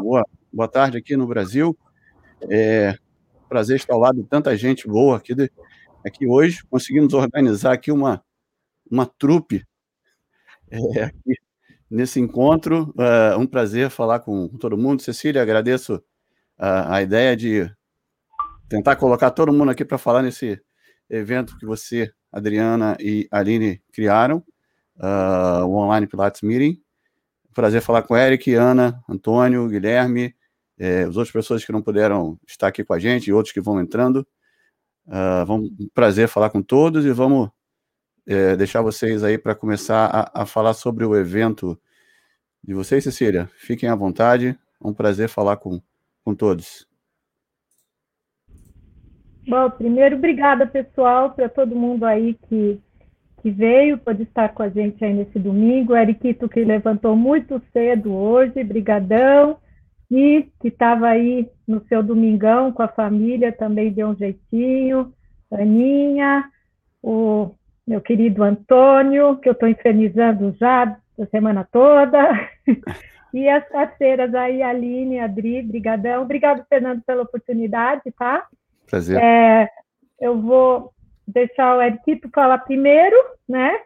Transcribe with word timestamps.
Boa, 0.00 0.26
boa 0.52 0.68
tarde 0.68 0.98
aqui 0.98 1.16
no 1.16 1.26
Brasil. 1.26 1.76
É 2.50 2.96
prazer 3.48 3.76
estar 3.76 3.94
ao 3.94 4.00
lado 4.00 4.20
de 4.20 4.28
tanta 4.28 4.56
gente 4.56 4.88
boa 4.88 5.16
aqui, 5.16 5.34
de, 5.34 5.50
aqui 6.04 6.26
hoje. 6.26 6.64
Conseguimos 6.68 7.14
organizar 7.14 7.72
aqui 7.72 7.92
uma, 7.92 8.24
uma 8.90 9.06
trupe 9.06 9.64
é, 10.70 11.04
aqui 11.04 11.36
nesse 11.88 12.18
encontro. 12.18 12.92
É 12.98 13.36
um 13.36 13.46
prazer 13.46 13.90
falar 13.90 14.20
com 14.20 14.48
todo 14.48 14.76
mundo. 14.76 15.02
Cecília, 15.02 15.40
agradeço 15.40 16.02
a, 16.58 16.96
a 16.96 17.02
ideia 17.02 17.36
de 17.36 17.70
tentar 18.68 18.96
colocar 18.96 19.30
todo 19.30 19.52
mundo 19.52 19.70
aqui 19.70 19.84
para 19.84 19.98
falar 19.98 20.22
nesse 20.22 20.60
evento 21.08 21.56
que 21.58 21.66
você, 21.66 22.12
Adriana 22.32 22.96
e 22.98 23.28
Aline 23.30 23.80
criaram, 23.92 24.42
uh, 24.96 25.64
o 25.64 25.76
Online 25.76 26.08
Pilates 26.08 26.42
Meeting. 26.42 26.83
Prazer 27.54 27.80
falar 27.80 28.02
com 28.02 28.16
Eric, 28.16 28.52
Ana, 28.54 29.02
Antônio, 29.08 29.68
Guilherme, 29.68 30.34
eh, 30.78 31.02
as 31.02 31.16
outras 31.16 31.30
pessoas 31.30 31.64
que 31.64 31.72
não 31.72 31.80
puderam 31.80 32.38
estar 32.46 32.68
aqui 32.68 32.84
com 32.84 32.92
a 32.92 32.98
gente 32.98 33.28
e 33.28 33.32
outros 33.32 33.52
que 33.52 33.60
vão 33.60 33.80
entrando. 33.80 34.26
Uh, 35.06 35.44
vamos, 35.46 35.70
um 35.78 35.88
prazer 35.94 36.28
falar 36.28 36.50
com 36.50 36.62
todos 36.62 37.04
e 37.04 37.12
vamos 37.12 37.50
eh, 38.26 38.56
deixar 38.56 38.80
vocês 38.80 39.22
aí 39.22 39.36
para 39.36 39.54
começar 39.54 40.06
a, 40.06 40.42
a, 40.42 40.46
falar 40.46 40.72
sobre 40.72 41.04
o 41.04 41.14
evento 41.14 41.78
de 42.62 42.72
vocês, 42.72 43.04
Cecília. 43.04 43.50
Fiquem 43.56 43.88
à 43.88 43.94
vontade. 43.94 44.58
É 44.82 44.86
um 44.86 44.94
prazer 44.94 45.28
falar 45.28 45.58
com, 45.58 45.80
com 46.24 46.34
todos. 46.34 46.88
Bom, 49.46 49.70
primeiro, 49.70 50.16
obrigada, 50.16 50.66
pessoal, 50.66 51.32
para 51.32 51.50
todo 51.50 51.76
mundo 51.76 52.04
aí 52.04 52.32
que, 52.48 52.80
que 53.44 53.50
veio, 53.50 53.98
pode 53.98 54.22
estar 54.22 54.54
com 54.54 54.62
a 54.62 54.70
gente 54.70 55.04
aí 55.04 55.12
nesse 55.12 55.38
domingo. 55.38 55.94
Eriquito, 55.94 56.48
que 56.48 56.64
levantou 56.64 57.14
muito 57.14 57.60
cedo 57.74 58.10
hoje, 58.10 58.64
brigadão. 58.64 59.58
E 60.10 60.48
que 60.58 60.68
estava 60.68 61.08
aí 61.08 61.50
no 61.68 61.84
seu 61.86 62.02
domingão 62.02 62.72
com 62.72 62.82
a 62.82 62.88
família, 62.88 63.52
também 63.52 63.92
deu 63.92 64.08
um 64.08 64.16
jeitinho. 64.16 65.12
Aninha, 65.52 66.44
o 67.02 67.50
meu 67.86 68.00
querido 68.00 68.42
Antônio, 68.42 69.36
que 69.36 69.50
eu 69.50 69.52
estou 69.52 69.68
infernizando 69.68 70.56
já 70.58 70.96
a 71.20 71.26
semana 71.26 71.68
toda. 71.70 72.48
e 73.34 73.46
as 73.46 73.68
parceiras 73.68 74.34
aí, 74.34 74.62
Aline, 74.62 75.18
Adri, 75.18 75.60
brigadão. 75.60 76.22
Obrigado, 76.22 76.64
Fernando, 76.66 77.02
pela 77.06 77.24
oportunidade, 77.24 78.10
tá? 78.18 78.46
Prazer. 78.86 79.18
É, 79.22 79.68
eu 80.18 80.40
vou 80.40 80.94
deixar 81.26 81.76
o 81.76 81.82
Eric 81.82 82.20
falar 82.32 82.58
primeiro, 82.58 83.16
né? 83.48 83.78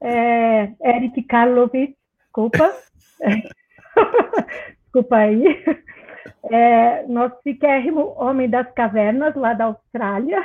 É, 0.00 0.70
Eric 0.82 1.22
Karlovic, 1.24 1.96
desculpa. 2.20 2.72
desculpa 4.82 5.16
aí. 5.16 5.64
É, 6.50 7.06
nosso 7.06 7.36
chiquérrimo 7.42 8.14
homem 8.16 8.48
das 8.48 8.70
cavernas, 8.72 9.34
lá 9.34 9.54
da 9.54 9.66
Austrália, 9.66 10.42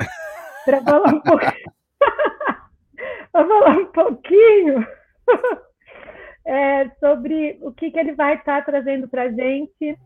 para 0.66 0.82
falar 0.82 1.14
um 1.14 1.22
pouquinho. 1.22 1.74
falar 3.32 3.78
um 3.78 3.86
pouquinho 3.86 4.88
é, 6.46 6.90
sobre 7.00 7.58
o 7.62 7.72
que, 7.72 7.92
que 7.92 8.00
ele 8.00 8.14
vai 8.14 8.36
estar 8.36 8.60
tá 8.60 8.66
trazendo 8.66 9.08
para 9.08 9.24
a 9.24 9.32
gente 9.32 9.98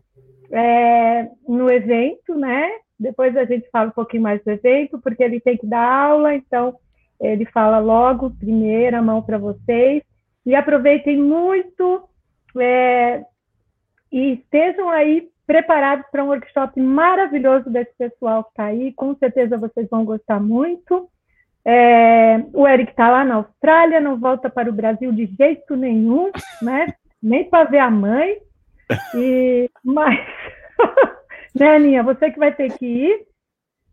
é, 0.50 1.28
no 1.46 1.70
evento, 1.70 2.34
né? 2.34 2.70
Depois 2.98 3.36
a 3.36 3.44
gente 3.44 3.68
fala 3.70 3.88
um 3.88 3.92
pouquinho 3.92 4.22
mais 4.22 4.42
do 4.42 4.50
evento, 4.50 4.98
porque 5.00 5.22
ele 5.22 5.40
tem 5.40 5.56
que 5.56 5.66
dar 5.66 5.86
aula, 5.86 6.34
então 6.34 6.76
ele 7.20 7.44
fala 7.46 7.78
logo, 7.78 8.30
primeira 8.30 9.00
mão 9.02 9.22
para 9.22 9.38
vocês. 9.38 10.02
E 10.44 10.54
aproveitem 10.54 11.18
muito 11.18 12.08
é, 12.58 13.22
e 14.10 14.34
estejam 14.34 14.88
aí 14.88 15.28
preparados 15.46 16.06
para 16.10 16.24
um 16.24 16.28
workshop 16.28 16.80
maravilhoso 16.80 17.70
desse 17.70 17.92
pessoal 17.96 18.44
que 18.44 18.50
está 18.50 18.64
aí. 18.64 18.92
Com 18.92 19.14
certeza 19.16 19.56
vocês 19.56 19.88
vão 19.90 20.04
gostar 20.04 20.40
muito. 20.40 21.08
É, 21.64 22.44
o 22.52 22.66
Eric 22.66 22.90
está 22.90 23.10
lá 23.10 23.24
na 23.24 23.36
Austrália, 23.36 24.00
não 24.00 24.18
volta 24.18 24.48
para 24.48 24.70
o 24.70 24.72
Brasil 24.72 25.12
de 25.12 25.26
jeito 25.38 25.76
nenhum, 25.76 26.30
né? 26.62 26.94
Nem 27.22 27.48
para 27.48 27.68
ver 27.68 27.78
a 27.78 27.90
mãe. 27.90 28.38
E, 29.14 29.70
mas 29.84 30.18
né, 31.58 31.76
Aninha? 31.76 32.02
Você 32.02 32.30
que 32.30 32.38
vai 32.38 32.54
ter 32.54 32.76
que 32.78 32.86
ir. 32.86 33.26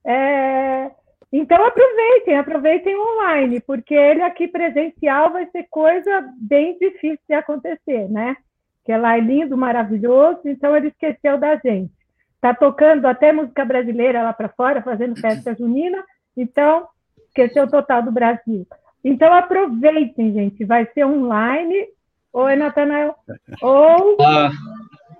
É... 0.06 0.92
Então 1.32 1.66
aproveitem, 1.66 2.38
aproveitem 2.38 2.96
online, 2.98 3.60
porque 3.60 3.94
ele 3.94 4.22
aqui 4.22 4.48
presencial 4.48 5.34
vai 5.34 5.46
ser 5.48 5.66
coisa 5.70 6.30
bem 6.40 6.78
difícil 6.78 7.20
de 7.28 7.36
acontecer, 7.36 8.10
né? 8.10 8.38
Que 8.86 8.96
lá 8.96 9.18
é 9.18 9.20
lindo, 9.20 9.58
maravilhoso, 9.58 10.42
então 10.46 10.76
ele 10.78 10.88
esqueceu 10.88 11.38
da 11.38 11.56
gente. 11.58 11.92
Está 12.36 12.54
tocando 12.54 13.06
até 13.06 13.34
música 13.34 13.66
brasileira 13.66 14.22
lá 14.22 14.32
para 14.32 14.50
fora, 14.50 14.82
fazendo 14.82 15.20
festa 15.20 15.56
junina, 15.56 16.02
então 16.38 16.88
esqueceu 17.28 17.68
total 17.68 18.04
do 18.04 18.12
Brasil. 18.12 18.66
Então 19.04 19.34
aproveitem, 19.34 20.32
gente, 20.32 20.64
vai 20.64 20.86
ser 20.94 21.06
online. 21.06 21.88
Oi, 22.32 22.56
Natanael. 22.56 23.16
Ou 23.62 24.18
ah. 24.22 24.52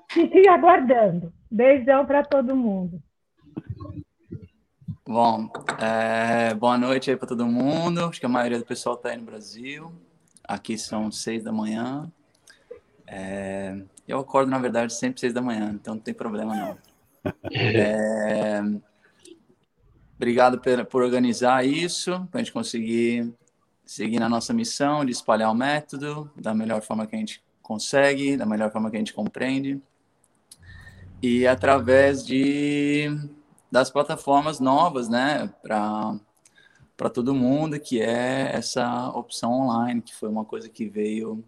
Fiquem 0.10 0.48
aguardando. 0.48 1.32
Beijão 1.50 2.06
para 2.06 2.24
todo 2.24 2.56
mundo. 2.56 3.02
Bom, 5.08 5.50
é, 5.80 6.54
boa 6.56 6.78
noite 6.78 7.12
aí 7.12 7.18
para 7.18 7.28
todo 7.28 7.46
mundo. 7.46 8.06
Acho 8.06 8.20
que 8.20 8.26
a 8.26 8.30
maioria 8.30 8.58
do 8.58 8.66
pessoal 8.66 8.96
está 8.96 9.10
aí 9.10 9.18
no 9.18 9.24
Brasil. 9.24 9.92
Aqui 10.44 10.78
são 10.78 11.12
seis 11.12 11.44
da 11.44 11.52
manhã. 11.52 12.12
É, 13.08 13.78
eu 14.08 14.20
acordo, 14.20 14.50
na 14.50 14.58
verdade, 14.58 14.94
sempre 14.94 15.20
seis 15.20 15.34
da 15.34 15.42
manhã, 15.42 15.72
então 15.74 15.96
não 15.96 16.02
tem 16.02 16.14
problema 16.14 16.56
não. 16.56 16.78
É, 17.52 18.62
obrigado 20.16 20.60
por, 20.60 20.86
por 20.86 21.02
organizar 21.02 21.66
isso, 21.66 22.12
para 22.30 22.40
a 22.40 22.44
gente 22.44 22.54
conseguir 22.54 23.34
seguir 23.84 24.20
na 24.20 24.30
nossa 24.30 24.54
missão 24.54 25.04
de 25.04 25.12
espalhar 25.12 25.52
o 25.52 25.56
método 25.56 26.32
da 26.36 26.54
melhor 26.54 26.82
forma 26.82 27.08
que 27.08 27.16
a 27.16 27.20
gente 27.20 27.44
consegue, 27.64 28.38
da 28.38 28.46
melhor 28.46 28.72
forma 28.72 28.92
que 28.92 28.96
a 28.96 29.00
gente 29.00 29.14
compreende 29.14 29.82
e 31.22 31.48
através 31.48 32.26
de 32.26 33.10
das 33.72 33.90
plataformas 33.90 34.60
novas, 34.60 35.10
né, 35.10 35.52
para 35.62 36.18
para 36.98 37.10
todo 37.10 37.36
mundo, 37.36 37.78
que 37.78 38.02
é 38.02 38.56
essa 38.56 39.10
opção 39.10 39.52
online, 39.52 40.02
que 40.02 40.16
foi 40.16 40.30
uma 40.30 40.46
coisa 40.46 40.70
que 40.70 40.88
veio 40.88 41.44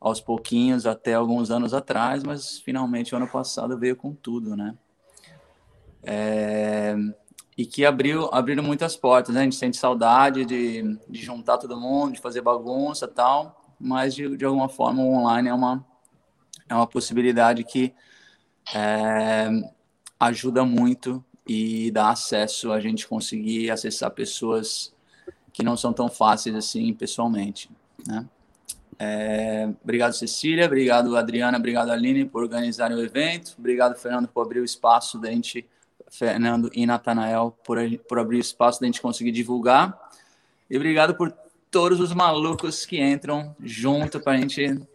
aos 0.00 0.20
pouquinhos 0.20 0.86
até 0.86 1.14
alguns 1.14 1.50
anos 1.50 1.72
atrás, 1.72 2.24
mas 2.24 2.58
finalmente 2.58 3.14
o 3.14 3.16
ano 3.16 3.28
passado 3.28 3.78
veio 3.78 3.94
com 3.94 4.12
tudo, 4.12 4.56
né? 4.56 4.74
É, 6.02 6.96
e 7.56 7.66
que 7.66 7.84
abriu 7.84 8.28
abriram 8.32 8.64
muitas 8.64 8.96
portas, 8.96 9.34
né? 9.34 9.42
A 9.42 9.44
gente 9.44 9.56
sente 9.56 9.76
saudade 9.76 10.44
de, 10.44 10.98
de 11.08 11.22
juntar 11.22 11.58
todo 11.58 11.78
mundo, 11.78 12.14
de 12.14 12.20
fazer 12.20 12.40
bagunça 12.40 13.06
tal, 13.06 13.62
mas 13.78 14.14
de, 14.14 14.36
de 14.36 14.44
alguma 14.44 14.68
forma 14.68 15.02
o 15.02 15.12
online 15.12 15.48
é 15.50 15.54
uma 15.54 15.86
é 16.68 16.74
uma 16.74 16.86
possibilidade 16.86 17.62
que 17.62 17.94
é, 18.74 19.48
ajuda 20.18 20.64
muito 20.64 21.24
e 21.46 21.90
dá 21.90 22.10
acesso 22.10 22.72
a 22.72 22.80
gente 22.80 23.08
conseguir 23.08 23.70
acessar 23.70 24.10
pessoas 24.10 24.92
que 25.52 25.62
não 25.62 25.76
são 25.76 25.92
tão 25.92 26.08
fáceis 26.08 26.54
assim 26.54 26.92
pessoalmente, 26.94 27.70
né? 28.06 28.26
É, 29.02 29.66
obrigado, 29.82 30.12
Cecília. 30.12 30.66
Obrigado, 30.66 31.16
Adriana. 31.16 31.56
Obrigado, 31.56 31.90
Aline, 31.90 32.26
por 32.26 32.42
organizarem 32.42 32.94
o 32.94 33.02
evento. 33.02 33.54
Obrigado, 33.58 33.96
Fernando, 33.96 34.28
por 34.28 34.42
abrir 34.42 34.60
o 34.60 34.64
espaço 34.64 35.18
da 35.18 35.30
gente, 35.30 35.66
Fernando 36.10 36.70
e 36.74 36.84
Natanael, 36.84 37.56
por, 37.64 37.78
por 38.06 38.18
abrir 38.18 38.36
o 38.36 38.40
espaço 38.40 38.78
da 38.78 38.86
gente 38.86 39.00
conseguir 39.00 39.32
divulgar. 39.32 39.98
E 40.68 40.76
obrigado 40.76 41.14
por 41.14 41.32
todos 41.70 41.98
os 41.98 42.12
malucos 42.12 42.84
que 42.84 43.00
entram 43.00 43.56
junto 43.62 44.20
para 44.20 44.32
a 44.32 44.36
gente 44.36 44.86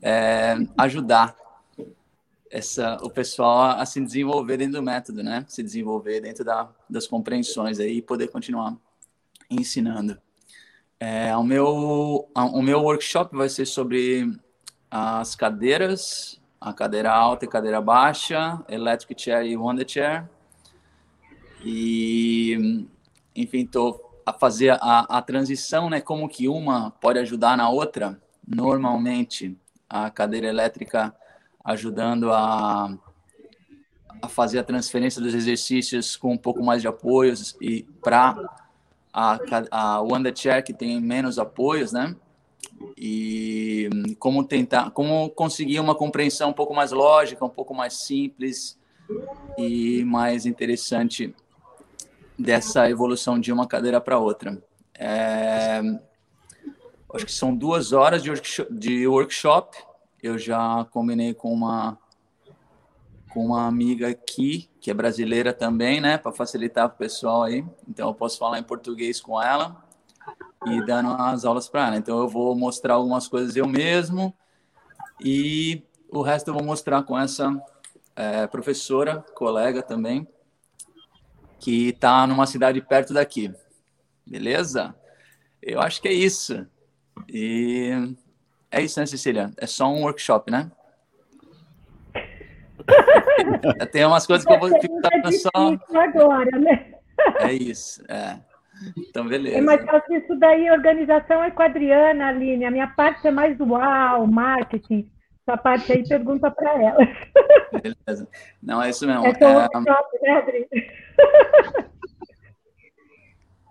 é, 0.00 0.56
ajudar 0.78 1.36
essa, 2.52 2.98
o 3.02 3.08
pessoal 3.08 3.80
a, 3.80 3.86
se 3.86 3.98
desenvolver 3.98 4.58
dentro 4.58 4.74
do 4.74 4.82
método, 4.82 5.22
né? 5.22 5.44
Se 5.48 5.62
desenvolver 5.62 6.20
dentro 6.20 6.44
da, 6.44 6.68
das 6.88 7.06
compreensões 7.06 7.80
aí 7.80 7.96
e 7.96 8.02
poder 8.02 8.28
continuar 8.28 8.76
ensinando. 9.50 10.18
É, 11.00 11.34
o, 11.34 11.42
meu, 11.42 12.28
o 12.34 12.62
meu 12.62 12.82
workshop 12.82 13.34
vai 13.34 13.48
ser 13.48 13.64
sobre 13.64 14.38
as 14.90 15.34
cadeiras, 15.34 16.38
a 16.60 16.74
cadeira 16.74 17.10
alta 17.10 17.46
e 17.46 17.48
cadeira 17.48 17.80
baixa, 17.80 18.62
Electric 18.68 19.20
Chair 19.20 19.46
e 19.46 19.56
Wonder 19.56 19.88
Chair. 19.88 20.28
E, 21.64 22.86
enfim, 23.34 23.60
estou 23.60 24.22
a 24.26 24.32
fazer 24.32 24.76
a, 24.78 25.06
a 25.08 25.22
transição, 25.22 25.88
né? 25.88 26.02
Como 26.02 26.28
que 26.28 26.48
uma 26.48 26.90
pode 26.90 27.18
ajudar 27.18 27.56
na 27.56 27.70
outra. 27.70 28.20
Normalmente, 28.46 29.56
a 29.88 30.10
cadeira 30.10 30.48
elétrica 30.48 31.14
ajudando 31.64 32.32
a, 32.32 32.96
a 34.20 34.28
fazer 34.28 34.58
a 34.58 34.64
transferência 34.64 35.20
dos 35.20 35.34
exercícios 35.34 36.16
com 36.16 36.32
um 36.32 36.38
pouco 36.38 36.62
mais 36.62 36.82
de 36.82 36.88
apoios 36.88 37.56
e 37.60 37.82
para 38.02 38.36
a, 39.12 40.00
Wanda 40.00 40.34
Chair, 40.34 40.64
que 40.64 40.72
tem 40.72 41.00
menos 41.00 41.38
apoios, 41.38 41.92
né? 41.92 42.16
e 42.96 43.88
como 44.18 44.44
tentar, 44.44 44.90
como 44.90 45.30
conseguir 45.30 45.80
uma 45.80 45.94
compreensão 45.94 46.50
um 46.50 46.52
pouco 46.52 46.74
mais 46.74 46.92
lógica, 46.92 47.44
um 47.44 47.50
pouco 47.50 47.74
mais 47.74 47.94
simples 47.94 48.78
e 49.58 50.04
mais 50.04 50.46
interessante 50.46 51.34
dessa 52.38 52.88
evolução 52.90 53.38
de 53.38 53.52
uma 53.52 53.66
cadeira 53.66 54.00
para 54.00 54.18
outra. 54.18 54.62
É, 54.94 55.80
acho 57.14 57.26
que 57.26 57.32
são 57.32 57.54
duas 57.54 57.92
horas 57.92 58.22
de 58.22 58.30
de 58.70 59.06
workshop. 59.06 59.76
Eu 60.22 60.38
já 60.38 60.86
combinei 60.90 61.34
com 61.34 61.52
uma 61.52 61.98
com 63.32 63.46
uma 63.46 63.66
amiga 63.66 64.08
aqui 64.08 64.68
que 64.78 64.90
é 64.90 64.94
brasileira 64.94 65.54
também, 65.54 66.00
né, 66.02 66.18
para 66.18 66.32
facilitar 66.32 66.86
o 66.86 66.90
pessoal 66.90 67.44
aí. 67.44 67.64
Então 67.88 68.08
eu 68.08 68.14
posso 68.14 68.38
falar 68.38 68.58
em 68.58 68.62
português 68.62 69.20
com 69.20 69.40
ela 69.40 69.82
e 70.66 70.84
dando 70.84 71.10
as 71.10 71.44
aulas 71.44 71.68
para 71.68 71.86
ela. 71.86 71.96
Então 71.96 72.18
eu 72.18 72.28
vou 72.28 72.54
mostrar 72.54 72.94
algumas 72.94 73.26
coisas 73.26 73.56
eu 73.56 73.66
mesmo 73.66 74.34
e 75.20 75.82
o 76.10 76.20
resto 76.20 76.48
eu 76.48 76.54
vou 76.54 76.62
mostrar 76.62 77.02
com 77.04 77.18
essa 77.18 77.50
é, 78.14 78.46
professora, 78.46 79.24
colega 79.34 79.82
também, 79.82 80.28
que 81.58 81.88
está 81.88 82.26
numa 82.26 82.46
cidade 82.46 82.80
perto 82.80 83.14
daqui. 83.14 83.52
Beleza? 84.26 84.94
Eu 85.62 85.80
acho 85.80 86.02
que 86.02 86.08
é 86.08 86.12
isso. 86.12 86.66
E 87.28 88.14
é 88.72 88.82
isso, 88.82 88.98
né, 88.98 89.06
Cecília? 89.06 89.50
É 89.58 89.66
só 89.66 89.86
um 89.86 90.02
workshop, 90.02 90.50
né? 90.50 90.70
Tem 93.92 94.04
umas 94.04 94.26
coisas 94.26 94.44
que 94.44 94.52
eu 94.52 94.58
vou 94.58 94.68
ficar 94.80 95.10
é 95.24 95.32
só. 95.32 95.50
Agora, 95.94 96.58
né? 96.58 96.94
É 97.40 97.52
isso, 97.52 98.02
é. 98.08 98.38
Então, 98.96 99.26
beleza. 99.28 99.58
É 99.58 99.60
mais 99.60 99.84
fácil 99.84 100.16
isso 100.16 100.34
daí, 100.36 100.70
organização 100.70 101.42
é 101.44 101.50
com 101.50 101.62
a 101.62 101.66
Adriana, 101.66 102.28
Aline. 102.28 102.64
A 102.64 102.70
minha 102.70 102.88
parte 102.88 103.28
é 103.28 103.30
mais 103.30 103.58
uau, 103.60 104.26
marketing. 104.26 105.08
Essa 105.46 105.56
parte 105.56 105.92
aí 105.92 106.08
pergunta 106.08 106.50
para 106.50 106.82
ela. 106.82 106.98
Beleza. 107.72 108.28
Não, 108.62 108.82
é 108.82 108.90
isso 108.90 109.06
mesmo. 109.06 109.26
É, 109.26 109.30
é... 109.38 109.46
workshop, 109.46 110.18
né, 110.22 110.32
Adri? 110.38 110.68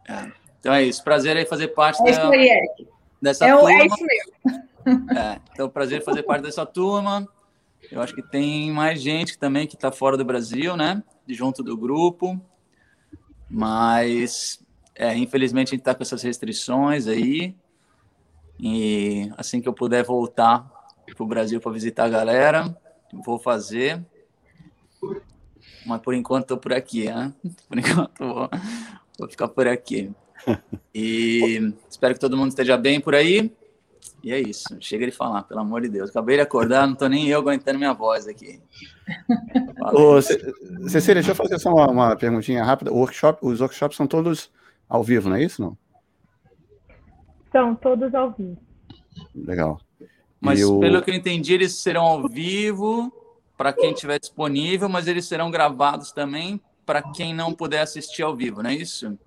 É. 0.09 0.31
Então 0.59 0.73
é 0.73 0.83
isso. 0.83 1.01
Prazer 1.03 1.37
aí 1.37 1.45
fazer 1.45 1.69
parte 1.69 2.01
é 2.05 2.11
da, 2.11 2.29
aí, 2.29 2.87
dessa 3.21 3.47
é, 3.47 3.53
turma. 3.55 3.71
É 3.71 3.85
isso 3.85 4.05
mesmo. 4.05 4.70
É, 5.15 5.39
então, 5.51 5.69
prazer 5.69 6.03
fazer 6.03 6.23
parte 6.23 6.43
dessa 6.43 6.65
turma. 6.65 7.27
Eu 7.91 8.01
acho 8.01 8.13
que 8.13 8.21
tem 8.21 8.71
mais 8.71 9.01
gente 9.01 9.37
também 9.37 9.67
que 9.67 9.75
está 9.75 9.91
fora 9.91 10.15
do 10.15 10.25
Brasil, 10.25 10.77
né? 10.77 11.03
Junto 11.27 11.63
do 11.63 11.75
grupo. 11.75 12.39
Mas, 13.49 14.63
é, 14.95 15.15
infelizmente, 15.17 15.69
a 15.69 15.71
gente 15.71 15.81
está 15.81 15.95
com 15.95 16.03
essas 16.03 16.21
restrições 16.21 17.07
aí. 17.07 17.55
E 18.59 19.31
assim 19.37 19.59
que 19.59 19.67
eu 19.67 19.73
puder 19.73 20.03
voltar 20.03 20.69
para 21.15 21.23
o 21.23 21.27
Brasil 21.27 21.59
para 21.59 21.71
visitar 21.71 22.05
a 22.05 22.09
galera, 22.09 22.77
vou 23.25 23.39
fazer. 23.39 24.03
Mas 25.85 26.01
por 26.01 26.13
enquanto 26.13 26.43
estou 26.43 26.57
por 26.57 26.73
aqui, 26.73 27.05
né? 27.05 27.33
Por 27.67 27.79
enquanto 27.79 28.19
vou, 28.19 28.49
vou 29.17 29.29
ficar 29.29 29.47
por 29.47 29.67
aqui. 29.67 30.11
E 30.93 31.73
espero 31.89 32.13
que 32.13 32.19
todo 32.19 32.37
mundo 32.37 32.49
esteja 32.49 32.77
bem 32.77 32.99
por 32.99 33.15
aí. 33.15 33.51
E 34.23 34.31
é 34.31 34.39
isso, 34.39 34.77
chega 34.79 35.05
de 35.05 35.11
falar, 35.11 35.43
pelo 35.43 35.61
amor 35.61 35.81
de 35.81 35.89
Deus. 35.89 36.09
Acabei 36.09 36.35
de 36.35 36.43
acordar, 36.43 36.85
não 36.85 36.93
estou 36.93 37.09
nem 37.09 37.27
eu 37.27 37.39
aguentando 37.39 37.79
minha 37.79 37.93
voz 37.93 38.27
aqui. 38.27 38.61
Ô, 39.93 40.21
Cecília, 40.21 41.15
deixa 41.15 41.31
eu 41.31 41.35
fazer 41.35 41.57
só 41.59 41.73
uma, 41.73 41.87
uma 41.89 42.15
perguntinha 42.15 42.63
rápida. 42.63 42.91
Workshop, 42.91 43.39
os 43.41 43.61
workshops 43.61 43.97
são 43.97 44.05
todos 44.05 44.51
ao 44.87 45.03
vivo, 45.03 45.29
não 45.29 45.37
é 45.37 45.43
isso? 45.43 45.61
Não? 45.61 45.77
São 47.51 47.75
todos 47.75 48.13
ao 48.13 48.31
vivo. 48.31 48.57
Legal. 49.35 49.79
Mas 50.39 50.59
eu... 50.59 50.79
pelo 50.79 51.01
que 51.01 51.11
eu 51.11 51.15
entendi, 51.15 51.53
eles 51.53 51.75
serão 51.75 52.03
ao 52.03 52.27
vivo 52.27 53.11
para 53.57 53.73
quem 53.73 53.91
estiver 53.91 54.19
disponível, 54.19 54.87
mas 54.89 55.07
eles 55.07 55.27
serão 55.27 55.51
gravados 55.51 56.11
também 56.11 56.59
para 56.85 57.01
quem 57.01 57.33
não 57.33 57.53
puder 57.53 57.81
assistir 57.81 58.23
ao 58.23 58.35
vivo, 58.35 58.63
não 58.63 58.69
é 58.69 58.75
isso? 58.75 59.17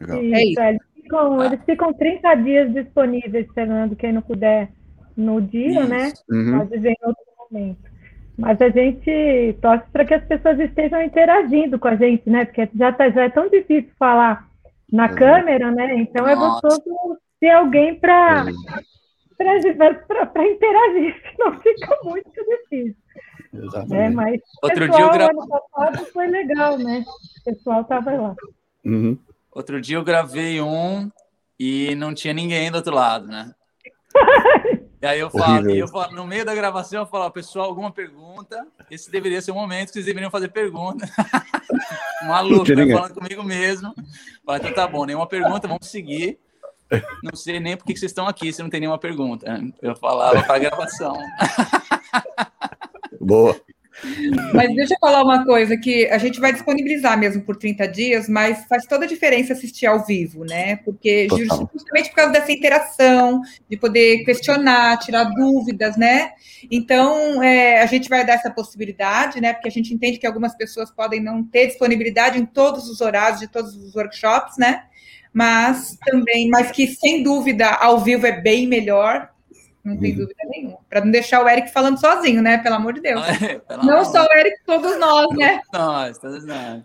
Legal. 0.00 0.18
É 0.18 0.44
isso. 0.44 0.80
Ficam, 1.10 1.40
ah. 1.40 1.46
eles 1.46 1.60
ficam 1.64 1.92
30 1.92 2.34
dias 2.36 2.72
disponíveis, 2.72 3.46
Fernando, 3.52 3.96
quem 3.96 4.12
não 4.12 4.22
puder 4.22 4.70
no 5.16 5.40
dia, 5.40 5.84
né? 5.84 6.08
Isso. 6.08 6.24
né? 6.28 6.38
Uhum. 6.38 6.58
Pode 6.58 6.78
ver 6.78 6.90
em 6.90 7.06
outro 7.06 7.24
momento. 7.50 7.90
Mas 8.38 8.62
a 8.62 8.70
gente 8.70 9.58
torce 9.60 9.84
para 9.92 10.04
que 10.04 10.14
as 10.14 10.24
pessoas 10.24 10.58
estejam 10.60 11.02
interagindo 11.02 11.78
com 11.78 11.88
a 11.88 11.96
gente, 11.96 12.30
né? 12.30 12.44
Porque 12.44 12.68
já, 12.74 12.92
tá, 12.92 13.10
já 13.10 13.24
é 13.24 13.28
tão 13.28 13.50
difícil 13.50 13.90
falar 13.98 14.48
na 14.90 15.08
uhum. 15.08 15.14
câmera, 15.16 15.70
né? 15.72 15.94
Então 15.96 16.26
é 16.26 16.34
Nossa. 16.34 16.66
é 16.66 16.70
gostoso 16.70 17.18
ter 17.40 17.50
alguém 17.50 17.96
para 17.96 18.46
para 19.36 20.46
interagir, 20.46 21.16
senão 21.36 21.58
fica 21.60 21.98
muito 22.04 22.30
difícil. 22.30 22.96
Exatamente. 23.52 23.94
É, 23.94 24.10
mas 24.10 24.40
Outro 24.62 24.86
pessoal, 24.86 24.96
dia 24.96 25.06
eu 25.06 25.12
gravei. 25.12 25.48
passado 25.48 26.06
foi 26.12 26.26
legal, 26.28 26.78
né? 26.78 27.04
O 27.40 27.44
pessoal 27.44 27.80
estava 27.80 28.12
lá. 28.12 28.36
Uhum. 28.84 29.18
Outro 29.52 29.80
dia 29.80 29.96
eu 29.96 30.04
gravei 30.04 30.60
um 30.60 31.10
e 31.58 31.94
não 31.96 32.14
tinha 32.14 32.32
ninguém 32.32 32.70
do 32.70 32.76
outro 32.76 32.94
lado, 32.94 33.26
né? 33.26 33.54
E 35.02 35.06
aí 35.06 35.18
eu 35.18 35.30
falo, 35.30 35.70
eu 35.70 35.88
falo, 35.88 36.14
no 36.14 36.26
meio 36.26 36.44
da 36.44 36.54
gravação, 36.54 37.00
eu 37.00 37.06
falo, 37.06 37.30
pessoal, 37.30 37.66
alguma 37.66 37.90
pergunta? 37.90 38.66
Esse 38.90 39.10
deveria 39.10 39.40
ser 39.40 39.50
o 39.50 39.54
momento 39.54 39.88
que 39.88 39.94
vocês 39.94 40.04
deveriam 40.04 40.30
fazer 40.30 40.48
pergunta. 40.48 41.08
Maluco, 42.26 42.66
falando 42.66 43.14
comigo 43.14 43.42
mesmo. 43.42 43.94
Falei, 44.44 44.60
então 44.60 44.74
tá 44.74 44.86
bom, 44.86 45.06
nenhuma 45.06 45.26
pergunta, 45.26 45.66
vamos 45.66 45.88
seguir. 45.88 46.38
Não 47.22 47.34
sei 47.34 47.60
nem 47.60 47.76
por 47.76 47.86
que 47.86 47.96
vocês 47.96 48.10
estão 48.10 48.26
aqui 48.26 48.52
se 48.52 48.62
não 48.62 48.68
tem 48.68 48.80
nenhuma 48.80 48.98
pergunta. 48.98 49.46
Eu 49.80 49.96
falava 49.96 50.42
para 50.42 50.58
gravação. 50.58 51.16
Boa. 53.18 53.58
Mas 54.54 54.74
deixa 54.74 54.94
eu 54.94 54.98
falar 55.00 55.22
uma 55.22 55.44
coisa 55.44 55.76
que 55.76 56.06
a 56.08 56.18
gente 56.18 56.40
vai 56.40 56.52
disponibilizar 56.52 57.18
mesmo 57.18 57.42
por 57.42 57.56
30 57.56 57.86
dias, 57.88 58.28
mas 58.28 58.64
faz 58.66 58.86
toda 58.86 59.04
a 59.04 59.08
diferença 59.08 59.52
assistir 59.52 59.86
ao 59.86 60.04
vivo, 60.04 60.44
né? 60.44 60.76
Porque 60.76 61.26
Total. 61.28 61.70
justamente 61.72 62.08
por 62.10 62.16
causa 62.16 62.32
dessa 62.32 62.52
interação, 62.52 63.40
de 63.68 63.76
poder 63.76 64.24
questionar, 64.24 64.98
tirar 64.98 65.24
dúvidas, 65.24 65.96
né? 65.96 66.32
Então, 66.70 67.42
é, 67.42 67.82
a 67.82 67.86
gente 67.86 68.08
vai 68.08 68.24
dar 68.24 68.34
essa 68.34 68.50
possibilidade, 68.50 69.40
né? 69.40 69.52
Porque 69.52 69.68
a 69.68 69.72
gente 69.72 69.92
entende 69.92 70.18
que 70.18 70.26
algumas 70.26 70.56
pessoas 70.56 70.90
podem 70.90 71.22
não 71.22 71.42
ter 71.42 71.66
disponibilidade 71.66 72.38
em 72.38 72.46
todos 72.46 72.88
os 72.88 73.00
horários 73.00 73.40
de 73.40 73.48
todos 73.48 73.74
os 73.76 73.94
workshops, 73.94 74.56
né? 74.58 74.84
Mas 75.32 75.96
também, 76.04 76.48
mas 76.48 76.72
que 76.72 76.88
sem 76.88 77.22
dúvida 77.22 77.68
ao 77.68 78.00
vivo 78.00 78.26
é 78.26 78.40
bem 78.40 78.66
melhor, 78.66 79.29
não 79.84 79.96
tem 79.96 80.12
uhum. 80.12 80.18
dúvida 80.18 80.42
nenhuma. 80.46 80.78
Para 80.88 81.00
não 81.00 81.10
deixar 81.10 81.42
o 81.42 81.48
Eric 81.48 81.72
falando 81.72 81.98
sozinho, 81.98 82.42
né? 82.42 82.58
Pelo 82.58 82.76
amor 82.76 82.92
de 82.92 83.00
Deus. 83.00 83.22
Não 83.82 84.04
só 84.04 84.24
o 84.24 84.38
Eric, 84.38 84.56
todos 84.66 84.98
nós, 84.98 85.28
né? 85.36 85.60
Nós, 85.72 86.18
todos 86.18 86.44
nós. 86.44 86.82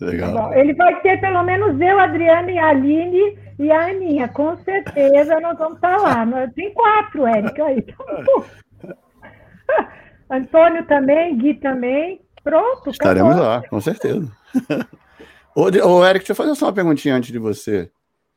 Legal. 0.00 0.52
ele 0.54 0.74
vai 0.74 1.00
ter 1.00 1.20
pelo 1.20 1.42
menos 1.44 1.80
eu, 1.80 1.98
Adriana 1.98 2.50
e 2.50 2.58
a 2.58 2.68
Aline 2.68 3.38
e 3.58 3.70
a 3.70 3.86
Aninha. 3.86 4.28
Com 4.28 4.56
certeza 4.58 5.40
nós 5.40 5.56
vamos 5.56 5.76
estar 5.76 5.96
lá. 5.96 6.26
Tem 6.54 6.72
quatro, 6.74 7.26
Eric, 7.26 7.60
aí. 7.60 7.82
Tá 7.82 7.94
Antônio 10.36 10.84
também, 10.86 11.36
Gui 11.38 11.54
também. 11.54 12.20
Pronto. 12.42 12.90
Estaremos 12.90 13.32
acabou. 13.32 13.48
lá, 13.48 13.68
com 13.68 13.80
certeza. 13.80 14.30
ô, 15.54 15.62
ô, 15.62 16.04
Eric, 16.04 16.20
deixa 16.20 16.32
eu 16.32 16.36
fazer 16.36 16.54
só 16.54 16.66
uma 16.66 16.72
perguntinha 16.72 17.14
antes 17.14 17.30
de 17.30 17.38
você 17.38 17.90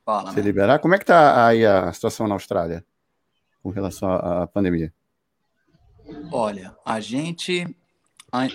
Fala, 0.06 0.29
se 0.29 0.38
né? 0.38 0.41
liberar. 0.44 0.79
Como 0.79 0.94
é 0.94 0.98
que 0.98 1.03
está 1.03 1.48
aí 1.48 1.65
a 1.65 1.91
situação 1.91 2.27
na 2.27 2.36
Austrália? 2.36 2.84
Com 3.67 3.71
relação 3.71 4.09
à 4.09 4.47
pandemia? 4.47 4.93
Olha, 6.31 6.74
a 6.86 7.01
gente. 7.01 7.67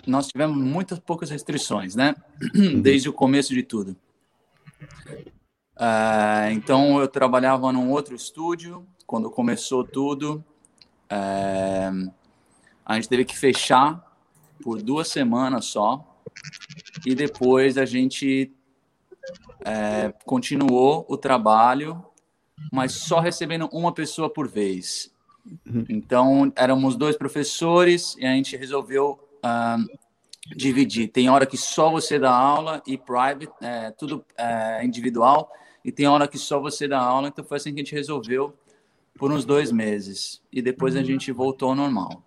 Nós 0.07 0.29
tivemos 0.29 0.57
muitas 0.57 0.99
poucas 0.99 1.31
restrições, 1.31 1.95
né? 1.95 2.15
Uhum. 2.55 2.81
Desde 2.81 3.09
o 3.11 3.13
começo 3.13 3.53
de 3.53 3.63
tudo. 3.63 3.97
Uh, 5.77 6.51
então, 6.53 6.99
eu 6.99 7.09
trabalhava 7.09 7.71
num 7.73 7.91
outro 7.91 8.15
estúdio 8.15 8.87
quando 9.07 9.31
começou 9.31 9.85
tudo. 9.85 10.43
Uh, 11.11 12.11
a 12.85 12.95
gente 12.95 13.09
teve 13.09 13.25
que 13.25 13.37
fechar 13.37 14.03
por 14.63 14.83
duas 14.83 15.09
semanas 15.09 15.67
só. 15.67 16.09
E 17.05 17.15
depois 17.15 17.77
a 17.77 17.85
gente 17.85 18.51
uh, 19.61 20.25
continuou 20.25 21.05
o 21.07 21.19
trabalho 21.19 22.03
mas 22.71 22.93
só 22.93 23.21
recebendo 23.21 23.69
uma 23.73 23.93
pessoa 23.93 24.29
por 24.31 24.49
vez. 24.49 25.13
Uhum. 25.67 25.85
Então, 25.89 26.53
éramos 26.55 26.97
dois 26.97 27.17
professores 27.17 28.17
e 28.19 28.27
a 28.27 28.33
gente 28.33 28.57
resolveu 28.57 29.19
uh, 29.45 29.99
dividir. 30.55 31.09
Tem 31.09 31.29
hora 31.29 31.47
que 31.47 31.57
só 31.57 31.91
você 31.91 32.19
dá 32.19 32.33
aula 32.33 32.83
e 32.87 32.97
private, 32.97 33.49
é, 33.61 33.91
tudo 33.93 34.25
é, 34.37 34.85
individual, 34.85 35.51
e 35.85 35.91
tem 35.91 36.07
hora 36.07 36.29
que 36.29 36.39
só 36.39 36.61
você 36.61 36.87
dá 36.87 37.01
aula. 37.01 37.29
Então, 37.29 37.45
foi 37.45 37.57
assim 37.57 37.73
que 37.73 37.81
a 37.81 37.85
gente 37.85 37.95
resolveu 37.95 38.55
por 39.19 39.33
uns 39.33 39.45
dois 39.45 39.71
meses. 39.71 40.43
E 40.53 40.63
depois 40.63 40.97
a 40.97 41.03
gente 41.03 41.33
voltou 41.33 41.71
ao 41.71 41.75
normal. 41.75 42.23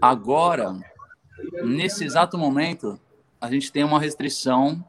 Agora, 0.00 0.78
nesse 1.64 2.04
exato 2.04 2.38
momento, 2.38 2.98
a 3.40 3.50
gente 3.50 3.70
tem 3.70 3.84
uma 3.84 4.00
restrição 4.00 4.84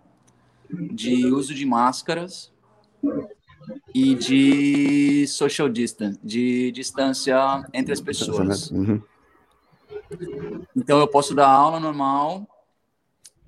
de 0.69 1.25
uso 1.27 1.53
de 1.53 1.65
máscaras 1.65 2.51
e 3.93 4.15
de 4.15 5.27
social 5.27 5.69
distance, 5.69 6.19
de 6.23 6.71
distância 6.71 7.63
entre 7.73 7.93
as 7.93 8.01
pessoas. 8.01 8.71
Uhum. 8.71 9.01
Então 10.75 10.99
eu 10.99 11.07
posso 11.07 11.33
dar 11.33 11.47
aula 11.47 11.79
normal, 11.79 12.47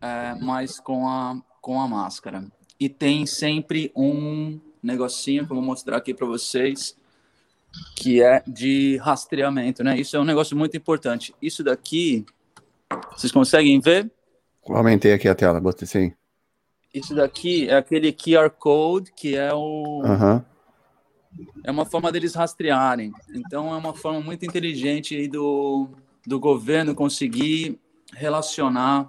é, 0.01 0.35
mas 0.41 0.79
com 0.79 1.07
a, 1.07 1.39
com 1.61 1.79
a 1.79 1.87
máscara. 1.87 2.45
E 2.79 2.87
tem 2.87 3.25
sempre 3.25 3.91
um 3.95 4.59
negocinho 4.81 5.45
que 5.45 5.51
eu 5.51 5.55
vou 5.55 5.65
mostrar 5.65 5.97
aqui 5.97 6.13
para 6.13 6.25
vocês, 6.27 6.95
que 7.95 8.21
é 8.21 8.43
de 8.47 8.97
rastreamento, 8.97 9.83
né? 9.83 9.99
Isso 9.99 10.15
é 10.15 10.19
um 10.19 10.25
negócio 10.25 10.55
muito 10.55 10.77
importante. 10.77 11.33
Isso 11.41 11.63
daqui, 11.63 12.25
vocês 13.15 13.31
conseguem 13.31 13.79
ver? 13.79 14.11
Aumentei 14.65 15.13
aqui 15.13 15.27
a 15.27 15.35
tela, 15.35 15.59
botei 15.59 15.87
sim. 15.87 16.13
Isso 16.97 17.15
daqui 17.15 17.69
é 17.69 17.75
aquele 17.75 18.11
QR 18.11 18.49
Code 18.49 19.11
que 19.13 19.35
é 19.35 19.53
o. 19.53 20.01
Uhum. 20.03 20.43
É 21.63 21.69
uma 21.69 21.85
forma 21.85 22.11
deles 22.11 22.33
rastrearem. 22.33 23.11
Então, 23.29 23.73
é 23.73 23.77
uma 23.77 23.93
forma 23.93 24.19
muito 24.19 24.43
inteligente 24.45 25.27
do, 25.27 25.89
do 26.25 26.39
governo 26.39 26.95
conseguir 26.95 27.79
relacionar. 28.13 29.07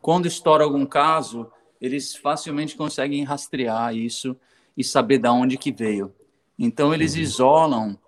Quando 0.00 0.26
estoura 0.26 0.64
algum 0.64 0.84
caso, 0.84 1.50
eles 1.80 2.16
facilmente 2.16 2.76
conseguem 2.76 3.22
rastrear 3.22 3.94
isso 3.94 4.36
e 4.76 4.82
saber 4.82 5.18
de 5.18 5.28
onde 5.28 5.56
que 5.56 5.70
veio. 5.70 6.12
Então, 6.58 6.92
eles 6.92 7.14
uhum. 7.14 7.20
isolam, 7.20 7.98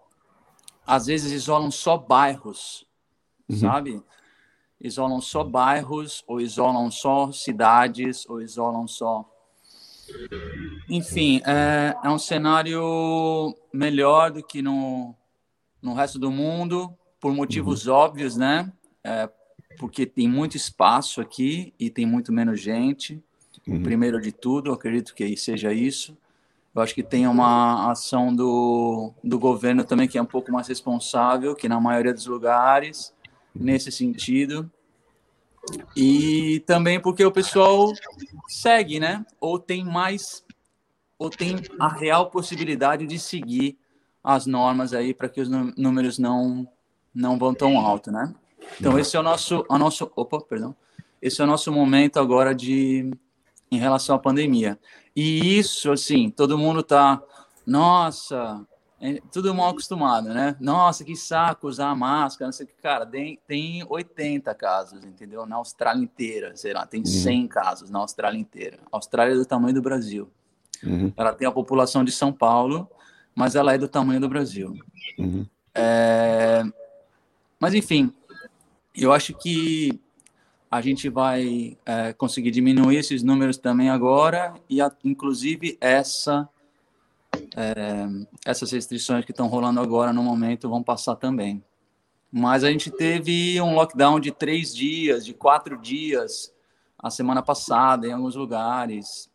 às 0.84 1.06
vezes 1.06 1.30
isolam 1.30 1.70
só 1.70 1.96
bairros, 1.96 2.84
uhum. 3.48 3.56
sabe? 3.56 4.02
Isolam 4.80 5.20
só 5.20 5.44
bairros, 5.44 6.24
ou 6.26 6.40
isolam 6.40 6.90
só 6.90 7.30
cidades, 7.32 8.28
ou 8.28 8.40
isolam 8.40 8.88
só. 8.88 9.28
Enfim, 10.88 11.40
é, 11.46 11.94
é 12.02 12.08
um 12.10 12.18
cenário 12.18 13.54
melhor 13.72 14.30
do 14.30 14.42
que 14.42 14.62
no, 14.62 15.14
no 15.80 15.94
resto 15.94 16.18
do 16.18 16.30
mundo, 16.30 16.92
por 17.20 17.32
motivos 17.32 17.86
uhum. 17.86 17.94
óbvios, 17.94 18.36
né? 18.36 18.72
É, 19.04 19.28
porque 19.78 20.04
tem 20.04 20.28
muito 20.28 20.56
espaço 20.56 21.20
aqui 21.20 21.72
e 21.78 21.90
tem 21.90 22.06
muito 22.06 22.32
menos 22.32 22.60
gente. 22.60 23.22
Uhum. 23.66 23.82
Primeiro 23.82 24.20
de 24.20 24.32
tudo, 24.32 24.72
acredito 24.72 25.14
que 25.14 25.36
seja 25.36 25.72
isso. 25.72 26.16
Eu 26.74 26.82
acho 26.82 26.94
que 26.94 27.02
tem 27.02 27.26
uma 27.26 27.90
ação 27.90 28.34
do, 28.34 29.12
do 29.22 29.38
governo 29.38 29.84
também 29.84 30.08
que 30.08 30.16
é 30.16 30.22
um 30.22 30.26
pouco 30.26 30.52
mais 30.52 30.68
responsável 30.68 31.54
que 31.54 31.68
na 31.68 31.80
maioria 31.80 32.14
dos 32.14 32.26
lugares 32.26 33.12
nesse 33.54 33.90
sentido. 33.90 34.70
E 35.96 36.60
também 36.66 37.00
porque 37.00 37.24
o 37.24 37.32
pessoal 37.32 37.92
segue, 38.48 38.98
né? 38.98 39.24
Ou 39.40 39.58
tem 39.58 39.84
mais, 39.84 40.44
ou 41.18 41.28
tem 41.28 41.56
a 41.78 41.88
real 41.88 42.30
possibilidade 42.30 43.06
de 43.06 43.18
seguir 43.18 43.78
as 44.22 44.46
normas 44.46 44.92
aí 44.92 45.12
para 45.14 45.28
que 45.28 45.40
os 45.40 45.48
números 45.76 46.18
não 46.18 46.68
não 47.12 47.38
vão 47.38 47.52
tão 47.52 47.78
alto, 47.78 48.10
né? 48.10 48.32
Então 48.78 48.98
esse 48.98 49.16
é 49.16 49.20
o 49.20 49.22
nosso, 49.22 49.64
a 49.68 49.78
nosso, 49.78 50.10
opa, 50.14 50.40
perdão, 50.40 50.74
esse 51.20 51.40
é 51.40 51.44
o 51.44 51.46
nosso 51.46 51.72
momento 51.72 52.18
agora 52.18 52.54
de 52.54 53.10
em 53.70 53.78
relação 53.78 54.16
à 54.16 54.18
pandemia. 54.18 54.78
E 55.14 55.58
isso, 55.58 55.92
assim, 55.92 56.30
todo 56.30 56.58
mundo 56.58 56.82
tá, 56.82 57.22
nossa, 57.66 58.64
é 59.00 59.18
tudo 59.32 59.54
mal 59.54 59.70
acostumado, 59.70 60.28
né? 60.28 60.54
Nossa, 60.60 61.04
que 61.04 61.16
saco 61.16 61.66
usar 61.66 61.94
máscara, 61.94 62.48
não 62.48 62.52
sei 62.52 62.66
o 62.66 62.68
que. 62.68 62.74
Cara, 62.74 63.06
tem, 63.06 63.38
tem 63.46 63.82
80 63.88 64.54
casos, 64.54 65.04
entendeu? 65.04 65.46
Na 65.46 65.56
Austrália 65.56 66.02
inteira, 66.02 66.54
sei 66.54 66.74
lá, 66.74 66.86
tem 66.86 67.04
100 67.04 67.40
uhum. 67.40 67.48
casos 67.48 67.90
na 67.90 67.98
Austrália 67.98 68.38
inteira. 68.38 68.78
A 68.92 68.96
Austrália 68.96 69.32
é 69.32 69.36
do 69.36 69.46
tamanho 69.46 69.74
do 69.74 69.80
Brasil. 69.80 70.28
Uhum. 70.84 71.10
Ela 71.16 71.32
tem 71.32 71.48
a 71.48 71.52
população 71.52 72.04
de 72.04 72.12
São 72.12 72.30
Paulo, 72.30 72.88
mas 73.34 73.54
ela 73.54 73.72
é 73.72 73.78
do 73.78 73.88
tamanho 73.88 74.20
do 74.20 74.28
Brasil. 74.28 74.78
Uhum. 75.18 75.46
É... 75.74 76.62
Mas, 77.58 77.72
enfim, 77.72 78.12
eu 78.94 79.12
acho 79.12 79.32
que 79.34 79.98
a 80.70 80.80
gente 80.80 81.08
vai 81.08 81.76
é, 81.84 82.12
conseguir 82.12 82.50
diminuir 82.50 82.96
esses 82.96 83.22
números 83.22 83.56
também 83.56 83.90
agora, 83.90 84.54
e 84.68 84.80
a, 84.80 84.90
inclusive 85.04 85.76
essa 85.80 86.48
é, 87.56 88.06
essas 88.44 88.70
restrições 88.70 89.24
que 89.24 89.32
estão 89.32 89.48
rolando 89.48 89.80
agora 89.80 90.12
no 90.12 90.22
momento 90.22 90.68
vão 90.68 90.82
passar 90.82 91.16
também. 91.16 91.62
Mas 92.30 92.62
a 92.62 92.70
gente 92.70 92.90
teve 92.90 93.60
um 93.60 93.74
lockdown 93.74 94.20
de 94.20 94.30
três 94.30 94.74
dias, 94.74 95.24
de 95.24 95.34
quatro 95.34 95.76
dias, 95.76 96.52
a 96.98 97.10
semana 97.10 97.42
passada, 97.42 98.06
em 98.06 98.12
alguns 98.12 98.36
lugares. 98.36 99.30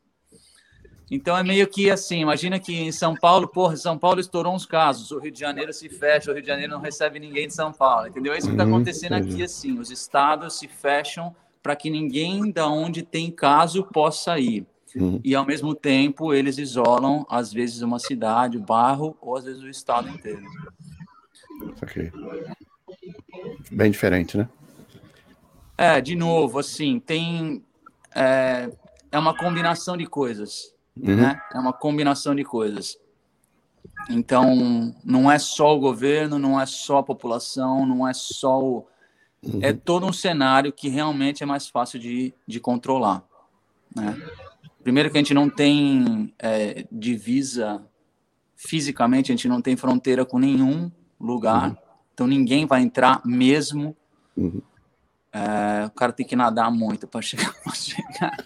Então 1.11 1.37
é 1.37 1.43
meio 1.43 1.67
que 1.67 1.91
assim, 1.91 2.21
imagina 2.21 2.59
que 2.59 2.73
em 2.73 2.91
São 2.91 3.15
Paulo, 3.15 3.47
porra, 3.47 3.75
São 3.75 3.97
Paulo 3.97 4.19
estourou 4.19 4.55
uns 4.55 4.65
casos, 4.65 5.11
o 5.11 5.19
Rio 5.19 5.31
de 5.31 5.39
Janeiro 5.39 5.71
se 5.71 5.87
fecha, 5.87 6.31
o 6.31 6.33
Rio 6.33 6.41
de 6.41 6.47
Janeiro 6.47 6.73
não 6.73 6.81
recebe 6.81 7.19
ninguém 7.19 7.47
de 7.47 7.53
São 7.53 7.71
Paulo, 7.71 8.07
entendeu? 8.07 8.33
É 8.33 8.37
isso 8.37 8.47
que 8.47 8.53
está 8.53 8.63
uhum, 8.63 8.75
acontecendo 8.75 9.13
aqui, 9.13 9.43
assim, 9.43 9.77
os 9.77 9.91
estados 9.91 10.57
se 10.57 10.67
fecham 10.67 11.35
para 11.61 11.75
que 11.75 11.91
ninguém 11.91 12.51
da 12.51 12.67
onde 12.67 13.03
tem 13.03 13.29
caso 13.29 13.83
possa 13.83 14.39
ir. 14.39 14.65
Uhum. 14.95 15.19
E, 15.23 15.35
ao 15.35 15.45
mesmo 15.45 15.75
tempo, 15.75 16.33
eles 16.33 16.57
isolam, 16.57 17.25
às 17.29 17.51
vezes, 17.51 17.81
uma 17.81 17.99
cidade, 17.99 18.57
o 18.57 18.61
bairro, 18.61 19.17
ou 19.19 19.35
às 19.35 19.43
vezes 19.43 19.61
o 19.61 19.67
estado 19.67 20.07
inteiro. 20.07 20.43
Ok. 21.81 22.11
Bem 23.71 23.91
diferente, 23.91 24.37
né? 24.37 24.47
É, 25.77 25.99
de 25.99 26.15
novo, 26.15 26.59
assim, 26.59 26.99
tem. 26.99 27.63
É, 28.13 28.71
é 29.11 29.19
uma 29.19 29.35
combinação 29.35 29.97
de 29.97 30.05
coisas. 30.05 30.73
Uhum. 30.97 31.17
Né? 31.17 31.41
É 31.53 31.59
uma 31.59 31.73
combinação 31.73 32.33
de 32.33 32.45
coisas. 32.45 32.97
Então, 34.09 34.95
não 35.03 35.29
é 35.29 35.37
só 35.37 35.75
o 35.75 35.79
governo, 35.79 36.39
não 36.39 36.59
é 36.59 36.65
só 36.65 36.99
a 36.99 37.03
população, 37.03 37.85
não 37.85 38.07
é 38.07 38.13
só 38.13 38.61
o. 38.61 38.87
Uhum. 39.43 39.59
É 39.61 39.73
todo 39.73 40.05
um 40.05 40.13
cenário 40.13 40.71
que 40.71 40.87
realmente 40.87 41.43
é 41.43 41.45
mais 41.45 41.67
fácil 41.67 41.99
de, 41.99 42.33
de 42.47 42.59
controlar. 42.59 43.23
Né? 43.95 44.15
Primeiro 44.85 45.09
que 45.09 45.17
a 45.17 45.19
gente 45.19 45.33
não 45.33 45.49
tem 45.49 46.31
é, 46.37 46.85
divisa 46.91 47.83
fisicamente, 48.55 49.31
a 49.31 49.35
gente 49.35 49.47
não 49.47 49.59
tem 49.59 49.75
fronteira 49.75 50.23
com 50.23 50.37
nenhum 50.37 50.91
lugar, 51.19 51.71
uhum. 51.71 51.77
então 52.13 52.27
ninguém 52.27 52.67
vai 52.67 52.83
entrar 52.83 53.19
mesmo. 53.25 53.97
Uhum. 54.37 54.61
É, 55.33 55.87
o 55.87 55.89
cara 55.89 56.13
tem 56.13 56.23
que 56.23 56.35
nadar 56.35 56.69
muito 56.69 57.07
para 57.07 57.19
chegar, 57.19 57.51
chegar 57.73 58.37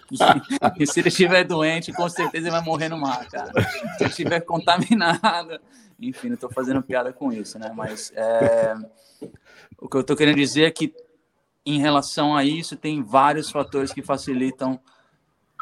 aqui. 0.62 0.84
E 0.84 0.86
se 0.86 1.00
ele 1.00 1.08
estiver 1.08 1.44
doente, 1.44 1.92
com 1.92 2.08
certeza 2.08 2.46
ele 2.46 2.56
vai 2.56 2.64
morrer 2.64 2.88
no 2.88 2.96
mar, 2.96 3.28
cara. 3.28 3.52
Se 3.98 4.04
ele 4.04 4.08
estiver 4.10 4.40
contaminado, 4.40 5.60
enfim, 6.00 6.28
não 6.28 6.36
estou 6.36 6.50
fazendo 6.50 6.82
piada 6.82 7.12
com 7.12 7.30
isso, 7.30 7.58
né? 7.58 7.70
Mas 7.76 8.14
é, 8.16 8.74
o 9.78 9.86
que 9.90 9.96
eu 9.98 10.00
estou 10.00 10.16
querendo 10.16 10.36
dizer 10.36 10.62
é 10.62 10.70
que, 10.70 10.94
em 11.66 11.78
relação 11.80 12.34
a 12.34 12.42
isso, 12.46 12.78
tem 12.78 13.02
vários 13.02 13.50
fatores 13.50 13.92
que 13.92 14.00
facilitam 14.00 14.80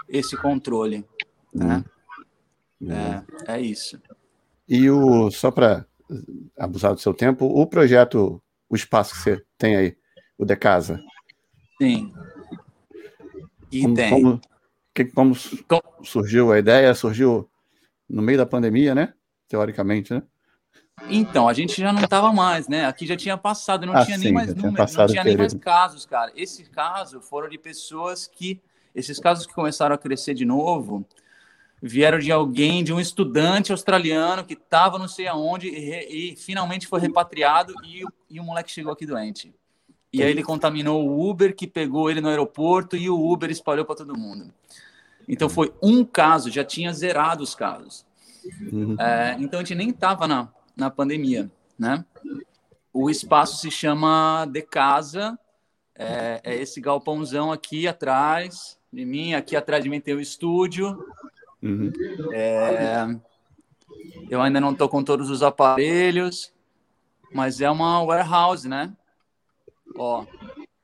esse 0.08 0.36
controle. 0.36 1.04
Né? 1.52 1.84
Hum. 2.80 2.92
É, 2.92 3.54
é 3.54 3.60
isso. 3.60 4.00
E 4.68 4.90
o 4.90 5.30
só 5.30 5.50
para 5.50 5.86
abusar 6.58 6.94
do 6.94 7.00
seu 7.00 7.12
tempo, 7.12 7.46
o 7.46 7.66
projeto, 7.66 8.42
o 8.68 8.76
espaço 8.76 9.14
que 9.14 9.20
você 9.20 9.44
tem 9.56 9.76
aí, 9.76 9.96
o 10.36 10.44
de 10.44 10.56
casa. 10.56 11.00
Sim. 11.80 12.12
E 13.70 13.82
como, 13.82 13.94
tem. 13.94 14.10
Como, 14.10 14.40
que, 14.94 15.04
como, 15.06 15.36
como 15.66 16.04
surgiu 16.04 16.52
a 16.52 16.58
ideia? 16.58 16.94
Surgiu 16.94 17.48
no 18.08 18.22
meio 18.22 18.38
da 18.38 18.46
pandemia, 18.46 18.94
né? 18.94 19.14
Teoricamente, 19.48 20.12
né? 20.12 20.22
Então, 21.08 21.48
a 21.48 21.52
gente 21.52 21.80
já 21.80 21.92
não 21.92 22.02
estava 22.02 22.32
mais, 22.32 22.66
né? 22.66 22.86
Aqui 22.86 23.06
já 23.06 23.16
tinha 23.16 23.36
passado, 23.36 23.86
não 23.86 23.94
ah, 23.94 24.04
tinha 24.04 24.18
sim, 24.18 24.24
nem 24.24 24.32
mais 24.32 24.54
números, 24.54 24.94
não 24.94 25.06
tinha 25.06 25.22
nem 25.22 25.36
mais 25.36 25.54
casos, 25.54 26.04
cara. 26.04 26.32
Esse 26.34 26.64
caso 26.64 27.20
foram 27.20 27.48
de 27.48 27.56
pessoas 27.56 28.26
que 28.26 28.60
esses 28.94 29.18
casos 29.18 29.46
que 29.46 29.54
começaram 29.54 29.94
a 29.94 29.98
crescer 29.98 30.34
de 30.34 30.44
novo 30.44 31.06
vieram 31.80 32.18
de 32.18 32.32
alguém, 32.32 32.82
de 32.82 32.92
um 32.92 33.00
estudante 33.00 33.70
australiano 33.70 34.44
que 34.44 34.54
estava 34.54 34.98
não 34.98 35.08
sei 35.08 35.28
aonde 35.28 35.68
e, 35.68 36.32
e, 36.32 36.36
finalmente 36.36 36.86
foi 36.86 37.00
repatriado 37.00 37.72
e, 37.84 38.02
e 38.28 38.40
o 38.40 38.44
moleque 38.44 38.70
chegou 38.70 38.92
aqui 38.92 39.06
doente. 39.06 39.54
E 40.12 40.22
aí 40.22 40.30
ele 40.30 40.42
contaminou 40.42 41.06
o 41.06 41.28
Uber 41.28 41.54
que 41.54 41.66
pegou 41.66 42.10
ele 42.10 42.20
no 42.20 42.28
aeroporto 42.28 42.96
e 42.96 43.08
o 43.08 43.30
Uber 43.30 43.50
espalhou 43.50 43.84
para 43.84 43.96
todo 43.96 44.18
mundo. 44.18 44.52
Então 45.28 45.48
foi 45.48 45.72
um 45.82 46.04
caso, 46.04 46.50
já 46.50 46.64
tinha 46.64 46.92
zerado 46.92 47.42
os 47.42 47.54
casos. 47.54 48.04
Uhum. 48.72 48.96
É, 48.98 49.36
então 49.38 49.60
a 49.60 49.62
gente 49.62 49.76
nem 49.76 49.90
estava 49.90 50.26
na, 50.26 50.48
na 50.74 50.90
pandemia, 50.90 51.50
né? 51.78 52.04
O 52.92 53.10
espaço 53.10 53.58
se 53.58 53.70
chama 53.70 54.46
De 54.50 54.62
Casa, 54.62 55.38
é, 55.94 56.40
é 56.42 56.56
esse 56.56 56.80
galpãozão 56.80 57.52
aqui 57.52 57.86
atrás, 57.86 58.77
de 58.92 59.04
mim. 59.04 59.34
Aqui 59.34 59.56
atrás 59.56 59.82
de 59.82 59.90
mim 59.90 60.00
tem 60.00 60.14
o 60.14 60.20
estúdio. 60.20 61.04
Uhum. 61.62 61.92
É, 62.32 63.06
eu 64.30 64.40
ainda 64.40 64.60
não 64.60 64.72
estou 64.72 64.88
com 64.88 65.02
todos 65.02 65.30
os 65.30 65.42
aparelhos, 65.42 66.52
mas 67.32 67.60
é 67.60 67.70
uma 67.70 68.02
warehouse, 68.02 68.68
né? 68.68 68.94
Ó, 69.96 70.24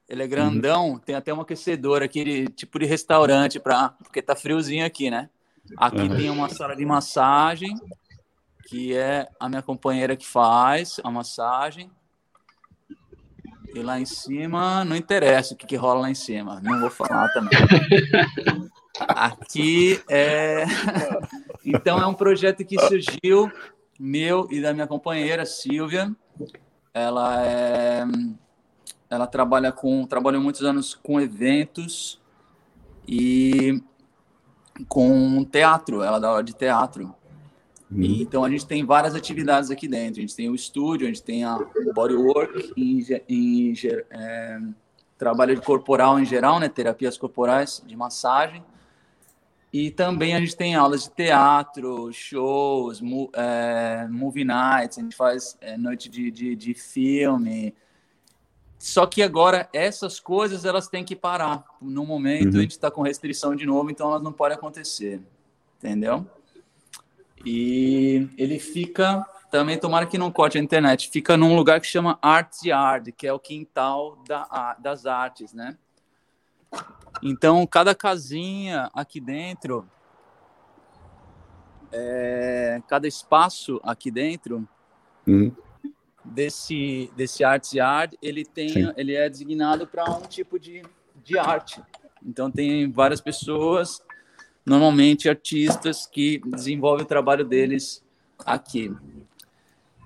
ele 0.08 0.22
é 0.22 0.26
grandão, 0.26 0.90
uhum. 0.90 0.98
tem 0.98 1.14
até 1.14 1.32
um 1.32 1.40
aquecedor 1.40 2.02
aqui, 2.02 2.48
tipo 2.50 2.78
de 2.78 2.86
restaurante, 2.86 3.60
pra, 3.60 3.90
porque 4.02 4.20
tá 4.20 4.34
friozinho 4.34 4.84
aqui, 4.84 5.10
né? 5.10 5.30
Aqui 5.76 6.02
uhum. 6.02 6.16
tem 6.16 6.30
uma 6.30 6.48
sala 6.48 6.76
de 6.76 6.84
massagem, 6.84 7.74
que 8.68 8.94
é 8.94 9.28
a 9.38 9.48
minha 9.48 9.62
companheira 9.62 10.16
que 10.16 10.26
faz 10.26 11.00
a 11.02 11.10
massagem. 11.10 11.90
E 13.74 13.82
lá 13.82 13.98
em 13.98 14.06
cima, 14.06 14.84
não 14.84 14.94
interessa 14.94 15.52
o 15.52 15.56
que, 15.56 15.66
que 15.66 15.74
rola 15.74 16.02
lá 16.02 16.10
em 16.10 16.14
cima, 16.14 16.60
não 16.62 16.80
vou 16.80 16.90
falar 16.90 17.28
também. 17.32 17.58
Aqui 19.00 20.00
é. 20.08 20.64
Então, 21.66 21.98
é 21.98 22.06
um 22.06 22.12
projeto 22.12 22.62
que 22.62 22.78
surgiu, 22.78 23.50
meu 23.98 24.46
e 24.50 24.60
da 24.60 24.74
minha 24.74 24.86
companheira, 24.86 25.46
Silvia. 25.46 26.14
Ela 26.92 27.42
é. 27.42 28.04
Ela 29.08 29.26
trabalha 29.26 29.72
com. 29.72 30.06
Trabalhou 30.06 30.42
muitos 30.42 30.62
anos 30.62 30.94
com 30.94 31.18
eventos 31.18 32.20
e 33.08 33.82
com 34.86 35.42
teatro. 35.44 36.02
Ela 36.02 36.18
dá 36.20 36.28
aula 36.28 36.44
de 36.44 36.52
teatro. 36.52 37.14
Uhum. 37.90 38.02
então 38.02 38.42
a 38.42 38.50
gente 38.50 38.66
tem 38.66 38.84
várias 38.84 39.14
atividades 39.14 39.70
aqui 39.70 39.86
dentro. 39.86 40.18
A 40.18 40.22
gente 40.22 40.34
tem 40.34 40.48
o 40.48 40.54
estúdio, 40.54 41.06
a 41.06 41.08
gente 41.08 41.22
tem 41.22 41.44
a 41.44 41.58
bodywork, 41.94 42.72
em, 42.76 43.04
em, 43.28 43.74
é, 44.10 44.58
trabalho 45.18 45.60
corporal 45.62 46.18
em 46.18 46.24
geral, 46.24 46.58
né? 46.58 46.68
Terapias 46.68 47.16
corporais 47.16 47.82
de 47.86 47.96
massagem. 47.96 48.64
E 49.72 49.90
também 49.90 50.36
a 50.36 50.40
gente 50.40 50.56
tem 50.56 50.76
aulas 50.76 51.02
de 51.02 51.10
teatro, 51.10 52.12
shows, 52.12 53.00
mu, 53.00 53.28
é, 53.34 54.06
movie 54.08 54.44
nights, 54.44 54.98
a 54.98 55.00
gente 55.00 55.16
faz 55.16 55.56
é, 55.60 55.76
noite 55.76 56.08
de, 56.08 56.30
de, 56.30 56.54
de, 56.54 56.74
filme. 56.74 57.74
Só 58.78 59.04
que 59.04 59.20
agora 59.20 59.68
essas 59.72 60.20
coisas 60.20 60.64
elas 60.64 60.86
têm 60.86 61.04
que 61.04 61.16
parar. 61.16 61.64
No 61.82 62.06
momento 62.06 62.52
uhum. 62.52 62.58
a 62.58 62.62
gente 62.62 62.70
está 62.70 62.88
com 62.88 63.02
restrição 63.02 63.56
de 63.56 63.66
novo, 63.66 63.90
então 63.90 64.10
elas 64.10 64.22
não 64.22 64.32
podem 64.32 64.56
acontecer. 64.56 65.20
Entendeu? 65.78 66.24
E 67.44 68.28
ele 68.38 68.58
fica, 68.58 69.24
também 69.50 69.78
tomara 69.78 70.06
que 70.06 70.16
não 70.16 70.30
corte 70.30 70.56
a 70.56 70.60
internet, 70.60 71.10
fica 71.10 71.36
num 71.36 71.54
lugar 71.54 71.80
que 71.80 71.86
chama 71.86 72.18
Arts 72.22 72.62
Yard, 72.64 73.12
que 73.12 73.26
é 73.26 73.32
o 73.32 73.38
quintal 73.38 74.18
da, 74.26 74.76
das 74.78 75.04
artes, 75.04 75.52
né? 75.52 75.76
Então, 77.22 77.66
cada 77.66 77.94
casinha 77.94 78.90
aqui 78.94 79.20
dentro, 79.20 79.86
é, 81.92 82.82
cada 82.88 83.06
espaço 83.06 83.80
aqui 83.84 84.10
dentro 84.10 84.66
uhum. 85.26 85.52
desse, 86.24 87.10
desse 87.14 87.44
Arts 87.44 87.72
Yard, 87.72 88.18
ele, 88.20 88.44
tem, 88.44 88.92
ele 88.96 89.14
é 89.14 89.28
designado 89.28 89.86
para 89.86 90.10
um 90.10 90.22
tipo 90.22 90.58
de, 90.58 90.82
de 91.22 91.38
arte. 91.38 91.80
Então, 92.24 92.50
tem 92.50 92.90
várias 92.90 93.20
pessoas 93.20 94.02
normalmente 94.64 95.28
artistas 95.28 96.06
que 96.06 96.40
desenvolvem 96.46 97.04
o 97.04 97.08
trabalho 97.08 97.44
deles 97.44 98.02
aqui. 98.44 98.94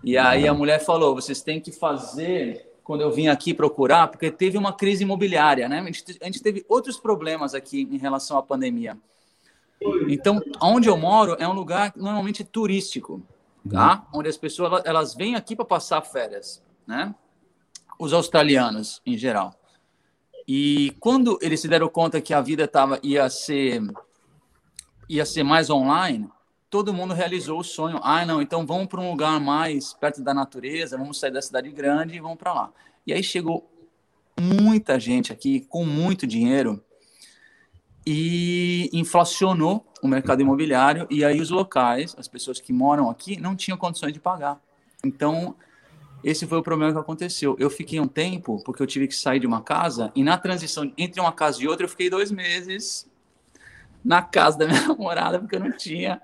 E 0.02 0.16
aí 0.16 0.46
a 0.46 0.54
mulher 0.54 0.84
falou: 0.84 1.14
vocês 1.14 1.42
têm 1.42 1.60
que 1.60 1.72
fazer. 1.72 2.66
Quando 2.82 3.02
eu 3.02 3.10
vim 3.10 3.28
aqui 3.28 3.52
procurar, 3.52 4.08
porque 4.08 4.30
teve 4.30 4.56
uma 4.56 4.72
crise 4.72 5.02
imobiliária, 5.02 5.68
né? 5.68 5.80
A 5.80 5.84
gente, 5.84 6.18
a 6.22 6.24
gente 6.24 6.42
teve 6.42 6.64
outros 6.66 6.98
problemas 6.98 7.54
aqui 7.54 7.86
em 7.90 7.98
relação 7.98 8.38
à 8.38 8.42
pandemia. 8.42 8.96
Então, 10.08 10.40
onde 10.60 10.88
eu 10.88 10.96
moro 10.96 11.36
é 11.38 11.46
um 11.46 11.52
lugar 11.52 11.92
normalmente 11.94 12.42
turístico, 12.42 13.22
tá? 13.70 14.06
Onde 14.10 14.30
as 14.30 14.38
pessoas 14.38 14.82
elas 14.86 15.14
vêm 15.14 15.34
aqui 15.34 15.54
para 15.54 15.66
passar 15.66 16.00
férias, 16.00 16.62
né? 16.86 17.14
Os 17.98 18.14
australianos 18.14 19.02
em 19.04 19.18
geral. 19.18 19.54
E 20.46 20.96
quando 20.98 21.38
eles 21.42 21.60
se 21.60 21.68
deram 21.68 21.90
conta 21.90 22.22
que 22.22 22.32
a 22.32 22.40
vida 22.40 22.66
tava 22.66 22.98
ia 23.02 23.28
ser 23.28 23.82
ia 25.08 25.24
ser 25.24 25.42
mais 25.42 25.70
online, 25.70 26.28
todo 26.68 26.92
mundo 26.92 27.14
realizou 27.14 27.60
o 27.60 27.64
sonho. 27.64 27.98
Ah, 28.02 28.24
não, 28.26 28.42
então 28.42 28.66
vamos 28.66 28.88
para 28.88 29.00
um 29.00 29.10
lugar 29.10 29.40
mais 29.40 29.92
perto 29.94 30.22
da 30.22 30.34
natureza, 30.34 30.98
vamos 30.98 31.18
sair 31.18 31.30
da 31.30 31.42
cidade 31.42 31.70
grande 31.70 32.16
e 32.16 32.20
vamos 32.20 32.38
para 32.38 32.52
lá. 32.52 32.72
E 33.06 33.12
aí 33.12 33.22
chegou 33.22 33.70
muita 34.38 35.00
gente 35.00 35.32
aqui 35.32 35.60
com 35.60 35.84
muito 35.84 36.26
dinheiro 36.26 36.82
e 38.06 38.88
inflacionou 38.92 39.86
o 40.02 40.08
mercado 40.08 40.40
imobiliário 40.40 41.06
e 41.10 41.24
aí 41.24 41.40
os 41.40 41.50
locais, 41.50 42.14
as 42.18 42.28
pessoas 42.28 42.60
que 42.60 42.72
moram 42.72 43.10
aqui, 43.10 43.40
não 43.40 43.56
tinham 43.56 43.76
condições 43.76 44.12
de 44.12 44.20
pagar. 44.20 44.60
Então, 45.04 45.56
esse 46.22 46.46
foi 46.46 46.58
o 46.58 46.62
problema 46.62 46.92
que 46.92 46.98
aconteceu. 46.98 47.56
Eu 47.58 47.70
fiquei 47.70 48.00
um 48.00 48.08
tempo, 48.08 48.62
porque 48.64 48.82
eu 48.82 48.86
tive 48.86 49.06
que 49.06 49.14
sair 49.14 49.40
de 49.40 49.46
uma 49.46 49.62
casa, 49.62 50.12
e 50.14 50.22
na 50.22 50.36
transição 50.36 50.90
entre 50.96 51.20
uma 51.20 51.32
casa 51.32 51.62
e 51.62 51.68
outra, 51.68 51.84
eu 51.84 51.88
fiquei 51.88 52.10
dois 52.10 52.30
meses 52.30 53.07
na 54.04 54.22
casa 54.22 54.58
da 54.58 54.66
minha 54.66 54.80
namorada, 54.88 55.38
porque 55.38 55.56
eu 55.56 55.60
não 55.60 55.72
tinha, 55.72 56.20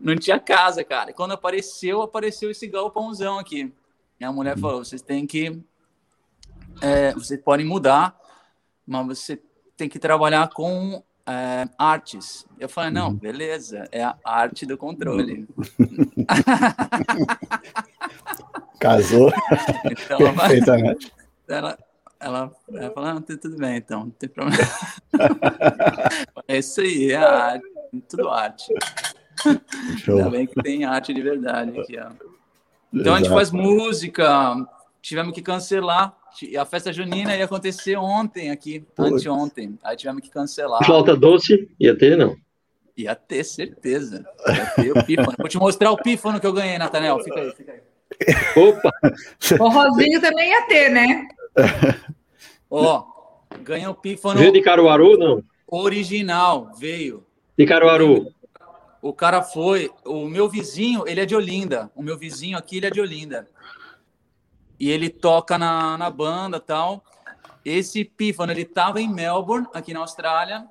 não 0.00 0.16
tinha 0.16 0.38
casa, 0.38 0.84
cara. 0.84 1.10
E 1.10 1.14
quando 1.14 1.32
apareceu, 1.32 2.02
apareceu 2.02 2.50
esse 2.50 2.66
galpãozão 2.66 3.38
aqui. 3.38 3.72
E 4.18 4.24
a 4.24 4.32
mulher 4.32 4.58
falou: 4.58 4.84
vocês 4.84 5.02
têm 5.02 5.26
que. 5.26 5.60
É, 6.80 7.12
vocês 7.12 7.40
podem 7.40 7.66
mudar, 7.66 8.16
mas 8.86 9.06
você 9.06 9.40
tem 9.76 9.88
que 9.88 9.98
trabalhar 9.98 10.48
com 10.50 11.02
é, 11.26 11.68
artes. 11.78 12.46
Eu 12.58 12.68
falei: 12.68 12.90
não, 12.90 13.08
uhum. 13.08 13.14
beleza, 13.14 13.88
é 13.90 14.02
a 14.02 14.16
arte 14.24 14.66
do 14.66 14.76
controle. 14.76 15.48
Casou. 18.78 19.32
Então, 19.84 20.18
Perfeitamente. 20.18 21.12
Ela, 21.48 21.78
ela, 22.22 22.52
ela 22.72 22.90
falou, 22.90 23.10
ah, 23.10 23.20
tudo 23.20 23.56
bem, 23.56 23.76
então, 23.76 24.04
não 24.04 24.10
tem 24.10 24.28
problema. 24.28 24.62
é 26.46 26.58
isso 26.58 26.80
aí, 26.80 27.10
é 27.10 27.16
arte, 27.16 27.66
tudo 28.08 28.28
arte. 28.28 28.72
Show. 29.98 30.18
Ainda 30.18 30.30
bem 30.30 30.46
que 30.46 30.62
tem 30.62 30.84
arte 30.84 31.12
de 31.12 31.20
verdade 31.20 31.78
aqui, 31.80 31.98
ó. 31.98 32.10
Então 32.92 33.00
Exato. 33.00 33.14
a 33.14 33.18
gente 33.18 33.28
faz 33.30 33.50
música, 33.50 34.54
tivemos 35.00 35.34
que 35.34 35.42
cancelar. 35.42 36.14
A 36.58 36.64
festa 36.64 36.92
junina 36.92 37.36
ia 37.36 37.44
acontecer 37.44 37.96
ontem 37.96 38.50
aqui, 38.50 38.80
Putz. 38.94 39.12
anteontem. 39.12 39.78
Aí 39.82 39.96
tivemos 39.96 40.22
que 40.22 40.30
cancelar. 40.30 40.84
Flauta 40.84 41.16
doce 41.16 41.68
ia 41.78 41.96
ter, 41.96 42.16
não? 42.16 42.36
Ia 42.96 43.14
ter, 43.14 43.44
certeza. 43.44 44.24
Ia 44.46 44.66
ter 44.66 44.90
o 44.92 45.04
pífano. 45.04 45.34
Vou 45.38 45.48
te 45.48 45.58
mostrar 45.58 45.90
o 45.90 45.96
pífano 45.96 46.38
que 46.38 46.46
eu 46.46 46.52
ganhei, 46.52 46.78
Natanel. 46.78 47.18
Fica 47.20 47.40
aí, 47.40 47.52
fica 47.52 47.72
aí. 47.72 47.80
Opa! 48.56 48.90
O 49.58 49.68
Rosinho 49.68 50.20
também 50.20 50.50
ia 50.50 50.62
ter, 50.66 50.90
né? 50.90 51.28
Ó, 52.70 53.04
ganha 53.60 53.90
o 53.90 53.94
pífano. 53.94 54.38
Veio 54.38 54.52
de 54.52 54.62
Caruaru, 54.62 55.18
não? 55.18 55.42
Original, 55.66 56.72
veio. 56.78 57.26
De 57.56 57.66
Caruaru. 57.66 58.32
O 59.00 59.12
cara 59.12 59.42
foi. 59.42 59.90
O 60.04 60.28
meu 60.28 60.48
vizinho, 60.48 61.04
ele 61.06 61.20
é 61.20 61.26
de 61.26 61.34
Olinda. 61.34 61.90
O 61.94 62.02
meu 62.02 62.16
vizinho 62.16 62.56
aqui, 62.56 62.76
ele 62.76 62.86
é 62.86 62.90
de 62.90 63.00
Olinda. 63.00 63.48
E 64.78 64.90
ele 64.90 65.10
toca 65.10 65.58
na, 65.58 65.98
na 65.98 66.10
banda 66.10 66.58
tal. 66.60 67.04
Esse 67.64 68.04
pífano, 68.04 68.52
ele 68.52 68.64
tava 68.64 69.00
em 69.00 69.12
Melbourne, 69.12 69.66
aqui 69.72 69.92
na 69.92 70.00
Austrália. 70.00 70.66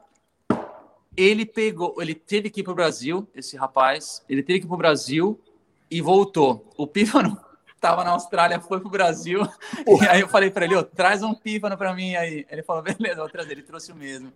Ele 1.15 1.46
pegou, 1.46 1.96
ele 2.00 2.15
teve 2.15 2.50
que 2.50 2.62
ir 2.62 2.63
pro 2.63 2.76
Brasil, 2.76 3.28
esse 3.36 3.58
rapaz. 3.58 4.24
Ele 4.30 4.41
teve 4.41 4.60
que 4.60 4.65
ir 4.65 4.67
pro 4.67 4.78
Brasil 4.78 5.39
e 5.89 6.02
voltou. 6.02 6.70
O 6.78 6.88
pífano 6.88 7.38
tava 7.82 8.04
na 8.04 8.12
Austrália, 8.12 8.62
foi 8.62 8.80
pro 8.80 8.89
Brasil. 8.89 9.41
E 10.02 10.08
aí 10.08 10.22
eu 10.22 10.28
falei 10.28 10.52
para 10.52 10.65
ele, 10.65 10.76
oh, 10.76 10.84
traz 10.84 11.24
um 11.24 11.34
pífano 11.34 11.76
para 11.76 11.94
mim 11.94 12.15
aí. 12.15 12.46
Ele 12.50 12.62
falou, 12.62 12.84
beleza, 12.84 13.15
vou 13.15 13.30
trazer. 13.30 13.54
Ele 13.54 13.63
trouxe 13.63 13.91
o 13.91 13.96
mesmo. 13.96 14.32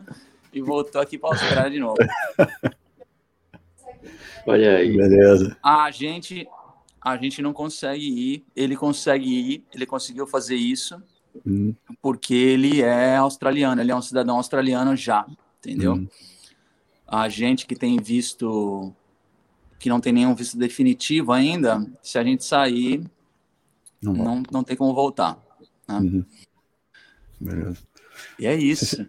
E 0.52 0.62
voltou 0.62 1.00
aqui 1.00 1.18
para 1.18 1.30
Austrália 1.30 1.70
de 1.70 1.80
novo. 1.80 1.98
Olha 4.48 4.78
aí. 4.78 4.98
Beleza. 4.98 5.56
A 5.62 5.92
gente, 5.92 6.48
a 7.00 7.16
gente 7.18 7.42
não 7.42 7.54
consegue 7.54 8.06
ir. 8.06 8.46
Ele 8.56 8.76
consegue 8.76 9.30
ir. 9.30 9.64
Ele 9.74 9.86
conseguiu 9.86 10.26
fazer 10.26 10.56
isso. 10.56 11.02
Hum. 11.46 11.76
Porque 12.02 12.34
ele 12.34 12.82
é 12.82 13.18
australiano. 13.18 13.80
Ele 13.80 13.92
é 13.92 13.96
um 13.96 14.02
cidadão 14.02 14.38
australiano 14.38 14.96
já. 14.96 15.26
Entendeu? 15.60 15.94
Hum. 15.94 16.08
A 17.08 17.30
gente 17.30 17.68
que 17.68 17.76
tem 17.76 17.98
visto 17.98 18.92
que 19.78 19.90
não 19.90 20.00
tem 20.00 20.14
nenhum 20.14 20.34
visto 20.34 20.58
definitivo 20.58 21.32
ainda, 21.32 21.86
se 22.02 22.18
a 22.18 22.24
gente 22.24 22.44
sair, 22.44 23.04
não, 24.02 24.14
não, 24.14 24.44
não 24.52 24.64
tem 24.64 24.76
como 24.76 24.94
voltar. 24.94 25.38
Né? 25.88 25.96
Uhum. 25.98 26.26
Beleza. 27.40 27.78
E 28.40 28.48
é 28.48 28.56
isso. 28.56 29.06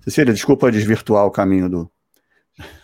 Cecília, 0.00 0.32
desculpa 0.32 0.70
desvirtuar 0.70 1.26
o 1.26 1.30
caminho 1.30 1.68
do, 1.68 1.90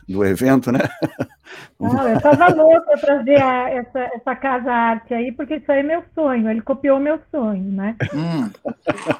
do 0.08 0.24
evento, 0.24 0.70
né? 0.70 0.80
Não, 1.78 2.08
eu 2.08 2.16
estava 2.16 2.48
louca 2.48 2.98
trazer 2.98 3.40
a, 3.40 3.70
essa, 3.70 3.98
essa 4.14 4.36
casa 4.36 4.70
arte 4.70 5.12
aí, 5.12 5.32
porque 5.32 5.56
isso 5.56 5.70
aí 5.70 5.80
é 5.80 5.82
meu 5.82 6.02
sonho. 6.14 6.48
Ele 6.48 6.60
copiou 6.60 6.98
meu 6.98 7.20
sonho, 7.30 7.70
né? 7.72 7.96
Hum. 8.14 8.50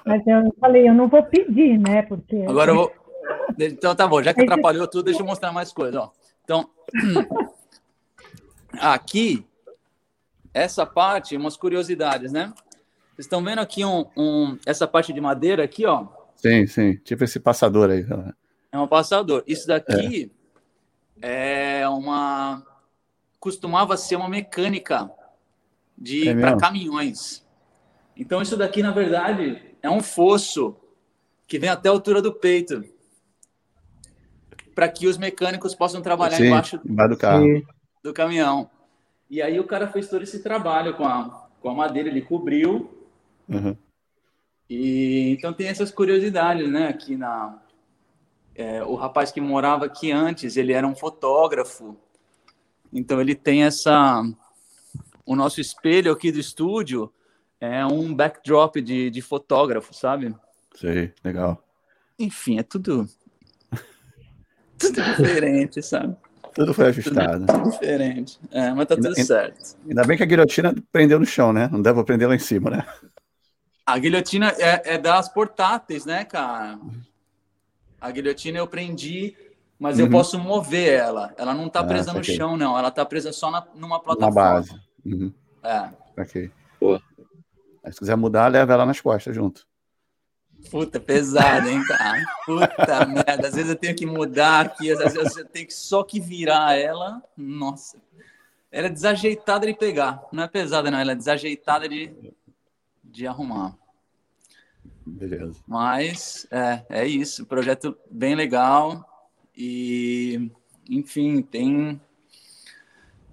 Mas 0.05 0.27
eu 0.27 0.55
falei, 0.61 0.89
eu 0.89 0.95
não 0.95 1.09
vou 1.09 1.23
pedir, 1.25 1.79
né? 1.79 2.03
Porque. 2.03 2.45
Agora 2.49 2.71
eu 2.71 2.77
vou. 2.77 2.93
Então 3.59 3.95
tá 3.95 4.07
bom, 4.07 4.23
já 4.23 4.35
que 4.35 4.43
atrapalhou 4.43 4.87
tudo, 4.87 5.05
deixa 5.05 5.21
eu 5.21 5.27
mostrar 5.27 5.53
mais 5.53 5.73
coisas. 5.73 5.95
Ó. 5.95 6.13
Então, 6.43 6.69
aqui 8.81 9.47
essa 10.55 10.87
parte, 10.87 11.37
umas 11.37 11.57
curiosidades, 11.57 12.33
né? 12.33 12.55
Vocês 13.15 13.27
estão 13.27 13.43
vendo 13.45 13.59
aqui 13.59 13.85
um, 13.85 14.07
um, 14.17 14.59
essa 14.65 14.87
parte 14.87 15.13
de 15.13 15.21
madeira 15.21 15.65
aqui, 15.65 15.85
ó? 15.85 16.07
Sim, 16.37 16.67
sim. 16.67 16.97
Tipo 16.97 17.25
esse 17.25 17.41
passador 17.41 17.91
aí. 17.91 18.07
É 18.71 18.79
um 18.79 18.87
passador. 18.87 19.43
Isso 19.47 19.67
daqui 19.67 20.33
é, 21.21 21.81
é 21.81 21.89
uma 21.89 22.65
costumava 23.39 23.97
ser 23.97 24.17
uma 24.17 24.29
mecânica 24.29 25.11
de 25.99 26.29
É 26.29 26.35
para 26.35 26.57
caminhões. 26.57 27.45
Então 28.17 28.41
isso 28.41 28.57
daqui 28.57 28.83
na 28.83 28.91
verdade 28.91 29.77
é 29.83 29.91
um 29.91 30.03
fosso 30.03 30.77
que 31.47 31.59
vem 31.59 31.69
até 31.69 31.89
a 31.89 31.93
altura 31.93 32.23
do 32.23 32.33
peito 32.33 32.85
para 34.75 34.89
que 34.89 35.07
os 35.07 35.17
mecânicos 35.17 35.75
possam 35.75 36.03
trabalhar 36.03 36.37
Sim, 36.37 36.47
embaixo 36.47 36.81
embaixo 36.85 37.11
do 37.11 37.17
carro. 37.17 37.63
do 38.03 38.13
caminhão. 38.13 38.71
E 39.29 39.41
aí 39.43 39.59
o 39.59 39.67
cara 39.67 39.89
fez 39.89 40.09
todo 40.09 40.23
esse 40.23 40.43
trabalho 40.43 40.95
com 40.95 41.05
a, 41.05 41.49
com 41.61 41.71
a 41.71 41.75
madeira, 41.75 42.09
ele 42.09 42.23
cobriu. 42.23 42.91
Uhum. 43.49 43.77
E 44.69 45.31
então 45.31 45.53
tem 45.53 45.69
essas 45.69 45.91
curiosidades, 45.91 46.71
né? 46.71 46.89
Aqui 46.89 47.17
na 47.17 47.61
é, 48.55 48.83
o 48.85 48.95
rapaz 48.95 49.33
que 49.33 49.41
morava 49.41 49.87
aqui 49.87 50.13
antes, 50.13 50.57
ele 50.57 50.73
era 50.73 50.87
um 50.87 50.95
fotógrafo. 50.95 51.97
Então 52.93 53.21
ele 53.21 53.35
tem 53.35 53.65
essa 53.65 54.23
o 55.27 55.35
nosso 55.35 55.61
espelho 55.61 56.13
aqui 56.13 56.31
do 56.31 56.39
estúdio 56.39 57.13
é 57.61 57.85
um 57.85 58.15
backdrop 58.15 58.77
de, 58.77 59.11
de 59.11 59.23
fotógrafo, 59.23 59.95
sabe? 59.95 60.35
Sei, 60.75 61.13
legal. 61.25 61.63
Enfim, 62.19 62.59
é 62.59 62.63
tudo 62.63 63.09
tudo 64.79 65.03
diferente, 65.03 65.83
sabe? 65.83 66.17
Tudo 66.55 66.73
foi 66.75 66.87
ajustado. 66.87 67.47
Tudo 67.47 67.71
diferente. 67.71 68.39
É, 68.51 68.73
mas 68.73 68.87
tá 68.87 68.95
tudo 68.97 69.09
Ainda- 69.09 69.25
certo. 69.25 69.77
Ainda 69.89 70.05
bem 70.05 70.17
que 70.17 70.23
a 70.23 70.27
guilhotina 70.27 70.75
prendeu 70.93 71.19
no 71.19 71.27
chão, 71.27 71.53
né? 71.53 71.69
Não 71.73 71.83
deve 71.83 72.03
prender 72.05 72.29
lá 72.29 72.35
em 72.35 72.39
cima, 72.39 72.71
né? 72.71 72.87
A 73.85 73.99
guilhotina 73.99 74.51
é, 74.59 74.95
é 74.95 74.99
das 74.99 75.29
portáteis, 75.29 76.07
né, 76.07 76.25
cara? 76.25 76.79
A 78.01 78.11
guilhotina 78.11 78.59
eu 78.59 78.67
prendi, 78.67 79.37
mas 79.79 79.99
eu 79.99 80.07
Uhum. 80.07 80.13
posso 80.13 80.39
mover 80.39 80.93
ela. 80.93 81.35
Ela 81.37 81.53
não 81.55 81.69
tá 81.69 81.81
Ah, 81.81 81.85
presa 81.85 82.13
no 82.13 82.19
saquei. 82.21 82.37
chão, 82.37 82.57
não. 82.57 82.79
Ela 82.79 82.91
tá 82.91 83.05
presa 83.05 83.33
só 83.33 83.51
na, 83.51 83.67
numa 83.75 83.97
Na 83.97 84.01
plataforma. 84.01 84.33
base. 84.55 84.81
Uhum. 85.05 85.33
É. 85.63 85.89
Ok. 86.19 86.51
Boa. 86.81 87.03
Aí, 87.85 87.93
se 87.93 87.99
quiser 87.99 88.17
mudar, 88.17 88.47
leva 88.49 88.73
ela 88.73 88.87
nas 88.87 89.01
costas 89.01 89.35
junto. 89.35 89.67
Puta, 90.71 90.99
pesado, 90.99 91.69
hein, 91.69 91.83
cara? 91.87 92.25
Puta 92.47 93.07
merda. 93.07 93.49
Às 93.49 93.55
vezes 93.55 93.71
eu 93.71 93.77
tenho 93.77 93.95
que 93.95 94.07
mudar 94.07 94.67
aqui, 94.67 94.91
às 94.91 95.13
vezes 95.13 95.37
eu 95.37 95.45
tenho 95.47 95.67
que 95.67 95.75
só 95.75 96.03
que 96.03 96.21
virar 96.21 96.77
ela. 96.77 97.23
Nossa. 97.37 98.03
Ela 98.71 98.89
é 98.89 98.91
desajeitada 98.91 99.67
de 99.67 99.75
pegar. 99.75 100.27
Não 100.33 100.43
é 100.43 100.49
pesada, 100.49 100.91
não. 100.91 100.99
Ela 100.99 101.13
é 101.13 101.17
desajeitada 101.17 101.89
de, 101.89 102.13
de 103.03 103.27
arrumar. 103.27 103.77
Beleza. 105.07 105.63
Mas 105.67 106.47
é, 106.51 106.85
é 106.89 107.07
isso, 107.07 107.45
projeto 107.45 107.97
bem 108.11 108.35
legal 108.35 109.05
e 109.57 110.51
enfim, 110.89 111.43
tem 111.43 112.01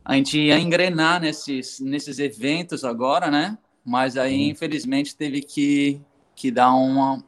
a 0.04 0.16
gente 0.16 0.38
ia 0.38 0.60
engrenar 0.60 1.22
nesses 1.22 1.80
nesses 1.80 2.20
eventos 2.20 2.84
agora, 2.84 3.32
né? 3.32 3.58
Mas 3.86 4.18
aí 4.18 4.50
infelizmente 4.50 5.16
teve 5.16 5.42
que 5.42 6.02
que 6.42 6.52
dar 6.52 6.74
uma 6.74 7.24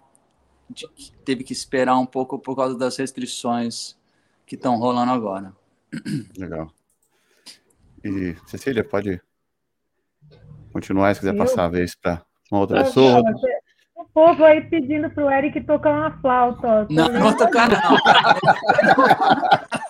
de- 0.70 0.88
teve 1.24 1.44
que 1.44 1.54
esperar 1.54 1.98
um 2.00 2.06
pouco 2.06 2.40
por 2.40 2.56
causa 2.56 2.76
das 2.76 2.98
restrições 2.98 3.96
que 4.46 4.56
estão 4.56 4.78
rolando 4.80 5.12
agora. 5.12 5.54
Legal. 6.36 6.72
E, 8.04 8.36
Cecília, 8.48 8.84
pode 8.84 9.22
continuar 10.72 11.14
se 11.14 11.20
quiser 11.20 11.36
Eu? 11.36 11.38
passar 11.38 11.66
a 11.66 11.70
vez 11.70 11.94
para 11.94 12.24
uma 12.52 12.62
outra 12.62 12.84
pessoa. 12.84 13.22
você- 13.22 13.60
O 13.96 14.06
povo 14.06 14.44
aí 14.44 14.62
pedindo 14.70 15.10
pro 15.12 15.30
Eric 15.30 15.62
tocar 15.62 15.92
uma 15.92 16.20
flauta. 16.20 16.68
ó. 16.68 16.86
Não, 16.90 17.08
não 17.10 17.22
vou 17.22 17.38
tocar 17.38 17.70
não. 17.70 17.78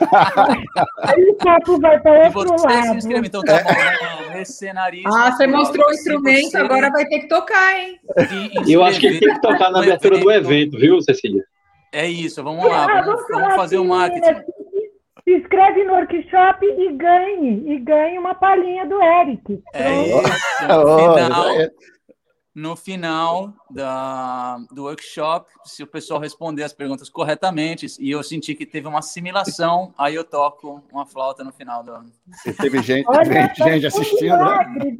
Aí 1.02 1.24
o 1.30 1.34
copo 1.36 1.80
vai 1.80 1.98
para 2.00 2.24
E 2.24 2.26
outro 2.26 2.52
você 2.58 2.82
se 2.82 2.96
inscreve, 2.96 3.26
então 3.28 3.42
tá 3.42 3.62
bom. 3.62 3.70
Não, 4.28 4.34
mercenarista. 4.34 5.08
Ah, 5.12 5.32
você 5.32 5.46
mostrou 5.46 5.88
o 5.88 5.92
instrumento, 5.92 6.50
você 6.50 6.56
agora 6.58 6.90
vai 6.90 7.06
ter 7.06 7.20
que 7.20 7.28
tocar, 7.28 7.78
hein? 7.80 7.98
se 8.64 8.70
Eu 8.72 8.84
acho 8.84 9.00
que 9.00 9.06
ele 9.06 9.20
tem 9.20 9.34
que 9.34 9.40
tocar 9.40 9.70
na 9.70 9.78
abertura 9.80 10.18
do 10.18 10.30
evento, 10.30 10.78
viu, 10.78 11.00
Cecília? 11.00 11.42
É 11.92 12.06
isso, 12.06 12.42
vamos 12.44 12.64
lá, 12.64 12.84
Ah, 12.84 13.02
vamos, 13.02 13.26
falar 13.26 13.40
vamos 13.42 13.56
fazer 13.56 13.78
o 13.78 13.80
assim, 13.82 13.88
marketing. 13.88 14.20
né? 14.32 14.44
Se 15.24 15.34
inscreve 15.38 15.82
no 15.84 15.92
workshop 15.94 16.64
e 16.66 16.92
ganhe. 16.92 17.64
E 17.74 17.78
ganhe 17.80 18.16
uma 18.18 18.34
palhinha 18.34 18.86
do 18.86 19.02
Eric. 19.02 19.60
É 19.72 19.82
Pronto. 19.82 20.28
isso. 20.28 20.36
No 20.68 21.14
final, 21.14 21.48
é- 21.50 21.70
no 22.56 22.74
final 22.74 23.52
da, 23.70 24.56
do 24.72 24.84
workshop, 24.84 25.46
se 25.62 25.82
o 25.82 25.86
pessoal 25.86 26.18
responder 26.18 26.62
as 26.62 26.72
perguntas 26.72 27.10
corretamente 27.10 27.86
e 28.00 28.10
eu 28.10 28.22
sentir 28.22 28.54
que 28.54 28.64
teve 28.64 28.88
uma 28.88 29.00
assimilação, 29.00 29.92
aí 29.98 30.14
eu 30.14 30.24
toco 30.24 30.82
uma 30.90 31.04
flauta 31.04 31.44
no 31.44 31.52
final 31.52 31.84
do. 31.84 31.92
E 32.46 32.54
teve 32.54 32.80
gente, 32.80 33.06
Olha, 33.08 33.24
gente, 33.24 33.62
gente 33.62 33.82
tá 33.82 33.98
um 33.98 34.00
assistindo, 34.00 34.36
né? 34.38 34.38
milagre, 34.38 34.98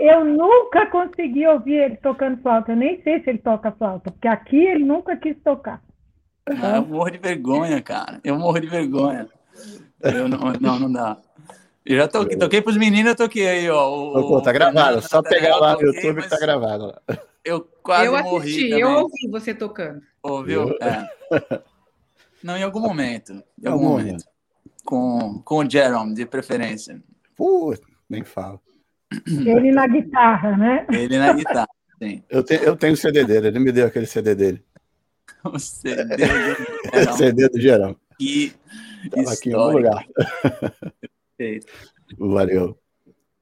eu 0.00 0.24
nunca 0.24 0.86
consegui 0.86 1.46
ouvir 1.46 1.74
ele 1.74 1.96
tocando 1.98 2.40
flauta. 2.40 2.72
Eu 2.72 2.76
nem 2.76 3.02
sei 3.02 3.22
se 3.22 3.28
ele 3.28 3.38
toca 3.38 3.70
flauta, 3.72 4.10
porque 4.10 4.26
aqui 4.26 4.56
ele 4.56 4.84
nunca 4.84 5.14
quis 5.14 5.36
tocar. 5.44 5.82
Ah, 6.46 6.76
eu 6.76 6.86
morro 6.86 7.10
de 7.10 7.18
vergonha, 7.18 7.82
cara. 7.82 8.18
Eu 8.24 8.38
morro 8.38 8.58
de 8.58 8.66
vergonha. 8.66 9.28
Eu 10.00 10.26
não, 10.26 10.38
não, 10.58 10.78
não 10.78 10.90
dá. 10.90 11.18
Eu 11.88 11.96
já 11.96 12.08
toquei, 12.08 12.36
toquei 12.36 12.60
pros 12.62 12.76
meninos, 12.76 13.10
eu 13.12 13.16
toquei 13.16 13.48
aí, 13.48 13.70
ó. 13.70 13.88
o- 13.90 14.28
Pô, 14.28 14.42
tá 14.42 14.52
gravado, 14.52 15.00
só 15.00 15.22
pegar 15.22 15.56
lá 15.56 15.74
no 15.74 15.82
YouTube 15.82 16.22
que 16.22 16.28
tá 16.28 16.38
gravado. 16.38 16.86
lá. 16.86 17.18
Eu 17.44 17.62
quase 17.82 18.06
eu 18.06 18.12
morri 18.22 18.36
assisti, 18.50 18.68
também. 18.68 18.80
eu 18.80 18.90
ouvi 18.90 19.28
você 19.30 19.54
tocando. 19.54 20.02
Ouviu? 20.22 20.76
É. 20.82 21.08
Não, 22.42 22.56
em 22.56 22.62
algum 22.62 22.80
momento. 22.80 23.32
Em 23.32 23.66
algum 23.68 23.86
algum 23.86 23.88
momento. 23.98 24.24
Com, 24.84 25.40
com 25.44 25.56
o 25.58 25.70
Jerome, 25.70 26.14
de 26.14 26.26
preferência. 26.26 27.02
Nem 28.08 28.22
falo. 28.24 28.60
Ele 29.26 29.70
na 29.72 29.86
guitarra, 29.86 30.56
né? 30.56 30.86
Ele 30.92 31.18
na 31.18 31.32
guitarra. 31.32 31.68
Sim. 32.02 32.22
Eu, 32.28 32.42
te, 32.44 32.54
eu 32.54 32.76
tenho 32.76 32.92
o 32.92 32.96
CD 32.96 33.24
dele, 33.24 33.48
ele 33.48 33.58
me 33.58 33.72
deu 33.72 33.86
aquele 33.86 34.06
CD 34.06 34.34
dele. 34.34 34.62
O 35.44 35.58
CD 35.58 36.16
do 36.16 36.18
Jerome. 36.20 36.76
CD 37.16 37.48
do. 37.48 37.96
Que 38.18 38.52
Tava 39.10 39.32
aqui 39.32 39.50
em 39.50 39.52
algum 39.54 39.76
lugar. 39.78 40.04
Perfeito. 41.38 41.66
Valeu. 42.18 42.76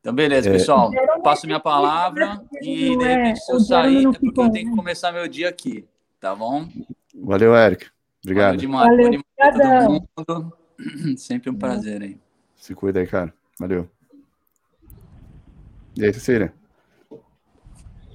Então, 0.00 0.14
beleza, 0.14 0.48
É. 0.50 0.52
pessoal. 0.52 0.92
Jerome 0.92 1.22
Passo 1.22 1.46
minha 1.46 1.58
palavra 1.58 2.40
e, 2.62 2.96
de 2.96 3.04
é- 3.04 3.16
repente, 3.16 3.40
se 3.40 3.52
eu 3.52 3.58
sair, 3.58 4.06
é 4.06 4.12
porque 4.12 4.40
eu 4.40 4.50
tenho 4.50 4.66
que 4.66 4.70
né? 4.70 4.76
começar 4.76 5.10
meu 5.12 5.26
dia 5.26 5.48
aqui. 5.48 5.84
Tá 6.20 6.34
bom? 6.34 6.68
Valeu, 7.14 7.56
Eric. 7.56 7.86
Obrigado. 8.22 8.46
Valeu 8.46 8.60
demais. 8.60 8.88
Valeu, 8.88 9.10
demais 9.10 10.06
todo 10.14 10.34
mundo. 10.34 10.52
Sempre 11.16 11.50
um 11.50 11.54
prazer 11.54 12.02
aí. 12.02 12.18
Se 12.54 12.74
cuida 12.74 13.00
aí, 13.00 13.06
cara. 13.06 13.32
Valeu. 13.58 13.88
E 15.96 16.04
aí, 16.04 16.12
Cecília? 16.12 16.52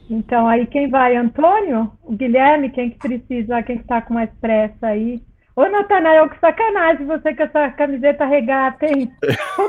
Então, 0.09 0.47
aí 0.47 0.67
quem 0.67 0.89
vai? 0.89 1.15
Antônio? 1.15 1.91
O 2.03 2.11
Guilherme? 2.15 2.69
Quem 2.69 2.91
que 2.91 2.97
precisa? 2.99 3.63
Quem 3.63 3.79
que 3.79 3.85
tá 3.85 4.01
com 4.01 4.13
mais 4.13 4.29
pressa 4.39 4.87
aí? 4.87 5.21
Ô, 5.55 5.67
Natanael, 5.67 6.29
que 6.29 6.39
sacanagem 6.39 7.05
você 7.05 7.35
com 7.35 7.43
essa 7.43 7.69
camiseta 7.71 8.25
regata, 8.25 8.85
hein? 8.85 9.11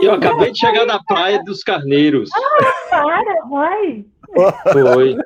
Eu 0.01 0.15
acabei 0.15 0.53
de 0.53 0.59
chegar 0.59 0.85
da 0.85 1.01
Praia 1.03 1.43
dos 1.43 1.63
Carneiros. 1.65 2.31
Para, 2.89 3.47
vai! 3.47 4.05
Foi. 4.73 5.17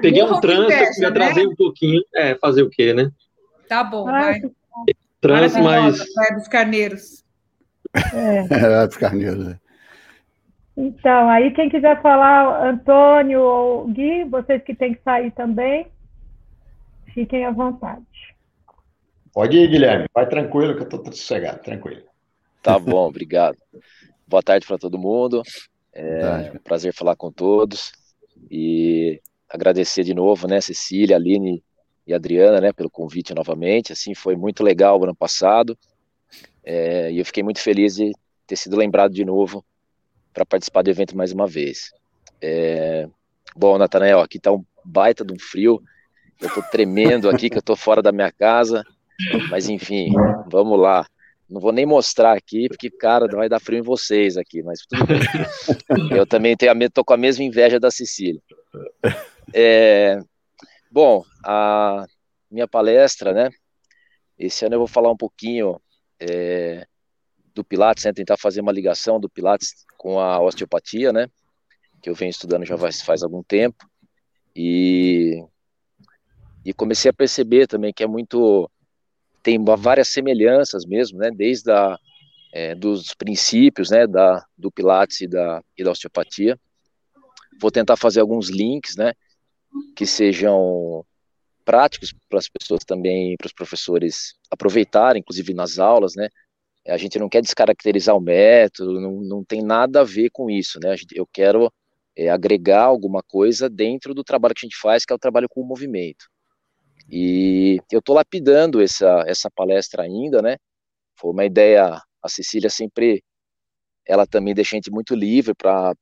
Peguei 0.00 0.22
um 0.22 0.40
trânsito, 0.40 1.00
me 1.00 1.06
atrasei 1.06 1.46
um 1.46 1.54
pouquinho. 1.54 2.02
É, 2.14 2.34
fazer 2.36 2.62
o 2.62 2.70
quê, 2.70 2.94
né? 2.94 3.10
Tá 3.68 3.84
bom, 3.84 4.08
Ai, 4.08 4.40
vai. 4.40 4.50
Trânsito, 5.20 5.62
mas 5.62 6.14
Praia 6.14 6.34
dos 6.34 6.48
Carneiros. 6.48 7.24
É, 7.94 8.84
os 8.88 8.96
carneiros. 8.96 9.46
né? 9.46 9.58
Então, 10.76 11.28
aí 11.30 11.52
quem 11.52 11.68
quiser 11.68 12.02
falar, 12.02 12.68
Antônio 12.68 13.40
ou 13.40 13.86
Gui, 13.88 14.24
vocês 14.24 14.62
que 14.64 14.74
têm 14.74 14.94
que 14.94 15.02
sair 15.02 15.30
também, 15.32 15.86
fiquem 17.12 17.46
à 17.46 17.52
vontade. 17.52 18.33
Pode 19.34 19.56
ir, 19.56 19.68
Guilherme. 19.68 20.06
Vai 20.14 20.28
tranquilo 20.28 20.76
que 20.76 20.82
eu 20.82 20.88
tô 20.88 21.04
sossegado, 21.06 21.60
tranquilo. 21.60 22.02
Tá 22.62 22.78
bom, 22.78 23.08
obrigado. 23.08 23.58
Boa 24.28 24.42
tarde 24.42 24.64
para 24.64 24.78
todo 24.78 24.96
mundo. 24.96 25.42
É 25.92 26.52
um 26.54 26.58
prazer 26.58 26.94
falar 26.94 27.16
com 27.16 27.32
todos 27.32 27.92
e 28.48 29.20
agradecer 29.48 30.04
de 30.04 30.14
novo, 30.14 30.46
né, 30.46 30.60
Cecília, 30.60 31.16
Aline 31.16 31.62
e 32.06 32.14
Adriana, 32.14 32.60
né, 32.60 32.72
pelo 32.72 32.88
convite 32.88 33.34
novamente. 33.34 33.92
Assim, 33.92 34.14
foi 34.14 34.36
muito 34.36 34.62
legal 34.62 35.00
o 35.00 35.04
ano 35.04 35.14
passado 35.14 35.76
é, 36.62 37.10
e 37.10 37.18
eu 37.18 37.24
fiquei 37.24 37.42
muito 37.42 37.60
feliz 37.60 37.96
de 37.96 38.12
ter 38.46 38.56
sido 38.56 38.76
lembrado 38.76 39.12
de 39.12 39.24
novo 39.24 39.64
para 40.32 40.46
participar 40.46 40.82
do 40.82 40.90
evento 40.90 41.16
mais 41.16 41.32
uma 41.32 41.46
vez. 41.46 41.92
É, 42.40 43.08
bom, 43.56 43.76
Natanael, 43.78 44.20
aqui 44.20 44.38
tá 44.38 44.52
um 44.52 44.64
baita 44.84 45.24
de 45.24 45.32
um 45.32 45.38
frio. 45.38 45.82
Eu 46.40 46.52
tô 46.52 46.62
tremendo 46.62 47.28
aqui, 47.28 47.50
que 47.50 47.58
eu 47.58 47.62
tô 47.62 47.76
fora 47.76 48.02
da 48.02 48.12
minha 48.12 48.30
casa, 48.30 48.84
mas 49.50 49.68
enfim, 49.68 50.12
vamos 50.50 50.78
lá. 50.78 51.06
Não 51.48 51.60
vou 51.60 51.72
nem 51.72 51.84
mostrar 51.84 52.36
aqui, 52.36 52.68
porque, 52.68 52.90
cara, 52.90 53.26
vai 53.28 53.48
dar 53.48 53.60
frio 53.60 53.78
em 53.78 53.82
vocês 53.82 54.36
aqui, 54.36 54.62
mas 54.62 54.80
tudo 54.80 55.06
bem. 55.06 55.20
Eu 56.16 56.26
também 56.26 56.56
tenho 56.56 56.72
a, 56.72 56.90
tô 56.90 57.04
com 57.04 57.12
a 57.12 57.18
mesma 57.18 57.44
inveja 57.44 57.78
da 57.78 57.90
Cecília. 57.90 58.40
É, 59.52 60.18
bom, 60.90 61.22
a 61.44 62.06
minha 62.50 62.66
palestra, 62.66 63.32
né? 63.32 63.50
Esse 64.38 64.64
ano 64.64 64.74
eu 64.74 64.78
vou 64.80 64.88
falar 64.88 65.10
um 65.10 65.16
pouquinho 65.16 65.80
é, 66.18 66.86
do 67.54 67.64
Pilates, 67.64 68.04
né, 68.04 68.12
tentar 68.12 68.36
fazer 68.36 68.60
uma 68.60 68.72
ligação 68.72 69.20
do 69.20 69.28
Pilates 69.28 69.84
com 69.96 70.18
a 70.18 70.40
osteopatia, 70.40 71.12
né, 71.12 71.28
que 72.02 72.10
eu 72.10 72.14
venho 72.14 72.30
estudando 72.30 72.64
já 72.64 72.76
faz, 72.76 73.00
faz 73.00 73.22
algum 73.22 73.42
tempo, 73.42 73.88
e, 74.54 75.42
e 76.64 76.72
comecei 76.72 77.10
a 77.10 77.14
perceber 77.14 77.66
também 77.66 77.92
que 77.92 78.02
é 78.02 78.06
muito, 78.06 78.70
tem 79.44 79.62
várias 79.62 80.08
semelhanças 80.08 80.86
mesmo, 80.86 81.18
né, 81.18 81.30
desde 81.30 81.70
a, 81.70 81.98
é, 82.52 82.74
dos 82.74 83.14
princípios, 83.14 83.90
né, 83.90 84.06
da, 84.06 84.42
do 84.56 84.72
Pilates 84.72 85.20
e 85.20 85.28
da, 85.28 85.62
e 85.76 85.84
da 85.84 85.90
osteopatia. 85.90 86.58
Vou 87.60 87.70
tentar 87.70 87.96
fazer 87.96 88.20
alguns 88.20 88.48
links, 88.48 88.96
né, 88.96 89.12
que 89.94 90.06
sejam 90.06 91.04
práticos 91.64 92.14
para 92.28 92.38
as 92.38 92.48
pessoas 92.48 92.84
também, 92.84 93.36
para 93.36 93.46
os 93.46 93.52
professores 93.52 94.34
aproveitarem, 94.50 95.20
inclusive 95.20 95.52
nas 95.52 95.78
aulas, 95.78 96.14
né? 96.14 96.28
A 96.86 96.98
gente 96.98 97.18
não 97.18 97.30
quer 97.30 97.40
descaracterizar 97.40 98.14
o 98.14 98.20
método, 98.20 99.00
não, 99.00 99.12
não 99.22 99.44
tem 99.44 99.62
nada 99.62 100.00
a 100.02 100.04
ver 100.04 100.28
com 100.30 100.50
isso, 100.50 100.78
né? 100.82 100.94
Gente, 100.96 101.16
eu 101.16 101.26
quero 101.26 101.72
é, 102.14 102.28
agregar 102.28 102.82
alguma 102.82 103.22
coisa 103.22 103.70
dentro 103.70 104.12
do 104.14 104.22
trabalho 104.22 104.54
que 104.54 104.66
a 104.66 104.68
gente 104.68 104.78
faz, 104.78 105.04
que 105.06 105.12
é 105.12 105.16
o 105.16 105.18
trabalho 105.18 105.48
com 105.48 105.62
o 105.62 105.66
movimento. 105.66 106.26
E 107.10 107.78
eu 107.92 107.98
estou 108.00 108.14
lapidando 108.14 108.82
essa, 108.82 109.24
essa 109.26 109.50
palestra 109.50 110.02
ainda, 110.02 110.40
né? 110.42 110.56
Foi 111.18 111.32
uma 111.32 111.44
ideia, 111.44 112.00
a 112.22 112.28
Cecília 112.28 112.70
sempre, 112.70 113.22
ela 114.06 114.26
também 114.26 114.54
deixa 114.54 114.76
a 114.76 114.78
gente 114.78 114.90
muito 114.90 115.14
livre 115.14 115.54
para 115.54 115.94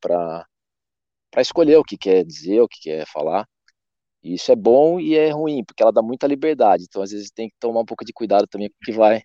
escolher 1.37 1.77
o 1.77 1.83
que 1.83 1.97
quer 1.97 2.23
dizer, 2.25 2.61
o 2.61 2.67
que 2.67 2.81
quer 2.81 3.07
falar. 3.07 3.47
E 4.23 4.35
isso 4.35 4.51
é 4.51 4.55
bom 4.55 4.99
e 4.99 5.15
é 5.15 5.29
ruim, 5.31 5.63
porque 5.65 5.83
ela 5.83 5.91
dá 5.91 6.01
muita 6.01 6.27
liberdade. 6.27 6.85
Então, 6.87 7.01
às 7.01 7.11
vezes, 7.11 7.31
tem 7.31 7.49
que 7.49 7.55
tomar 7.59 7.81
um 7.81 7.85
pouco 7.85 8.05
de 8.05 8.13
cuidado 8.13 8.47
também 8.47 8.69
com 8.69 8.75
o 8.81 8.85
que 8.85 8.91
vai 8.93 9.23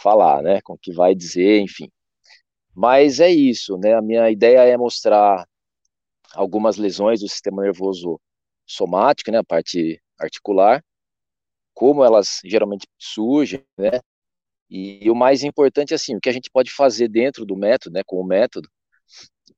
falar, 0.00 0.42
né? 0.42 0.60
Com 0.62 0.74
o 0.74 0.78
que 0.78 0.92
vai 0.92 1.14
dizer, 1.14 1.60
enfim. 1.60 1.88
Mas 2.74 3.20
é 3.20 3.30
isso, 3.30 3.76
né? 3.78 3.94
A 3.94 4.02
minha 4.02 4.30
ideia 4.30 4.60
é 4.60 4.76
mostrar 4.76 5.46
algumas 6.34 6.76
lesões 6.76 7.20
do 7.20 7.28
sistema 7.28 7.62
nervoso 7.62 8.20
somático, 8.66 9.30
né? 9.30 9.38
A 9.38 9.44
parte 9.44 10.00
articular, 10.18 10.82
como 11.80 12.04
elas 12.04 12.40
geralmente 12.44 12.86
surgem, 12.98 13.64
né? 13.78 14.00
E, 14.68 15.10
o 15.10 15.14
mais 15.14 15.42
importante, 15.42 15.94
assim, 15.94 16.14
o 16.14 16.20
que 16.20 16.28
a 16.28 16.32
gente 16.32 16.50
pode 16.50 16.70
fazer 16.70 17.08
dentro 17.08 17.46
do 17.46 17.56
método, 17.56 17.94
né? 17.94 18.02
Com 18.04 18.20
o 18.20 18.24
método, 18.24 18.68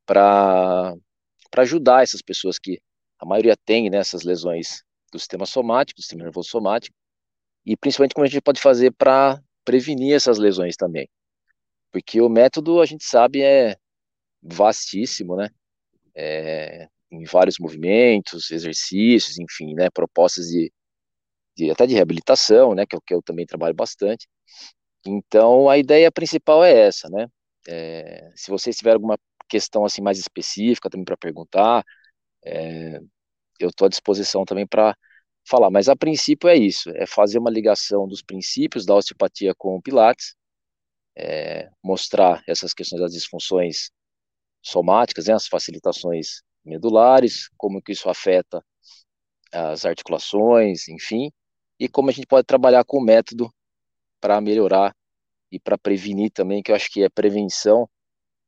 para 0.07 0.95
para 1.51 1.63
ajudar 1.65 2.03
essas 2.03 2.23
pessoas 2.23 2.59
que 2.59 2.81
a 3.19 3.27
maioria 3.27 3.57
tem 3.67 3.91
né, 3.91 3.99
essas 3.99 4.23
lesões 4.23 4.83
do 5.13 5.19
sistema 5.19 5.45
somático, 5.47 5.99
do 5.99 6.03
sistema 6.03 6.23
nervoso 6.23 6.49
somático, 6.49 6.97
e 7.67 7.77
principalmente 7.77 8.15
como 8.15 8.25
a 8.25 8.29
gente 8.29 8.41
pode 8.41 8.61
fazer 8.61 8.93
para 8.93 9.43
prevenir 9.65 10.15
essas 10.15 10.39
lesões 10.39 10.77
também. 10.77 11.09
Porque 11.93 12.21
o 12.23 12.29
método, 12.29 12.81
a 12.81 12.87
gente 12.87 13.05
sabe, 13.05 13.43
é 13.43 13.77
vastíssimo, 14.43 15.37
né? 15.37 15.51
É, 16.15 16.89
em 17.11 17.25
vários 17.25 17.59
movimentos, 17.59 18.51
exercícios, 18.53 19.39
enfim, 19.39 19.75
né? 19.75 19.91
Propostas 19.91 20.47
de, 20.47 20.73
de 21.57 21.71
até 21.71 21.87
de 21.87 21.95
reabilitação, 21.95 22.75
né? 22.75 22.87
Que 22.87 22.97
é 22.97 22.99
o 22.99 23.03
que 23.03 23.15
eu 23.15 23.23
também 23.23 23.47
trabalho 23.47 23.75
bastante. 23.75 24.29
Então, 25.07 25.69
a 25.69 25.79
ideia 25.79 26.11
principal 26.13 26.65
é 26.65 26.73
essa, 26.89 27.09
né? 27.11 27.27
É, 27.69 28.33
se 28.37 28.51
vocês 28.51 28.77
tiverem 28.77 28.97
alguma 28.97 29.19
questão 29.49 29.85
assim 29.85 30.03
mais 30.03 30.19
específica 30.19 30.91
também 30.91 31.05
para 31.05 31.17
perguntar, 31.17 31.85
é, 32.45 33.01
eu 33.61 33.71
estou 33.71 33.87
à 33.87 33.89
disposição 33.89 34.45
também 34.45 34.67
para 34.67 34.97
falar, 35.49 35.71
mas 35.71 35.89
a 35.89 35.97
princípio 35.97 36.49
é 36.49 36.57
isso, 36.57 36.91
é 36.97 37.07
fazer 37.07 37.39
uma 37.39 37.51
ligação 37.51 38.07
dos 38.09 38.23
princípios 38.23 38.87
da 38.87 38.95
osteopatia 38.95 39.55
com 39.57 39.77
o 39.77 39.83
Pilates, 39.83 40.35
é, 41.17 41.71
mostrar 41.83 42.43
essas 42.49 42.75
questões 42.75 43.03
das 43.03 43.13
disfunções 43.13 43.91
somáticas, 44.63 45.27
né, 45.27 45.35
as 45.35 45.47
facilitações 45.49 46.43
medulares, 46.65 47.49
como 47.57 47.83
que 47.83 47.93
isso 47.93 48.09
afeta 48.09 48.65
as 49.53 49.85
articulações, 49.85 50.89
enfim, 50.89 51.31
e 51.83 51.89
como 51.89 52.11
a 52.11 52.13
gente 52.13 52.29
pode 52.29 52.47
trabalhar 52.47 52.85
com 52.85 52.99
o 52.99 53.05
método 53.05 53.53
para 54.21 54.41
melhorar 54.41 54.95
e 55.51 55.59
para 55.59 55.77
prevenir 55.77 56.31
também, 56.31 56.63
que 56.63 56.71
eu 56.71 56.77
acho 56.77 56.89
que 56.89 57.03
é 57.03 57.09
prevenção, 57.09 57.91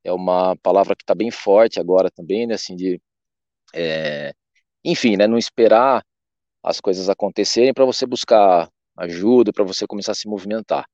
é 0.05 0.13
uma 0.13 0.57
palavra 0.59 0.95
que 0.95 1.03
está 1.03 1.17
bem 1.17 1.33
forte 1.33 1.81
agora 1.81 2.13
também, 2.13 2.47
né, 2.47 2.55
assim, 2.55 2.77
de 2.77 3.03
é, 3.75 4.33
enfim, 4.85 5.17
né, 5.17 5.27
não 5.27 5.37
esperar 5.37 6.07
as 6.63 6.81
coisas 6.81 7.09
acontecerem 7.11 7.75
para 7.75 7.85
você 7.85 8.07
buscar 8.07 8.71
ajuda, 8.97 9.53
para 9.53 9.65
você 9.65 9.85
começar 9.85 10.13
a 10.13 10.15
se 10.15 10.29
movimentar. 10.29 10.89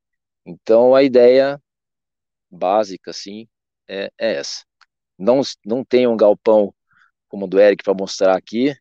Então, 0.47 0.95
a 0.95 1.03
ideia 1.03 1.61
básica, 2.51 3.11
assim, 3.11 3.47
é, 3.87 4.11
é 4.19 4.37
essa. 4.37 4.65
Não, 5.19 5.43
não 5.63 5.85
tem 5.85 6.07
um 6.07 6.17
galpão 6.17 6.75
como 7.29 7.45
o 7.45 7.49
do 7.49 7.61
Eric 7.61 7.85
para 7.85 7.93
mostrar 7.93 8.35
aqui. 8.35 8.75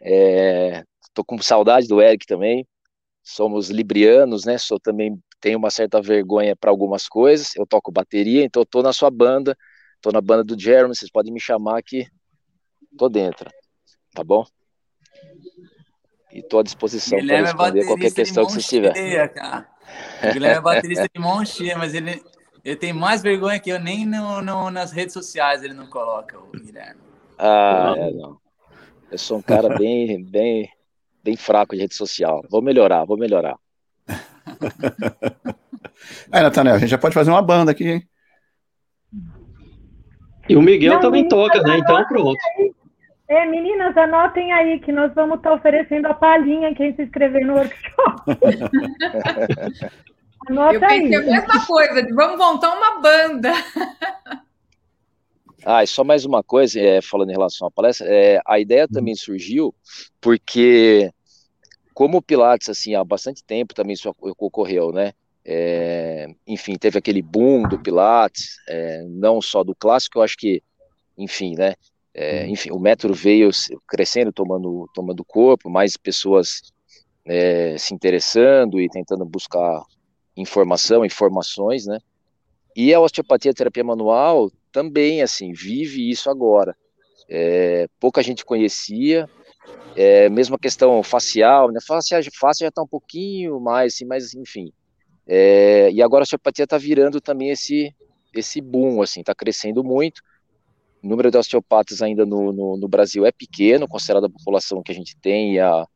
É, 0.00 0.84
tô 1.14 1.24
com 1.24 1.40
saudade 1.40 1.86
do 1.86 2.02
Eric 2.02 2.26
também. 2.26 2.66
Somos 3.22 3.70
librianos, 3.70 4.44
né? 4.44 4.58
Sou 4.58 4.78
também 4.78 5.18
tenho 5.40 5.58
uma 5.58 5.70
certa 5.70 6.00
vergonha 6.00 6.56
para 6.56 6.70
algumas 6.70 7.06
coisas. 7.06 7.54
Eu 7.54 7.66
toco 7.66 7.92
bateria, 7.92 8.44
então 8.44 8.62
eu 8.62 8.66
tô 8.66 8.82
na 8.82 8.92
sua 8.92 9.10
banda, 9.10 9.56
tô 10.00 10.10
na 10.10 10.20
banda 10.20 10.42
do 10.42 10.58
Jeremy, 10.58 10.94
vocês 10.94 11.10
podem 11.10 11.32
me 11.32 11.40
chamar 11.40 11.82
que 11.82 12.06
tô 12.96 13.08
dentro, 13.08 13.50
tá 14.14 14.24
bom? 14.24 14.44
E 16.32 16.42
tô 16.42 16.58
à 16.58 16.62
disposição 16.62 17.18
para 17.18 17.36
é 17.36 17.42
responder 17.42 17.84
qualquer 17.84 18.12
questão 18.12 18.46
que 18.46 18.52
você 18.52 18.62
tiver. 18.62 18.90
O 18.90 20.32
Guilherme 20.32 20.58
é 20.58 20.60
baterista 20.60 21.08
de 21.14 21.20
mão 21.20 21.44
cheia, 21.44 21.76
mas 21.76 21.94
ele, 21.94 22.22
ele 22.64 22.76
tem 22.76 22.92
mais 22.92 23.22
vergonha 23.22 23.60
que 23.60 23.70
eu, 23.70 23.78
nem 23.78 24.06
no, 24.06 24.42
no, 24.42 24.70
nas 24.70 24.90
redes 24.92 25.12
sociais 25.12 25.62
ele 25.62 25.74
não 25.74 25.86
coloca, 25.86 26.38
o 26.38 26.50
Guilherme. 26.50 27.00
Ah, 27.38 27.94
é, 27.96 28.10
não. 28.10 28.40
Eu 29.10 29.18
sou 29.18 29.38
um 29.38 29.42
cara 29.42 29.68
bem, 29.76 30.24
bem, 30.24 30.68
bem 31.24 31.36
fraco 31.36 31.74
de 31.74 31.80
rede 31.80 31.94
social. 31.94 32.44
Vou 32.50 32.60
melhorar, 32.60 33.04
vou 33.04 33.16
melhorar. 33.16 33.56
Aí, 36.30 36.42
Natanel, 36.42 36.74
a 36.74 36.78
gente 36.78 36.90
já 36.90 36.98
pode 36.98 37.14
fazer 37.14 37.30
uma 37.30 37.40
banda 37.40 37.70
aqui, 37.70 37.88
hein? 37.88 38.06
E 40.48 40.56
o 40.56 40.62
Miguel 40.62 40.94
não, 40.94 41.00
também 41.00 41.26
toca, 41.26 41.62
né? 41.62 41.78
Então 41.78 42.04
pronto. 42.06 42.36
É, 43.26 43.46
meninas, 43.46 43.96
anotem 43.96 44.52
aí 44.52 44.78
que 44.80 44.92
nós 44.92 45.14
vamos 45.14 45.38
estar 45.38 45.54
oferecendo 45.54 46.04
a 46.06 46.12
palhinha 46.12 46.74
quem 46.74 46.94
se 46.94 47.04
inscrever 47.04 47.46
no 47.46 47.54
workshop. 47.54 48.22
Anota 50.46 50.74
Eu 50.74 50.80
pensei 50.80 51.06
aí. 51.06 51.14
a 51.14 51.22
mesma 51.22 51.66
coisa, 51.66 52.06
vamos 52.14 52.38
montar 52.38 52.74
uma 52.74 53.00
banda. 53.00 53.50
Ah, 55.66 55.82
e 55.82 55.86
só 55.86 56.04
mais 56.04 56.26
uma 56.26 56.42
coisa, 56.42 56.78
é, 56.78 57.00
falando 57.00 57.30
em 57.30 57.32
relação 57.32 57.66
à 57.66 57.70
palestra, 57.70 58.06
é, 58.06 58.38
a 58.46 58.58
ideia 58.58 58.86
também 58.86 59.14
surgiu 59.14 59.74
porque, 60.20 61.10
como 61.94 62.18
o 62.18 62.22
Pilates, 62.22 62.68
assim, 62.68 62.94
há 62.94 63.04
bastante 63.04 63.42
tempo 63.44 63.72
também 63.72 63.94
isso 63.94 64.12
ocorreu, 64.20 64.92
né? 64.92 65.12
É, 65.44 66.26
enfim, 66.46 66.74
teve 66.76 66.98
aquele 66.98 67.22
boom 67.22 67.68
do 67.68 67.78
Pilates, 67.78 68.56
é, 68.68 69.02
não 69.08 69.40
só 69.40 69.62
do 69.62 69.74
clássico, 69.74 70.18
eu 70.18 70.22
acho 70.22 70.36
que, 70.36 70.62
enfim, 71.16 71.54
né? 71.54 71.74
É, 72.12 72.42
uhum. 72.42 72.48
enfim, 72.50 72.70
o 72.70 72.78
método 72.78 73.14
veio 73.14 73.50
crescendo, 73.88 74.32
tomando, 74.32 74.88
tomando 74.94 75.24
corpo, 75.24 75.70
mais 75.70 75.96
pessoas 75.96 76.72
é, 77.24 77.76
se 77.78 77.94
interessando 77.94 78.80
e 78.80 78.88
tentando 78.88 79.24
buscar 79.24 79.82
informação, 80.36 81.04
informações, 81.04 81.86
né? 81.86 81.98
E 82.76 82.92
a 82.92 83.00
osteopatia 83.00 83.52
a 83.52 83.54
terapia 83.54 83.84
manual 83.84 84.50
também, 84.72 85.22
assim, 85.22 85.52
vive 85.52 86.10
isso 86.10 86.28
agora. 86.28 86.76
É, 87.28 87.88
pouca 88.00 88.22
gente 88.22 88.44
conhecia, 88.44 89.28
é, 89.96 90.28
mesmo 90.28 90.56
a 90.56 90.58
questão 90.58 91.02
facial, 91.02 91.70
né? 91.70 91.80
Facial, 91.80 92.20
já 92.22 92.68
está 92.68 92.82
um 92.82 92.86
pouquinho 92.86 93.60
mais, 93.60 93.94
assim, 93.94 94.04
mas 94.04 94.34
enfim. 94.34 94.72
É, 95.26 95.90
e 95.90 96.02
agora 96.02 96.22
a 96.22 96.24
osteopatia 96.24 96.64
está 96.64 96.76
virando 96.76 97.20
também 97.20 97.50
esse, 97.50 97.94
esse 98.34 98.60
boom, 98.60 99.00
assim, 99.00 99.20
está 99.20 99.34
crescendo 99.34 99.82
muito. 99.82 100.22
O 101.02 101.08
número 101.08 101.30
de 101.30 101.38
osteopatas 101.38 102.02
ainda 102.02 102.26
no, 102.26 102.52
no, 102.52 102.76
no, 102.76 102.88
Brasil 102.88 103.24
é 103.24 103.32
pequeno, 103.32 103.88
considerado 103.88 104.24
a 104.24 104.30
população 104.30 104.82
que 104.82 104.90
a 104.90 104.94
gente 104.94 105.16
tem 105.16 105.54
e 105.54 105.60
a 105.60 105.86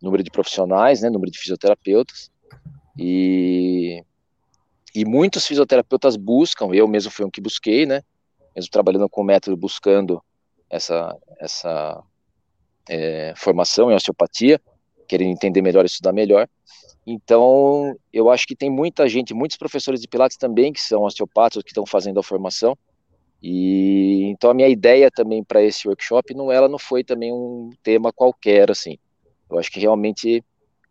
número 0.00 0.22
de 0.22 0.30
profissionais, 0.30 1.02
né, 1.02 1.10
número 1.10 1.30
de 1.30 1.38
fisioterapeutas. 1.38 2.30
E, 2.98 4.02
e 4.94 5.04
muitos 5.04 5.46
fisioterapeutas 5.46 6.16
buscam, 6.16 6.68
eu 6.72 6.86
mesmo 6.86 7.10
fui 7.10 7.24
um 7.24 7.30
que 7.30 7.40
busquei, 7.40 7.86
né, 7.86 8.02
mesmo 8.54 8.70
trabalhando 8.70 9.08
com 9.08 9.22
o 9.22 9.24
método, 9.24 9.56
buscando 9.56 10.22
essa, 10.70 11.16
essa 11.38 12.02
é, 12.88 13.32
formação 13.36 13.90
em 13.90 13.94
osteopatia, 13.94 14.60
querendo 15.08 15.30
entender 15.30 15.62
melhor, 15.62 15.84
estudar 15.84 16.12
melhor. 16.12 16.48
Então, 17.06 17.96
eu 18.12 18.30
acho 18.30 18.46
que 18.46 18.54
tem 18.54 18.70
muita 18.70 19.08
gente, 19.08 19.34
muitos 19.34 19.56
professores 19.56 20.00
de 20.00 20.08
Pilates 20.08 20.36
também 20.36 20.72
que 20.72 20.80
são 20.80 21.02
osteopatas, 21.02 21.62
que 21.62 21.70
estão 21.70 21.84
fazendo 21.84 22.20
a 22.20 22.22
formação, 22.22 22.76
e 23.42 24.22
então 24.26 24.50
a 24.50 24.54
minha 24.54 24.68
ideia 24.68 25.10
também 25.10 25.42
para 25.42 25.60
esse 25.60 25.88
workshop 25.88 26.32
não 26.32 26.52
ela 26.52 26.68
não 26.68 26.78
foi 26.78 27.02
também 27.02 27.32
um 27.32 27.70
tema 27.82 28.12
qualquer 28.12 28.70
assim. 28.70 28.96
Eu 29.50 29.58
acho 29.58 29.70
que 29.70 29.80
realmente 29.80 30.44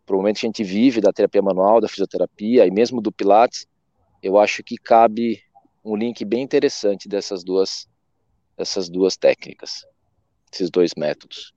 pro 0.04 0.18
momento 0.18 0.40
que 0.40 0.46
a 0.46 0.48
gente 0.48 0.62
vive 0.62 1.00
da 1.00 1.12
terapia 1.12 1.40
manual, 1.40 1.80
da 1.80 1.88
fisioterapia 1.88 2.66
e 2.66 2.70
mesmo 2.70 3.00
do 3.00 3.10
pilates, 3.10 3.66
eu 4.22 4.38
acho 4.38 4.62
que 4.62 4.76
cabe 4.76 5.40
um 5.82 5.96
link 5.96 6.24
bem 6.24 6.42
interessante 6.42 7.08
dessas 7.08 7.42
duas, 7.42 7.88
dessas 8.56 8.90
duas 8.90 9.16
técnicas, 9.16 9.86
esses 10.52 10.70
dois 10.70 10.92
métodos. 10.94 11.54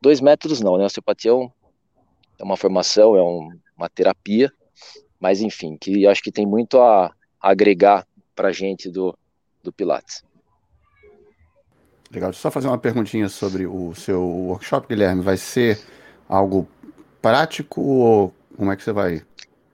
Dois 0.00 0.20
métodos 0.20 0.60
não, 0.60 0.76
né? 0.76 0.84
A 0.84 0.86
osteopatia 0.86 1.30
é, 1.30 1.34
um, 1.34 1.50
é 2.38 2.44
uma 2.44 2.56
formação, 2.56 3.16
é 3.16 3.22
um, 3.22 3.48
uma 3.76 3.88
terapia, 3.88 4.52
mas 5.18 5.40
enfim, 5.40 5.76
que 5.76 6.06
acho 6.06 6.22
que 6.22 6.32
tem 6.32 6.46
muito 6.46 6.80
a, 6.80 7.06
a 7.40 7.50
agregar 7.50 8.06
para 8.34 8.48
a 8.48 8.52
gente 8.52 8.90
do, 8.90 9.16
do 9.62 9.72
Pilates. 9.72 10.22
Legal. 12.10 12.30
Deixa 12.30 12.38
eu 12.38 12.42
só 12.42 12.50
fazer 12.50 12.68
uma 12.68 12.78
perguntinha 12.78 13.28
sobre 13.28 13.66
o 13.66 13.94
seu 13.94 14.22
workshop, 14.22 14.86
Guilherme. 14.86 15.22
Vai 15.22 15.36
ser 15.36 15.80
algo 16.28 16.68
prático 17.20 17.80
ou 17.80 18.34
como 18.56 18.72
é 18.72 18.76
que 18.76 18.82
você 18.82 18.92
vai? 18.92 19.22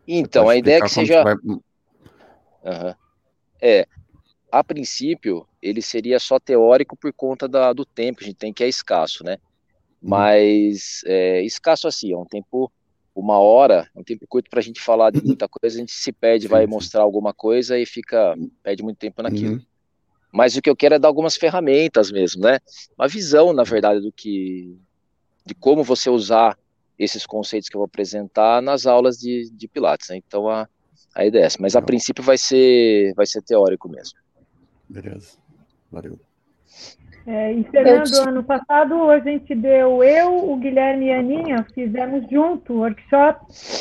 Então, 0.07 0.49
a 0.49 0.57
ideia 0.57 0.79
é 0.79 0.81
que 0.81 0.89
seja. 0.89 1.23
Vai... 1.23 1.35
Uhum. 1.35 1.61
É, 3.61 3.87
a 4.51 4.65
princípio, 4.65 5.47
ele 5.61 5.81
seria 5.81 6.19
só 6.19 6.39
teórico 6.39 6.97
por 6.97 7.13
conta 7.13 7.49
da, 7.49 7.73
do 7.73 7.85
tempo, 7.85 8.21
a 8.23 8.25
gente 8.25 8.37
tem 8.37 8.53
que 8.53 8.65
é 8.65 8.69
escasso, 8.69 9.25
né? 9.25 9.39
Mas 10.03 11.03
é, 11.07 11.43
escasso 11.43 11.87
assim, 11.87 12.13
é 12.13 12.17
um 12.17 12.25
tempo, 12.25 12.71
uma 13.15 13.39
hora, 13.39 13.89
é 13.95 14.01
um 14.01 14.03
tempo 14.03 14.27
curto 14.27 14.51
para 14.51 14.59
a 14.59 14.63
gente 14.63 14.81
falar 14.81 15.11
de 15.11 15.25
muita 15.25 15.47
coisa, 15.49 15.77
a 15.77 15.81
gente 15.81 15.93
se 15.93 16.13
perde, 16.13 16.49
vai 16.49 16.67
mostrar 16.67 17.03
alguma 17.03 17.33
coisa 17.33 17.79
e 17.79 17.87
fica, 17.87 18.37
perde 18.63 18.83
muito 18.83 18.99
tempo 18.99 19.23
naquilo. 19.23 19.55
Uhum. 19.55 19.63
Mas 20.33 20.57
o 20.57 20.63
que 20.63 20.69
eu 20.69 20.75
quero 20.75 20.95
é 20.95 20.99
dar 20.99 21.09
algumas 21.09 21.37
ferramentas 21.37 22.11
mesmo, 22.11 22.43
né? 22.43 22.59
Uma 22.99 23.07
visão, 23.07 23.53
na 23.53 23.63
verdade, 23.63 24.01
do 24.01 24.11
que, 24.11 24.77
de 25.45 25.55
como 25.55 25.85
você 25.85 26.09
usar 26.11 26.59
esses 26.99 27.27
conceitos 27.27 27.69
que 27.69 27.77
eu 27.77 27.81
vou 27.81 27.87
apresentar 27.87 28.63
nas 28.63 28.87
aulas 28.87 29.19
de, 29.19 29.51
de 29.53 29.69
Pilates, 29.69 30.09
né? 30.09 30.17
Então 30.17 30.49
a, 30.49 30.67
a 31.15 31.25
ideia 31.27 31.43
é 31.43 31.47
essa, 31.47 31.59
mas 31.61 31.77
a 31.77 31.83
princípio 31.83 32.25
vai 32.25 32.39
ser, 32.39 33.13
vai 33.15 33.27
ser 33.27 33.43
teórico 33.43 33.89
mesmo. 33.89 34.19
Beleza, 34.89 35.37
valeu. 35.91 36.19
É, 37.27 37.53
encerrando 37.53 38.11
o 38.17 38.29
ano 38.29 38.43
passado, 38.43 39.11
a 39.11 39.21
gente 39.21 39.55
deu, 39.55 40.03
eu, 40.03 40.51
o 40.51 40.57
Guilherme 40.57 41.07
e 41.07 41.13
a 41.13 41.21
Aninha, 41.21 41.67
fizemos 41.73 42.29
junto 42.29 42.73
o 42.73 42.79
workshop, 42.79 43.41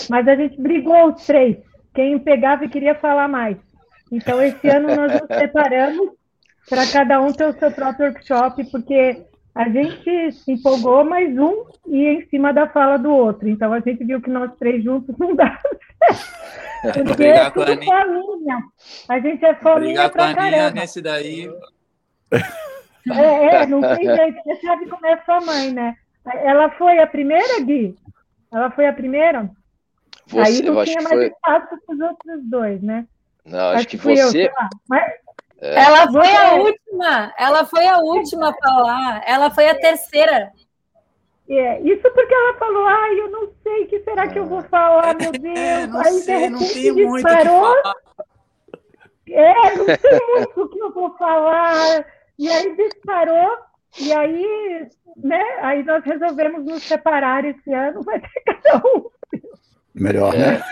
mas 0.10 0.28
a 0.28 0.36
gente 0.36 0.62
brigou 0.62 1.12
os 1.12 1.26
três, 1.26 1.58
quem 1.94 2.20
pegava 2.20 2.66
e 2.66 2.70
queria 2.70 2.94
falar 2.94 3.28
mais. 3.28 3.58
Então, 4.12 4.42
esse 4.42 4.68
ano 4.68 4.96
nós 4.96 5.14
nos 5.14 5.40
separamos 5.40 6.12
para 6.70 6.86
cada 6.92 7.20
um 7.20 7.34
ter 7.34 7.48
o 7.48 7.54
seu 7.54 7.72
próprio 7.72 8.08
workshop, 8.08 8.64
porque 8.70 9.26
a 9.54 9.68
gente 9.68 10.32
se 10.32 10.54
empolgou, 10.54 11.04
mais 11.04 11.38
um 11.38 11.66
ia 11.88 12.14
em 12.14 12.26
cima 12.28 12.54
da 12.54 12.70
fala 12.70 12.98
do 12.98 13.12
outro. 13.12 13.50
Então 13.50 13.74
a 13.74 13.80
gente 13.82 14.04
viu 14.04 14.22
que 14.22 14.30
nós 14.30 14.52
três 14.58 14.84
juntos 14.84 15.16
não 15.18 15.36
dá. 15.36 15.60
Porque 16.82 17.26
é 17.26 17.50
tudo 17.52 17.68
fominha. 17.84 18.64
A 19.08 19.20
gente 19.20 19.46
é 19.46 19.54
fominha 19.54 20.10
pra 20.10 20.34
caramba. 20.34 20.72
nesse 20.72 21.00
daí. 21.00 21.48
É, 23.10 23.46
é, 23.56 23.66
não 23.66 23.82
tem 23.82 24.16
jeito. 24.16 24.44
Você 24.44 24.56
sabe 24.66 24.88
como 24.88 25.06
é 25.06 25.18
sua 25.24 25.42
mãe, 25.42 25.72
né? 25.72 25.96
Ela 26.26 26.70
foi 26.72 27.00
a 27.00 27.08
primeira, 27.08 27.60
Gui? 27.62 27.96
Ela 28.52 28.70
foi 28.72 28.88
a 28.88 28.94
primeira? 28.94 29.50
Você, 30.28 30.40
Aí 30.40 30.62
não 30.62 30.84
tinha 30.84 31.02
mais 31.02 31.10
foi... 31.10 31.28
espaço 31.28 31.68
para 31.86 31.96
os 31.96 32.02
outros 32.02 32.44
dois, 32.44 32.82
né? 32.82 33.08
Não, 33.46 33.60
acho, 33.60 33.78
acho 33.78 33.88
que, 33.88 33.98
que 33.98 34.04
você. 34.04 34.46
Eu, 34.46 34.52
Mas 34.88 35.12
é. 35.62 35.84
Ela 35.84 36.12
foi 36.12 36.36
a 36.36 36.54
última, 36.56 37.34
ela 37.38 37.66
foi 37.66 37.88
a 37.88 37.98
última 38.00 38.50
a 38.50 38.54
falar, 38.54 39.24
ela 39.28 39.52
foi 39.52 39.70
a 39.70 39.76
terceira. 39.76 40.52
É, 41.48 41.82
isso 41.82 42.02
porque 42.02 42.34
ela 42.34 42.58
falou, 42.58 42.86
ai, 42.88 43.20
eu 43.20 43.30
não 43.30 43.52
sei 43.62 43.84
o 43.84 43.88
que 43.88 44.00
será 44.00 44.28
que 44.28 44.40
eu 44.40 44.46
vou 44.46 44.64
falar, 44.64 45.16
meu 45.16 45.32
Deus. 45.32 45.44
É, 45.60 45.86
não 45.86 46.00
Aí 46.00 46.14
sei, 46.14 46.50
de 46.50 46.56
repente 46.56 47.14
disparou. 47.14 47.76
É, 49.28 49.76
não 49.76 49.86
sei 49.86 50.20
muito 50.36 50.62
o 50.62 50.70
que 50.70 50.80
eu 50.80 50.92
vou 50.94 51.16
falar. 51.18 52.06
E 52.42 52.50
aí 52.50 52.76
disparou, 52.76 53.56
e 54.00 54.12
aí, 54.12 54.88
né? 55.16 55.44
Aí 55.62 55.84
nós 55.84 56.04
resolvemos 56.04 56.66
nos 56.66 56.82
separar 56.82 57.46
esse 57.46 57.72
ano, 57.72 58.02
vai 58.04 58.20
ter 58.20 58.42
cada 58.44 58.78
um. 58.80 59.06
Melhor, 59.94 60.34
né? 60.34 60.60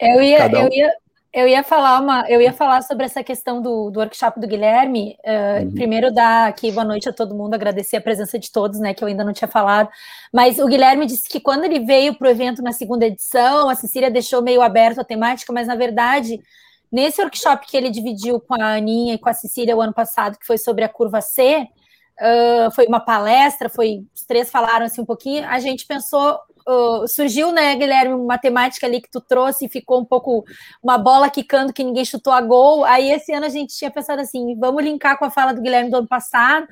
Eu 0.00 0.20
ia, 0.20 0.46
um. 0.48 0.50
eu 0.50 0.68
ia, 0.72 0.92
eu 1.32 1.46
ia 1.46 1.62
falar 1.62 2.00
uma, 2.00 2.28
eu 2.28 2.40
ia 2.40 2.52
falar 2.52 2.82
sobre 2.82 3.04
essa 3.04 3.22
questão 3.22 3.62
do, 3.62 3.90
do 3.90 4.00
workshop 4.00 4.40
do 4.40 4.46
Guilherme. 4.48 5.16
Uh, 5.24 5.66
uhum. 5.66 5.74
Primeiro 5.74 6.12
dar 6.12 6.48
aqui 6.48 6.72
boa 6.72 6.84
noite 6.84 7.08
a 7.08 7.12
todo 7.12 7.36
mundo, 7.36 7.54
agradecer 7.54 7.96
a 7.96 8.00
presença 8.00 8.40
de 8.40 8.50
todos, 8.50 8.80
né? 8.80 8.92
Que 8.92 9.04
eu 9.04 9.08
ainda 9.08 9.22
não 9.22 9.32
tinha 9.32 9.46
falado. 9.46 9.88
Mas 10.32 10.58
o 10.58 10.66
Guilherme 10.66 11.06
disse 11.06 11.28
que 11.28 11.38
quando 11.38 11.62
ele 11.62 11.78
veio 11.78 12.18
para 12.18 12.26
o 12.26 12.30
evento 12.30 12.60
na 12.60 12.72
segunda 12.72 13.06
edição, 13.06 13.68
a 13.68 13.76
Cecília 13.76 14.10
deixou 14.10 14.42
meio 14.42 14.60
aberto 14.60 15.00
a 15.00 15.04
temática, 15.04 15.52
mas 15.52 15.68
na 15.68 15.76
verdade, 15.76 16.40
nesse 16.90 17.20
workshop 17.20 17.66
que 17.66 17.76
ele 17.76 17.90
dividiu 17.90 18.40
com 18.40 18.54
a 18.54 18.76
Aninha 18.76 19.14
e 19.14 19.18
com 19.18 19.28
a 19.28 19.34
Cecília 19.34 19.76
o 19.76 19.80
ano 19.80 19.92
passado, 19.92 20.38
que 20.38 20.46
foi 20.46 20.58
sobre 20.58 20.84
a 20.84 20.88
curva 20.88 21.20
C, 21.20 21.66
uh, 22.20 22.70
foi 22.72 22.86
uma 22.86 23.00
palestra, 23.00 23.68
foi 23.68 24.04
os 24.14 24.24
três 24.24 24.50
falaram 24.50 24.86
assim 24.86 25.00
um 25.00 25.06
pouquinho. 25.06 25.46
A 25.48 25.58
gente 25.58 25.86
pensou 25.86 26.38
uh, 26.68 27.08
surgiu, 27.08 27.50
né, 27.50 27.74
Guilherme, 27.74 28.14
uma 28.14 28.38
temática 28.38 28.86
ali 28.86 29.00
que 29.00 29.10
tu 29.10 29.20
trouxe 29.20 29.64
e 29.64 29.68
ficou 29.68 30.00
um 30.00 30.04
pouco 30.04 30.44
uma 30.82 30.98
bola 30.98 31.30
quicando 31.30 31.72
que 31.72 31.82
ninguém 31.82 32.04
chutou 32.04 32.32
a 32.32 32.40
gol. 32.40 32.84
Aí 32.84 33.10
esse 33.10 33.32
ano 33.32 33.46
a 33.46 33.48
gente 33.48 33.74
tinha 33.76 33.90
pensado 33.90 34.20
assim, 34.20 34.54
vamos 34.58 34.84
linkar 34.84 35.18
com 35.18 35.24
a 35.24 35.30
fala 35.30 35.52
do 35.52 35.62
Guilherme 35.62 35.90
do 35.90 35.96
ano 35.96 36.08
passado, 36.08 36.66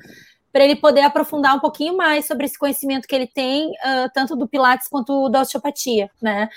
para 0.51 0.63
ele 0.63 0.75
poder 0.75 1.01
aprofundar 1.01 1.55
um 1.55 1.59
pouquinho 1.59 1.97
mais 1.97 2.25
sobre 2.25 2.45
esse 2.45 2.57
conhecimento 2.57 3.07
que 3.07 3.15
ele 3.15 3.27
tem, 3.27 3.69
uh, 3.69 4.09
tanto 4.13 4.35
do 4.35 4.47
Pilates 4.47 4.87
quanto 4.87 5.29
da 5.29 5.41
osteopatia, 5.41 6.09
né? 6.21 6.49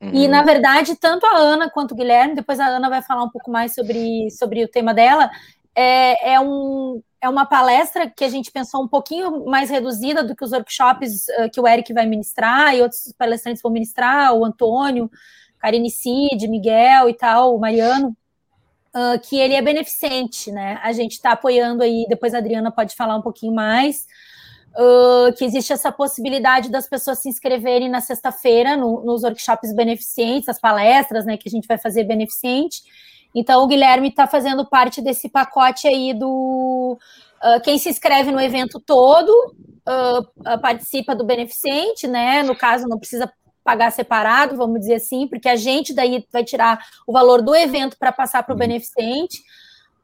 Uhum. 0.00 0.10
E, 0.12 0.28
na 0.28 0.42
verdade, 0.42 0.94
tanto 0.96 1.26
a 1.26 1.36
Ana 1.36 1.68
quanto 1.68 1.92
o 1.92 1.96
Guilherme, 1.96 2.34
depois 2.34 2.60
a 2.60 2.66
Ana 2.66 2.88
vai 2.88 3.02
falar 3.02 3.24
um 3.24 3.30
pouco 3.30 3.50
mais 3.50 3.74
sobre, 3.74 4.30
sobre 4.30 4.62
o 4.62 4.68
tema 4.68 4.94
dela, 4.94 5.30
é, 5.74 6.32
é, 6.32 6.40
um, 6.40 7.02
é 7.20 7.28
uma 7.28 7.46
palestra 7.46 8.08
que 8.08 8.24
a 8.24 8.28
gente 8.28 8.50
pensou 8.50 8.82
um 8.82 8.88
pouquinho 8.88 9.44
mais 9.46 9.70
reduzida 9.70 10.22
do 10.22 10.34
que 10.34 10.44
os 10.44 10.52
workshops 10.52 11.26
uh, 11.38 11.50
que 11.52 11.60
o 11.60 11.66
Eric 11.66 11.92
vai 11.92 12.06
ministrar 12.06 12.74
e 12.74 12.82
outros 12.82 13.12
palestrantes 13.16 13.62
vão 13.62 13.72
ministrar, 13.72 14.34
o 14.34 14.44
Antônio, 14.44 15.10
Karine 15.58 15.90
Cid, 15.90 16.46
Miguel 16.48 17.08
e 17.08 17.14
tal, 17.14 17.54
o 17.54 17.60
Mariano, 17.60 18.16
uh, 18.94 19.20
que 19.22 19.38
ele 19.38 19.54
é 19.54 19.62
beneficente, 19.62 20.50
né? 20.52 20.78
A 20.82 20.92
gente 20.92 21.12
está 21.12 21.32
apoiando 21.32 21.82
aí, 21.82 22.06
depois 22.08 22.34
a 22.34 22.38
Adriana 22.38 22.70
pode 22.70 22.94
falar 22.94 23.16
um 23.16 23.22
pouquinho 23.22 23.54
mais, 23.54 24.06
uh, 24.78 25.32
que 25.36 25.44
existe 25.44 25.72
essa 25.72 25.90
possibilidade 25.90 26.70
das 26.70 26.88
pessoas 26.88 27.18
se 27.18 27.28
inscreverem 27.28 27.88
na 27.88 28.00
sexta-feira 28.00 28.76
no, 28.76 29.02
nos 29.04 29.24
workshops 29.24 29.74
beneficentes, 29.74 30.48
as 30.48 30.60
palestras, 30.60 31.26
né, 31.26 31.36
que 31.36 31.48
a 31.48 31.50
gente 31.50 31.66
vai 31.66 31.76
fazer 31.78 32.04
beneficente, 32.04 32.82
então, 33.34 33.62
o 33.62 33.66
Guilherme 33.66 34.08
está 34.08 34.26
fazendo 34.26 34.66
parte 34.66 35.00
desse 35.00 35.28
pacote 35.28 35.86
aí 35.86 36.14
do. 36.14 36.98
Uh, 37.42 37.60
quem 37.62 37.78
se 37.78 37.88
inscreve 37.88 38.32
no 38.32 38.40
evento 38.40 38.80
todo 38.80 39.30
uh, 39.30 40.60
participa 40.60 41.14
do 41.14 41.24
beneficente, 41.24 42.06
né? 42.06 42.42
No 42.42 42.56
caso, 42.56 42.88
não 42.88 42.98
precisa 42.98 43.30
pagar 43.62 43.92
separado, 43.92 44.56
vamos 44.56 44.80
dizer 44.80 44.94
assim, 44.94 45.28
porque 45.28 45.48
a 45.48 45.56
gente 45.56 45.92
daí 45.92 46.26
vai 46.32 46.42
tirar 46.42 46.80
o 47.06 47.12
valor 47.12 47.42
do 47.42 47.54
evento 47.54 47.98
para 47.98 48.10
passar 48.10 48.42
para 48.42 48.52
o 48.52 48.54
uhum. 48.54 48.60
beneficente. 48.60 49.42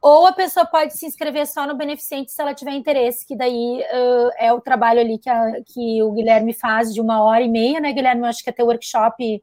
Ou 0.07 0.27
a 0.27 0.31
pessoa 0.31 0.67
pode 0.67 0.95
se 0.95 1.07
inscrever 1.07 1.47
só 1.47 1.65
no 1.65 1.75
beneficente 1.75 2.31
se 2.31 2.39
ela 2.39 2.53
tiver 2.53 2.73
interesse, 2.73 3.25
que 3.25 3.35
daí 3.35 3.81
uh, 3.81 4.29
é 4.37 4.53
o 4.53 4.61
trabalho 4.61 4.99
ali 4.99 5.17
que, 5.17 5.27
a, 5.27 5.63
que 5.65 6.03
o 6.03 6.11
Guilherme 6.11 6.53
faz 6.53 6.93
de 6.93 7.01
uma 7.01 7.23
hora 7.23 7.41
e 7.41 7.49
meia, 7.49 7.79
né, 7.79 7.91
Guilherme? 7.91 8.21
Eu 8.21 8.27
acho 8.27 8.43
que 8.43 8.51
até 8.51 8.63
workshop 8.63 9.41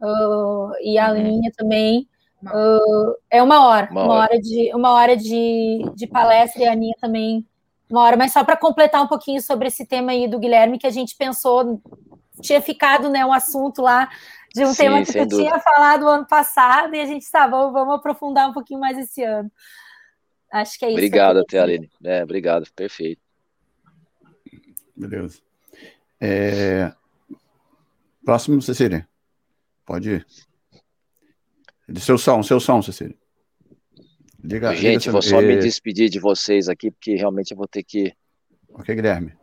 uh, 0.00 0.70
e 0.80 0.96
a 0.96 1.10
uhum. 1.10 1.16
linha 1.16 1.50
também. 1.56 2.08
Uh, 2.40 3.16
é 3.28 3.42
uma 3.42 3.66
hora, 3.66 3.88
uma, 3.90 4.04
uma 4.04 4.14
hora. 4.14 4.28
hora. 4.30 4.40
de 4.40 4.70
uma 4.76 4.92
hora 4.92 5.16
de, 5.16 5.90
de 5.96 6.06
palestra 6.06 6.62
e 6.62 6.68
a 6.68 6.72
Aninha 6.72 6.94
também 7.00 7.44
uma 7.90 8.02
hora, 8.02 8.16
mas 8.16 8.32
só 8.32 8.44
para 8.44 8.56
completar 8.56 9.02
um 9.02 9.08
pouquinho 9.08 9.42
sobre 9.42 9.66
esse 9.66 9.84
tema 9.84 10.12
aí 10.12 10.28
do 10.28 10.38
Guilherme 10.38 10.78
que 10.78 10.86
a 10.86 10.90
gente 10.90 11.16
pensou 11.16 11.82
tinha 12.40 12.60
ficado 12.60 13.08
né 13.08 13.24
um 13.24 13.32
assunto 13.32 13.82
lá 13.82 14.08
de 14.54 14.64
um 14.64 14.72
Sim, 14.72 14.84
tema 14.84 15.04
que 15.04 15.12
tu 15.12 15.26
dúvida. 15.26 15.36
tinha 15.36 15.58
falado 15.58 16.06
ano 16.06 16.26
passado 16.26 16.94
e 16.94 17.00
a 17.00 17.06
gente 17.06 17.28
tá, 17.28 17.48
vamos, 17.48 17.72
vamos 17.72 17.94
aprofundar 17.96 18.48
um 18.48 18.52
pouquinho 18.52 18.78
mais 18.78 18.96
esse 18.96 19.22
ano. 19.24 19.50
Acho 20.52 20.78
que 20.78 20.84
é 20.84 20.88
isso. 20.88 20.96
Obrigado, 20.96 21.38
até 21.38 21.58
Aline. 21.58 21.90
É, 22.04 22.22
obrigado, 22.22 22.66
perfeito. 22.74 23.20
Beleza. 24.96 25.40
É... 26.20 26.92
Próximo, 28.24 28.60
Cecília. 28.62 29.06
Pode 29.84 30.10
ir. 30.10 30.26
De 31.88 32.00
seu 32.00 32.18
som, 32.18 32.42
seu 32.42 32.58
som, 32.58 32.82
Cecília. 32.82 33.16
Diga, 34.42 34.74
Gente, 34.74 35.02
diga 35.02 35.12
vou 35.12 35.22
só 35.22 35.40
me 35.40 35.56
despedir 35.58 36.08
de 36.08 36.20
vocês 36.20 36.68
aqui, 36.68 36.90
porque 36.90 37.14
realmente 37.14 37.50
eu 37.50 37.56
vou 37.56 37.66
ter 37.66 37.82
que. 37.82 38.12
Ok, 38.70 38.94
Guilherme. 38.94 39.34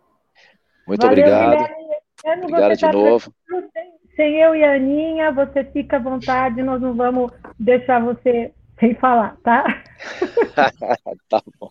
Muito 0.87 1.01
Valeu, 1.01 1.23
obrigado. 1.23 1.57
Guilherme. 1.57 2.45
Obrigado 2.45 2.75
de 2.75 2.81
tá 2.81 2.91
novo. 2.91 3.33
Sem 4.15 4.35
eu 4.41 4.55
e 4.55 4.63
a 4.63 4.75
Aninha, 4.75 5.31
você 5.31 5.63
fica 5.65 5.97
à 5.97 5.99
vontade, 5.99 6.61
nós 6.61 6.81
não 6.81 6.95
vamos 6.95 7.31
deixar 7.59 7.99
você 7.99 8.53
sem 8.79 8.95
falar, 8.95 9.35
tá? 9.43 9.63
tá 11.29 11.41
bom. 11.59 11.69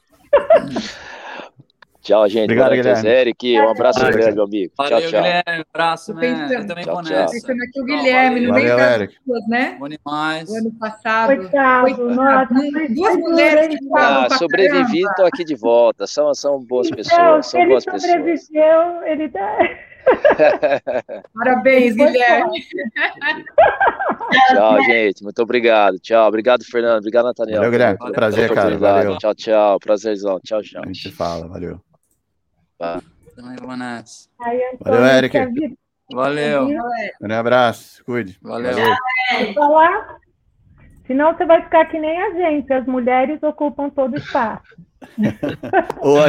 Tchau, 2.00 2.28
gente. 2.28 2.44
Obrigado, 2.44 2.70
Boa 2.70 2.82
noite, 2.82 2.96
Guilherme. 2.96 3.20
Eric. 3.20 3.60
Um 3.60 3.68
abraço 3.68 4.00
Valeu, 4.00 4.12
grande, 4.18 4.34
meu 4.34 4.44
amigo. 4.44 4.72
Valeu, 4.76 4.90
tchau, 4.90 5.10
tchau. 5.10 5.22
Guilherme. 5.22 5.64
Abraço. 5.72 6.14
Pensando- 6.16 6.52
Eu 6.52 6.66
também 6.66 6.84
Tchau, 6.84 6.94
vou 6.94 7.04
tchau. 7.04 7.16
nessa. 7.16 7.32
Pensando 7.32 7.62
aqui 7.62 7.80
o 7.80 7.86
Tchau, 7.86 7.96
Guilherme, 7.96 8.40
meio 8.40 8.50
Valeu, 8.52 8.76
das 8.78 9.08
duas, 9.24 9.46
né? 9.48 9.76
Bom 9.78 9.88
demais. 9.88 10.50
O 10.50 10.56
ano 10.56 10.72
passado. 10.80 11.36
Coitado, 11.36 11.94
Coitado, 11.94 12.54
nossa, 12.54 12.88
duas 12.92 13.16
mulheres 13.18 13.66
que 13.68 13.84
hein? 13.84 13.90
falam 13.90 14.26
Ah, 14.28 14.30
sobrevivi, 14.36 15.02
tô 15.14 15.24
aqui 15.26 15.44
de 15.44 15.54
volta. 15.54 16.06
São, 16.08 16.34
são 16.34 16.58
boas 16.64 16.88
Então, 16.88 16.96
pessoas, 16.96 17.46
são 17.46 17.60
ele 17.60 17.68
boas 17.70 17.84
pessoas. 17.84 18.02
sobreviveu, 18.02 19.02
ele 19.04 19.28
tá. 19.28 19.58
Parabéns, 21.34 21.94
Guilherme. 21.94 22.64
Tchau, 24.54 24.82
gente. 24.84 25.22
Muito 25.22 25.42
obrigado. 25.42 25.98
Tchau. 25.98 26.26
Obrigado, 26.28 26.64
Fernando. 26.64 26.98
Obrigado, 26.98 27.26
Nathaniel. 27.26 27.56
Valeu, 27.58 27.70
Guilherme. 27.70 27.98
pela- 27.98 28.12
Prazer, 28.12 28.52
cara. 28.54 28.78
Valeu. 28.78 29.18
Tchau, 29.18 29.34
tchau. 29.34 29.78
Prazerzão. 29.80 30.40
Tchau, 30.40 30.62
tchau. 30.62 30.82
A 30.82 30.86
gente 30.86 31.02
se 31.02 31.10
fala, 31.12 31.46
valeu. 31.48 31.80
Aí, 32.80 34.58
Valeu, 34.80 35.00
Antônio, 35.00 35.06
Eric. 35.06 35.76
Valeu. 36.12 36.68
Um 37.20 37.32
abraço, 37.32 38.04
cuide. 38.04 38.38
Valeu. 38.42 38.74
falar? 39.54 40.16
Senão 41.06 41.34
você 41.36 41.44
vai 41.44 41.62
ficar 41.62 41.86
que 41.86 41.98
nem 41.98 42.20
a 42.20 42.30
gente, 42.34 42.72
as 42.72 42.86
mulheres 42.86 43.42
ocupam 43.42 43.88
todo 43.90 44.14
o 44.14 44.18
espaço. 44.18 44.76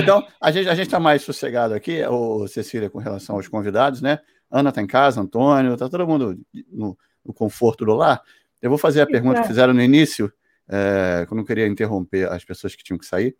Então, 0.01 0.25
a 0.41 0.51
gente 0.51 0.69
a 0.69 0.73
está 0.73 0.99
mais 0.99 1.21
sossegado 1.21 1.73
aqui, 1.73 2.03
ô, 2.05 2.47
Cecília, 2.47 2.89
com 2.89 2.99
relação 2.99 3.35
aos 3.35 3.47
convidados, 3.47 4.01
né? 4.01 4.19
Ana 4.51 4.69
está 4.69 4.81
em 4.81 4.87
casa, 4.87 5.21
Antônio, 5.21 5.73
está 5.73 5.89
todo 5.89 6.07
mundo 6.07 6.39
no, 6.71 6.97
no 7.25 7.33
conforto 7.33 7.85
do 7.85 7.93
lar. 7.93 8.21
Eu 8.61 8.69
vou 8.69 8.77
fazer 8.77 9.01
a 9.01 9.07
pergunta 9.07 9.41
que 9.41 9.47
fizeram 9.47 9.73
no 9.73 9.81
início, 9.81 10.31
é, 10.69 11.25
que 11.27 11.33
eu 11.33 11.37
não 11.37 11.43
queria 11.43 11.67
interromper 11.67 12.29
as 12.31 12.45
pessoas 12.45 12.75
que 12.75 12.83
tinham 12.83 12.97
que 12.97 13.05
sair. 13.05 13.35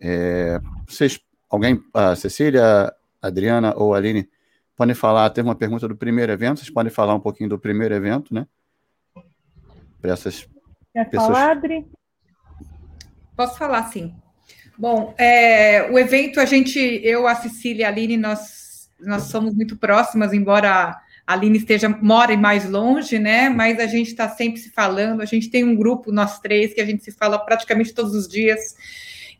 É, 0.00 0.60
vocês, 0.88 1.20
alguém, 1.50 1.82
a 1.92 2.16
Cecília, 2.16 2.62
a 3.20 3.26
Adriana 3.26 3.74
ou 3.76 3.94
a 3.94 3.98
Aline, 3.98 4.28
podem 4.76 4.94
falar, 4.94 5.28
teve 5.30 5.48
uma 5.48 5.54
pergunta 5.54 5.86
do 5.86 5.96
primeiro 5.96 6.32
evento, 6.32 6.58
vocês 6.58 6.70
podem 6.70 6.90
falar 6.90 7.14
um 7.14 7.20
pouquinho 7.20 7.50
do 7.50 7.58
primeiro 7.58 7.94
evento, 7.94 8.32
né? 8.32 8.46
Para 10.00 10.12
essas 10.12 10.48
Quer 10.92 11.10
Pessoas- 11.10 11.36
falar, 11.36 11.50
Adri? 11.50 11.86
Posso 13.36 13.58
falar, 13.58 13.82
sim. 13.84 14.14
Bom, 14.78 15.12
é, 15.18 15.90
o 15.90 15.98
evento, 15.98 16.38
a 16.38 16.44
gente, 16.44 16.78
eu, 16.78 17.26
a 17.26 17.34
Cecília 17.34 17.82
e 17.82 17.84
a 17.84 17.88
Aline, 17.88 18.16
nós, 18.16 18.88
nós 19.00 19.24
somos 19.24 19.52
muito 19.52 19.76
próximas, 19.76 20.32
embora 20.32 20.96
a 21.26 21.32
Aline 21.32 21.58
esteja, 21.58 21.88
mora 21.88 22.36
mais 22.36 22.70
longe, 22.70 23.18
né? 23.18 23.48
Mas 23.48 23.80
a 23.80 23.88
gente 23.88 24.06
está 24.06 24.28
sempre 24.28 24.60
se 24.60 24.70
falando, 24.70 25.20
a 25.20 25.24
gente 25.24 25.50
tem 25.50 25.64
um 25.64 25.74
grupo, 25.74 26.12
nós 26.12 26.38
três, 26.38 26.72
que 26.72 26.80
a 26.80 26.86
gente 26.86 27.02
se 27.02 27.10
fala 27.10 27.40
praticamente 27.40 27.92
todos 27.92 28.14
os 28.14 28.28
dias. 28.28 28.76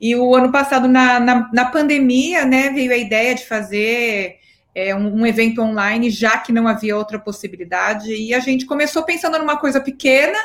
E 0.00 0.16
o 0.16 0.34
ano 0.34 0.50
passado, 0.50 0.88
na, 0.88 1.20
na, 1.20 1.48
na 1.52 1.64
pandemia, 1.66 2.44
né, 2.44 2.70
veio 2.70 2.90
a 2.90 2.96
ideia 2.96 3.32
de 3.32 3.46
fazer 3.46 4.38
é, 4.74 4.92
um, 4.92 5.20
um 5.20 5.26
evento 5.26 5.62
online, 5.62 6.10
já 6.10 6.36
que 6.38 6.50
não 6.50 6.66
havia 6.66 6.96
outra 6.96 7.16
possibilidade. 7.16 8.12
E 8.12 8.34
a 8.34 8.40
gente 8.40 8.66
começou 8.66 9.04
pensando 9.04 9.38
numa 9.38 9.56
coisa 9.56 9.80
pequena, 9.80 10.38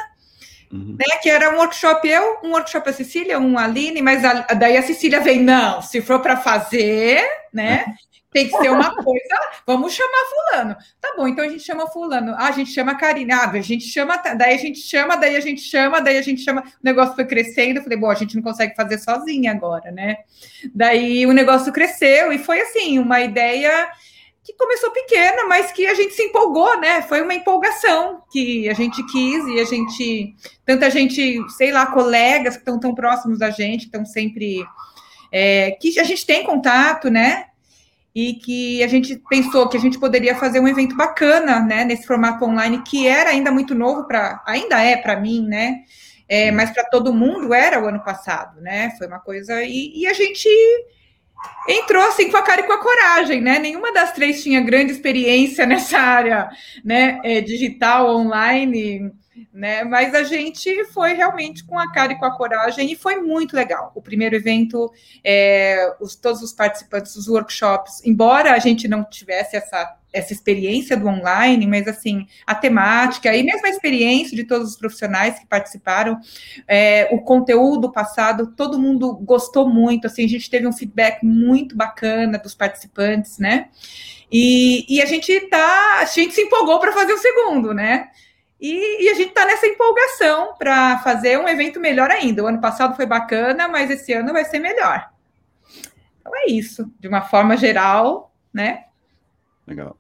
Uhum. 0.73 0.97
né, 0.99 1.17
que 1.21 1.29
era 1.29 1.51
um 1.53 1.57
workshop 1.59 2.07
eu, 2.07 2.39
um 2.43 2.51
workshop 2.51 2.89
a 2.89 2.93
Cecília, 2.93 3.37
um 3.39 3.57
a 3.59 3.65
Aline, 3.65 4.01
mas 4.01 4.25
a- 4.25 4.41
daí 4.55 4.75
a 4.75 4.81
Cecília 4.81 5.19
vem, 5.19 5.39
não, 5.41 5.81
se 5.83 6.01
for 6.01 6.19
para 6.19 6.35
fazer, 6.37 7.23
né, 7.53 7.85
tem 8.33 8.47
que 8.49 8.57
ser 8.57 8.71
uma 8.71 8.95
coisa, 8.95 9.35
vamos 9.67 9.93
chamar 9.93 10.25
fulano. 10.31 10.75
Tá 10.99 11.13
bom, 11.15 11.27
então 11.27 11.45
a 11.45 11.47
gente 11.47 11.63
chama 11.63 11.85
fulano. 11.85 12.33
Ah, 12.35 12.47
a 12.47 12.51
gente 12.51 12.71
chama 12.71 12.95
Karina, 12.95 13.35
ah, 13.35 13.51
a 13.51 13.61
gente 13.61 13.85
chama, 13.85 14.17
daí 14.17 14.55
a 14.55 14.57
gente 14.57 14.79
chama, 14.79 15.15
daí 15.15 15.35
a 15.35 15.39
gente 15.39 15.61
chama, 15.61 16.01
daí 16.01 16.17
a 16.17 16.21
gente 16.23 16.41
chama. 16.41 16.61
O 16.61 16.65
negócio 16.81 17.13
foi 17.13 17.25
crescendo, 17.25 17.77
eu 17.77 17.83
falei, 17.83 17.95
bom, 17.99 18.09
a 18.09 18.15
gente 18.15 18.35
não 18.35 18.41
consegue 18.41 18.75
fazer 18.75 18.97
sozinha 18.97 19.51
agora, 19.51 19.91
né? 19.91 20.17
Daí 20.73 21.27
o 21.27 21.31
negócio 21.31 21.71
cresceu 21.71 22.33
e 22.33 22.39
foi 22.39 22.59
assim, 22.61 22.97
uma 22.97 23.21
ideia 23.21 23.87
que 24.43 24.53
começou 24.53 24.91
pequena, 24.91 25.45
mas 25.45 25.71
que 25.71 25.85
a 25.87 25.93
gente 25.93 26.13
se 26.13 26.23
empolgou, 26.23 26.77
né? 26.79 27.01
Foi 27.03 27.21
uma 27.21 27.33
empolgação 27.33 28.21
que 28.29 28.67
a 28.67 28.73
gente 28.73 29.01
quis 29.05 29.47
e 29.47 29.59
a 29.59 29.63
gente, 29.63 30.35
tanta 30.65 30.89
gente, 30.89 31.41
sei 31.51 31.71
lá, 31.71 31.85
colegas 31.85 32.55
que 32.55 32.59
estão 32.59 32.77
tão 32.77 32.93
próximos 32.93 33.39
da 33.39 33.49
gente, 33.49 33.85
estão 33.85 34.05
sempre, 34.05 34.65
é, 35.31 35.71
que 35.71 35.97
a 35.97 36.03
gente 36.03 36.25
tem 36.25 36.43
contato, 36.43 37.09
né? 37.09 37.45
E 38.13 38.33
que 38.33 38.83
a 38.83 38.87
gente 38.87 39.15
pensou 39.29 39.69
que 39.69 39.77
a 39.77 39.79
gente 39.79 39.97
poderia 39.97 40.35
fazer 40.35 40.59
um 40.59 40.67
evento 40.67 40.95
bacana, 40.95 41.61
né? 41.61 41.85
Nesse 41.85 42.05
formato 42.05 42.43
online 42.43 42.83
que 42.83 43.07
era 43.07 43.29
ainda 43.29 43.49
muito 43.49 43.73
novo 43.73 44.05
para, 44.05 44.43
ainda 44.45 44.77
é 44.83 44.97
para 44.97 45.19
mim, 45.19 45.47
né? 45.47 45.83
É, 46.27 46.51
mas 46.51 46.69
para 46.71 46.83
todo 46.83 47.13
mundo 47.13 47.53
era 47.53 47.81
o 47.81 47.87
ano 47.87 48.03
passado, 48.03 48.59
né? 48.59 48.93
Foi 48.97 49.07
uma 49.07 49.19
coisa 49.19 49.63
e, 49.63 50.01
e 50.01 50.05
a 50.05 50.13
gente 50.13 50.49
entrou 51.67 52.03
assim 52.07 52.29
com 52.29 52.37
a 52.37 52.41
cara 52.41 52.61
e 52.61 52.65
com 52.65 52.73
a 52.73 52.81
coragem, 52.81 53.41
né? 53.41 53.59
Nenhuma 53.59 53.93
das 53.93 54.11
três 54.11 54.43
tinha 54.43 54.61
grande 54.61 54.91
experiência 54.91 55.65
nessa 55.67 55.97
área, 55.97 56.49
né? 56.83 57.19
é, 57.23 57.41
digital, 57.41 58.15
online, 58.15 59.11
né? 59.53 59.83
Mas 59.83 60.13
a 60.13 60.23
gente 60.23 60.85
foi 60.85 61.13
realmente 61.13 61.63
com 61.63 61.77
a 61.77 61.91
cara 61.91 62.13
e 62.13 62.17
com 62.17 62.25
a 62.25 62.35
coragem 62.35 62.91
e 62.91 62.95
foi 62.95 63.15
muito 63.15 63.55
legal. 63.55 63.91
O 63.95 64.01
primeiro 64.01 64.35
evento, 64.35 64.91
é, 65.23 65.95
os, 65.99 66.15
todos 66.15 66.41
os 66.41 66.53
participantes 66.53 67.15
dos 67.15 67.27
workshops, 67.27 68.01
embora 68.05 68.53
a 68.53 68.59
gente 68.59 68.87
não 68.87 69.03
tivesse 69.03 69.55
essa 69.55 69.97
essa 70.13 70.31
experiência 70.31 70.95
do 70.95 71.07
online, 71.07 71.65
mas 71.65 71.87
assim, 71.87 72.27
a 72.45 72.53
temática 72.53 73.35
e 73.35 73.43
mesmo 73.43 73.65
a 73.65 73.69
experiência 73.69 74.35
de 74.37 74.43
todos 74.43 74.69
os 74.69 74.77
profissionais 74.77 75.39
que 75.39 75.45
participaram, 75.47 76.19
é, 76.67 77.09
o 77.11 77.19
conteúdo 77.21 77.91
passado, 77.91 78.53
todo 78.55 78.79
mundo 78.79 79.13
gostou 79.15 79.67
muito, 79.67 80.07
assim, 80.07 80.23
a 80.23 80.29
gente 80.29 80.49
teve 80.49 80.67
um 80.67 80.71
feedback 80.71 81.25
muito 81.25 81.75
bacana 81.75 82.37
dos 82.37 82.53
participantes, 82.53 83.39
né? 83.39 83.69
E, 84.31 84.85
e 84.87 85.01
a 85.01 85.05
gente 85.05 85.39
tá, 85.41 85.99
a 85.99 86.05
gente 86.05 86.33
se 86.33 86.41
empolgou 86.41 86.79
para 86.79 86.93
fazer 86.93 87.13
o 87.13 87.17
segundo, 87.17 87.73
né? 87.73 88.09
E, 88.59 89.03
e 89.03 89.09
a 89.09 89.13
gente 89.13 89.29
está 89.29 89.45
nessa 89.45 89.67
empolgação 89.67 90.55
para 90.57 90.99
fazer 90.99 91.37
um 91.37 91.47
evento 91.47 91.79
melhor 91.79 92.09
ainda. 92.09 92.43
O 92.43 92.47
ano 92.47 92.61
passado 92.61 92.95
foi 92.95 93.05
bacana, 93.05 93.67
mas 93.67 93.91
esse 93.91 94.13
ano 94.13 94.31
vai 94.31 94.45
ser 94.45 94.59
melhor. 94.59 95.09
Então 96.21 96.31
é 96.33 96.49
isso, 96.49 96.89
de 96.99 97.07
uma 97.09 97.21
forma 97.21 97.57
geral, 97.57 98.33
né? 98.53 98.85
Legal. 99.67 99.97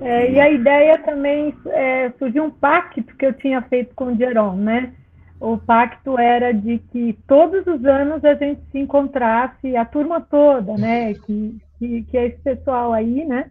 É, 0.00 0.30
e 0.32 0.40
a 0.40 0.50
ideia 0.50 0.98
também 0.98 1.54
é, 1.66 2.10
surgiu 2.18 2.44
um 2.44 2.50
pacto 2.50 3.02
que 3.16 3.26
eu 3.26 3.34
tinha 3.34 3.60
feito 3.62 3.94
com 3.94 4.06
o 4.06 4.16
Geron, 4.16 4.56
né? 4.56 4.94
O 5.38 5.58
pacto 5.58 6.18
era 6.18 6.52
de 6.52 6.78
que 6.78 7.18
todos 7.26 7.66
os 7.66 7.84
anos 7.84 8.24
a 8.24 8.34
gente 8.34 8.60
se 8.70 8.78
encontrasse, 8.78 9.76
a 9.76 9.84
turma 9.84 10.20
toda, 10.20 10.76
né? 10.76 11.14
Que, 11.14 11.58
que, 11.78 12.02
que 12.04 12.18
é 12.18 12.26
esse 12.26 12.38
pessoal 12.38 12.92
aí, 12.92 13.24
né? 13.26 13.50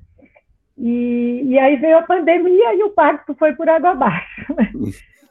E, 0.77 1.43
e 1.45 1.59
aí 1.59 1.75
veio 1.75 1.97
a 1.97 2.03
pandemia 2.03 2.73
e 2.73 2.83
o 2.83 2.91
pacto 2.91 3.35
foi 3.35 3.53
por 3.53 3.67
água 3.67 3.91
abaixo. 3.91 4.55
Né? 4.55 4.71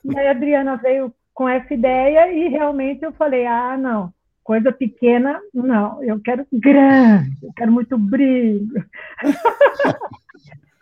E 0.05 0.19
aí 0.19 0.29
a 0.29 0.31
Adriana 0.33 0.77
veio 0.77 1.13
com 1.33 1.49
essa 1.49 1.73
ideia 1.73 2.31
e 2.33 2.49
realmente 2.49 3.03
eu 3.03 3.13
falei, 3.13 3.47
ah, 3.47 3.77
não, 3.77 4.13
coisa 4.45 4.71
pequena, 4.73 5.41
não, 5.55 6.03
eu 6.03 6.21
quero 6.21 6.47
grande, 6.53 7.37
eu 7.43 7.53
quero 7.57 7.73
muito 7.73 7.97
brilho. 7.97 8.85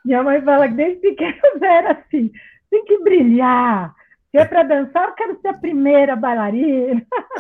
Minha 0.06 0.22
mãe 0.22 0.40
fala 0.42 0.68
que 0.68 0.74
desde 0.74 1.00
pequena 1.00 1.34
era 1.62 1.92
assim, 1.92 2.30
tem 2.70 2.84
que 2.84 2.98
brilhar. 3.02 3.92
Se 4.30 4.38
é 4.38 4.44
para 4.44 4.62
dançar, 4.62 5.08
eu 5.08 5.14
quero 5.14 5.40
ser 5.40 5.48
a 5.48 5.54
primeira 5.58 6.16
bailarina. 6.16 7.02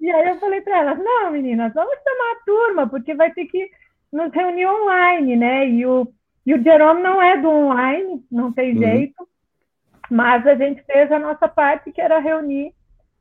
E 0.00 0.10
aí 0.10 0.28
eu 0.28 0.38
falei 0.38 0.60
para 0.60 0.80
elas, 0.80 0.98
não, 0.98 1.30
meninas, 1.30 1.72
vamos 1.72 1.94
chamar 2.02 2.32
a 2.32 2.44
turma, 2.44 2.86
porque 2.88 3.14
vai 3.14 3.32
ter 3.32 3.46
que 3.46 3.70
nos 4.12 4.30
reunir 4.34 4.66
online, 4.66 5.34
né? 5.36 5.66
E 5.66 5.86
o, 5.86 6.06
e 6.44 6.52
o 6.52 6.62
Jerome 6.62 7.02
não 7.02 7.22
é 7.22 7.38
do 7.40 7.48
online, 7.48 8.22
não 8.30 8.52
tem 8.52 8.74
Uhum. 8.74 8.80
jeito, 8.82 9.26
mas 10.10 10.46
a 10.46 10.54
gente 10.56 10.82
fez 10.84 11.10
a 11.10 11.18
nossa 11.18 11.48
parte, 11.48 11.90
que 11.90 12.02
era 12.02 12.18
reunir 12.18 12.74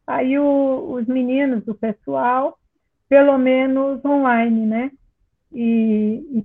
aí 0.06 0.38
o- 0.38 0.92
os 0.96 1.08
meninos, 1.08 1.66
o 1.70 1.76
pessoal, 1.76 2.58
pelo 3.08 3.38
menos 3.38 4.04
online, 4.04 4.66
né? 4.66 4.92
E 5.54 6.44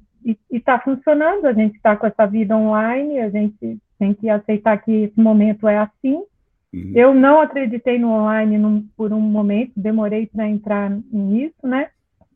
está 0.50 0.78
funcionando, 0.78 1.46
a 1.46 1.52
gente 1.52 1.76
está 1.76 1.96
com 1.96 2.06
essa 2.06 2.26
vida 2.26 2.56
online, 2.56 3.20
a 3.20 3.30
gente 3.30 3.78
tem 3.98 4.14
que 4.14 4.28
aceitar 4.28 4.78
que 4.78 5.04
esse 5.04 5.20
momento 5.20 5.68
é 5.68 5.78
assim. 5.78 6.22
Uhum. 6.72 6.92
Eu 6.94 7.14
não 7.14 7.40
acreditei 7.40 7.98
no 7.98 8.10
online 8.10 8.58
num- 8.58 8.86
por 8.96 9.12
um 9.12 9.20
momento, 9.20 9.72
demorei 9.76 10.26
para 10.26 10.48
entrar 10.48 10.90
nisso, 11.10 11.66
né? 11.66 11.88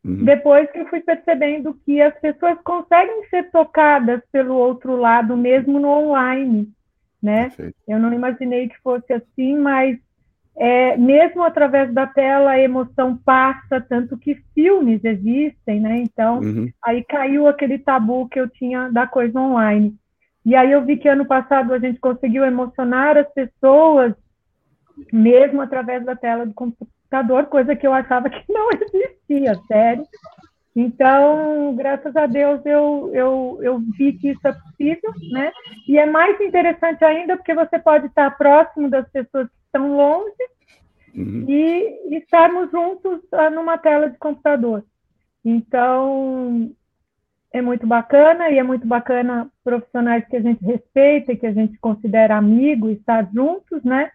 Uhum. 0.03 0.25
Depois 0.25 0.69
que 0.71 0.79
eu 0.79 0.87
fui 0.87 1.01
percebendo 1.01 1.73
que 1.85 2.01
as 2.01 2.13
pessoas 2.19 2.57
conseguem 2.63 3.23
ser 3.29 3.49
tocadas 3.51 4.21
pelo 4.31 4.55
outro 4.55 4.97
lado, 4.97 5.37
mesmo 5.37 5.79
no 5.79 5.87
online, 5.87 6.69
né? 7.21 7.43
Perfeito. 7.43 7.75
Eu 7.87 7.99
não 7.99 8.13
imaginei 8.13 8.67
que 8.67 8.77
fosse 8.81 9.13
assim, 9.13 9.57
mas 9.57 9.97
é, 10.55 10.95
mesmo 10.97 11.41
através 11.43 11.91
da 11.93 12.05
tela 12.05 12.51
a 12.51 12.59
emoção 12.59 13.17
passa, 13.17 13.81
tanto 13.81 14.17
que 14.17 14.35
filmes 14.53 15.03
existem, 15.03 15.79
né? 15.79 15.97
Então, 15.97 16.39
Uhum. 16.39 16.69
aí 16.83 17.03
caiu 17.03 17.47
aquele 17.47 17.79
tabu 17.79 18.27
que 18.29 18.39
eu 18.39 18.47
tinha 18.49 18.89
da 18.89 19.07
coisa 19.07 19.39
online. 19.39 19.95
E 20.45 20.55
aí 20.55 20.71
eu 20.71 20.83
vi 20.85 20.97
que 20.97 21.07
ano 21.07 21.25
passado 21.25 21.73
a 21.73 21.79
gente 21.79 21.99
conseguiu 21.99 22.45
emocionar 22.45 23.17
as 23.17 23.31
pessoas, 23.33 24.13
mesmo 25.11 25.61
através 25.61 26.05
da 26.05 26.15
tela 26.15 26.45
do 26.45 26.53
computador, 26.53 27.45
coisa 27.45 27.75
que 27.75 27.87
eu 27.87 27.93
achava 27.93 28.29
que 28.29 28.43
não 28.51 28.69
existia. 28.77 29.55
série. 29.67 30.03
Então, 30.75 31.75
graças 31.75 32.15
a 32.15 32.25
Deus, 32.25 32.65
eu, 32.65 33.11
eu, 33.13 33.59
eu 33.61 33.79
vi 33.95 34.13
que 34.13 34.29
isso 34.29 34.47
é 34.47 34.53
possível, 34.53 35.13
né? 35.31 35.51
E 35.87 35.99
é 35.99 36.05
mais 36.05 36.39
interessante 36.41 37.05
ainda 37.05 37.37
porque 37.37 37.53
você 37.53 37.77
pode 37.77 38.07
estar 38.07 38.35
próximo 38.37 38.89
das 38.89 39.07
pessoas 39.09 39.47
que 39.47 39.55
estão 39.65 39.95
longe 39.95 40.43
uhum. 41.15 41.45
e, 41.47 42.09
e 42.09 42.17
estarmos 42.17 42.71
juntos 42.71 43.21
ah, 43.33 43.51
numa 43.51 43.77
tela 43.77 44.09
de 44.09 44.17
computador. 44.17 44.83
Então, 45.45 46.71
é 47.51 47.61
muito 47.61 47.85
bacana 47.85 48.49
e 48.49 48.57
é 48.57 48.63
muito 48.63 48.87
bacana 48.87 49.47
profissionais 49.63 50.27
que 50.27 50.37
a 50.37 50.41
gente 50.41 50.65
respeita, 50.65 51.35
que 51.35 51.45
a 51.45 51.53
gente 51.53 51.77
considera 51.77 52.35
amigo, 52.35 52.89
estar 52.89 53.29
juntos, 53.31 53.83
né? 53.83 54.09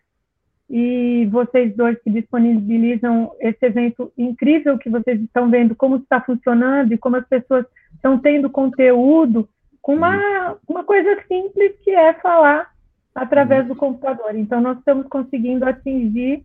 E 0.70 1.26
vocês 1.30 1.74
dois 1.74 1.98
que 2.02 2.10
disponibilizam 2.10 3.32
esse 3.40 3.64
evento 3.64 4.12
incrível 4.18 4.76
que 4.76 4.90
vocês 4.90 5.20
estão 5.20 5.48
vendo 5.48 5.74
como 5.74 5.96
está 5.96 6.20
funcionando 6.20 6.92
e 6.92 6.98
como 6.98 7.16
as 7.16 7.26
pessoas 7.26 7.64
estão 7.94 8.18
tendo 8.18 8.50
conteúdo 8.50 9.48
com 9.80 9.94
uma, 9.94 10.56
uma 10.68 10.84
coisa 10.84 11.16
simples 11.26 11.72
que 11.82 11.90
é 11.90 12.12
falar 12.14 12.70
através 13.14 13.66
do 13.66 13.74
computador. 13.74 14.34
Então, 14.36 14.60
nós 14.60 14.78
estamos 14.78 15.06
conseguindo 15.06 15.64
atingir 15.64 16.44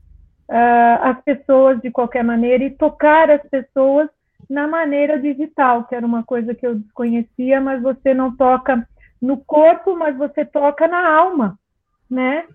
uh, 0.49 1.03
as 1.03 1.21
pessoas 1.23 1.81
de 1.81 1.91
qualquer 1.91 2.23
maneira 2.23 2.63
e 2.63 2.71
tocar 2.71 3.29
as 3.29 3.41
pessoas 3.49 4.09
na 4.49 4.67
maneira 4.67 5.19
digital, 5.19 5.85
que 5.85 5.95
era 5.95 6.05
uma 6.05 6.23
coisa 6.23 6.53
que 6.53 6.65
eu 6.65 6.75
desconhecia, 6.75 7.59
mas 7.61 7.81
você 7.81 8.13
não 8.13 8.35
toca 8.35 8.87
no 9.21 9.37
corpo, 9.37 9.95
mas 9.95 10.17
você 10.17 10.43
toca 10.45 10.87
na 10.87 11.07
alma, 11.07 11.57
né? 12.09 12.45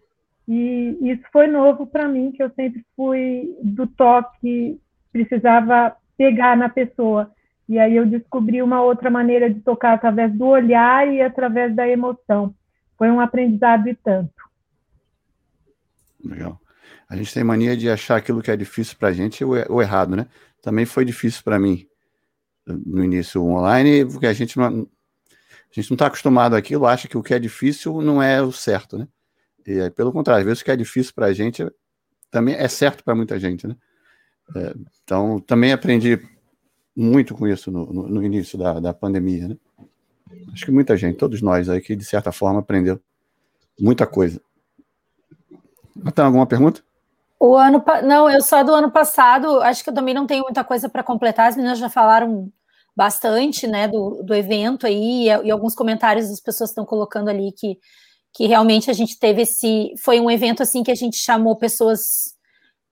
E 0.49 0.97
isso 1.03 1.23
foi 1.31 1.47
novo 1.47 1.87
para 1.87 2.09
mim, 2.09 2.33
que 2.33 2.43
eu 2.43 2.51
sempre 2.57 2.83
fui 2.97 3.55
do 3.63 3.87
toque, 3.87 4.81
precisava 5.13 5.95
pegar 6.17 6.57
na 6.57 6.71
pessoa. 6.71 7.31
E 7.69 7.79
aí 7.79 7.95
eu 7.95 8.07
descobri 8.07 8.63
uma 8.63 8.81
outra 8.81 9.11
maneira 9.11 9.53
de 9.53 9.61
tocar 9.61 9.93
através 9.93 10.33
do 10.33 10.47
olhar 10.47 11.07
e 11.07 11.21
através 11.21 11.77
da 11.77 11.87
emoção. 11.87 12.55
Foi 12.97 13.11
um 13.11 13.21
aprendizado 13.21 13.89
e 13.89 13.95
tanto. 13.95 14.33
Legal. 16.25 16.59
A 17.11 17.15
gente 17.15 17.33
tem 17.33 17.45
mania 17.45 17.77
de 17.77 17.91
achar 17.91 18.17
aquilo 18.17 18.43
que 18.43 18.51
é 18.51 18.57
difícil 18.57 18.97
para 18.99 19.09
a 19.09 19.13
gente 19.13 19.45
o 19.45 19.83
errado, 19.83 20.17
né? 20.17 20.27
Também 20.63 20.87
foi 20.87 21.05
difícil 21.05 21.43
para 21.45 21.59
mim 21.59 21.87
no 22.67 23.05
início 23.05 23.43
online, 23.45 24.05
porque 24.05 24.27
a 24.27 24.33
gente 24.33 24.57
não, 24.57 24.67
a 24.67 25.75
gente 25.75 25.91
não 25.91 25.95
está 25.95 26.07
acostumado 26.07 26.57
àquilo, 26.57 26.87
acha 26.87 27.07
que 27.07 27.17
o 27.17 27.23
que 27.23 27.35
é 27.35 27.39
difícil 27.39 28.01
não 28.01 28.23
é 28.23 28.43
o 28.43 28.53
certo, 28.53 28.99
né? 28.99 29.09
E 29.69 29.91
pelo 29.91 30.13
contrário, 30.13 30.41
às 30.41 30.47
vezes 30.47 30.63
o 30.63 30.65
que 30.65 30.71
é 30.71 30.77
difícil 30.77 31.13
para 31.15 31.27
a 31.27 31.33
gente 31.35 31.71
também 32.31 32.55
é 32.55 32.67
certo 32.69 33.05
para 33.05 33.15
muita 33.15 33.39
gente, 33.39 33.67
né? 33.67 33.77
É, 34.57 34.75
então, 35.05 35.39
também 35.41 35.73
aprendi 35.73 36.19
muito 36.97 37.35
com 37.35 37.47
isso 37.47 37.71
no, 37.71 37.85
no, 37.87 38.09
no 38.09 38.25
início 38.25 38.59
da, 38.59 38.81
da 38.81 38.95
pandemia, 38.95 39.49
né? 39.49 39.57
Acho 40.53 40.65
que 40.65 40.73
muita 40.73 40.97
gente, 40.97 41.19
todos 41.19 41.43
nós 41.43 41.69
aí, 41.69 41.81
que 41.83 41.95
de 41.95 42.05
certa 42.05 42.33
forma 42.33 42.61
aprendeu 42.61 42.99
muita 43.79 44.07
coisa. 44.07 44.41
Tem 46.15 46.25
alguma 46.25 46.47
pergunta? 46.47 46.83
O 47.39 47.55
ano 47.55 47.85
não, 48.03 48.29
eu 48.29 48.41
só 48.41 48.63
do 48.63 48.75
ano 48.75 48.91
passado, 48.91 49.61
acho 49.61 49.85
que 49.85 49.91
eu 49.91 49.95
também 49.95 50.15
não 50.15 50.27
tenho 50.27 50.45
muita 50.45 50.65
coisa 50.65 50.89
para 50.89 51.03
completar. 51.03 51.49
As 51.49 51.57
meninas 51.57 51.79
já 51.79 51.89
falaram 51.89 52.51
bastante, 52.97 53.67
né, 53.67 53.87
do, 53.87 54.23
do 54.25 54.35
evento 54.35 54.87
aí 54.87 55.29
e, 55.29 55.47
e 55.47 55.51
alguns 55.51 55.75
comentários 55.75 56.29
das 56.31 56.41
pessoas 56.41 56.71
estão 56.71 56.85
colocando 56.85 57.29
ali 57.29 57.53
que 57.53 57.79
que 58.35 58.47
realmente 58.47 58.91
a 58.91 58.95
gente 58.95 59.19
teve 59.19 59.43
esse. 59.43 59.93
Foi 59.99 60.21
um 60.21 60.31
evento 60.31 60.63
assim 60.63 60.83
que 60.83 60.91
a 60.91 60.95
gente 60.95 61.17
chamou 61.17 61.57
pessoas 61.57 62.37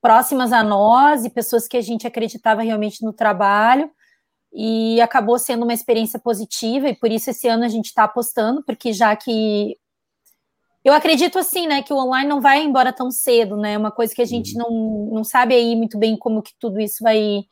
próximas 0.01 0.53
a 0.53 0.63
nós 0.63 1.25
e 1.25 1.29
pessoas 1.29 1.67
que 1.67 1.77
a 1.77 1.81
gente 1.81 2.07
acreditava 2.07 2.61
realmente 2.61 3.03
no 3.03 3.13
trabalho. 3.13 3.89
E 4.53 4.99
acabou 5.01 5.37
sendo 5.37 5.63
uma 5.63 5.73
experiência 5.73 6.17
positiva, 6.19 6.89
e 6.89 6.95
por 6.95 7.11
isso 7.11 7.29
esse 7.29 7.47
ano 7.47 7.63
a 7.65 7.67
gente 7.67 7.87
está 7.87 8.05
apostando, 8.05 8.63
porque 8.63 8.93
já 8.93 9.15
que 9.15 9.77
eu 10.87 10.93
acredito 10.93 11.37
assim, 11.37 11.67
né, 11.67 11.83
que 11.83 11.91
o 11.91 11.97
online 11.97 12.29
não 12.29 12.39
vai 12.39 12.63
embora 12.63 12.93
tão 12.93 13.11
cedo, 13.11 13.57
né? 13.57 13.73
É 13.73 13.77
uma 13.77 13.91
coisa 13.91 14.15
que 14.15 14.21
a 14.21 14.25
gente 14.25 14.57
uhum. 14.57 15.09
não, 15.09 15.15
não 15.17 15.23
sabe 15.23 15.53
aí 15.53 15.75
muito 15.75 15.97
bem 15.99 16.17
como 16.17 16.41
que 16.41 16.53
tudo 16.57 16.79
isso 16.79 17.03
vai, 17.03 17.43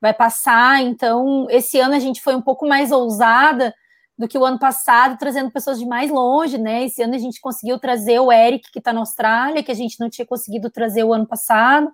vai 0.00 0.12
passar. 0.12 0.82
Então, 0.82 1.46
esse 1.50 1.78
ano 1.78 1.94
a 1.94 2.00
gente 2.00 2.20
foi 2.20 2.34
um 2.34 2.42
pouco 2.42 2.66
mais 2.66 2.90
ousada 2.90 3.72
do 4.20 4.28
que 4.28 4.36
o 4.36 4.44
ano 4.44 4.58
passado, 4.58 5.16
trazendo 5.18 5.50
pessoas 5.50 5.78
de 5.78 5.86
mais 5.86 6.10
longe, 6.10 6.58
né? 6.58 6.84
Esse 6.84 7.02
ano 7.02 7.14
a 7.14 7.18
gente 7.18 7.40
conseguiu 7.40 7.78
trazer 7.78 8.20
o 8.20 8.30
Eric, 8.30 8.70
que 8.70 8.78
está 8.78 8.92
na 8.92 9.00
Austrália, 9.00 9.62
que 9.62 9.72
a 9.72 9.74
gente 9.74 9.98
não 9.98 10.10
tinha 10.10 10.26
conseguido 10.26 10.68
trazer 10.68 11.02
o 11.04 11.14
ano 11.14 11.26
passado. 11.26 11.90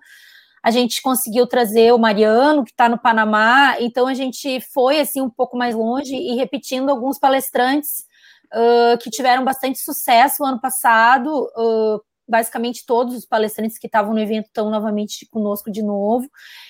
A 0.61 0.69
gente 0.69 1.01
conseguiu 1.01 1.47
trazer 1.47 1.93
o 1.93 1.97
Mariano, 1.97 2.65
que 2.65 2.71
está 2.71 2.89
no 2.89 2.99
Panamá. 2.99 3.77
Então 3.79 4.07
a 4.07 4.13
gente 4.13 4.59
foi 4.59 4.99
assim 4.99 5.21
um 5.21 5.29
pouco 5.29 5.55
mais 5.55 5.73
longe 5.73 6.13
e 6.13 6.35
repetindo 6.35 6.89
alguns 6.89 7.17
palestrantes 7.17 8.03
uh, 8.53 8.97
que 8.97 9.09
tiveram 9.09 9.45
bastante 9.45 9.79
sucesso 9.79 10.43
o 10.43 10.45
ano 10.45 10.59
passado. 10.59 11.49
Uh, 11.55 12.01
basicamente 12.27 12.85
todos 12.85 13.15
os 13.15 13.25
palestrantes 13.25 13.77
que 13.79 13.87
estavam 13.87 14.13
no 14.13 14.19
evento 14.19 14.47
estão 14.47 14.69
novamente 14.69 15.25
conosco 15.29 15.71
de 15.71 15.81
novo. 15.81 16.29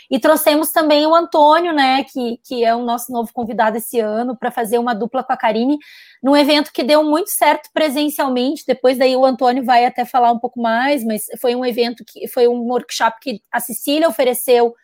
E 0.10 0.20
trouxemos 0.20 0.72
também 0.72 1.06
o 1.06 1.16
Antônio, 1.16 1.74
né, 1.74 2.04
que, 2.04 2.40
que 2.46 2.64
é 2.64 2.76
o 2.76 2.84
nosso 2.84 3.12
novo 3.12 3.32
convidado 3.34 3.78
esse 3.78 4.00
ano, 4.00 4.38
para 4.38 4.52
fazer 4.52 4.78
uma 4.78 4.94
dupla 4.94 5.24
com 5.24 5.34
a 5.34 5.38
Karine, 5.38 5.78
num 6.22 6.36
evento 6.36 6.72
que 6.72 6.84
deu 6.84 7.04
muito 7.04 7.30
certo 7.30 7.70
presencialmente. 7.74 8.64
Depois 8.68 8.98
daí 8.98 9.16
o 9.16 9.26
Antônio 9.26 9.64
vai 9.64 9.86
até 9.86 10.06
falar 10.06 10.32
um 10.32 10.40
pouco 10.40 10.62
mais, 10.62 11.04
mas 11.04 11.26
foi 11.42 11.56
um 11.56 11.66
evento 11.66 12.04
que 12.06 12.28
foi 12.28 12.48
um 12.48 12.60
workshop 12.70 13.18
que 13.22 13.42
a 13.52 13.60
Cecília 13.60 14.08
ofereceu 14.08 14.76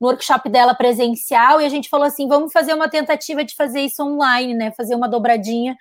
no 0.00 0.08
workshop 0.08 0.48
dela 0.48 0.74
presencial, 0.74 1.60
e 1.60 1.64
a 1.64 1.68
gente 1.68 1.88
falou 1.88 2.06
assim: 2.06 2.28
vamos 2.28 2.52
fazer 2.52 2.74
uma 2.74 2.88
tentativa 2.88 3.42
de 3.42 3.54
fazer 3.54 3.80
isso 3.80 4.02
online, 4.02 4.54
né? 4.54 4.70
Fazer 4.72 4.94
uma 4.94 5.08
dobradinha 5.08 5.76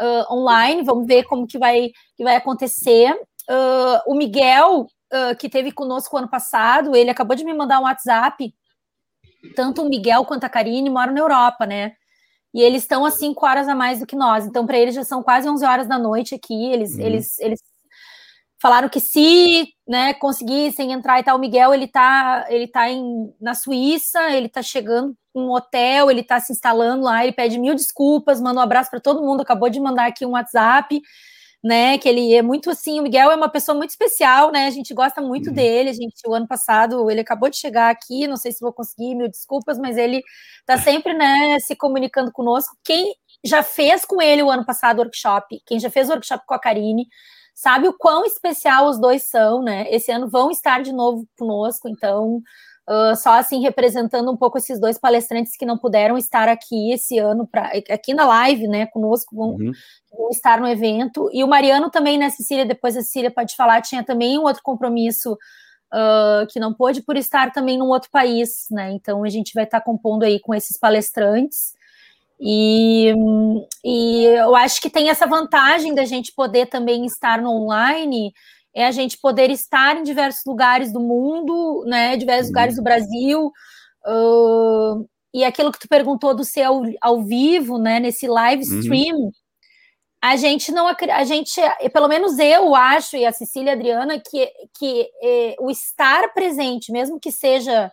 uh, 0.00 0.32
online, 0.32 0.82
vamos 0.82 1.06
ver 1.06 1.24
como 1.24 1.46
que 1.46 1.58
vai, 1.58 1.90
que 2.16 2.24
vai 2.24 2.36
acontecer. 2.36 3.14
Uh, 3.48 4.12
o 4.12 4.14
Miguel, 4.14 4.86
uh, 5.12 5.36
que 5.38 5.48
teve 5.48 5.72
conosco 5.72 6.16
ano 6.16 6.28
passado, 6.28 6.94
ele 6.94 7.10
acabou 7.10 7.36
de 7.36 7.44
me 7.44 7.54
mandar 7.54 7.80
um 7.80 7.84
WhatsApp. 7.84 8.54
Tanto 9.54 9.82
o 9.82 9.88
Miguel 9.88 10.24
quanto 10.24 10.44
a 10.44 10.48
Karine 10.48 10.90
moram 10.90 11.12
na 11.12 11.20
Europa, 11.20 11.64
né? 11.64 11.92
E 12.52 12.60
eles 12.60 12.82
estão 12.82 13.04
a 13.04 13.10
cinco 13.10 13.46
horas 13.46 13.68
a 13.68 13.74
mais 13.74 14.00
do 14.00 14.06
que 14.06 14.16
nós. 14.16 14.46
Então, 14.46 14.66
para 14.66 14.78
eles 14.78 14.94
já 14.94 15.04
são 15.04 15.22
quase 15.22 15.48
11 15.48 15.64
horas 15.64 15.86
da 15.86 15.98
noite 15.98 16.34
aqui. 16.34 16.72
Eles, 16.72 16.94
uhum. 16.94 17.00
eles, 17.00 17.38
eles 17.38 17.60
falaram 18.60 18.88
que 18.88 19.00
se 19.00 19.68
né, 19.86 20.14
conseguissem 20.14 20.92
entrar 20.92 21.20
e 21.20 21.22
tal, 21.22 21.36
o 21.36 21.40
Miguel 21.40 21.72
ele 21.72 21.86
tá, 21.86 22.46
ele 22.48 22.66
tá 22.66 22.90
em, 22.90 23.32
na 23.40 23.54
Suíça, 23.54 24.30
ele 24.30 24.48
tá 24.48 24.62
chegando 24.62 25.14
um 25.34 25.50
hotel, 25.50 26.10
ele 26.10 26.22
tá 26.22 26.40
se 26.40 26.52
instalando 26.52 27.04
lá, 27.04 27.22
ele 27.22 27.32
pede 27.32 27.58
mil 27.58 27.74
desculpas, 27.74 28.40
manda 28.40 28.58
um 28.58 28.62
abraço 28.62 28.90
para 28.90 29.00
todo 29.00 29.22
mundo, 29.22 29.40
acabou 29.40 29.70
de 29.70 29.78
mandar 29.78 30.06
aqui 30.06 30.26
um 30.26 30.32
WhatsApp 30.32 31.00
né? 31.68 31.98
Que 31.98 32.08
ele 32.08 32.34
é 32.34 32.40
muito 32.40 32.70
assim, 32.70 32.98
o 32.98 33.02
Miguel 33.02 33.30
é 33.30 33.36
uma 33.36 33.50
pessoa 33.50 33.76
muito 33.76 33.90
especial, 33.90 34.50
né? 34.50 34.66
A 34.66 34.70
gente 34.70 34.94
gosta 34.94 35.20
muito 35.20 35.48
uhum. 35.50 35.54
dele. 35.54 35.90
A 35.90 35.92
gente, 35.92 36.26
o 36.26 36.32
ano 36.32 36.48
passado, 36.48 37.10
ele 37.10 37.20
acabou 37.20 37.50
de 37.50 37.58
chegar 37.58 37.90
aqui, 37.90 38.26
não 38.26 38.36
sei 38.38 38.52
se 38.52 38.60
vou 38.60 38.72
conseguir, 38.72 39.14
mil 39.14 39.28
desculpas, 39.28 39.78
mas 39.78 39.98
ele 39.98 40.22
tá 40.64 40.78
sempre, 40.78 41.12
né, 41.12 41.58
se 41.60 41.76
comunicando 41.76 42.32
conosco. 42.32 42.74
Quem 42.82 43.14
já 43.44 43.62
fez 43.62 44.04
com 44.06 44.20
ele 44.20 44.42
o 44.42 44.50
ano 44.50 44.64
passado 44.64 44.98
o 44.98 45.02
workshop, 45.02 45.60
quem 45.66 45.78
já 45.78 45.90
fez 45.90 46.08
o 46.08 46.12
workshop 46.12 46.44
com 46.46 46.54
a 46.54 46.58
Karine, 46.58 47.06
sabe 47.54 47.86
o 47.86 47.92
quão 47.92 48.24
especial 48.24 48.88
os 48.88 48.98
dois 48.98 49.24
são, 49.28 49.62
né? 49.62 49.86
Esse 49.90 50.10
ano 50.10 50.28
vão 50.28 50.50
estar 50.50 50.82
de 50.82 50.92
novo 50.92 51.28
conosco, 51.38 51.86
então 51.86 52.40
Uh, 52.88 53.14
só 53.16 53.38
assim 53.38 53.60
representando 53.60 54.32
um 54.32 54.36
pouco 54.36 54.56
esses 54.56 54.80
dois 54.80 54.96
palestrantes 54.96 55.54
que 55.58 55.66
não 55.66 55.76
puderam 55.76 56.16
estar 56.16 56.48
aqui 56.48 56.90
esse 56.90 57.18
ano 57.18 57.46
para 57.46 57.70
aqui 57.90 58.14
na 58.14 58.24
live, 58.24 58.66
né, 58.66 58.86
conosco 58.86 59.36
vão, 59.36 59.48
uhum. 59.50 59.72
vão, 60.10 60.30
estar 60.30 60.58
no 60.58 60.66
evento. 60.66 61.28
E 61.30 61.44
o 61.44 61.46
Mariano 61.46 61.90
também, 61.90 62.16
né, 62.16 62.30
Cecília, 62.30 62.64
depois 62.64 62.96
a 62.96 63.02
Cecília 63.02 63.30
pode 63.30 63.54
falar, 63.54 63.82
tinha 63.82 64.02
também 64.02 64.38
um 64.38 64.44
outro 64.44 64.62
compromisso 64.62 65.34
uh, 65.34 66.46
que 66.50 66.58
não 66.58 66.72
pôde 66.72 67.02
por 67.02 67.14
estar 67.18 67.52
também 67.52 67.76
num 67.76 67.88
outro 67.88 68.08
país, 68.10 68.68
né, 68.70 68.90
então 68.92 69.22
a 69.22 69.28
gente 69.28 69.52
vai 69.52 69.64
estar 69.64 69.82
compondo 69.82 70.22
aí 70.22 70.40
com 70.40 70.54
esses 70.54 70.78
palestrantes. 70.78 71.74
E, 72.40 73.12
e 73.84 74.24
eu 74.24 74.56
acho 74.56 74.80
que 74.80 74.88
tem 74.88 75.10
essa 75.10 75.26
vantagem 75.26 75.94
da 75.94 76.06
gente 76.06 76.32
poder 76.32 76.66
também 76.66 77.04
estar 77.04 77.42
no 77.42 77.50
online 77.50 78.32
é 78.78 78.86
a 78.86 78.92
gente 78.92 79.18
poder 79.18 79.50
estar 79.50 79.96
em 79.96 80.04
diversos 80.04 80.44
lugares 80.46 80.92
do 80.92 81.00
mundo, 81.00 81.84
né, 81.84 82.16
diversos 82.16 82.46
uhum. 82.46 82.50
lugares 82.50 82.76
do 82.76 82.82
Brasil, 82.82 83.46
uh, 84.06 85.08
e 85.34 85.44
aquilo 85.44 85.72
que 85.72 85.80
tu 85.80 85.88
perguntou 85.88 86.32
do 86.32 86.44
ser 86.44 86.62
ao, 86.62 86.82
ao 87.00 87.24
vivo, 87.24 87.76
né, 87.76 87.98
nesse 87.98 88.28
live 88.28 88.62
uhum. 88.62 88.78
stream, 88.78 89.16
uhum. 89.16 89.30
a 90.22 90.36
gente 90.36 90.70
não, 90.70 90.86
a 90.86 91.24
gente, 91.24 91.60
pelo 91.92 92.06
menos 92.06 92.38
eu 92.38 92.72
acho, 92.72 93.16
e 93.16 93.26
a 93.26 93.32
Cecília 93.32 93.70
e 93.70 93.72
a 93.72 93.74
Adriana, 93.74 94.20
que, 94.20 94.48
que 94.78 95.10
eh, 95.24 95.56
o 95.58 95.72
estar 95.72 96.32
presente, 96.32 96.92
mesmo 96.92 97.18
que 97.18 97.32
seja 97.32 97.90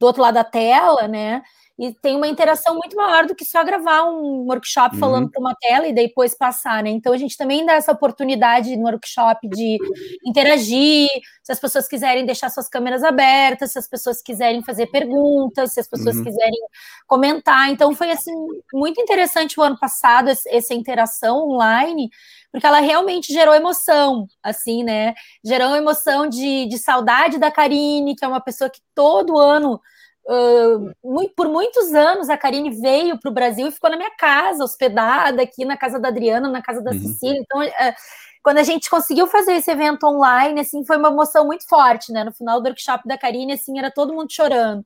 do 0.00 0.06
outro 0.06 0.20
lado 0.20 0.34
da 0.34 0.44
tela, 0.44 1.06
né, 1.06 1.42
e 1.76 1.92
tem 1.92 2.14
uma 2.14 2.28
interação 2.28 2.74
muito 2.74 2.94
maior 2.94 3.26
do 3.26 3.34
que 3.34 3.44
só 3.44 3.64
gravar 3.64 4.04
um 4.04 4.46
workshop 4.48 4.94
uhum. 4.94 5.00
falando 5.00 5.30
para 5.30 5.40
uma 5.40 5.56
tela 5.60 5.88
e 5.88 5.92
depois 5.92 6.32
passar, 6.32 6.84
né? 6.84 6.90
Então 6.90 7.12
a 7.12 7.18
gente 7.18 7.36
também 7.36 7.66
dá 7.66 7.72
essa 7.72 7.90
oportunidade 7.90 8.76
no 8.76 8.84
workshop 8.84 9.48
de 9.48 9.78
interagir, 10.24 11.08
se 11.42 11.50
as 11.50 11.58
pessoas 11.58 11.88
quiserem 11.88 12.24
deixar 12.24 12.48
suas 12.50 12.68
câmeras 12.68 13.02
abertas, 13.02 13.72
se 13.72 13.78
as 13.78 13.88
pessoas 13.88 14.22
quiserem 14.22 14.62
fazer 14.62 14.86
perguntas, 14.86 15.72
se 15.72 15.80
as 15.80 15.88
pessoas 15.88 16.16
uhum. 16.16 16.24
quiserem 16.24 16.60
comentar. 17.08 17.68
Então 17.70 17.92
foi 17.92 18.12
assim 18.12 18.32
muito 18.72 19.00
interessante 19.00 19.58
o 19.58 19.62
ano 19.62 19.78
passado 19.78 20.30
essa 20.30 20.74
interação 20.74 21.48
online, 21.50 22.08
porque 22.52 22.66
ela 22.66 22.78
realmente 22.78 23.32
gerou 23.32 23.52
emoção, 23.52 24.28
assim, 24.40 24.84
né? 24.84 25.12
Gerou 25.44 25.74
emoção 25.74 26.28
de, 26.28 26.66
de 26.66 26.78
saudade 26.78 27.36
da 27.36 27.50
Karine, 27.50 28.14
que 28.14 28.24
é 28.24 28.28
uma 28.28 28.40
pessoa 28.40 28.70
que 28.70 28.80
todo 28.94 29.36
ano 29.36 29.80
Uh, 30.26 30.90
muito, 31.04 31.34
por 31.34 31.48
muitos 31.48 31.92
anos 31.92 32.30
a 32.30 32.36
Karine 32.36 32.70
veio 32.70 33.18
para 33.20 33.30
o 33.30 33.34
Brasil 33.34 33.68
e 33.68 33.70
ficou 33.70 33.90
na 33.90 33.96
minha 33.96 34.10
casa, 34.16 34.64
hospedada 34.64 35.42
aqui 35.42 35.66
na 35.66 35.76
casa 35.76 35.98
da 35.98 36.08
Adriana, 36.08 36.48
na 36.48 36.62
casa 36.62 36.82
da 36.82 36.92
uhum. 36.92 36.98
Cecília. 36.98 37.38
Então, 37.40 37.62
uh, 37.62 37.94
quando 38.42 38.58
a 38.58 38.62
gente 38.62 38.88
conseguiu 38.88 39.26
fazer 39.26 39.52
esse 39.52 39.70
evento 39.70 40.06
online, 40.06 40.60
assim, 40.60 40.84
foi 40.84 40.96
uma 40.96 41.08
emoção 41.08 41.46
muito 41.46 41.68
forte, 41.68 42.10
né? 42.10 42.24
No 42.24 42.32
final 42.32 42.60
do 42.60 42.66
workshop 42.66 43.06
da 43.06 43.18
Karine, 43.18 43.52
assim, 43.52 43.78
era 43.78 43.90
todo 43.90 44.14
mundo 44.14 44.32
chorando. 44.32 44.84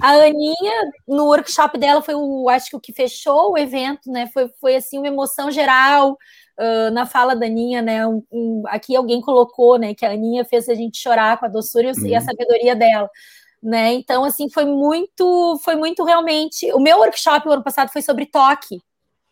A 0.00 0.12
Aninha, 0.12 0.90
no 1.06 1.26
workshop 1.26 1.78
dela, 1.78 2.00
foi 2.00 2.14
o, 2.14 2.48
acho 2.48 2.70
que 2.70 2.76
o 2.76 2.80
que 2.80 2.92
fechou 2.92 3.52
o 3.52 3.58
evento, 3.58 4.10
né? 4.10 4.26
Foi, 4.32 4.50
foi 4.60 4.76
assim, 4.76 4.98
uma 4.98 5.08
emoção 5.08 5.50
geral. 5.50 6.16
Uh, 6.58 6.90
na 6.92 7.06
fala 7.06 7.34
da 7.34 7.46
Aninha, 7.46 7.80
né? 7.80 8.06
Um, 8.06 8.22
um, 8.30 8.62
aqui 8.66 8.94
alguém 8.94 9.22
colocou, 9.22 9.78
né, 9.78 9.94
que 9.94 10.04
a 10.04 10.10
Aninha 10.10 10.44
fez 10.44 10.68
a 10.68 10.74
gente 10.74 10.98
chorar 10.98 11.38
com 11.38 11.46
a 11.46 11.48
doçura 11.48 11.88
e, 11.88 11.92
uhum. 11.92 12.06
e 12.06 12.14
a 12.14 12.20
sabedoria 12.20 12.76
dela 12.76 13.08
né? 13.62 13.92
Então, 13.94 14.24
assim, 14.24 14.50
foi 14.50 14.64
muito, 14.64 15.58
foi 15.62 15.76
muito 15.76 16.02
realmente. 16.04 16.72
O 16.72 16.80
meu 16.80 16.98
workshop 16.98 17.46
o 17.46 17.52
ano 17.52 17.62
passado 17.62 17.90
foi 17.90 18.02
sobre 18.02 18.26
toque, 18.26 18.82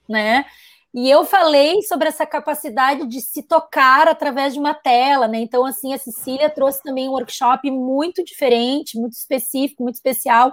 né? 0.08 0.44
E 0.92 1.08
eu 1.08 1.24
falei 1.24 1.82
sobre 1.82 2.08
essa 2.08 2.26
capacidade 2.26 3.06
de 3.06 3.20
se 3.20 3.42
tocar 3.44 4.08
através 4.08 4.52
de 4.52 4.58
uma 4.58 4.74
tela, 4.74 5.28
né? 5.28 5.38
Então, 5.38 5.64
assim, 5.64 5.94
a 5.94 5.98
Cecília 5.98 6.50
trouxe 6.50 6.82
também 6.82 7.08
um 7.08 7.12
workshop 7.12 7.70
muito 7.70 8.24
diferente, 8.24 8.98
muito 8.98 9.12
específico, 9.12 9.82
muito 9.84 9.96
especial, 9.96 10.48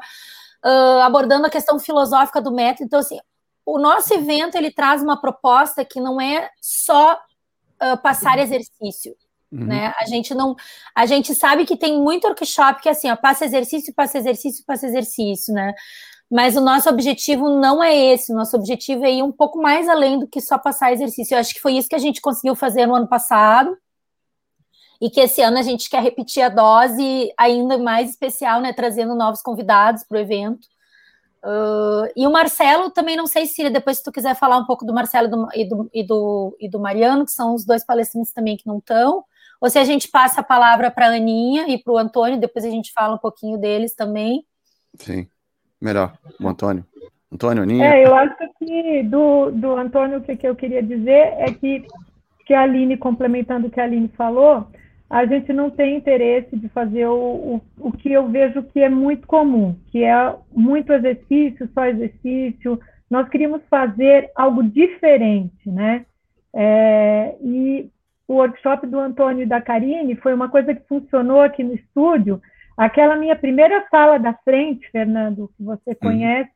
uh, 0.63 1.01
abordando 1.01 1.47
a 1.47 1.49
questão 1.49 1.79
filosófica 1.79 2.39
do 2.39 2.51
método. 2.51 2.85
Então, 2.85 2.99
assim, 2.99 3.19
o 3.65 3.79
nosso 3.79 4.13
evento 4.13 4.55
ele 4.55 4.71
traz 4.71 5.01
uma 5.01 5.19
proposta 5.19 5.83
que 5.83 5.99
não 5.99 6.21
é 6.21 6.49
só 6.61 7.13
uh, 7.13 7.97
passar 8.01 8.37
exercício, 8.37 9.15
Uhum. 9.51 9.65
Né? 9.65 9.93
A 9.97 10.05
gente 10.05 10.33
não, 10.33 10.55
a 10.93 11.05
gente 11.05 11.33
sabe 11.33 11.65
que 11.65 11.77
tem 11.77 11.99
muito 12.01 12.27
workshop 12.27 12.81
que 12.81 12.89
é 12.89 12.91
assim, 12.91 13.09
ó, 13.09 13.15
passa 13.15 13.45
exercício, 13.45 13.93
passa 13.93 14.17
exercício, 14.17 14.63
passa 14.65 14.85
exercício, 14.87 15.53
né? 15.53 15.73
Mas 16.29 16.57
o 16.57 16.61
nosso 16.61 16.89
objetivo 16.89 17.49
não 17.49 17.81
é 17.81 17.95
esse, 17.95 18.33
o 18.33 18.35
nosso 18.35 18.57
objetivo 18.57 19.05
é 19.05 19.13
ir 19.13 19.23
um 19.23 19.31
pouco 19.31 19.61
mais 19.61 19.87
além 19.87 20.19
do 20.19 20.27
que 20.27 20.41
só 20.41 20.57
passar 20.57 20.91
exercício. 20.91 21.33
Eu 21.33 21.39
acho 21.39 21.53
que 21.53 21.61
foi 21.61 21.73
isso 21.77 21.87
que 21.87 21.95
a 21.95 21.99
gente 21.99 22.19
conseguiu 22.19 22.53
fazer 22.53 22.85
no 22.85 22.95
ano 22.95 23.07
passado. 23.07 23.77
E 24.99 25.09
que 25.09 25.21
esse 25.21 25.41
ano 25.41 25.59
a 25.59 25.61
gente 25.61 25.89
quer 25.89 26.01
repetir 26.01 26.41
a 26.43 26.49
dose 26.49 27.31
ainda 27.37 27.77
mais 27.77 28.09
especial, 28.09 28.59
né? 28.59 28.73
Trazendo 28.73 29.15
novos 29.15 29.41
convidados 29.41 30.03
para 30.03 30.17
o 30.17 30.19
evento. 30.19 30.67
Uh, 31.43 32.11
e 32.15 32.27
o 32.27 32.31
Marcelo 32.31 32.89
também 32.89 33.15
não 33.15 33.27
sei 33.27 33.45
se 33.45 33.69
depois 33.69 33.97
se 33.99 34.03
tu 34.03 34.11
quiser 34.11 34.35
falar 34.35 34.57
um 34.57 34.65
pouco 34.65 34.83
do 34.83 34.93
Marcelo 34.93 35.47
e, 35.53 35.69
do, 35.69 35.89
e, 35.93 36.03
do, 36.03 36.57
e 36.59 36.69
do 36.69 36.79
Mariano, 36.79 37.25
que 37.25 37.31
são 37.31 37.53
os 37.53 37.63
dois 37.63 37.85
palestrantes 37.85 38.33
também 38.33 38.57
que 38.57 38.67
não 38.67 38.79
estão 38.79 39.23
ou 39.59 39.69
se 39.69 39.79
a 39.79 39.83
gente 39.83 40.09
passa 40.09 40.41
a 40.41 40.43
palavra 40.43 40.91
para 40.91 41.07
a 41.07 41.15
Aninha 41.15 41.67
e 41.67 41.81
para 41.81 41.93
o 41.93 41.97
Antônio, 41.97 42.39
depois 42.39 42.63
a 42.65 42.69
gente 42.69 42.91
fala 42.93 43.15
um 43.15 43.19
pouquinho 43.19 43.57
deles 43.57 43.93
também. 43.95 44.43
Sim, 44.95 45.27
melhor. 45.81 46.17
O 46.39 46.47
Antônio. 46.47 46.85
Antônio, 47.31 47.63
Aninha. 47.63 47.85
É, 47.85 48.05
eu 48.05 48.15
acho 48.15 48.35
que 48.57 49.03
do, 49.03 49.51
do 49.51 49.75
Antônio, 49.75 50.19
o 50.19 50.21
que, 50.21 50.35
que 50.35 50.47
eu 50.47 50.55
queria 50.55 50.81
dizer 50.81 51.33
é 51.37 51.51
que, 51.51 51.85
que 52.45 52.53
a 52.53 52.61
Aline, 52.61 52.97
complementando 52.97 53.67
o 53.67 53.69
que 53.69 53.79
a 53.79 53.83
Aline 53.83 54.07
falou, 54.09 54.67
a 55.09 55.25
gente 55.25 55.51
não 55.53 55.69
tem 55.69 55.97
interesse 55.97 56.55
de 56.55 56.67
fazer 56.69 57.05
o, 57.07 57.13
o, 57.15 57.61
o 57.79 57.91
que 57.91 58.11
eu 58.11 58.27
vejo 58.27 58.63
que 58.63 58.79
é 58.79 58.89
muito 58.89 59.25
comum, 59.25 59.75
que 59.91 60.03
é 60.03 60.35
muito 60.51 60.91
exercício, 60.91 61.69
só 61.73 61.85
exercício. 61.85 62.79
Nós 63.09 63.27
queríamos 63.29 63.61
fazer 63.69 64.29
algo 64.35 64.63
diferente, 64.63 65.69
né? 65.69 66.05
É, 66.53 67.35
e 67.41 67.89
o 68.27 68.35
workshop 68.35 68.85
do 68.87 68.99
Antônio 68.99 69.43
e 69.43 69.47
da 69.47 69.61
Karine 69.61 70.15
foi 70.15 70.33
uma 70.33 70.49
coisa 70.49 70.73
que 70.75 70.87
funcionou 70.87 71.41
aqui 71.41 71.63
no 71.63 71.73
estúdio. 71.73 72.41
Aquela 72.77 73.15
minha 73.15 73.35
primeira 73.35 73.85
sala 73.89 74.19
da 74.19 74.33
frente, 74.33 74.89
Fernando, 74.91 75.49
que 75.55 75.63
você 75.63 75.95
conhece, 75.95 76.51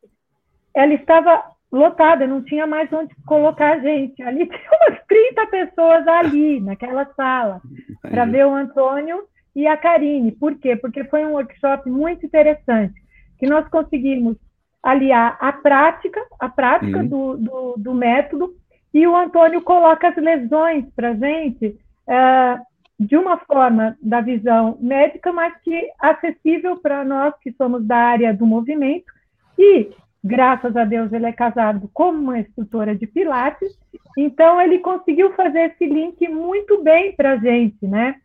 ela 0.75 0.93
estava 0.93 1.43
lotada, 1.71 2.27
não 2.27 2.43
tinha 2.43 2.67
mais 2.67 2.91
onde 2.91 3.15
colocar 3.25 3.73
a 3.73 3.79
gente. 3.79 4.21
Ali 4.21 4.45
tinha 4.47 4.69
umas 4.81 4.99
30 5.07 5.47
pessoas 5.47 6.07
ali, 6.07 6.59
naquela 6.59 7.05
sala, 7.15 7.61
para 8.01 8.25
ver 8.25 8.45
o 8.45 8.53
Antônio 8.53 9.23
e 9.55 9.65
a 9.65 9.77
Karine. 9.77 10.31
Por 10.31 10.55
quê? 10.55 10.75
Porque 10.75 11.05
foi 11.05 11.25
um 11.25 11.33
workshop 11.33 11.89
muito 11.89 12.25
interessante, 12.25 13.01
que 13.39 13.47
nós 13.47 13.67
conseguimos 13.69 14.35
aliar 14.83 15.37
a 15.39 15.53
prática, 15.53 16.19
a 16.39 16.49
prática 16.49 16.99
uhum. 16.99 17.07
do, 17.07 17.37
do, 17.37 17.75
do 17.77 17.93
método, 17.93 18.55
e 18.93 19.07
o 19.07 19.15
Antônio 19.15 19.61
coloca 19.61 20.09
as 20.09 20.15
lesões 20.17 20.85
para 20.95 21.09
a 21.09 21.15
gente 21.15 21.77
é, 22.07 22.59
de 22.99 23.17
uma 23.17 23.37
forma 23.37 23.97
da 24.01 24.21
visão 24.21 24.77
médica, 24.79 25.31
mas 25.31 25.53
que 25.63 25.89
acessível 25.99 26.77
para 26.77 27.03
nós 27.03 27.33
que 27.41 27.51
somos 27.53 27.85
da 27.85 27.97
área 27.97 28.33
do 28.33 28.45
movimento. 28.45 29.11
E, 29.57 29.89
graças 30.23 30.75
a 30.75 30.83
Deus, 30.83 31.11
ele 31.11 31.25
é 31.25 31.31
casado 31.31 31.89
com 31.93 32.09
uma 32.09 32.39
instrutora 32.39 32.95
de 32.95 33.07
Pilates, 33.07 33.75
então 34.17 34.61
ele 34.61 34.79
conseguiu 34.79 35.33
fazer 35.33 35.71
esse 35.71 35.85
link 35.85 36.27
muito 36.27 36.83
bem 36.83 37.15
para 37.15 37.33
a 37.33 37.37
gente, 37.37 37.87
né? 37.87 38.15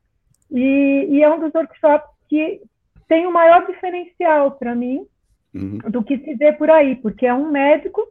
E, 0.50 1.06
e, 1.10 1.22
é 1.22 1.32
um 1.32 1.40
dos 1.40 1.54
workshops 1.54 2.10
que 2.28 2.60
tem 3.08 3.26
o 3.26 3.32
maior 3.32 3.66
diferencial 3.66 4.52
para 4.52 4.74
mim 4.74 5.06
uhum. 5.54 5.78
do 5.90 6.02
que 6.02 6.18
se 6.18 6.34
vê 6.34 6.52
por 6.52 6.70
aí, 6.70 6.96
porque 6.96 7.26
é 7.26 7.32
um 7.32 7.50
médico 7.50 8.06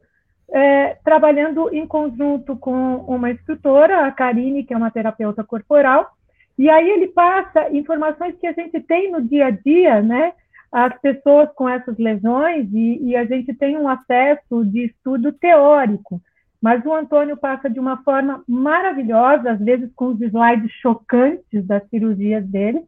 é, 0.51 0.97
trabalhando 1.03 1.73
em 1.73 1.87
conjunto 1.87 2.55
com 2.55 2.97
uma 2.97 3.31
instrutora, 3.31 4.05
a 4.05 4.11
Karine, 4.11 4.63
que 4.63 4.73
é 4.73 4.77
uma 4.77 4.91
terapeuta 4.91 5.43
corporal, 5.43 6.11
e 6.57 6.69
aí 6.69 6.89
ele 6.89 7.07
passa 7.07 7.69
informações 7.75 8.35
que 8.39 8.47
a 8.47 8.53
gente 8.53 8.79
tem 8.79 9.11
no 9.11 9.21
dia 9.21 9.47
a 9.47 9.51
dia, 9.51 10.01
né? 10.01 10.33
As 10.71 10.97
pessoas 10.99 11.49
com 11.53 11.67
essas 11.67 11.97
lesões, 11.97 12.67
e, 12.71 13.09
e 13.09 13.15
a 13.15 13.25
gente 13.25 13.53
tem 13.53 13.77
um 13.77 13.87
acesso 13.87 14.65
de 14.65 14.85
estudo 14.85 15.31
teórico, 15.33 16.21
mas 16.61 16.83
o 16.85 16.93
Antônio 16.93 17.37
passa 17.37 17.69
de 17.69 17.79
uma 17.79 18.01
forma 18.03 18.43
maravilhosa, 18.47 19.51
às 19.51 19.59
vezes 19.59 19.91
com 19.95 20.07
os 20.07 20.21
slides 20.21 20.71
chocantes 20.81 21.65
das 21.65 21.87
cirurgias 21.89 22.45
dele, 22.45 22.83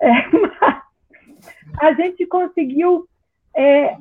é, 0.00 0.10
a 1.80 1.92
gente 1.94 2.26
conseguiu 2.26 3.06
é, 3.56 3.96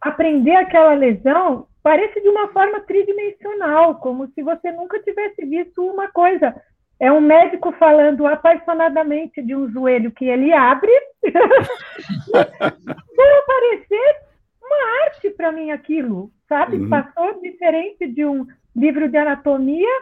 aprender 0.00 0.56
aquela 0.56 0.94
lesão 0.94 1.66
parece 1.84 2.18
de 2.22 2.28
uma 2.30 2.48
forma 2.48 2.80
tridimensional, 2.80 3.96
como 3.96 4.26
se 4.28 4.42
você 4.42 4.72
nunca 4.72 4.98
tivesse 5.00 5.44
visto 5.44 5.84
uma 5.86 6.08
coisa. 6.08 6.56
É 6.98 7.12
um 7.12 7.20
médico 7.20 7.72
falando 7.72 8.26
apaixonadamente 8.26 9.42
de 9.42 9.54
um 9.54 9.70
joelho 9.70 10.10
que 10.10 10.24
ele 10.24 10.50
abre. 10.50 10.90
Vai 12.32 13.38
aparecer 13.38 14.16
uma 14.62 15.04
arte 15.04 15.28
para 15.30 15.52
mim 15.52 15.72
aquilo, 15.72 16.30
sabe? 16.48 16.78
Uhum. 16.78 16.88
Passou 16.88 17.42
diferente 17.42 18.06
de 18.06 18.24
um 18.24 18.46
livro 18.74 19.06
de 19.06 19.18
anatomia, 19.18 20.00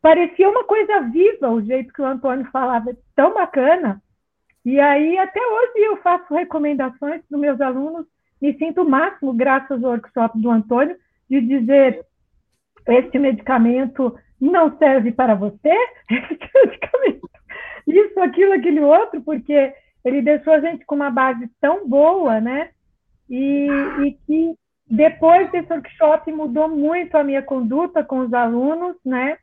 parecia 0.00 0.48
uma 0.48 0.62
coisa 0.62 1.00
viva, 1.00 1.50
o 1.50 1.60
jeito 1.60 1.92
que 1.92 2.02
o 2.02 2.06
Antônio 2.06 2.48
falava, 2.52 2.96
tão 3.16 3.34
bacana. 3.34 4.00
E 4.64 4.78
aí, 4.78 5.18
até 5.18 5.40
hoje, 5.44 5.72
eu 5.78 5.96
faço 5.96 6.32
recomendações 6.32 7.22
para 7.28 7.38
meus 7.38 7.60
alunos 7.60 8.06
me 8.40 8.56
sinto 8.56 8.82
o 8.82 8.88
máximo, 8.88 9.32
graças 9.32 9.82
ao 9.82 9.90
workshop 9.90 10.38
do 10.40 10.50
Antônio, 10.50 10.96
de 11.28 11.40
dizer 11.40 12.04
este 12.88 13.18
medicamento 13.18 14.14
não 14.40 14.76
serve 14.78 15.12
para 15.12 15.34
você, 15.34 15.72
este 16.10 16.50
medicamento, 16.64 17.30
isso, 17.86 18.20
aquilo, 18.20 18.52
aquele 18.52 18.80
outro, 18.80 19.20
porque 19.20 19.74
ele 20.04 20.22
deixou 20.22 20.54
a 20.54 20.60
gente 20.60 20.84
com 20.86 20.94
uma 20.94 21.10
base 21.10 21.48
tão 21.60 21.86
boa, 21.88 22.40
né? 22.40 22.70
E, 23.28 23.68
e 24.04 24.12
que 24.26 24.54
depois 24.90 25.50
desse 25.50 25.72
workshop 25.72 26.32
mudou 26.32 26.68
muito 26.68 27.16
a 27.16 27.22
minha 27.22 27.42
conduta 27.42 28.02
com 28.02 28.20
os 28.20 28.32
alunos, 28.32 28.96
né? 29.04 29.36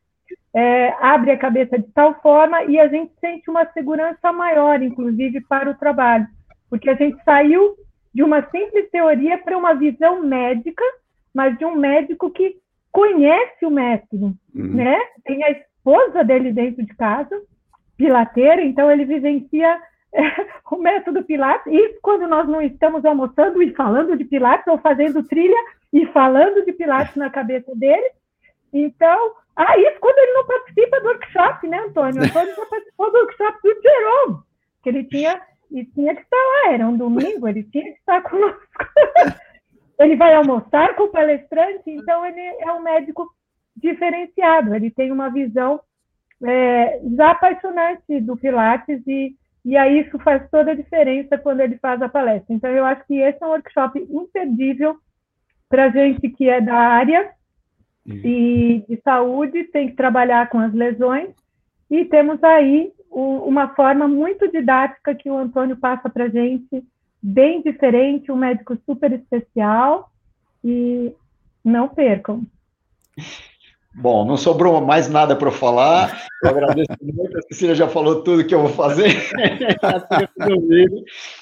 É, 0.54 0.90
abre 1.00 1.32
a 1.32 1.38
cabeça 1.38 1.78
de 1.78 1.88
tal 1.94 2.20
forma 2.22 2.64
e 2.64 2.80
a 2.80 2.88
gente 2.88 3.14
sente 3.20 3.50
uma 3.50 3.66
segurança 3.72 4.32
maior, 4.34 4.82
inclusive, 4.82 5.42
para 5.42 5.70
o 5.70 5.76
trabalho, 5.76 6.28
porque 6.70 6.90
a 6.90 6.96
gente 6.96 7.22
saiu 7.24 7.76
de 8.14 8.24
uma 8.24 8.42
simples 8.50 8.90
teoria 8.90 9.38
para 9.38 9.58
uma 9.58 9.74
visão 9.74 10.22
médica, 10.22 10.84
mas 11.34 11.58
de 11.58 11.66
um 11.66 11.76
médico 11.76 12.30
que 12.32 12.58
conhece 12.92 13.66
o 13.66 13.70
método, 13.70 14.34
uhum. 14.56 14.74
né? 14.76 15.00
Tem 15.24 15.44
a 15.44 15.52
esposa 15.52 16.24
dele 16.24 16.52
dentro 16.52 16.84
de 16.84 16.96
casa, 16.96 17.40
pilateira, 17.96 18.64
então 18.64 18.90
ele 18.92 19.06
vivencia 19.06 19.80
o 20.72 20.78
método 20.78 21.24
Pilates, 21.24 21.72
isso 21.72 22.00
quando 22.02 22.28
nós 22.28 22.48
não 22.48 22.62
estamos 22.62 23.04
almoçando 23.06 23.62
e 23.62 23.74
falando 23.74 24.18
de 24.18 24.26
Pilates, 24.26 24.68
ou 24.68 24.78
fazendo 24.78 25.24
trilha 25.24 25.58
e 25.94 26.06
falando 26.08 26.66
de 26.66 26.72
Pilates 26.74 27.16
na 27.16 27.30
cabeça 27.30 27.74
dele. 27.76 28.12
Então, 28.74 29.34
ah, 29.56 29.78
isso 29.78 30.00
quando 30.00 30.18
ele 30.20 30.34
não 30.34 30.46
participa 30.46 31.00
do 31.02 31.08
workshop, 31.08 31.68
né, 31.68 31.80
Antônio? 31.80 32.22
Antônio 32.24 32.56
já 32.56 32.66
participou 32.66 33.12
do 33.12 33.18
workshop 33.18 33.58
do 33.64 33.82
Jerome, 33.82 34.40
que 34.84 34.90
ele 34.90 35.04
tinha, 35.06 35.42
e 35.72 35.86
tinha 35.86 36.16
que 36.16 36.22
estar 36.22 36.38
lá, 36.38 36.74
era 36.74 36.88
um 36.88 36.98
domingo, 36.98 37.48
ele 37.48 37.64
tinha 37.64 37.84
que 37.84 38.00
estar 38.00 38.22
conosco. 38.30 38.62
ele 40.00 40.16
vai 40.16 40.34
almoçar 40.34 40.96
com 40.96 41.04
o 41.04 41.12
palestrante, 41.12 41.90
então 41.90 42.26
ele 42.26 42.40
é 42.40 42.72
um 42.72 42.82
médico 42.82 43.28
diferenciado, 43.76 44.76
ele 44.76 44.90
tem 44.90 45.12
uma 45.12 45.30
visão 45.30 45.80
é, 46.44 47.02
já 47.16 47.32
apaixonante 47.32 48.20
do 48.22 48.38
Pilates 48.38 49.02
e, 49.08 49.36
e 49.66 49.76
aí 49.76 50.02
isso 50.02 50.18
faz 50.20 50.48
toda 50.50 50.72
a 50.72 50.76
diferença 50.76 51.38
quando 51.38 51.62
ele 51.62 51.78
faz 51.78 52.02
a 52.02 52.10
palestra. 52.10 52.54
Então, 52.54 52.70
eu 52.72 52.86
acho 52.86 53.06
que 53.06 53.16
esse 53.20 53.38
é 53.42 53.46
um 53.46 53.50
workshop 53.50 54.00
imperdível 54.10 54.98
para 55.70 55.90
gente 55.90 56.30
que 56.30 56.48
é 56.48 56.62
da 56.62 56.76
área 56.76 57.32
e 58.06 58.86
de 58.88 59.02
saúde, 59.02 59.66
tem 59.66 59.90
que 59.90 59.96
trabalhar 59.96 60.50
com 60.50 60.60
as 60.60 60.74
lesões, 60.74 61.30
e 61.92 62.06
temos 62.06 62.42
aí 62.42 62.94
uma 63.12 63.70
forma 63.76 64.08
muito 64.08 64.52
didática 64.52 65.16
que 65.16 65.30
o 65.30 65.38
Antônio 65.38 65.78
passa 65.78 66.10
para 66.10 66.30
gente, 66.30 66.84
bem 67.22 67.62
diferente, 67.62 68.32
um 68.32 68.36
médico 68.36 68.78
super 68.86 69.12
especial, 69.12 70.12
e 70.64 71.14
não 71.64 71.88
percam. 71.88 72.44
Bom, 74.00 74.24
não 74.24 74.38
sobrou 74.38 74.80
mais 74.80 75.10
nada 75.10 75.36
para 75.36 75.50
falar. 75.50 76.28
Eu 76.44 76.52
agradeço 76.52 76.92
muito. 77.02 77.36
A 77.36 77.42
Cecília 77.42 77.74
já 77.74 77.88
falou 77.88 78.22
tudo 78.22 78.46
que 78.46 78.54
eu 78.54 78.62
vou 78.62 78.70
fazer. 78.70 79.10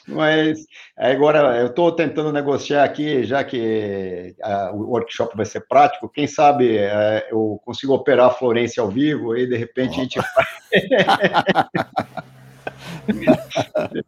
Mas 0.08 0.66
agora 0.96 1.60
eu 1.60 1.68
estou 1.68 1.92
tentando 1.92 2.32
negociar 2.32 2.86
aqui, 2.86 3.26
já 3.26 3.44
que 3.44 4.34
a, 4.42 4.72
o 4.72 4.92
workshop 4.92 5.36
vai 5.36 5.46
ser 5.46 5.68
prático. 5.68 6.08
Quem 6.08 6.28
sabe 6.28 6.78
é, 6.78 7.28
eu 7.30 7.60
consigo 7.66 7.94
operar 7.94 8.28
a 8.28 8.34
Florência 8.34 8.82
ao 8.82 8.88
vivo 8.88 9.36
e 9.36 9.46
de 9.46 9.58
repente 9.58 10.00
a 10.00 10.04
gente 10.04 10.18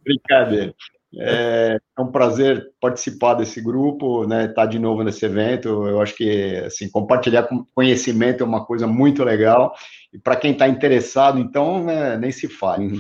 Brincadeira. 0.06 0.74
É, 1.16 1.80
é, 1.98 2.02
um 2.02 2.12
prazer 2.12 2.70
participar 2.82 3.36
desse 3.36 3.62
grupo, 3.62 4.28
né? 4.28 4.42
Estar 4.42 4.54
tá 4.54 4.66
de 4.66 4.78
novo 4.78 5.04
nesse 5.04 5.26
evento. 5.26 5.88
Eu 5.88 6.02
acho 6.02 6.16
que 6.16 6.58
assim 6.66 6.90
compartilhar 6.90 7.48
conhecimento 7.74 8.44
é 8.44 8.46
uma 8.46 8.66
coisa 8.66 8.86
muito 8.86 9.24
legal 9.24 9.74
e 10.14 10.20
para 10.20 10.36
quem 10.36 10.52
está 10.52 10.68
interessado, 10.68 11.40
então 11.40 11.84
né, 11.84 12.18
nem 12.18 12.32
se 12.32 12.48
fale. 12.48 12.88
Uhum. 12.88 13.00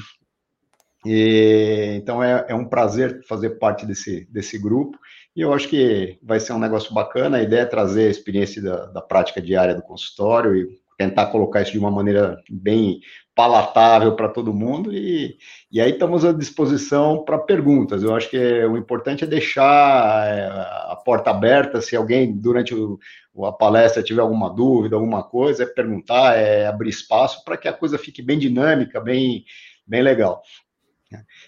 E, 1.05 1.95
então 1.97 2.23
é, 2.23 2.45
é, 2.47 2.55
um 2.55 2.67
prazer 2.67 3.23
fazer 3.27 3.51
parte 3.51 3.85
desse, 3.85 4.25
desse 4.31 4.57
grupo 4.57 4.97
e 5.35 5.41
eu 5.41 5.53
acho 5.53 5.67
que 5.67 6.17
vai 6.23 6.39
ser 6.39 6.53
um 6.53 6.59
negócio 6.59 6.93
bacana. 6.93 7.37
A 7.37 7.43
ideia 7.43 7.61
é 7.61 7.65
trazer 7.65 8.07
a 8.07 8.11
experiência 8.11 8.61
da, 8.61 8.85
da 8.87 9.01
prática 9.01 9.41
diária 9.41 9.75
do 9.75 9.83
consultório 9.83 10.55
e 10.55 10.79
tentar 10.97 11.27
colocar 11.27 11.61
isso 11.61 11.71
de 11.71 11.79
uma 11.79 11.91
maneira 11.91 12.41
bem 12.49 12.99
palatável 13.35 14.15
para 14.15 14.27
todo 14.27 14.53
mundo 14.53 14.91
e, 14.91 15.37
e 15.71 15.79
aí 15.79 15.91
estamos 15.91 16.25
à 16.25 16.33
disposição 16.33 17.23
para 17.23 17.37
perguntas. 17.37 18.01
Eu 18.01 18.15
acho 18.15 18.27
que 18.31 18.65
o 18.65 18.75
importante 18.75 19.23
é 19.23 19.27
deixar 19.27 20.27
é, 20.27 20.47
a 20.91 20.95
porta 21.05 21.29
aberta, 21.29 21.79
se 21.79 21.95
alguém 21.95 22.35
durante 22.35 22.73
o, 22.73 22.97
a 23.45 23.51
palestra 23.51 24.01
tiver 24.01 24.21
alguma 24.21 24.49
dúvida, 24.49 24.95
alguma 24.95 25.23
coisa, 25.23 25.63
é 25.63 25.67
perguntar, 25.67 26.35
é 26.35 26.65
abrir 26.65 26.89
espaço 26.89 27.43
para 27.45 27.57
que 27.57 27.67
a 27.67 27.73
coisa 27.73 27.99
fique 27.99 28.23
bem 28.23 28.39
dinâmica, 28.39 28.99
bem, 28.99 29.45
bem 29.85 30.01
legal. 30.01 30.41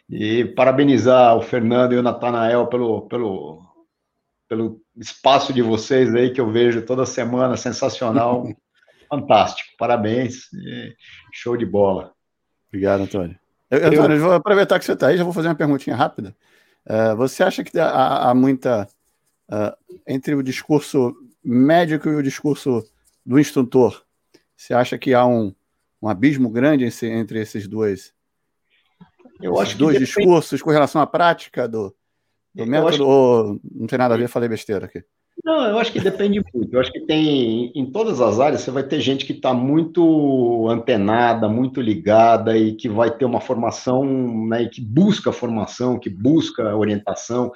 E 0.07 0.45
parabenizar 0.45 1.35
o 1.35 1.41
Fernando 1.41 1.93
e 1.93 1.97
o 1.97 2.03
Natanael 2.03 2.67
pelo, 2.67 3.07
pelo, 3.07 3.63
pelo 4.47 4.79
espaço 4.95 5.51
de 5.51 5.63
vocês 5.63 6.13
aí 6.13 6.31
que 6.31 6.39
eu 6.39 6.51
vejo 6.51 6.85
toda 6.85 7.03
semana, 7.03 7.57
sensacional. 7.57 8.47
fantástico, 9.09 9.69
parabéns, 9.77 10.49
show 11.33 11.57
de 11.57 11.65
bola. 11.65 12.13
Obrigado, 12.69 13.01
Antônio. 13.01 13.37
Eu, 13.69 13.87
Antônio, 13.87 14.17
eu 14.17 14.21
vou 14.21 14.33
aproveitar 14.33 14.79
que 14.79 14.85
você 14.85 14.93
está 14.93 15.07
aí, 15.07 15.17
já 15.17 15.23
vou 15.23 15.33
fazer 15.33 15.47
uma 15.47 15.55
perguntinha 15.55 15.95
rápida. 15.95 16.35
Uh, 16.85 17.15
você 17.15 17.43
acha 17.43 17.63
que 17.63 17.77
há, 17.79 18.29
há 18.29 18.33
muita. 18.33 18.87
Uh, 19.51 19.99
entre 20.07 20.35
o 20.35 20.43
discurso 20.43 21.15
médico 21.43 22.07
e 22.09 22.15
o 22.15 22.21
discurso 22.21 22.83
do 23.25 23.39
instrutor, 23.39 24.03
você 24.55 24.73
acha 24.73 24.97
que 24.97 25.13
há 25.13 25.25
um, 25.25 25.53
um 26.01 26.07
abismo 26.07 26.49
grande 26.49 26.87
entre 27.03 27.39
esses 27.39 27.67
dois? 27.67 28.13
Eu 29.41 29.53
esses 29.53 29.69
acho 29.69 29.77
dois 29.77 29.93
depende... 29.93 30.05
discursos 30.05 30.61
com 30.61 30.69
relação 30.69 31.01
à 31.01 31.07
prática 31.07 31.67
do, 31.67 31.95
do 32.53 32.67
método, 32.67 32.89
acho... 32.89 33.03
ou 33.03 33.59
não 33.73 33.87
tem 33.87 33.97
nada 33.97 34.13
a 34.13 34.17
ver, 34.17 34.27
falei 34.27 34.49
besteira 34.49 34.85
aqui? 34.85 35.03
Não, 35.43 35.65
eu 35.65 35.79
acho 35.79 35.91
que 35.91 35.99
depende 35.99 36.41
muito. 36.53 36.73
Eu 36.73 36.79
acho 36.79 36.91
que 36.91 36.99
tem, 37.01 37.71
em 37.73 37.85
todas 37.85 38.19
as 38.19 38.39
áreas, 38.39 38.61
você 38.61 38.71
vai 38.71 38.83
ter 38.83 38.99
gente 38.99 39.25
que 39.25 39.33
está 39.33 39.53
muito 39.53 40.67
antenada, 40.69 41.47
muito 41.47 41.81
ligada 41.81 42.57
e 42.57 42.75
que 42.75 42.89
vai 42.89 43.09
ter 43.09 43.25
uma 43.25 43.39
formação, 43.39 44.03
né, 44.47 44.63
e 44.63 44.69
que 44.69 44.81
busca 44.81 45.31
formação, 45.31 45.97
que 45.97 46.09
busca 46.09 46.75
orientação. 46.75 47.51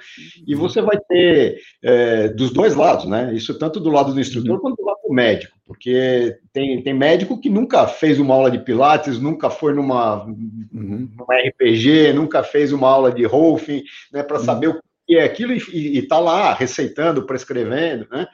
E 0.46 0.54
uhum. 0.54 0.60
você 0.60 0.80
vai 0.80 0.98
ter 0.98 1.58
é, 1.82 2.28
dos 2.28 2.52
dois 2.52 2.74
lados, 2.74 3.06
né? 3.06 3.34
Isso 3.34 3.58
tanto 3.58 3.78
do 3.78 3.90
lado 3.90 4.14
do 4.14 4.20
instrutor 4.20 4.56
uhum. 4.56 4.60
quanto 4.60 4.76
do 4.76 4.84
lado 4.84 4.98
do 5.06 5.12
médico, 5.12 5.56
porque 5.66 6.38
tem, 6.52 6.82
tem 6.82 6.94
médico 6.94 7.40
que 7.40 7.50
nunca 7.50 7.86
fez 7.86 8.18
uma 8.18 8.34
aula 8.34 8.50
de 8.50 8.58
Pilates, 8.58 9.18
nunca 9.18 9.50
foi 9.50 9.74
numa, 9.74 10.24
uhum. 10.24 11.08
numa 11.16 11.36
RPG, 11.48 12.12
nunca 12.14 12.42
fez 12.42 12.72
uma 12.72 12.88
aula 12.88 13.12
de 13.12 13.24
Rolfing, 13.24 13.82
né, 14.12 14.22
para 14.22 14.38
saber 14.38 14.68
o 14.68 14.80
e 15.08 15.16
é 15.16 15.24
aquilo 15.24 15.52
e 15.52 15.98
está 15.98 16.18
lá 16.18 16.54
receitando, 16.54 17.26
prescrevendo, 17.26 18.06
né? 18.10 18.26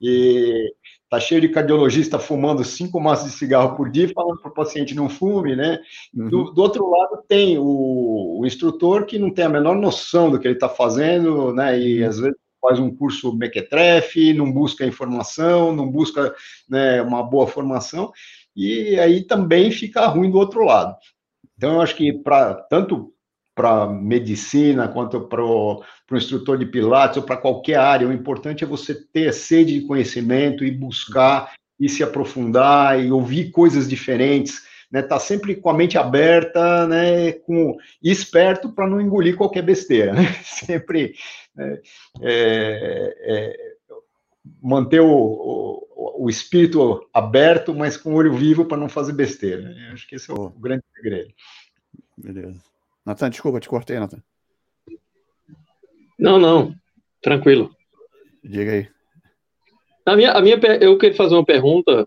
E 0.00 0.72
tá 1.10 1.18
cheio 1.18 1.40
de 1.40 1.48
cardiologista 1.48 2.18
fumando 2.18 2.62
cinco 2.62 3.00
maços 3.00 3.32
de 3.32 3.38
cigarro 3.38 3.74
por 3.76 3.90
dia, 3.90 4.10
falando 4.14 4.40
para 4.40 4.50
o 4.50 4.54
paciente 4.54 4.94
não 4.94 5.08
fume, 5.08 5.56
né? 5.56 5.80
Uhum. 6.14 6.28
Do, 6.28 6.50
do, 6.52 6.62
outro 6.62 6.88
lado 6.90 7.24
tem 7.26 7.58
o, 7.58 8.40
o, 8.40 8.46
instrutor 8.46 9.06
que 9.06 9.18
não 9.18 9.32
tem 9.32 9.46
a 9.46 9.48
menor 9.48 9.74
noção 9.74 10.30
do 10.30 10.38
que 10.38 10.46
ele 10.46 10.54
está 10.54 10.68
fazendo, 10.68 11.52
né? 11.54 11.78
E 11.80 12.02
uhum. 12.02 12.08
às 12.08 12.18
vezes 12.18 12.36
faz 12.60 12.78
um 12.78 12.94
curso 12.94 13.34
mequetrefe, 13.34 14.34
não 14.34 14.52
busca 14.52 14.84
informação, 14.84 15.74
não 15.74 15.88
busca 15.88 16.34
né, 16.68 17.00
uma 17.02 17.22
boa 17.22 17.46
formação, 17.46 18.12
e 18.54 18.98
aí 18.98 19.22
também 19.24 19.70
fica 19.70 20.06
ruim 20.06 20.30
do 20.30 20.38
outro 20.38 20.64
lado. 20.64 20.96
Então, 21.56 21.74
eu 21.74 21.80
acho 21.80 21.96
que 21.96 22.12
para 22.12 22.54
tanto 22.54 23.12
para 23.58 23.88
medicina, 23.88 24.86
quanto 24.86 25.20
para 25.22 25.44
o 25.44 25.82
instrutor 26.12 26.56
de 26.56 26.64
pilates, 26.64 27.16
ou 27.16 27.24
para 27.24 27.36
qualquer 27.36 27.74
área. 27.74 28.06
O 28.06 28.12
importante 28.12 28.62
é 28.62 28.66
você 28.66 28.94
ter 28.94 29.34
sede 29.34 29.80
de 29.80 29.84
conhecimento 29.84 30.64
e 30.64 30.70
buscar 30.70 31.52
e 31.78 31.88
se 31.88 32.04
aprofundar 32.04 33.04
e 33.04 33.10
ouvir 33.10 33.50
coisas 33.50 33.88
diferentes, 33.88 34.62
né? 34.92 35.02
Tá 35.02 35.18
sempre 35.18 35.56
com 35.56 35.68
a 35.70 35.74
mente 35.74 35.98
aberta, 35.98 36.86
né? 36.86 37.32
Com 37.32 37.76
esperto 38.00 38.68
para 38.68 38.88
não 38.88 39.00
engolir 39.00 39.34
qualquer 39.34 39.62
besteira, 39.62 40.12
né? 40.12 40.32
Sempre 40.44 41.16
né? 41.56 41.80
É, 42.22 43.16
é, 43.20 43.74
manter 44.62 45.00
o, 45.00 45.10
o, 45.10 46.24
o, 46.24 46.30
espírito 46.30 47.08
aberto, 47.12 47.74
mas 47.74 47.96
com 47.96 48.12
o 48.12 48.14
olho 48.14 48.34
vivo 48.34 48.64
para 48.64 48.76
não 48.76 48.88
fazer 48.88 49.14
besteira. 49.14 49.62
Né? 49.62 49.90
Acho 49.92 50.06
que 50.06 50.14
esse 50.14 50.30
é 50.30 50.34
o, 50.34 50.46
o 50.46 50.50
grande 50.50 50.84
segredo. 50.94 51.34
Beleza. 52.16 52.77
Natan, 53.08 53.30
desculpa, 53.30 53.58
te 53.58 53.70
cortei, 53.70 53.98
Natan. 53.98 54.22
Não, 56.18 56.38
não, 56.38 56.74
tranquilo. 57.22 57.74
Diga 58.44 58.70
aí. 58.70 58.88
A 60.04 60.14
minha, 60.14 60.32
a 60.32 60.42
minha, 60.42 60.56
eu 60.78 60.98
queria 60.98 61.16
fazer 61.16 61.34
uma 61.34 61.44
pergunta, 61.44 62.06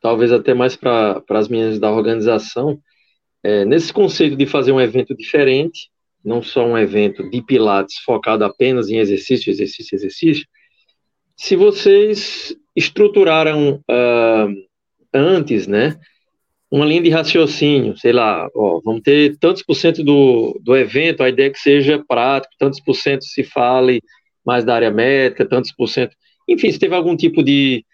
talvez 0.00 0.30
até 0.30 0.54
mais 0.54 0.76
para 0.76 1.20
as 1.30 1.48
meninas 1.48 1.80
da 1.80 1.90
organização, 1.90 2.80
é, 3.42 3.64
nesse 3.64 3.92
conceito 3.92 4.36
de 4.36 4.46
fazer 4.46 4.70
um 4.70 4.80
evento 4.80 5.16
diferente, 5.16 5.90
não 6.24 6.42
só 6.42 6.64
um 6.64 6.78
evento 6.78 7.28
de 7.28 7.42
Pilates 7.42 7.98
focado 7.98 8.44
apenas 8.44 8.88
em 8.88 8.98
exercício, 8.98 9.50
exercício, 9.50 9.96
exercício, 9.96 10.46
se 11.34 11.56
vocês 11.56 12.54
estruturaram 12.76 13.82
uh, 13.90 14.68
antes, 15.12 15.66
né, 15.66 15.98
uma 16.70 16.84
linha 16.84 17.02
de 17.02 17.10
raciocínio, 17.10 17.96
sei 17.96 18.12
lá, 18.12 18.48
ó, 18.54 18.80
vamos 18.84 19.02
ter 19.02 19.36
tantos 19.38 19.62
por 19.62 19.74
cento 19.74 20.04
do, 20.04 20.58
do 20.62 20.76
evento, 20.76 21.22
a 21.22 21.28
ideia 21.28 21.48
é 21.48 21.50
que 21.50 21.58
seja 21.58 22.02
prático, 22.06 22.54
tantos 22.58 22.80
por 22.80 22.94
cento 22.94 23.24
se 23.24 23.42
fale 23.42 24.00
mais 24.46 24.64
da 24.64 24.74
área 24.74 24.90
médica, 24.90 25.44
tantos 25.44 25.72
por 25.72 25.88
cento. 25.88 26.14
Enfim, 26.48 26.70
se 26.70 26.78
teve 26.78 26.94
algum 26.94 27.16
tipo 27.16 27.42
de, 27.42 27.84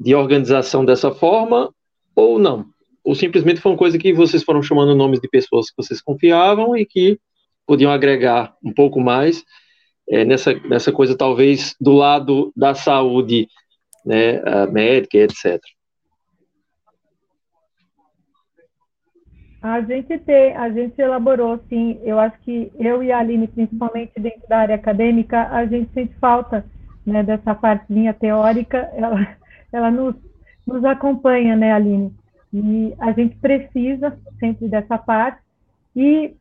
de 0.00 0.14
organização 0.14 0.84
dessa 0.84 1.10
forma 1.10 1.70
ou 2.16 2.38
não. 2.38 2.64
Ou 3.04 3.14
simplesmente 3.14 3.60
foi 3.60 3.72
uma 3.72 3.78
coisa 3.78 3.98
que 3.98 4.12
vocês 4.14 4.42
foram 4.42 4.62
chamando 4.62 4.94
nomes 4.94 5.20
de 5.20 5.28
pessoas 5.28 5.70
que 5.70 5.76
vocês 5.76 6.00
confiavam 6.00 6.74
e 6.74 6.86
que 6.86 7.18
podiam 7.66 7.90
agregar 7.90 8.54
um 8.64 8.72
pouco 8.72 9.00
mais 9.00 9.44
é, 10.08 10.24
nessa, 10.24 10.54
nessa 10.54 10.90
coisa, 10.90 11.16
talvez, 11.16 11.74
do 11.78 11.92
lado 11.92 12.50
da 12.56 12.74
saúde 12.74 13.48
né, 14.04 14.40
médica, 14.66 15.18
etc. 15.18 15.60
A 19.64 19.80
gente 19.80 20.18
tem, 20.18 20.54
a 20.54 20.68
gente 20.68 21.00
elaborou, 21.00 21.58
sim. 21.70 21.98
Eu 22.02 22.18
acho 22.20 22.38
que 22.40 22.70
eu 22.78 23.02
e 23.02 23.10
a 23.10 23.20
Aline, 23.20 23.48
principalmente 23.48 24.12
dentro 24.20 24.46
da 24.46 24.58
área 24.58 24.74
acadêmica, 24.74 25.48
a 25.48 25.64
gente 25.64 25.90
sente 25.94 26.14
falta 26.20 26.66
né, 27.06 27.22
dessa 27.22 27.54
partezinha 27.54 28.12
teórica. 28.12 28.90
Ela, 28.92 29.26
ela 29.72 29.90
nos, 29.90 30.16
nos 30.66 30.84
acompanha, 30.84 31.56
né, 31.56 31.72
Aline? 31.72 32.12
E 32.52 32.94
a 32.98 33.10
gente 33.12 33.36
precisa 33.36 34.14
sempre 34.38 34.68
dessa 34.68 34.98
parte. 34.98 35.40
E 35.96 36.34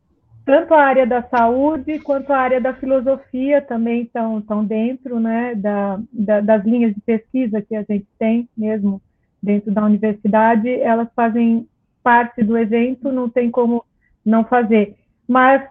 tanto 0.45 0.74
a 0.74 0.84
área 0.84 1.07
da 1.07 1.24
saúde 1.24 1.99
quanto 1.99 2.34
a 2.34 2.38
área 2.38 2.59
da 2.59 2.74
filosofia 2.74 3.61
também 3.61 4.01
estão, 4.01 4.39
estão 4.39 4.65
dentro 4.65 5.17
né, 5.21 5.55
da, 5.55 5.97
da, 6.11 6.41
das 6.41 6.65
linhas 6.65 6.93
de 6.93 6.99
pesquisa 6.99 7.61
que 7.61 7.74
a 7.74 7.84
gente 7.84 8.05
tem 8.19 8.49
mesmo 8.57 9.01
dentro 9.41 9.71
da 9.71 9.86
universidade, 9.86 10.69
elas 10.69 11.07
fazem 11.15 11.65
parte 12.03 12.43
do 12.43 12.57
evento, 12.57 13.11
não 13.11 13.29
tem 13.29 13.49
como 13.49 13.85
não 14.25 14.43
fazer. 14.43 14.95
Mas 15.27 15.67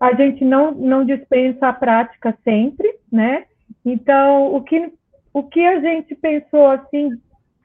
a 0.00 0.12
gente 0.14 0.44
não, 0.44 0.72
não 0.72 1.04
dispensa 1.04 1.68
a 1.68 1.72
prática 1.72 2.36
sempre, 2.42 2.92
né? 3.12 3.44
Então, 3.84 4.54
o 4.54 4.62
que, 4.62 4.92
o 5.32 5.42
que 5.42 5.64
a 5.64 5.80
gente 5.80 6.14
pensou, 6.14 6.66
assim, 6.68 7.10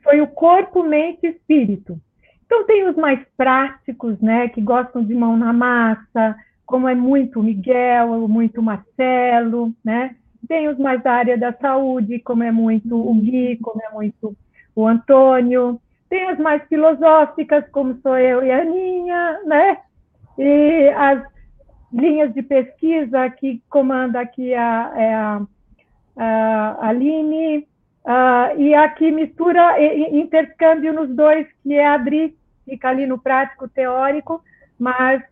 foi 0.04 0.22
o 0.22 0.28
corpo, 0.28 0.84
mente 0.84 1.26
e 1.26 1.30
espírito. 1.30 2.00
Então, 2.46 2.66
tem 2.66 2.88
os 2.88 2.96
mais 2.96 3.20
práticos, 3.38 4.20
né, 4.20 4.50
que 4.50 4.62
gostam 4.62 5.04
de 5.04 5.14
mão 5.14 5.38
na 5.38 5.54
massa, 5.54 6.36
como 6.66 6.88
é 6.88 6.96
muito 6.96 7.42
Miguel, 7.42 8.28
muito 8.28 8.62
Marcelo, 8.62 9.74
né? 9.84 10.16
Tem 10.48 10.68
os 10.68 10.78
mais 10.78 11.02
da 11.04 11.14
área 11.14 11.38
da 11.38 11.54
saúde, 11.54 12.20
como 12.20 12.44
é 12.44 12.52
muito 12.52 12.96
o 12.96 13.14
Gui, 13.16 13.58
como 13.58 13.82
é 13.84 13.90
muito 13.94 14.36
o 14.76 14.88
Antônio 14.88 15.80
tem 16.10 16.26
as 16.26 16.40
mais 16.40 16.64
filosóficas, 16.68 17.64
como 17.72 18.00
sou 18.02 18.18
eu 18.18 18.44
e 18.44 18.52
a 18.52 18.62
Aninha, 18.62 19.40
né? 19.46 19.78
E 20.38 20.90
as 20.90 21.24
linhas 21.94 22.34
de 22.34 22.42
pesquisa 22.42 23.30
que 23.30 23.62
comanda 23.70 24.20
aqui 24.20 24.54
a, 24.54 24.94
é 24.96 25.14
a, 25.14 25.42
a 26.18 26.88
Aline, 26.90 27.68
uh, 28.06 28.60
e 28.60 28.74
aqui 28.74 29.12
mistura 29.12 29.76
intercâmbio 30.12 30.94
nos 30.94 31.10
dois, 31.16 31.48
que 31.64 31.74
é 31.74 31.86
a 31.86 31.94
Adri, 31.94 32.36
fica 32.66 32.90
ali 32.90 33.06
no 33.06 33.20
prático 33.20 33.68
teórico, 33.68 34.44
mas 34.78 35.24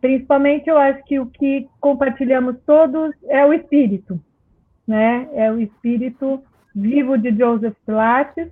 principalmente 0.00 0.68
eu 0.68 0.78
acho 0.78 1.02
que 1.04 1.20
o 1.20 1.26
que 1.26 1.68
compartilhamos 1.80 2.56
todos 2.66 3.14
é 3.28 3.44
o 3.46 3.52
espírito, 3.52 4.20
né? 4.86 5.28
É 5.32 5.50
o 5.50 5.60
espírito 5.60 6.42
vivo 6.74 7.16
de 7.16 7.30
Joseph 7.36 7.76
Pilates, 7.86 8.48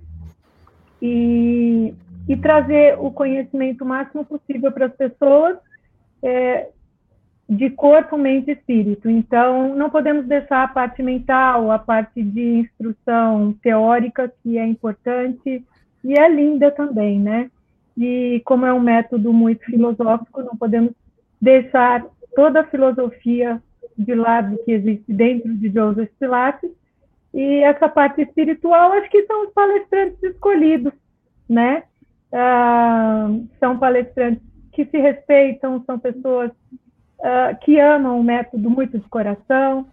e, 1.01 1.93
e 2.27 2.37
trazer 2.37 2.97
o 2.99 3.11
conhecimento 3.11 3.85
máximo 3.85 4.23
possível 4.23 4.71
para 4.71 4.85
as 4.85 4.95
pessoas 4.95 5.57
é, 6.21 6.67
de 7.49 7.69
corpo, 7.71 8.17
mente 8.17 8.49
e 8.49 8.53
espírito. 8.53 9.09
Então, 9.09 9.75
não 9.75 9.89
podemos 9.89 10.25
deixar 10.25 10.63
a 10.63 10.67
parte 10.67 11.01
mental, 11.01 11.71
a 11.71 11.79
parte 11.79 12.21
de 12.21 12.59
instrução 12.59 13.53
teórica, 13.61 14.31
que 14.41 14.57
é 14.57 14.65
importante 14.65 15.63
e 16.03 16.19
é 16.19 16.29
linda 16.29 16.71
também, 16.71 17.19
né? 17.19 17.49
E 17.97 18.41
como 18.45 18.65
é 18.65 18.73
um 18.73 18.79
método 18.79 19.33
muito 19.33 19.65
filosófico, 19.65 20.41
não 20.43 20.55
podemos 20.55 20.93
deixar 21.41 22.05
toda 22.35 22.61
a 22.61 22.67
filosofia 22.67 23.61
de 23.97 24.15
lado 24.15 24.57
que 24.63 24.71
existe 24.71 25.11
dentro 25.11 25.53
de 25.53 25.69
Joseph 25.69 26.09
Pilates 26.19 26.71
e 27.33 27.63
essa 27.63 27.87
parte 27.87 28.21
espiritual, 28.21 28.93
acho 28.93 29.09
que 29.09 29.23
são 29.25 29.45
os 29.45 29.53
palestrantes 29.53 30.21
escolhidos, 30.21 30.93
né? 31.47 31.83
Ah, 32.33 33.27
são 33.59 33.77
palestrantes 33.77 34.43
que 34.71 34.85
se 34.85 34.97
respeitam, 34.97 35.83
são 35.85 35.97
pessoas 35.97 36.51
ah, 37.23 37.53
que 37.61 37.79
amam 37.79 38.19
o 38.19 38.23
método 38.23 38.69
muito 38.69 38.97
de 38.97 39.07
coração. 39.07 39.87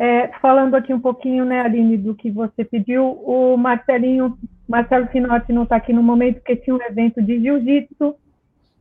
É, 0.00 0.28
falando 0.40 0.76
aqui 0.76 0.94
um 0.94 1.00
pouquinho, 1.00 1.44
né, 1.44 1.60
Aline, 1.60 1.96
do 1.96 2.14
que 2.14 2.30
você 2.30 2.64
pediu, 2.64 3.04
o 3.04 3.56
Marcelinho, 3.56 4.38
Marcelo 4.68 5.08
Finotti 5.08 5.52
não 5.52 5.64
está 5.64 5.74
aqui 5.74 5.92
no 5.92 6.04
momento, 6.04 6.36
porque 6.36 6.54
tinha 6.54 6.76
um 6.76 6.82
evento 6.82 7.20
de 7.20 7.40
jiu-jitsu. 7.40 8.14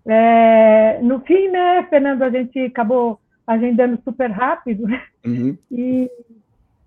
É, 0.05 0.99
no 1.01 1.19
fim, 1.21 1.49
né, 1.49 1.81
Fernando, 1.89 2.21
a 2.21 2.29
gente 2.29 2.59
acabou 2.59 3.19
agendando 3.47 3.99
super 4.03 4.29
rápido, 4.29 4.85
uhum. 5.25 5.57
e 5.71 6.07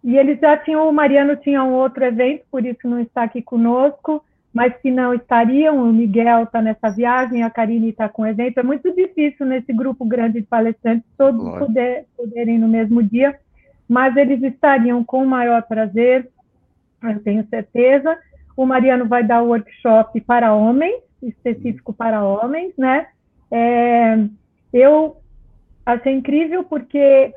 e 0.02 0.16
eles 0.16 0.38
já 0.40 0.56
tinham, 0.56 0.88
o 0.88 0.92
Mariano 0.92 1.36
tinha 1.36 1.62
um 1.62 1.74
outro 1.74 2.04
evento, 2.04 2.44
por 2.50 2.64
isso 2.64 2.88
não 2.88 3.00
está 3.00 3.24
aqui 3.24 3.42
conosco, 3.42 4.24
mas 4.52 4.74
que 4.78 4.90
não 4.90 5.14
estariam, 5.14 5.76
o 5.76 5.92
Miguel 5.92 6.44
está 6.44 6.60
nessa 6.60 6.90
viagem, 6.90 7.42
a 7.42 7.50
Karine 7.50 7.90
está 7.90 8.08
com 8.08 8.22
o 8.22 8.26
evento. 8.26 8.58
É 8.58 8.62
muito 8.62 8.92
difícil 8.94 9.46
nesse 9.46 9.72
grupo 9.72 10.04
grande 10.04 10.40
de 10.40 10.46
palestrantes 10.46 11.04
todos 11.16 11.58
poder, 11.58 12.06
poderem 12.16 12.58
no 12.58 12.66
mesmo 12.66 13.02
dia, 13.02 13.38
mas 13.88 14.16
eles 14.16 14.42
estariam 14.42 15.04
com 15.04 15.22
o 15.22 15.26
maior 15.26 15.62
prazer, 15.62 16.28
eu 17.02 17.22
tenho 17.22 17.46
certeza. 17.48 18.18
O 18.56 18.66
Mariano 18.66 19.06
vai 19.06 19.22
dar 19.22 19.42
o 19.42 19.48
workshop 19.48 20.20
para 20.22 20.54
homens, 20.54 21.00
específico 21.22 21.92
para 21.92 22.24
homens, 22.24 22.72
né? 22.76 23.06
É, 23.50 24.18
eu 24.72 25.16
achei 25.84 26.12
incrível 26.12 26.64
porque 26.64 27.32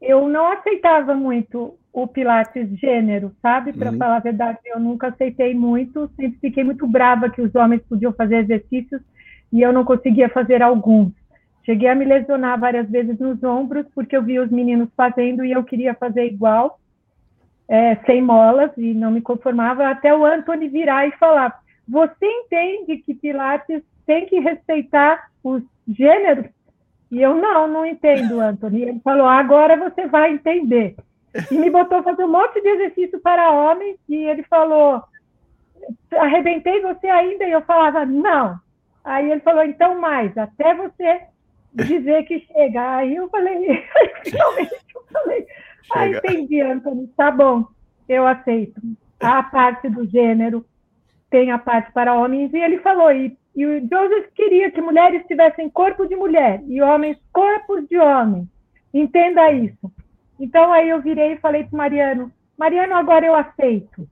eu 0.00 0.28
não 0.28 0.46
aceitava 0.46 1.14
muito 1.14 1.74
o 1.92 2.06
Pilates 2.06 2.68
gênero, 2.78 3.32
sabe? 3.42 3.72
Para 3.72 3.90
uhum. 3.90 3.98
falar 3.98 4.16
a 4.16 4.20
verdade, 4.20 4.58
eu 4.64 4.78
nunca 4.78 5.08
aceitei 5.08 5.54
muito, 5.54 6.08
sempre 6.16 6.38
fiquei 6.40 6.62
muito 6.62 6.86
brava 6.86 7.30
que 7.30 7.42
os 7.42 7.54
homens 7.54 7.82
podiam 7.88 8.12
fazer 8.12 8.36
exercícios 8.36 9.00
e 9.52 9.60
eu 9.60 9.72
não 9.72 9.84
conseguia 9.84 10.28
fazer 10.28 10.62
alguns. 10.62 11.12
Cheguei 11.64 11.88
a 11.88 11.94
me 11.94 12.04
lesionar 12.04 12.58
várias 12.58 12.88
vezes 12.88 13.18
nos 13.18 13.42
ombros 13.42 13.86
porque 13.94 14.16
eu 14.16 14.22
via 14.22 14.42
os 14.42 14.50
meninos 14.50 14.88
fazendo 14.96 15.44
e 15.44 15.52
eu 15.52 15.64
queria 15.64 15.94
fazer 15.94 16.26
igual, 16.26 16.78
é, 17.68 17.96
sem 18.06 18.22
molas, 18.22 18.70
e 18.76 18.94
não 18.94 19.10
me 19.10 19.20
conformava, 19.20 19.88
até 19.88 20.14
o 20.14 20.24
Anthony 20.24 20.68
virar 20.68 21.06
e 21.06 21.12
falar: 21.12 21.60
Você 21.88 22.24
entende 22.24 22.98
que 22.98 23.14
Pilates 23.14 23.82
tem 24.06 24.26
que 24.26 24.38
respeitar 24.40 25.28
os 25.42 25.62
gêneros? 25.88 26.46
E 27.10 27.20
eu, 27.20 27.34
não, 27.34 27.66
não 27.66 27.84
entendo, 27.84 28.40
Anthony. 28.40 28.82
Ele 28.82 29.00
falou: 29.00 29.26
Agora 29.26 29.76
você 29.76 30.06
vai 30.06 30.32
entender 30.32 30.96
e 31.50 31.54
me 31.54 31.70
botou 31.70 31.98
a 31.98 32.02
fazer 32.02 32.24
um 32.24 32.32
monte 32.32 32.60
de 32.60 32.68
exercício 32.68 33.20
para 33.20 33.50
homens, 33.50 33.96
e 34.08 34.16
ele 34.16 34.42
falou, 34.44 35.02
arrebentei 36.12 36.80
você 36.80 37.06
ainda? 37.08 37.44
E 37.44 37.52
eu 37.52 37.62
falava, 37.62 38.04
não. 38.04 38.58
Aí 39.04 39.30
ele 39.30 39.40
falou, 39.40 39.64
então 39.64 40.00
mais, 40.00 40.36
até 40.36 40.74
você 40.74 41.22
dizer 41.72 42.24
que 42.24 42.40
chega. 42.40 42.96
Aí 42.96 43.16
eu 43.16 43.28
falei, 43.28 43.84
finalmente 44.24 44.76
eu 44.94 45.02
falei, 45.12 45.46
ah, 45.92 46.08
entendi, 46.08 46.60
Antônio, 46.60 47.08
tá 47.16 47.30
bom, 47.30 47.64
eu 48.08 48.26
aceito. 48.26 48.80
A 49.20 49.42
parte 49.42 49.88
do 49.88 50.06
gênero 50.06 50.64
tem 51.30 51.50
a 51.50 51.58
parte 51.58 51.92
para 51.92 52.14
homens, 52.14 52.52
e 52.52 52.58
ele 52.58 52.78
falou, 52.78 53.12
e, 53.12 53.36
e 53.54 53.64
o 53.64 53.80
Joseph 53.80 54.32
queria 54.34 54.70
que 54.70 54.80
mulheres 54.80 55.24
tivessem 55.26 55.70
corpo 55.70 56.06
de 56.06 56.16
mulher 56.16 56.62
e 56.66 56.82
homens 56.82 57.16
corpos 57.32 57.86
de 57.88 57.98
homem. 57.98 58.48
Entenda 58.92 59.52
isso. 59.52 59.92
Então 60.40 60.72
aí 60.72 60.88
eu 60.88 61.02
virei 61.02 61.34
e 61.34 61.38
falei 61.38 61.64
para 61.64 61.74
o 61.74 61.76
Mariano, 61.76 62.32
Mariano, 62.56 62.94
agora 62.94 63.26
eu 63.26 63.34
aceito. 63.34 64.08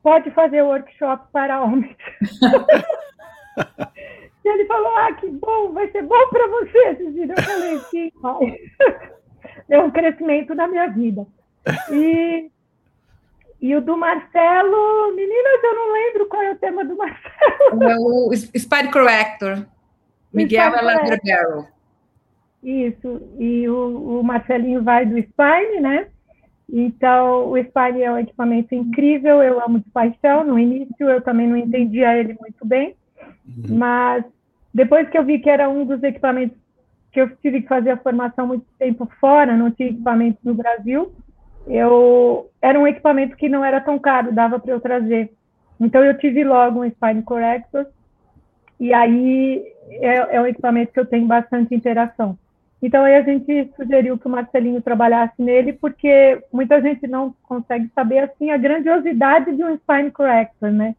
Pode 0.00 0.30
fazer 0.30 0.62
o 0.62 0.68
workshop 0.68 1.26
para 1.32 1.60
homens. 1.60 1.96
e 4.44 4.48
ele 4.48 4.64
falou, 4.66 4.96
ah, 4.96 5.12
que 5.14 5.28
bom, 5.28 5.72
vai 5.72 5.90
ser 5.90 6.02
bom 6.02 6.28
para 6.30 6.46
você, 6.46 6.96
Cecília. 6.96 7.34
Eu 7.36 7.42
falei, 7.42 7.78
sim, 7.90 8.12
pai. 8.22 8.60
É 9.68 9.78
um 9.78 9.90
crescimento 9.90 10.54
na 10.54 10.68
minha 10.68 10.88
vida. 10.88 11.26
E, 11.90 12.50
e 13.60 13.74
o 13.74 13.80
do 13.80 13.96
Marcelo, 13.96 15.14
meninas, 15.14 15.62
eu 15.62 15.74
não 15.74 15.92
lembro 15.92 16.26
qual 16.26 16.42
é 16.42 16.50
o 16.50 16.58
tema 16.58 16.84
do 16.84 16.96
Marcelo. 16.96 17.82
É 17.82 17.96
o 17.98 18.30
Spine 18.34 18.90
Corrector. 18.90 19.66
Miguel 20.32 20.72
Barrow. 20.72 21.68
Isso, 22.64 23.20
e 23.38 23.68
o, 23.68 24.20
o, 24.20 24.24
Marcelinho 24.24 24.82
vai 24.82 25.04
do 25.04 25.18
Spine, 25.18 25.80
né? 25.82 26.06
Então, 26.72 27.50
o 27.50 27.58
Spine 27.58 28.02
é 28.02 28.10
um 28.10 28.18
equipamento 28.18 28.74
incrível, 28.74 29.42
eu 29.42 29.62
amo 29.62 29.80
de 29.80 29.90
paixão. 29.90 30.44
No 30.44 30.58
início, 30.58 31.06
eu 31.06 31.20
também 31.20 31.46
não 31.46 31.58
entendia 31.58 32.16
ele 32.16 32.34
muito 32.40 32.64
bem, 32.64 32.96
uhum. 33.46 33.76
mas 33.76 34.24
depois 34.72 35.06
que 35.10 35.18
eu 35.18 35.24
vi 35.24 35.40
que 35.40 35.50
era 35.50 35.68
um 35.68 35.84
dos 35.84 36.02
equipamentos 36.02 36.56
que 37.12 37.20
eu 37.20 37.36
tive 37.36 37.60
que 37.60 37.68
fazer 37.68 37.90
a 37.90 37.98
formação 37.98 38.46
muito 38.46 38.64
tempo 38.78 39.06
fora, 39.20 39.54
não 39.54 39.70
tinha 39.70 39.90
equipamento 39.90 40.38
no 40.42 40.54
Brasil, 40.54 41.12
eu 41.66 42.50
era 42.62 42.80
um 42.80 42.86
equipamento 42.86 43.36
que 43.36 43.48
não 43.48 43.62
era 43.62 43.78
tão 43.78 43.98
caro, 43.98 44.32
dava 44.32 44.58
para 44.58 44.72
eu 44.72 44.80
trazer. 44.80 45.30
Então, 45.78 46.02
eu 46.02 46.16
tive 46.16 46.42
logo 46.42 46.82
um 46.82 46.90
Spine 46.90 47.22
Corrector, 47.22 47.86
e 48.80 48.92
aí 48.94 49.62
é, 50.00 50.36
é 50.36 50.40
um 50.40 50.46
equipamento 50.46 50.92
que 50.92 51.00
eu 51.00 51.06
tenho 51.06 51.26
bastante 51.26 51.74
interação. 51.74 52.38
Então, 52.84 53.02
aí 53.02 53.16
a 53.16 53.22
gente 53.22 53.72
sugeriu 53.76 54.18
que 54.18 54.26
o 54.26 54.30
Marcelinho 54.30 54.82
trabalhasse 54.82 55.40
nele, 55.40 55.72
porque 55.72 56.42
muita 56.52 56.80
gente 56.82 57.06
não 57.06 57.34
consegue 57.42 57.90
saber, 57.94 58.18
assim, 58.18 58.50
a 58.50 58.58
grandiosidade 58.58 59.56
de 59.56 59.64
um 59.64 59.74
spine 59.74 60.10
corrector, 60.10 60.70
né? 60.70 60.94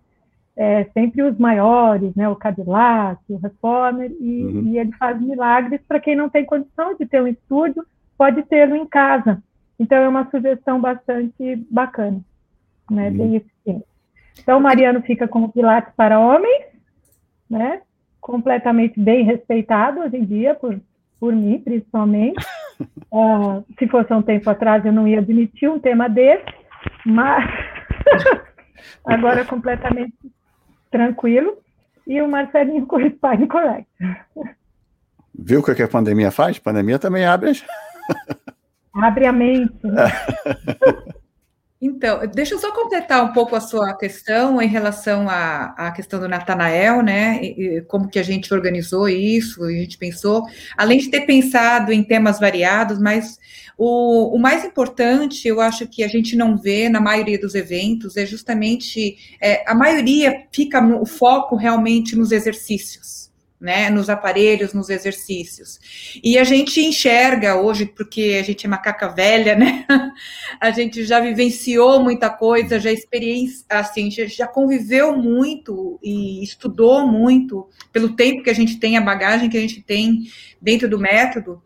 é, 0.56 0.86
sempre 0.86 1.22
os 1.22 1.38
maiores, 1.38 2.16
né, 2.16 2.30
o 2.30 2.36
Cadillac, 2.36 3.22
o 3.30 3.38
Reformer, 3.38 4.12
e, 4.20 4.46
uhum. 4.46 4.64
e 4.68 4.80
ele 4.80 4.92
faz 4.94 5.20
milagres 5.20 5.82
para 5.88 6.00
quem 6.00 6.16
não 6.16 6.30
tem 6.30 6.46
condição 6.46 6.96
de 6.96 7.06
ter 7.06 7.22
um 7.22 7.28
estúdio, 7.28 7.86
pode 8.18 8.42
tê-lo 8.44 8.76
em 8.76 8.86
casa. 8.86 9.44
Então 9.78 9.98
é 9.98 10.08
uma 10.08 10.30
sugestão 10.30 10.80
bastante 10.80 11.58
bacana, 11.70 12.22
né, 12.90 13.10
uhum. 13.10 13.18
bem 13.18 13.36
eficiente. 13.36 13.86
Então 14.40 14.58
o 14.58 14.62
Mariano 14.62 15.02
fica 15.02 15.28
com 15.28 15.44
o 15.44 15.52
Pilates 15.52 15.94
para 15.96 16.20
homens, 16.20 16.66
né, 17.50 17.82
completamente 18.22 19.00
bem 19.00 19.26
respeitado 19.26 20.00
hoje 20.00 20.16
em 20.16 20.24
dia 20.24 20.56
por, 20.56 20.80
por 21.26 21.34
mim, 21.34 21.60
principalmente. 21.60 22.46
Uh, 23.12 23.66
se 23.80 23.88
fosse 23.88 24.14
um 24.14 24.22
tempo 24.22 24.48
atrás 24.48 24.86
eu 24.86 24.94
não 24.94 25.08
ia 25.08 25.18
admitir 25.18 25.68
um 25.68 25.80
tema 25.80 26.08
desse, 26.08 26.46
mas 27.04 27.44
agora 29.04 29.42
é 29.42 29.44
completamente 29.44 30.14
tranquilo, 30.92 31.58
e 32.06 32.22
o 32.22 32.28
Marcelinho 32.28 32.86
com 32.86 32.98
o 32.98 33.02
Spine 33.02 33.48
Correct. 33.48 33.88
Viu 35.34 35.62
o 35.62 35.64
que 35.64 35.82
a 35.82 35.88
pandemia 35.88 36.30
faz? 36.30 36.58
A 36.58 36.62
pandemia 36.62 37.00
também 37.00 37.26
abre 37.26 37.50
as... 37.50 37.66
Abre 38.94 39.26
a 39.26 39.34
mente. 39.34 39.76
Né? 39.84 40.06
Então, 41.86 42.20
deixa 42.34 42.56
eu 42.56 42.60
só 42.60 42.72
completar 42.72 43.24
um 43.24 43.32
pouco 43.32 43.56
a 43.56 43.62
sua 43.62 43.96
questão 43.96 44.60
em 44.60 44.68
relação 44.68 45.30
à, 45.30 45.76
à 45.78 45.92
questão 45.92 46.20
do 46.20 46.28
Natanael, 46.28 47.04
né? 47.04 47.40
E, 47.44 47.78
e 47.78 47.82
como 47.84 48.10
que 48.10 48.18
a 48.18 48.24
gente 48.24 48.52
organizou 48.52 49.08
isso, 49.08 49.64
a 49.64 49.72
gente 49.72 49.96
pensou, 49.96 50.44
além 50.76 50.98
de 50.98 51.12
ter 51.12 51.28
pensado 51.28 51.94
em 51.94 52.04
temas 52.04 52.40
variados, 52.40 52.98
mas 52.98 53.38
o, 53.78 54.36
o, 54.36 54.40
mais 54.40 54.66
importante, 54.66 55.48
eu 55.48 55.62
acho 55.62 55.88
que 55.88 56.04
a 56.04 56.08
gente 56.08 56.36
não 56.36 56.58
vê 56.58 56.90
na 56.90 57.00
maioria 57.00 57.40
dos 57.40 57.54
eventos, 57.54 58.18
é 58.18 58.26
justamente 58.26 59.16
é, 59.40 59.64
a 59.70 59.76
maioria 59.76 60.48
fica 60.52 60.82
no 60.82 61.04
o 61.04 61.06
foco 61.06 61.56
realmente 61.56 62.16
nos 62.16 62.32
exercícios. 62.32 63.30
Né, 63.66 63.90
nos 63.90 64.12
aparelhos, 64.12 64.76
nos 64.76 64.92
exercícios. 64.92 65.80
E 66.24 66.38
a 66.38 66.44
gente 66.44 66.80
enxerga 66.80 67.56
hoje, 67.56 67.88
porque 67.88 68.38
a 68.40 68.44
gente 68.44 68.64
é 68.64 68.70
macaca 68.70 69.08
velha, 69.08 69.56
né? 69.56 69.88
A 70.62 70.70
gente 70.70 71.04
já 71.04 71.20
vivenciou 71.20 72.00
muita 72.00 72.30
coisa, 72.30 72.80
já 72.80 72.92
experiência, 72.92 73.66
assim, 73.68 74.12
já, 74.12 74.28
já 74.28 74.48
conviveu 74.48 75.18
muito 75.18 76.00
e 76.04 76.44
estudou 76.44 77.08
muito 77.08 77.68
pelo 77.92 78.16
tempo 78.16 78.44
que 78.44 78.52
a 78.52 78.56
gente 78.56 78.80
tem, 78.80 78.98
a 78.98 79.02
bagagem 79.02 79.50
que 79.50 79.58
a 79.58 79.62
gente 79.62 79.82
tem 79.82 80.26
dentro 80.62 80.88
do 80.88 81.00
método. 81.00 81.60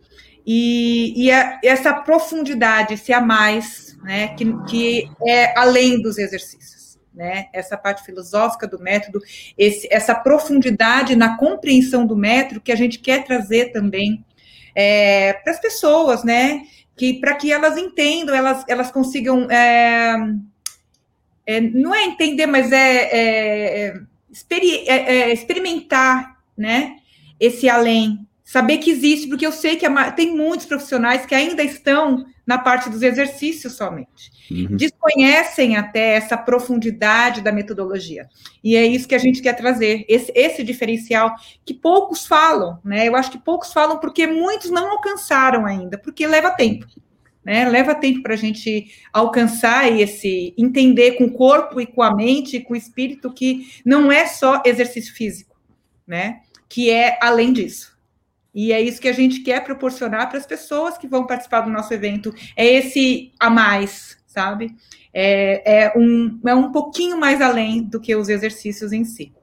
E, 0.47 1.25
e 1.25 1.31
a, 1.31 1.59
essa 1.61 1.93
profundidade, 1.93 2.93
esse 2.93 3.11
a 3.11 3.19
mais, 3.19 3.97
né, 4.03 4.29
que, 4.35 4.45
que 4.67 5.11
é 5.27 5.53
além 5.59 6.01
dos 6.01 6.17
exercícios, 6.17 6.78
né, 7.19 7.47
essa 7.51 7.75
parte 7.75 8.01
filosófica 8.05 8.65
do 8.65 8.79
método, 8.79 9.21
esse, 9.57 9.89
essa 9.91 10.15
profundidade 10.15 11.17
na 11.17 11.35
compreensão 11.35 12.07
do 12.07 12.15
método 12.15 12.61
que 12.61 12.71
a 12.71 12.77
gente 12.77 12.97
quer 12.97 13.25
trazer 13.25 13.73
também 13.73 14.23
é, 14.73 15.33
para 15.33 15.51
as 15.51 15.59
pessoas, 15.59 16.23
né, 16.23 16.61
que 16.95 17.15
para 17.15 17.35
que 17.35 17.51
elas 17.51 17.77
entendam, 17.77 18.33
elas, 18.33 18.63
elas 18.69 18.89
consigam, 18.89 19.51
é, 19.51 20.15
é, 21.45 21.59
não 21.59 21.93
é 21.93 22.05
entender, 22.05 22.45
mas 22.45 22.71
é, 22.71 23.09
é, 23.11 23.93
é, 24.87 24.95
é 24.95 25.33
experimentar, 25.33 26.37
né, 26.57 26.95
esse 27.37 27.67
além, 27.67 28.25
saber 28.45 28.77
que 28.77 28.91
existe, 28.91 29.27
porque 29.27 29.45
eu 29.45 29.51
sei 29.51 29.75
que 29.75 29.85
tem 30.15 30.33
muitos 30.33 30.65
profissionais 30.65 31.25
que 31.25 31.35
ainda 31.35 31.63
estão 31.63 32.25
na 32.49 32.57
parte 32.57 32.89
dos 32.89 33.03
exercícios 33.03 33.73
somente. 33.73 34.31
Uhum. 34.49 34.75
Desconhecem 34.75 35.77
até 35.77 36.15
essa 36.15 36.35
profundidade 36.35 37.41
da 37.41 37.51
metodologia. 37.51 38.27
E 38.63 38.75
é 38.75 38.83
isso 38.83 39.07
que 39.07 39.13
a 39.13 39.19
gente 39.19 39.39
quer 39.39 39.53
trazer, 39.53 40.03
esse, 40.09 40.31
esse 40.33 40.63
diferencial 40.63 41.35
que 41.63 41.75
poucos 41.75 42.25
falam, 42.25 42.79
né? 42.83 43.07
Eu 43.07 43.15
acho 43.15 43.29
que 43.29 43.37
poucos 43.37 43.71
falam 43.71 43.99
porque 43.99 44.25
muitos 44.25 44.71
não 44.71 44.89
alcançaram 44.89 45.63
ainda, 45.63 45.95
porque 45.95 46.25
leva 46.25 46.49
tempo. 46.49 46.87
Né, 47.45 47.67
leva 47.69 47.95
tempo 47.95 48.21
para 48.21 48.33
a 48.33 48.37
gente 48.37 48.91
alcançar 49.13 49.89
esse, 49.89 50.53
entender 50.57 51.13
com 51.13 51.25
o 51.25 51.31
corpo 51.31 51.79
e 51.79 51.85
com 51.85 52.03
a 52.03 52.13
mente 52.13 52.57
e 52.57 52.61
com 52.61 52.73
o 52.73 52.77
espírito 52.77 53.33
que 53.33 53.65
não 53.85 54.11
é 54.11 54.27
só 54.27 54.61
exercício 54.65 55.13
físico, 55.13 55.55
né? 56.05 56.41
Que 56.67 56.89
é 56.89 57.17
além 57.21 57.53
disso. 57.53 57.97
E 58.53 58.73
é 58.73 58.81
isso 58.81 58.99
que 58.99 59.07
a 59.07 59.13
gente 59.13 59.41
quer 59.41 59.63
proporcionar 59.63 60.27
para 60.27 60.37
as 60.37 60.45
pessoas 60.45 60.97
que 60.97 61.07
vão 61.07 61.25
participar 61.25 61.61
do 61.61 61.69
nosso 61.69 61.93
evento. 61.93 62.33
É 62.55 62.65
esse 62.65 63.31
a 63.39 63.49
mais, 63.49 64.17
sabe? 64.25 64.75
É, 65.13 65.83
é, 65.83 65.93
um, 65.95 66.39
é 66.45 66.53
um 66.53 66.71
pouquinho 66.71 67.19
mais 67.19 67.41
além 67.41 67.83
do 67.83 67.99
que 67.99 68.15
os 68.15 68.29
exercícios 68.29 68.91
em 68.91 69.03
si, 69.03 69.33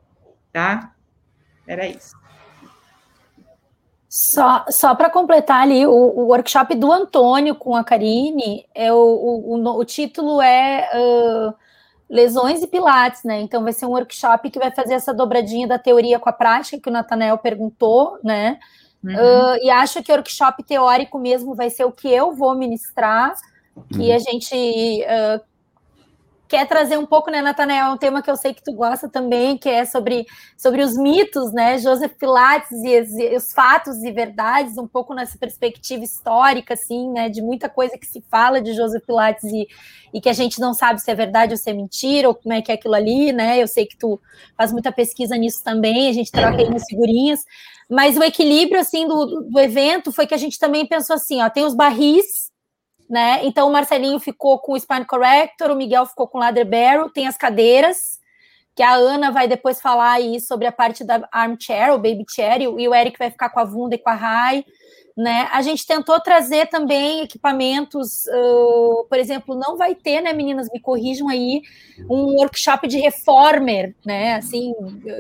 tá? 0.53 0.93
Era 1.67 1.87
isso. 1.87 2.15
Só, 4.09 4.65
só 4.71 4.95
para 4.95 5.11
completar 5.11 5.63
ali, 5.63 5.87
o, 5.87 5.93
o, 5.93 6.27
workshop 6.29 6.75
do 6.75 6.91
Antônio 6.91 7.55
com 7.55 7.77
a 7.77 7.85
Karine, 7.85 8.65
é 8.75 8.91
o, 8.91 8.97
o, 8.97 9.79
o 9.79 9.85
título 9.85 10.41
é 10.41 10.89
uh, 10.95 11.55
Lesões 12.09 12.63
e 12.63 12.67
Pilates, 12.67 13.25
né? 13.25 13.41
Então 13.41 13.63
vai 13.63 13.73
ser 13.73 13.85
um 13.85 13.91
workshop 13.91 14.49
que 14.49 14.59
vai 14.59 14.71
fazer 14.71 14.95
essa 14.95 15.13
dobradinha 15.13 15.67
da 15.67 15.79
teoria 15.79 16.19
com 16.19 16.31
a 16.31 16.33
prática, 16.33 16.81
que 16.81 16.89
o 16.89 16.93
Natanel 16.93 17.37
perguntou, 17.37 18.19
né? 18.25 18.59
Uhum. 19.05 19.15
Uh, 19.15 19.57
e 19.63 19.71
acho 19.71 20.03
que 20.03 20.11
o 20.11 20.15
workshop 20.15 20.63
teórico 20.65 21.19
mesmo 21.19 21.55
vai 21.55 21.71
ser 21.71 21.85
o 21.85 21.93
que 21.93 22.09
eu 22.09 22.35
vou 22.35 22.57
ministrar, 22.57 23.35
que 23.93 24.09
uhum. 24.09 24.15
a 24.15 24.19
gente 24.19 25.05
uh, 25.05 25.41
quer 26.49 26.67
trazer 26.67 26.97
um 26.97 27.07
pouco, 27.07 27.31
né, 27.31 27.43
Natanael, 27.43 27.93
um 27.93 27.97
tema 27.97 28.23
que 28.23 28.31
eu 28.31 28.37
sei 28.37 28.55
que 28.55 28.63
tu 28.63 28.73
gosta 28.73 29.09
também, 29.09 29.59
que 29.59 29.69
é 29.69 29.85
sobre, 29.85 30.27
sobre 30.57 30.83
os 30.83 30.97
mitos, 30.97 31.53
né, 31.53 31.79
Joseph 31.79 32.13
Pilates 32.13 32.71
e, 32.71 33.33
e, 33.33 33.37
os 33.37 33.53
fatos 33.53 34.03
e 34.03 34.13
verdades, 34.13 34.79
um 34.79 34.87
pouco 34.87 35.13
nessa 35.13 35.37
perspectiva 35.37 36.05
histórica, 36.05 36.75
assim, 36.75 37.11
né, 37.11 37.29
de 37.29 37.43
muita 37.43 37.69
coisa 37.69 37.99
que 37.99 38.07
se 38.07 38.25
fala 38.31 38.61
de 38.61 38.73
Joseph 38.75 39.05
Pilates 39.05 39.45
e, 39.45 39.67
e 40.15 40.21
que 40.21 40.29
a 40.29 40.33
gente 40.33 40.61
não 40.61 40.73
sabe 40.73 41.01
se 41.01 41.11
é 41.11 41.15
verdade 41.15 41.53
ou 41.53 41.59
se 41.59 41.69
é 41.69 41.75
mentira, 41.75 42.29
ou 42.29 42.35
como 42.35 42.55
é 42.55 42.63
que 42.63 42.71
é 42.71 42.75
aquilo 42.77 42.95
ali, 42.95 43.33
né, 43.33 43.61
eu 43.61 43.67
sei 43.67 43.87
que 43.87 43.97
tu 43.97 44.21
faz 44.57 44.73
muita 44.73 44.93
pesquisa 44.93 45.37
nisso 45.37 45.63
também, 45.65 46.09
a 46.09 46.13
gente 46.13 46.31
troca 46.31 46.59
aí 46.59 46.69
umas 46.69 46.85
figurinhas, 46.89 47.45
mas 47.89 48.17
o 48.17 48.23
equilíbrio, 48.23 48.81
assim, 48.81 49.07
do, 49.07 49.43
do 49.43 49.61
evento 49.61 50.13
foi 50.13 50.27
que 50.27 50.35
a 50.35 50.39
gente 50.39 50.59
também 50.59 50.87
pensou 50.87 51.15
assim, 51.15 51.43
ó, 51.43 51.49
tem 51.49 51.65
os 51.65 51.75
barris, 51.75 52.51
né? 53.09 53.45
Então 53.45 53.69
o 53.69 53.73
Marcelinho 53.73 54.19
ficou 54.19 54.59
com 54.59 54.73
o 54.73 54.79
Spine 54.79 55.05
Corrector, 55.05 55.71
o 55.71 55.77
Miguel 55.77 56.07
ficou 56.07 56.27
com 56.27 56.39
o 56.39 56.41
Ladder 56.41 56.67
Barrel, 56.67 57.11
tem 57.11 57.29
as 57.29 57.37
cadeiras, 57.37 58.19
que 58.75 58.83
a 58.83 58.95
Ana 58.95 59.31
vai 59.31 59.47
depois 59.47 59.81
falar 59.81 60.13
aí 60.13 60.41
sobre 60.41 60.67
a 60.67 60.73
parte 60.73 61.05
da 61.05 61.27
armchair, 61.33 61.95
o 61.95 61.99
baby 61.99 62.25
chair, 62.29 62.61
e 62.61 62.89
o 62.89 62.95
Eric 62.95 63.19
vai 63.19 63.31
ficar 63.31 63.51
com 63.51 63.61
a 63.61 63.65
Vunda 63.65 63.95
e 63.95 63.99
com 63.99 64.11
a 64.11 64.15
Rai. 64.15 64.65
Né? 65.17 65.49
A 65.51 65.63
gente 65.63 65.87
tentou 65.87 66.21
trazer 66.21 66.67
também 66.67 67.23
equipamentos, 67.23 68.27
uh, 68.27 69.07
por 69.09 69.19
exemplo, 69.19 69.55
não 69.55 69.75
vai 69.75 69.95
ter, 69.95 70.21
né, 70.21 70.31
meninas, 70.35 70.69
me 70.71 70.79
corrijam 70.79 71.31
aí, 71.31 71.63
um 72.11 72.37
workshop 72.37 72.87
de 72.87 72.99
reformer, 72.99 73.95
né, 74.05 74.35
assim, 74.35 74.75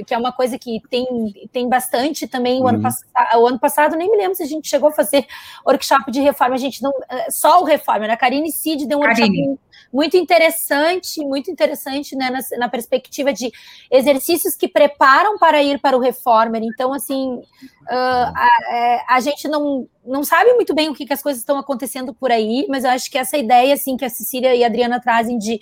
que 0.06 0.12
é 0.12 0.18
uma 0.18 0.32
coisa 0.32 0.58
que 0.58 0.82
tem, 0.90 1.06
tem 1.50 1.66
bastante 1.66 2.28
também. 2.28 2.60
O, 2.60 2.64
uhum. 2.64 2.68
ano 2.68 2.82
passado, 2.82 3.40
o 3.40 3.46
ano 3.46 3.58
passado, 3.58 3.96
nem 3.96 4.10
me 4.10 4.18
lembro 4.18 4.34
se 4.34 4.42
a 4.42 4.46
gente 4.46 4.68
chegou 4.68 4.90
a 4.90 4.92
fazer 4.92 5.26
workshop 5.66 6.10
de 6.10 6.20
reforma, 6.20 6.56
a 6.56 6.58
gente 6.58 6.82
não, 6.82 6.92
eh, 7.08 7.30
só 7.30 7.62
o 7.62 7.64
reformer, 7.64 8.10
a 8.10 8.18
Karine 8.18 8.52
Cid 8.52 8.86
deu 8.86 8.98
um 8.98 9.00
workshop 9.00 9.58
muito 9.92 10.16
interessante, 10.16 11.20
muito 11.24 11.50
interessante, 11.50 12.14
né, 12.16 12.30
na, 12.30 12.58
na, 12.58 12.68
perspectiva 12.68 13.32
de 13.32 13.50
exercícios 13.90 14.54
que 14.54 14.68
preparam 14.68 15.38
para 15.38 15.62
ir 15.62 15.80
para 15.80 15.96
o 15.96 16.00
reformer. 16.00 16.62
Então, 16.62 16.92
assim, 16.92 17.34
uh, 17.34 17.42
a, 17.88 18.48
é, 18.70 19.04
a, 19.08 19.20
gente 19.20 19.48
não, 19.48 19.88
não 20.04 20.24
sabe 20.24 20.52
muito 20.54 20.74
bem 20.74 20.88
o 20.88 20.94
que, 20.94 21.06
que 21.06 21.12
as 21.12 21.22
coisas 21.22 21.40
estão 21.40 21.58
acontecendo 21.58 22.12
por 22.12 22.30
aí, 22.30 22.66
mas 22.68 22.84
eu 22.84 22.90
acho 22.90 23.10
que 23.10 23.18
essa 23.18 23.36
ideia, 23.36 23.74
assim, 23.74 23.96
que 23.96 24.04
a 24.04 24.10
Cecília 24.10 24.54
e 24.54 24.64
a 24.64 24.66
Adriana 24.66 25.00
trazem 25.00 25.38
de 25.38 25.60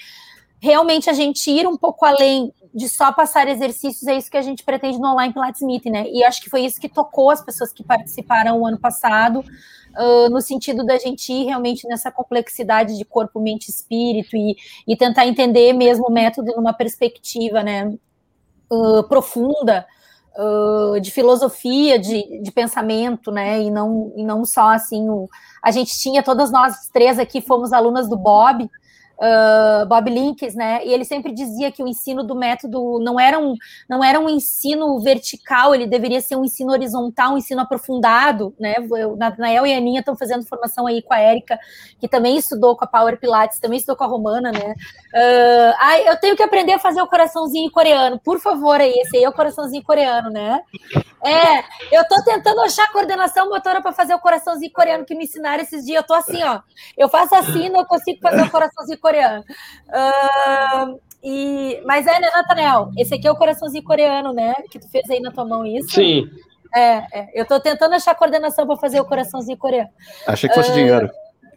realmente 0.60 1.10
a 1.10 1.12
gente 1.12 1.50
ir 1.50 1.66
um 1.66 1.76
pouco 1.76 2.06
além 2.06 2.52
de 2.74 2.88
só 2.88 3.12
passar 3.12 3.46
exercícios, 3.46 4.08
é 4.08 4.16
isso 4.16 4.30
que 4.30 4.36
a 4.36 4.42
gente 4.42 4.64
pretende 4.64 4.98
no 4.98 5.12
Online 5.12 5.32
Pilates 5.32 5.62
Meeting, 5.62 5.90
né? 5.90 6.08
E 6.08 6.24
acho 6.24 6.42
que 6.42 6.50
foi 6.50 6.62
isso 6.62 6.80
que 6.80 6.88
tocou 6.88 7.30
as 7.30 7.40
pessoas 7.40 7.72
que 7.72 7.84
participaram 7.84 8.58
o 8.58 8.66
ano 8.66 8.78
passado, 8.78 9.44
uh, 9.97 10.30
no 10.30 10.40
sentido 10.40 10.84
da 10.84 10.99
gente 10.99 11.32
ir 11.32 11.45
realmente 11.45 11.86
nessa 11.86 12.11
complexidade 12.11 12.97
de 12.97 13.05
corpo, 13.05 13.40
mente, 13.40 13.70
espírito 13.70 14.36
e, 14.36 14.57
e 14.86 14.97
tentar 14.97 15.26
entender 15.26 15.72
mesmo 15.72 16.09
o 16.09 16.12
método 16.12 16.53
numa 16.57 16.72
perspectiva, 16.72 17.62
né, 17.62 17.92
uh, 18.70 19.03
profunda, 19.05 19.86
uh, 20.36 21.01
de 21.01 21.11
filosofia, 21.11 21.99
de, 21.99 22.42
de 22.42 22.53
pensamento, 22.53 23.30
né, 23.30 23.62
e 23.62 23.70
não, 23.70 24.12
e 24.16 24.24
não 24.24 24.45
só 24.45 24.68
assim, 24.70 25.09
o, 25.09 25.28
a 25.62 25.70
gente 25.70 25.99
tinha, 25.99 26.22
todas 26.22 26.51
nós 26.51 26.88
três 26.92 27.18
aqui 27.18 27.40
fomos 27.40 27.72
alunas 27.72 28.09
do 28.09 28.16
Bob, 28.16 28.68
uh, 29.18 29.86
Bob 29.86 30.10
Links, 30.10 30.54
né? 30.54 30.84
E 30.84 30.92
ele 30.92 31.04
sempre 31.04 31.32
dizia 31.32 31.70
que 31.70 31.82
o 31.82 31.88
ensino 31.88 32.22
do 32.22 32.34
método 32.34 32.98
não 33.00 33.18
era 33.18 33.38
um, 33.38 33.54
não 33.88 34.02
era 34.02 34.18
um 34.18 34.28
ensino 34.28 34.98
vertical, 35.00 35.74
ele 35.74 35.86
deveria 35.86 36.20
ser 36.20 36.36
um 36.36 36.44
ensino 36.44 36.72
horizontal, 36.72 37.34
um 37.34 37.38
ensino 37.38 37.60
aprofundado, 37.60 38.54
né? 38.58 38.74
Eu, 38.78 39.16
Nael 39.38 39.66
e 39.66 39.74
a 39.74 39.78
Aninha 39.78 40.00
estão 40.00 40.16
fazendo 40.16 40.46
formação 40.46 40.86
aí 40.86 41.02
com 41.02 41.14
a 41.14 41.18
Érica, 41.18 41.58
que 42.00 42.08
também 42.08 42.36
estudou 42.36 42.76
com 42.76 42.84
a 42.84 42.88
Power 42.88 43.18
Pilates, 43.18 43.58
também 43.58 43.78
estudou 43.78 43.96
com 43.96 44.04
a 44.04 44.08
Romana, 44.08 44.52
né? 44.52 44.74
Uh, 45.14 45.74
ai, 45.78 46.08
eu 46.08 46.16
tenho 46.16 46.36
que 46.36 46.42
aprender 46.42 46.72
a 46.72 46.78
fazer 46.78 47.00
o 47.00 47.06
coraçãozinho 47.06 47.70
coreano, 47.70 48.18
por 48.18 48.40
favor, 48.40 48.80
aí, 48.80 48.92
esse 48.92 49.16
aí 49.16 49.24
é 49.24 49.28
o 49.28 49.32
coraçãozinho 49.32 49.82
coreano, 49.82 50.30
né? 50.30 50.60
É, 51.24 51.64
eu 51.90 52.06
tô 52.06 52.22
tentando 52.22 52.60
achar 52.60 52.92
coordenação 52.92 53.48
motora 53.48 53.80
para 53.80 53.92
fazer 53.92 54.14
o 54.14 54.18
coraçãozinho 54.18 54.70
coreano 54.70 55.06
que 55.06 55.14
me 55.14 55.24
ensinaram 55.24 55.62
esses 55.62 55.82
dias. 55.84 55.96
Eu 55.96 56.06
tô 56.06 56.12
assim, 56.12 56.42
ó. 56.42 56.60
Eu 56.98 57.08
faço 57.08 57.34
assim, 57.34 57.70
não 57.70 57.82
consigo 57.84 58.20
fazer 58.20 58.42
o 58.42 58.50
coraçãozinho 58.50 58.98
coreano. 59.05 59.44
Uh, 59.88 60.98
e, 61.22 61.82
mas 61.84 62.07
é, 62.07 62.18
né, 62.18 62.30
Natanel? 62.30 62.90
Esse 62.96 63.14
aqui 63.14 63.28
é 63.28 63.30
o 63.30 63.36
coraçãozinho 63.36 63.84
coreano, 63.84 64.32
né? 64.32 64.55
Que 64.70 64.78
tu 64.78 64.90
fez 64.90 65.09
aí 65.11 65.20
na 65.20 65.30
tua 65.30 65.44
mão 65.44 65.66
isso. 65.66 65.90
Sim. 65.90 66.26
É, 66.74 67.05
é. 67.12 67.28
eu 67.34 67.44
tô 67.44 67.61
tentando 67.61 67.94
achar 67.94 68.14
coordenação 68.14 68.66
para 68.66 68.76
fazer 68.76 68.98
o 69.00 69.05
coraçãozinho 69.05 69.59
coreano. 69.59 69.90
Achei 70.26 70.48
que 70.48 70.55
fosse 70.55 70.70
uh, 70.70 70.74
dinheiro. 70.74 71.11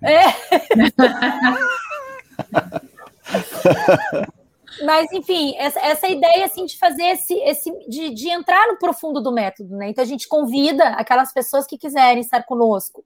É. 0.04 0.26
Mas, 4.84 5.12
enfim, 5.12 5.56
essa, 5.58 5.80
essa 5.80 6.08
ideia 6.08 6.46
assim, 6.46 6.66
de 6.66 6.78
fazer 6.78 7.04
esse, 7.04 7.34
esse 7.34 7.72
de, 7.88 8.12
de 8.12 8.30
entrar 8.30 8.68
no 8.68 8.78
profundo 8.78 9.22
do 9.22 9.32
método, 9.32 9.76
né? 9.76 9.90
Então 9.90 10.04
a 10.04 10.08
gente 10.08 10.28
convida 10.28 10.90
aquelas 10.90 11.34
pessoas 11.34 11.66
que 11.66 11.78
quiserem 11.78 12.20
estar 12.20 12.44
conosco, 12.44 13.04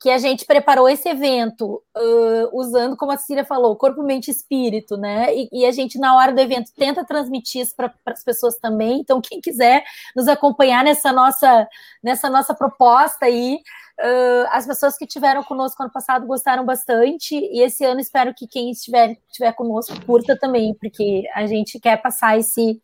que 0.00 0.10
a 0.10 0.18
gente 0.18 0.44
preparou 0.44 0.88
esse 0.88 1.08
evento 1.08 1.82
uh, 1.96 2.58
usando, 2.58 2.96
como 2.96 3.10
a 3.10 3.16
Cecília 3.16 3.44
falou, 3.44 3.74
corpo, 3.76 4.02
mente 4.02 4.28
e 4.28 4.30
espírito, 4.30 4.96
né? 4.96 5.34
E, 5.34 5.48
e 5.52 5.66
a 5.66 5.72
gente, 5.72 5.98
na 5.98 6.16
hora 6.16 6.32
do 6.32 6.40
evento, 6.40 6.70
tenta 6.76 7.04
transmitir 7.04 7.62
isso 7.62 7.74
para 7.74 7.92
as 8.06 8.22
pessoas 8.22 8.56
também. 8.58 9.00
Então, 9.00 9.20
quem 9.20 9.40
quiser 9.40 9.82
nos 10.14 10.28
acompanhar 10.28 10.84
nessa 10.84 11.12
nossa, 11.12 11.68
nessa 12.02 12.30
nossa 12.30 12.54
proposta 12.54 13.26
aí, 13.26 13.58
Uh, 14.00 14.46
as 14.52 14.64
pessoas 14.64 14.96
que 14.96 15.04
tiveram 15.04 15.42
conosco 15.42 15.82
ano 15.82 15.90
passado 15.90 16.24
gostaram 16.24 16.64
bastante, 16.64 17.34
e 17.34 17.60
esse 17.60 17.84
ano 17.84 17.98
espero 17.98 18.32
que 18.32 18.46
quem 18.46 18.70
estiver, 18.70 19.18
estiver 19.26 19.52
conosco 19.54 19.92
curta 20.06 20.38
também, 20.38 20.72
porque 20.78 21.24
a 21.34 21.48
gente 21.48 21.80
quer 21.80 22.00
passar 22.00 22.38
esse, 22.38 22.80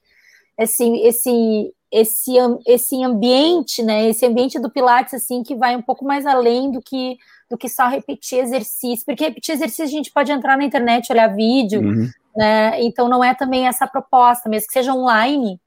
esse, 0.59 0.85
esse, 1.03 1.73
esse, 1.95 2.33
esse 2.67 3.01
ambiente, 3.05 3.81
né? 3.81 4.09
Esse 4.09 4.27
ambiente 4.27 4.59
do 4.59 4.69
Pilates, 4.69 5.15
assim, 5.15 5.45
que 5.45 5.55
vai 5.55 5.77
um 5.77 5.83
pouco 5.83 6.05
mais 6.05 6.27
além 6.27 6.73
do 6.73 6.83
que 6.83 7.17
do 7.49 7.59
que 7.59 7.69
só 7.69 7.87
repetir 7.87 8.39
exercício, 8.39 9.05
porque 9.05 9.27
repetir 9.27 9.55
exercício 9.55 9.85
a 9.85 9.89
gente 9.89 10.11
pode 10.11 10.33
entrar 10.33 10.57
na 10.57 10.65
internet, 10.65 11.13
olhar 11.13 11.29
vídeo, 11.29 11.83
uhum. 11.83 12.11
né? 12.35 12.83
Então 12.83 13.09
não 13.09 13.23
é 13.23 13.33
também 13.33 13.69
essa 13.69 13.87
proposta, 13.87 14.49
mesmo 14.49 14.67
que 14.67 14.73
seja 14.73 14.93
online, 14.93 15.61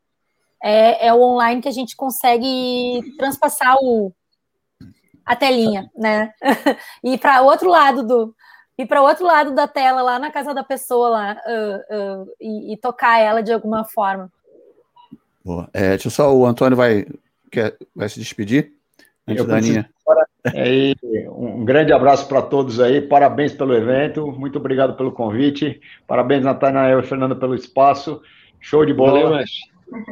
é, 0.61 1.07
é 1.07 1.13
o 1.13 1.21
online 1.21 1.61
que 1.61 1.69
a 1.69 1.71
gente 1.71 1.95
consegue 1.95 2.99
transpassar 3.17 3.77
o, 3.79 4.11
a 5.25 5.33
telinha, 5.35 5.89
né? 5.95 6.33
e 7.03 7.17
para 7.17 7.41
outro 7.41 7.69
lado 7.69 8.03
do 8.03 8.35
e 8.77 8.85
para 8.85 9.01
outro 9.01 9.25
lado 9.25 9.55
da 9.55 9.67
tela 9.67 10.01
lá 10.01 10.19
na 10.19 10.29
casa 10.29 10.53
da 10.53 10.63
pessoa 10.63 11.09
lá 11.09 11.37
uh, 11.47 12.21
uh, 12.21 12.27
e, 12.39 12.73
e, 12.73 12.77
tocar 12.77 13.19
ela 13.19 13.41
de 13.41 13.53
alguma 13.53 13.85
forma. 13.85 14.31
Boa. 15.47 15.69
É, 15.73 15.91
deixa 15.91 16.07
eu 16.07 16.11
só 16.11 16.35
o 16.35 16.45
Antônio 16.45 16.75
vai 16.75 17.05
quer, 17.49 17.77
vai 17.95 18.09
se 18.09 18.19
despedir 18.19 18.73
antes 19.25 19.41
eu 19.41 19.47
da 19.47 19.55
Aninha. 19.55 19.89
É, 20.53 20.93
um 21.29 21.63
grande 21.63 21.93
abraço 21.93 22.27
para 22.27 22.41
todos 22.41 22.81
aí, 22.81 22.99
parabéns 22.99 23.53
pelo 23.53 23.73
evento, 23.73 24.29
muito 24.33 24.57
obrigado 24.57 24.97
pelo 24.97 25.09
convite, 25.09 25.79
parabéns 26.05 26.43
Natanael 26.43 26.99
e 26.99 27.03
Fernando 27.03 27.37
pelo 27.37 27.55
espaço, 27.55 28.21
show 28.59 28.85
de 28.85 28.93
bola. 28.93 29.21
Valeu, 29.21 29.45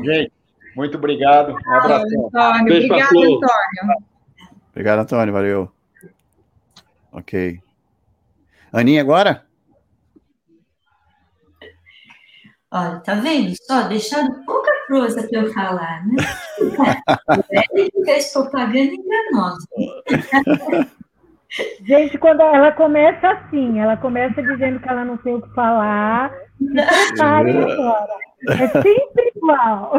Gente, 0.05 0.31
muito 0.73 0.97
obrigado, 0.97 1.51
um 1.51 1.73
abraço. 1.73 2.05
Obrigado, 2.05 3.09
Antônio. 3.09 3.39
Obrigado, 4.71 4.99
Antônio. 4.99 5.33
Valeu. 5.33 5.71
Ok. 7.11 7.59
Aninha, 8.71 9.01
agora? 9.01 9.45
Olha, 12.71 12.99
tá 12.99 13.15
vendo? 13.15 13.53
Só 13.65 13.87
deixando 13.87 14.45
pouca 14.45 14.74
coisa 14.87 15.27
para 15.27 15.39
eu 15.39 15.53
falar, 15.53 16.05
né? 16.05 16.15
Ele 17.73 17.91
fez 18.05 18.31
propaganda 18.31 18.93
enganosa. 18.93 19.67
Gente, 21.85 22.17
quando 22.17 22.41
ela 22.41 22.71
começa 22.71 23.29
assim, 23.29 23.79
ela 23.79 23.95
começa 23.97 24.41
dizendo 24.41 24.79
que 24.79 24.89
ela 24.89 25.05
não 25.05 25.17
tem 25.17 25.35
o 25.35 25.41
que 25.41 25.53
falar, 25.53 26.31
pare 27.17 27.57
agora. 27.57 28.13
É 28.49 28.67
sempre 28.67 29.31
igual. 29.35 29.93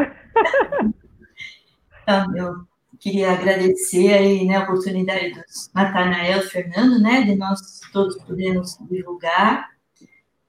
Ah, 2.05 2.27
meu 2.29 2.67
queria 2.99 3.31
agradecer 3.31 4.13
aí, 4.13 4.45
né, 4.45 4.57
a 4.57 4.63
oportunidade 4.63 5.31
do 5.31 5.41
Natanael 5.73 6.41
Fernando, 6.41 6.99
né, 6.99 7.23
de 7.23 7.35
nós 7.35 7.79
todos 7.93 8.17
podermos 8.23 8.77
divulgar 8.89 9.69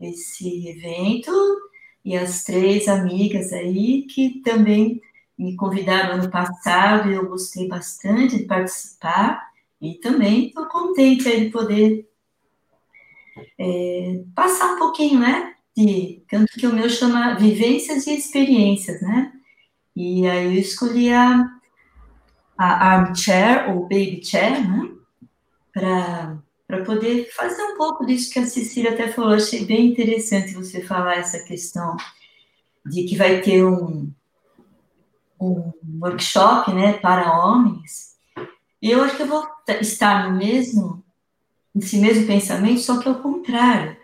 esse 0.00 0.68
evento 0.68 1.30
e 2.08 2.16
as 2.16 2.42
três 2.42 2.88
amigas 2.88 3.52
aí 3.52 4.02
que 4.04 4.40
também 4.40 4.98
me 5.38 5.54
convidaram 5.54 6.14
ano 6.14 6.30
passado 6.30 7.10
e 7.10 7.14
eu 7.14 7.28
gostei 7.28 7.68
bastante 7.68 8.38
de 8.38 8.44
participar 8.44 9.46
e 9.78 9.96
também 9.96 10.46
estou 10.46 10.64
contente 10.64 11.28
aí 11.28 11.44
de 11.44 11.50
poder 11.50 12.08
é, 13.58 14.22
passar 14.34 14.74
um 14.74 14.78
pouquinho, 14.78 15.20
né, 15.20 15.54
de 15.76 16.22
tanto 16.30 16.54
que 16.54 16.66
o 16.66 16.72
meu 16.72 16.88
chama 16.88 17.34
vivências 17.34 18.06
e 18.06 18.14
experiências, 18.16 19.02
né, 19.02 19.30
e 19.94 20.26
aí 20.26 20.46
eu 20.46 20.52
escolhi 20.62 21.12
a 21.12 21.46
a 22.56 22.94
armchair 22.94 23.70
ou 23.70 23.82
baby 23.82 24.20
chair, 24.24 24.68
né? 24.68 24.90
Para 25.72 26.38
poder 26.84 27.30
fazer 27.34 27.62
um 27.62 27.76
pouco 27.76 28.04
disso 28.04 28.30
que 28.30 28.38
a 28.38 28.46
Cecília 28.46 28.92
até 28.92 29.08
falou. 29.08 29.32
Achei 29.32 29.64
bem 29.64 29.86
interessante 29.86 30.54
você 30.54 30.82
falar 30.82 31.16
essa 31.16 31.38
questão 31.40 31.96
de 32.84 33.04
que 33.04 33.16
vai 33.16 33.40
ter 33.40 33.64
um, 33.64 34.12
um 35.40 35.72
workshop 36.00 36.72
né, 36.72 36.94
para 36.94 37.38
homens. 37.38 38.16
E 38.82 38.90
eu 38.90 39.02
acho 39.02 39.16
que 39.16 39.22
eu 39.22 39.26
vou 39.26 39.46
estar 39.80 40.30
no 40.30 40.36
mesmo, 40.36 41.02
nesse 41.74 41.98
mesmo 41.98 42.26
pensamento, 42.26 42.80
só 42.80 42.98
que 42.98 43.08
ao 43.08 43.20
contrário, 43.20 43.96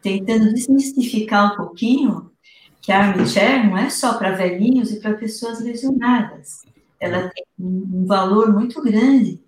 tentando 0.00 0.52
desmistificar 0.54 1.52
um 1.52 1.56
pouquinho 1.56 2.30
que 2.80 2.90
a 2.90 3.00
armchair 3.00 3.68
não 3.68 3.76
é 3.76 3.90
só 3.90 4.14
para 4.14 4.32
velhinhos 4.32 4.90
e 4.90 5.00
para 5.00 5.14
pessoas 5.14 5.60
lesionadas 5.60 6.62
ela 7.02 7.28
tem 7.28 7.44
um 7.58 8.06
valor 8.06 8.52
muito 8.52 8.80
grande 8.80 9.40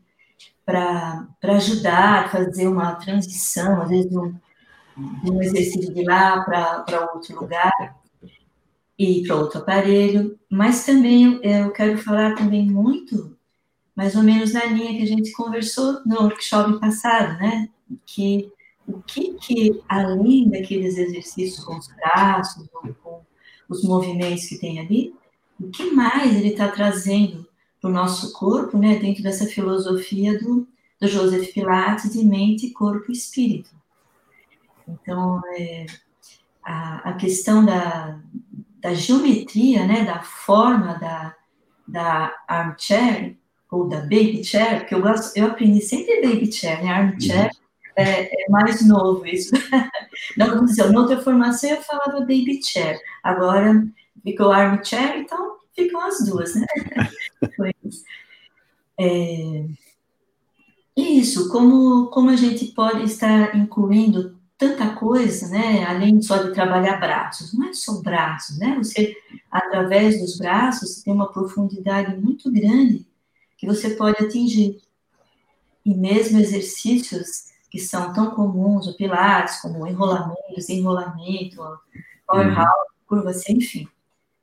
para 0.64 1.26
ajudar 1.42 2.24
a 2.24 2.28
fazer 2.28 2.66
uma 2.66 2.94
transição, 2.94 3.82
às 3.82 3.88
vezes, 3.88 4.10
de 4.10 4.18
um, 4.18 4.34
de 5.22 5.30
um 5.30 5.42
exercício 5.42 5.92
de 5.92 6.02
lá 6.04 6.42
para 6.42 7.10
outro 7.12 7.40
lugar 7.40 7.72
e 8.98 9.26
para 9.26 9.36
outro 9.36 9.58
aparelho, 9.58 10.38
mas 10.48 10.86
também 10.86 11.40
eu 11.42 11.70
quero 11.72 11.98
falar 11.98 12.34
também 12.36 12.64
muito, 12.64 13.36
mais 13.94 14.14
ou 14.14 14.22
menos 14.22 14.52
na 14.52 14.64
linha 14.64 14.96
que 14.96 15.02
a 15.02 15.06
gente 15.06 15.32
conversou 15.32 16.00
no 16.06 16.22
workshop 16.22 16.78
passado, 16.80 17.38
né? 17.38 17.68
Que 18.06 18.50
o 18.86 19.00
que, 19.02 19.34
que 19.34 19.82
além 19.88 20.48
daqueles 20.48 20.96
exercícios 20.96 21.64
com 21.64 21.76
os 21.76 21.88
braços, 21.88 22.66
com 23.02 23.20
os 23.68 23.82
movimentos 23.82 24.46
que 24.46 24.58
tem 24.58 24.78
ali, 24.78 25.14
o 25.58 25.70
que 25.70 25.90
mais 25.90 26.34
ele 26.36 26.48
está 26.48 26.68
trazendo 26.68 27.46
para 27.84 27.90
o 27.90 27.92
nosso 27.92 28.32
corpo, 28.32 28.78
né, 28.78 28.96
dentro 28.96 29.22
dessa 29.22 29.44
filosofia 29.44 30.38
do, 30.38 30.66
do 30.98 31.06
Joseph 31.06 31.52
Pilates 31.52 32.10
de 32.14 32.24
mente, 32.24 32.70
corpo 32.70 33.10
e 33.10 33.12
espírito. 33.12 33.68
Então, 34.88 35.42
é, 35.54 35.84
a, 36.64 37.10
a 37.10 37.12
questão 37.12 37.62
da, 37.62 38.18
da 38.80 38.94
geometria, 38.94 39.86
né, 39.86 40.02
da 40.02 40.22
forma 40.22 40.94
da, 40.94 41.36
da 41.86 42.34
armchair, 42.48 43.36
ou 43.70 43.86
da 43.86 44.00
baby 44.00 44.42
chair, 44.42 44.78
porque 44.78 44.94
eu, 44.94 45.02
gosto, 45.02 45.36
eu 45.36 45.48
aprendi 45.48 45.82
sempre 45.82 46.22
baby 46.22 46.50
chair, 46.50 46.82
né, 46.82 46.90
armchair, 46.90 47.50
uhum. 47.50 47.92
é, 47.96 48.22
é, 48.22 48.48
mais 48.48 48.86
novo 48.86 49.26
isso. 49.26 49.52
Não, 50.38 50.46
vamos 50.46 50.70
dizer, 50.70 50.90
na 50.90 51.00
outra 51.00 51.20
formação 51.20 51.68
eu 51.68 51.82
falava 51.82 52.20
baby 52.20 52.62
chair, 52.62 52.98
agora 53.22 53.86
ficou 54.22 54.50
armchair, 54.50 55.18
então 55.18 55.58
ficam 55.74 56.00
as 56.00 56.24
duas, 56.24 56.54
né? 56.54 56.66
é, 58.98 59.66
isso, 60.96 61.48
como, 61.50 62.06
como 62.08 62.30
a 62.30 62.36
gente 62.36 62.66
pode 62.66 63.04
estar 63.04 63.56
incluindo 63.56 64.38
tanta 64.56 64.94
coisa, 64.94 65.48
né? 65.48 65.84
Além 65.84 66.22
só 66.22 66.38
de 66.38 66.52
trabalhar 66.52 66.98
braços, 66.98 67.52
não 67.52 67.68
é 67.68 67.72
só 67.72 68.00
braços, 68.00 68.58
né? 68.58 68.76
Você, 68.78 69.16
através 69.50 70.20
dos 70.20 70.38
braços, 70.38 71.02
tem 71.02 71.12
uma 71.12 71.32
profundidade 71.32 72.16
muito 72.16 72.50
grande 72.50 73.06
que 73.58 73.66
você 73.66 73.90
pode 73.90 74.24
atingir. 74.24 74.80
E 75.84 75.94
mesmo 75.94 76.38
exercícios 76.38 77.52
que 77.70 77.78
são 77.78 78.12
tão 78.12 78.30
comuns, 78.30 78.86
o 78.86 78.96
Pilates, 78.96 79.60
como 79.60 79.86
enrolamento, 79.86 80.54
desenrolamento, 80.54 81.56
powerhouse, 82.26 82.60
uhum. 82.60 83.06
curva, 83.06 83.32
enfim. 83.48 83.88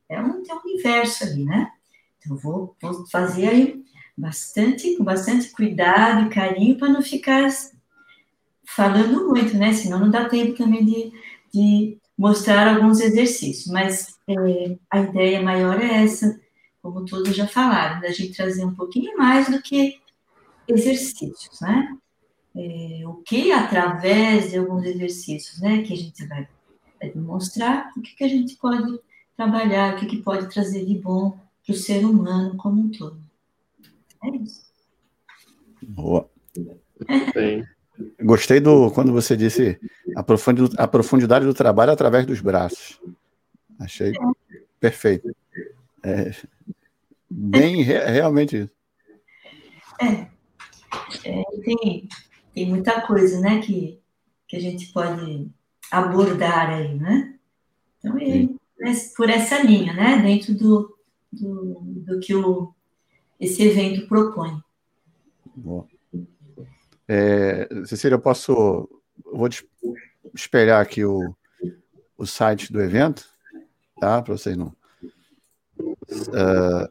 É 0.10 0.20
um, 0.20 0.44
tem 0.44 0.54
um 0.54 0.60
universo 0.66 1.24
ali, 1.24 1.46
né? 1.46 1.72
Então, 2.24 2.38
vou, 2.38 2.76
vou 2.80 3.06
fazer 3.08 3.48
aí 3.48 3.84
bastante, 4.18 4.96
com 4.96 5.04
bastante 5.04 5.50
cuidado 5.50 6.28
e 6.28 6.30
carinho 6.30 6.78
para 6.78 6.90
não 6.90 7.02
ficar 7.02 7.50
falando 8.66 9.28
muito, 9.28 9.58
né? 9.58 9.74
Senão 9.74 10.00
não 10.00 10.12
dá 10.12 10.30
tempo 10.30 10.56
também 10.56 10.86
de, 10.86 11.12
de 11.54 11.98
mostrar 12.18 12.76
alguns 12.76 13.00
exercícios. 13.00 13.68
Mas 13.68 14.20
é, 14.28 14.78
a 14.90 15.00
ideia 15.00 15.42
maior 15.42 15.82
é 15.82 16.04
essa, 16.04 16.40
como 16.82 17.06
todos 17.06 17.36
já 17.36 17.48
falaram, 17.48 18.00
da 18.00 18.12
gente 18.12 18.38
trazer 18.38 18.64
um 18.64 18.76
pouquinho 18.76 19.18
mais 19.18 19.50
do 19.50 19.62
que 19.62 20.00
exercícios, 20.68 21.60
né? 21.60 21.98
É, 22.56 23.04
o 23.08 23.16
que 23.26 23.52
através 23.52 24.52
de 24.52 24.58
alguns 24.58 24.84
exercícios, 24.84 25.62
né, 25.62 25.84
que 25.84 25.94
a 25.94 25.96
gente 25.96 26.26
vai, 26.28 26.46
vai 27.00 27.10
demonstrar 27.10 27.90
o 27.96 28.02
que, 28.02 28.14
que 28.14 28.24
a 28.26 28.28
gente 28.28 28.58
pode 28.58 29.00
trabalhar, 29.38 29.94
o 29.94 29.98
que, 29.98 30.06
que 30.06 30.18
pode 30.18 30.50
trazer 30.54 30.86
de 30.86 30.98
bom 30.98 31.40
para 31.72 31.78
o 31.78 31.80
ser 31.80 32.06
humano 32.06 32.58
como 32.58 32.82
um 32.82 32.92
todo. 32.92 33.22
É 34.24 34.36
isso. 34.36 34.62
Boa. 35.82 36.30
Bem. 37.34 37.66
Gostei 38.22 38.60
do 38.60 38.92
quando 38.92 39.12
você 39.12 39.38
disse 39.38 39.80
a 40.16 40.24
profundidade, 40.24 40.76
a 40.78 40.88
profundidade 40.88 41.46
do 41.46 41.54
trabalho 41.54 41.92
através 41.92 42.26
dos 42.26 42.42
braços. 42.42 43.00
Achei 43.80 44.14
perfeito. 44.80 45.34
É, 46.04 46.32
bem, 47.30 47.82
realmente 47.84 48.58
isso. 48.58 48.72
É, 50.02 50.28
é, 51.26 51.44
tem, 51.64 52.10
tem 52.54 52.70
muita 52.70 53.02
coisa, 53.02 53.40
né, 53.40 53.60
que, 53.62 54.00
que 54.48 54.58
a 54.58 54.60
gente 54.60 54.92
pode 54.92 55.48
abordar 55.92 56.72
aí, 56.72 56.96
né? 56.96 57.36
Então, 58.00 58.18
é, 58.18 58.48
por 59.16 59.30
essa 59.30 59.62
linha, 59.62 59.94
né, 59.94 60.18
dentro 60.24 60.56
do, 60.56 60.98
do, 61.32 61.80
do 61.82 62.20
que 62.20 62.36
o, 62.36 62.74
esse 63.40 63.64
evento 63.64 64.08
propõe. 64.08 64.62
Boa. 65.56 65.88
É, 67.08 67.68
Cecília, 67.86 68.16
eu 68.16 68.22
posso. 68.22 68.90
vou 69.26 69.50
espelhar 70.34 70.82
aqui 70.82 71.04
o, 71.04 71.36
o 72.18 72.26
site 72.26 72.72
do 72.72 72.82
evento, 72.82 73.26
tá? 74.00 74.22
Para 74.22 74.38
vocês 74.38 74.56
não 74.56 74.74
uh, 76.12 76.90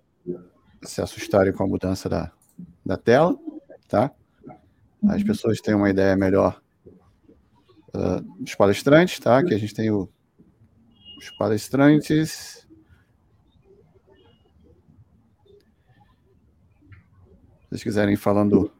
se 0.82 1.00
assustarem 1.00 1.52
com 1.52 1.62
a 1.62 1.66
mudança 1.66 2.08
da, 2.08 2.32
da 2.84 2.96
tela, 2.96 3.38
tá? 3.88 4.10
As 5.08 5.22
pessoas 5.22 5.60
têm 5.60 5.74
uma 5.74 5.88
ideia 5.88 6.16
melhor 6.16 6.60
uh, 7.94 8.20
dos 8.38 8.54
palestrantes, 8.54 9.18
tá? 9.18 9.42
Que 9.42 9.54
a 9.54 9.58
gente 9.58 9.74
tem 9.74 9.90
o, 9.90 10.08
os 11.18 11.30
palestrantes. 11.30 12.30
Se 12.30 12.66
vocês 17.70 17.84
quiserem 17.84 18.16
falando 18.16 18.72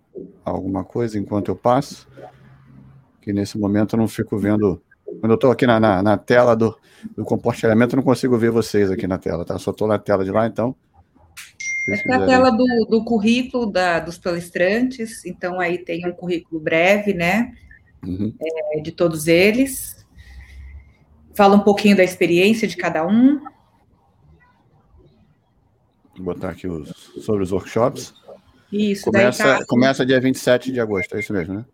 alguma 0.45 0.83
coisa 0.83 1.17
enquanto 1.17 1.49
eu 1.49 1.55
passo, 1.55 2.09
que 3.23 3.33
nesse 3.33 3.57
momento 3.57 3.95
eu 3.95 3.99
não 3.99 4.09
fico 4.09 4.37
vendo. 4.37 4.83
Quando 5.21 5.31
eu 5.31 5.37
estou 5.37 5.53
aqui 5.53 5.65
na, 5.65 5.79
na, 5.79 6.03
na, 6.03 6.19
tela 6.19 6.57
do, 6.57 6.77
do 7.17 7.25
compartilhamento, 7.25 7.95
eu 7.95 7.99
não 7.99 8.03
consigo 8.03 8.37
ver 8.37 8.51
vocês 8.51 8.91
aqui 8.91 9.07
na 9.07 9.17
tela, 9.17 9.45
tá? 9.45 9.57
Só 9.59 9.71
estou 9.71 9.87
na 9.87 9.97
tela 9.97 10.25
de 10.25 10.33
lá, 10.33 10.45
então. 10.45 10.75
Essa 11.89 12.03
é 12.09 12.15
a 12.15 12.27
tela 12.27 12.51
do, 12.51 12.67
do 12.89 13.05
currículo 13.05 13.71
da, 13.71 14.01
dos 14.01 14.19
palestrantes, 14.19 15.25
então 15.25 15.61
aí 15.61 15.79
tem 15.79 16.09
um 16.09 16.13
currículo 16.13 16.61
breve, 16.61 17.15
né? 17.15 17.53
Uhum. 18.05 18.35
É, 18.75 18.81
de 18.81 18.91
todos 18.91 19.29
eles. 19.29 20.05
Fala 21.35 21.55
um 21.55 21.61
pouquinho 21.61 21.97
da 21.97 22.03
experiência 22.03 22.67
de 22.67 22.77
cada 22.77 23.07
um. 23.07 23.41
Vou 26.17 26.35
botar 26.35 26.51
aqui 26.51 26.67
os, 26.67 26.89
sobre 27.25 27.45
os 27.45 27.53
workshops. 27.53 28.13
Isso, 28.73 29.05
começa, 29.05 29.59
tá... 29.59 29.65
começa 29.67 30.07
dia 30.07 30.21
27 30.21 30.73
de 30.73 30.81
agosto, 30.81 31.17
é 31.17 31.21
isso 31.21 31.33
mesmo, 31.33 31.55
né? 31.55 31.65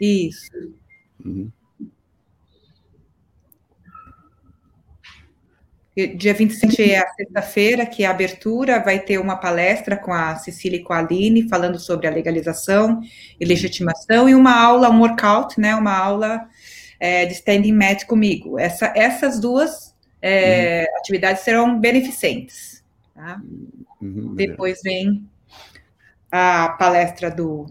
Isso. 0.00 0.50
Uhum. 1.24 1.50
Dia 5.94 6.32
27 6.32 6.90
é 6.90 6.98
a 6.98 7.08
sexta-feira, 7.08 7.84
que 7.84 8.02
é 8.02 8.06
a 8.06 8.10
abertura, 8.10 8.82
vai 8.82 8.98
ter 8.98 9.18
uma 9.18 9.36
palestra 9.36 9.94
com 9.94 10.10
a 10.10 10.36
Cecília 10.36 10.78
e 10.78 10.82
com 10.82 10.94
a 10.94 10.98
Aline, 10.98 11.48
falando 11.48 11.78
sobre 11.78 12.06
a 12.06 12.10
legalização 12.10 13.02
e 13.38 13.44
legitimação, 13.44 14.26
e 14.26 14.34
uma 14.34 14.58
aula, 14.58 14.88
um 14.88 15.00
workout, 15.00 15.60
né, 15.60 15.74
uma 15.74 15.94
aula 15.94 16.48
é, 16.98 17.26
de 17.26 17.34
standing 17.34 17.72
mat 17.72 18.06
comigo. 18.06 18.58
Essa, 18.58 18.90
essas 18.96 19.38
duas 19.38 19.94
é, 20.22 20.86
uhum. 20.88 20.98
atividades 20.98 21.42
serão 21.42 21.78
beneficentes. 21.78 22.82
Tá? 23.14 23.38
Uhum, 24.00 24.34
Depois 24.34 24.80
vem 24.82 25.28
a 26.32 26.70
palestra 26.70 27.30
do, 27.30 27.66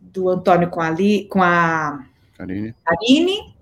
do 0.00 0.28
Antônio 0.28 0.70
com 0.70 0.80
a, 0.80 0.88
Li, 0.88 1.26
com 1.28 1.42
a 1.42 2.06
Karine. 2.38 2.72
Karine, 2.84 3.56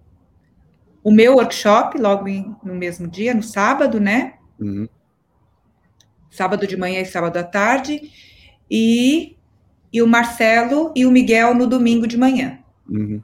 o 1.03 1.11
meu 1.11 1.37
workshop 1.37 1.99
logo 1.99 2.29
em, 2.29 2.55
no 2.63 2.75
mesmo 2.75 3.09
dia, 3.09 3.33
no 3.33 3.43
sábado, 3.43 3.99
né? 3.99 4.35
Uhum. 4.61 4.87
Sábado 6.31 6.67
de 6.67 6.77
manhã 6.77 7.01
e 7.01 7.07
sábado 7.07 7.39
à 7.39 7.43
tarde, 7.43 8.13
e, 8.71 9.35
e 9.91 10.03
o 10.03 10.07
Marcelo 10.07 10.93
e 10.95 11.07
o 11.07 11.11
Miguel 11.11 11.55
no 11.55 11.67
domingo 11.67 12.07
de 12.07 12.19
manhã. 12.19 12.59
Uhum. 12.89 13.23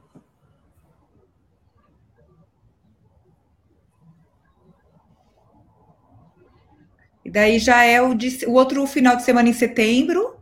E 7.23 7.29
daí 7.29 7.59
já 7.59 7.83
é 7.83 8.01
o, 8.01 8.15
de, 8.15 8.43
o 8.47 8.53
outro 8.53 8.87
final 8.87 9.15
de 9.15 9.21
semana 9.21 9.49
em 9.49 9.53
setembro, 9.53 10.38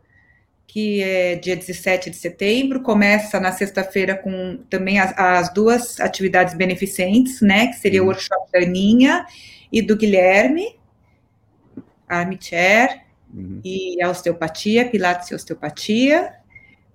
que 0.68 1.02
é 1.02 1.34
dia 1.34 1.56
17 1.56 2.10
de 2.10 2.16
setembro, 2.16 2.82
começa 2.82 3.40
na 3.40 3.50
sexta-feira 3.50 4.14
com 4.14 4.58
também 4.68 5.00
as, 5.00 5.18
as, 5.18 5.52
duas 5.52 5.98
atividades 5.98 6.52
beneficentes, 6.52 7.40
né, 7.40 7.68
que 7.68 7.78
seria 7.78 8.02
uhum. 8.02 8.08
o 8.08 8.10
workshop 8.10 8.52
da 8.52 8.60
Aninha 8.60 9.26
e 9.72 9.80
do 9.80 9.96
Guilherme, 9.96 10.78
Armchair 12.06 13.00
uhum. 13.32 13.62
e 13.64 14.00
a 14.02 14.10
osteopatia, 14.10 14.88
Pilates 14.90 15.30
e 15.30 15.34
osteopatia. 15.34 16.34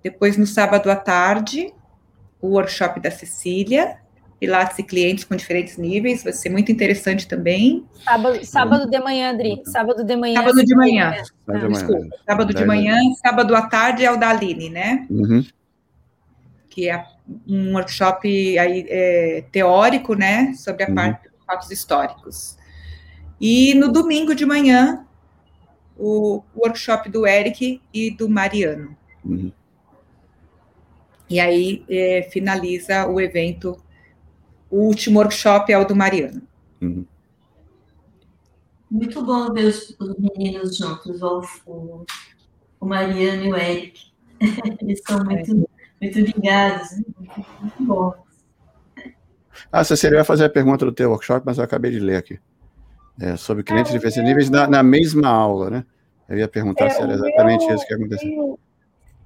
Depois, 0.04 0.36
no 0.36 0.46
sábado 0.46 0.88
à 0.88 0.94
tarde, 0.94 1.74
o 2.40 2.50
workshop 2.50 3.00
da 3.00 3.10
Cecília, 3.10 3.98
Pilates 4.44 4.78
e 4.78 4.82
clientes 4.82 5.24
com 5.24 5.34
diferentes 5.34 5.78
níveis, 5.78 6.22
vai 6.22 6.34
ser 6.34 6.50
muito 6.50 6.70
interessante 6.70 7.26
também. 7.26 7.82
Sábado, 8.04 8.44
sábado 8.44 8.90
de 8.90 8.98
manhã, 8.98 9.30
Adri. 9.30 9.62
Sábado 9.64 10.04
de 10.04 10.14
manhã. 10.14 10.34
Sábado 10.34 10.62
de 10.62 10.74
manhã. 10.74 11.14
Ah, 11.48 11.66
desculpa. 11.66 12.16
Sábado 12.26 12.52
de 12.52 12.64
manhã, 12.66 12.98
sábado 13.22 13.56
à 13.56 13.62
tarde 13.62 14.04
é 14.04 14.12
o 14.12 14.18
da 14.18 14.28
Aline, 14.28 14.68
né? 14.68 15.06
Uhum. 15.08 15.42
Que 16.68 16.90
é 16.90 17.06
um 17.48 17.72
workshop 17.72 18.58
aí, 18.58 18.84
é, 18.86 19.44
teórico, 19.50 20.14
né? 20.14 20.52
Sobre 20.52 20.84
a 20.84 20.88
uhum. 20.88 20.94
parte 20.94 21.30
dos 21.30 21.44
fatos 21.46 21.70
históricos. 21.70 22.58
E 23.40 23.72
no 23.72 23.90
domingo 23.90 24.34
de 24.34 24.44
manhã, 24.44 25.06
o 25.98 26.42
workshop 26.54 27.08
do 27.08 27.26
Eric 27.26 27.80
e 27.94 28.10
do 28.10 28.28
Mariano. 28.28 28.94
Uhum. 29.24 29.50
E 31.30 31.40
aí 31.40 31.82
é, 31.88 32.28
finaliza 32.30 33.06
o 33.06 33.18
evento 33.18 33.82
o 34.74 34.86
último 34.86 35.20
workshop 35.20 35.72
é 35.72 35.78
o 35.78 35.84
do 35.84 35.94
Mariano. 35.94 36.42
Uhum. 36.82 37.06
Muito 38.90 39.24
bom 39.24 39.52
ver 39.52 39.66
os, 39.66 39.96
os 40.00 40.18
meninos 40.18 40.76
juntos, 40.76 41.22
o, 41.22 42.04
o, 42.80 42.86
Mariano 42.86 43.44
e 43.44 43.52
o 43.52 43.56
Eric. 43.56 44.12
Eles 44.82 45.00
são 45.06 45.24
muito, 45.24 45.52
é. 45.52 46.04
muito 46.04 46.18
ligados, 46.20 46.90
né? 46.90 47.04
muito, 47.16 47.46
muito 47.60 47.84
bons. 47.84 48.14
Ah, 49.70 49.84
Cecília, 49.84 50.16
eu 50.16 50.18
ia 50.18 50.24
fazer 50.24 50.44
a 50.44 50.50
pergunta 50.50 50.84
do 50.84 50.92
teu 50.92 51.10
workshop, 51.10 51.46
mas 51.46 51.58
eu 51.58 51.64
acabei 51.64 51.92
de 51.92 52.00
ler 52.00 52.16
aqui. 52.16 52.38
É, 53.20 53.36
sobre 53.36 53.62
clientes 53.62 53.92
de 53.92 53.98
diferentes 53.98 54.24
níveis 54.24 54.50
na, 54.50 54.66
na, 54.66 54.82
mesma 54.82 55.28
aula, 55.28 55.70
né? 55.70 55.86
Eu 56.28 56.38
ia 56.38 56.48
perguntar 56.48 56.86
é, 56.86 56.90
se 56.90 57.00
era 57.00 57.12
exatamente 57.12 57.64
meu, 57.64 57.76
isso 57.76 57.86
que 57.86 57.94
aconteceu. 57.94 58.58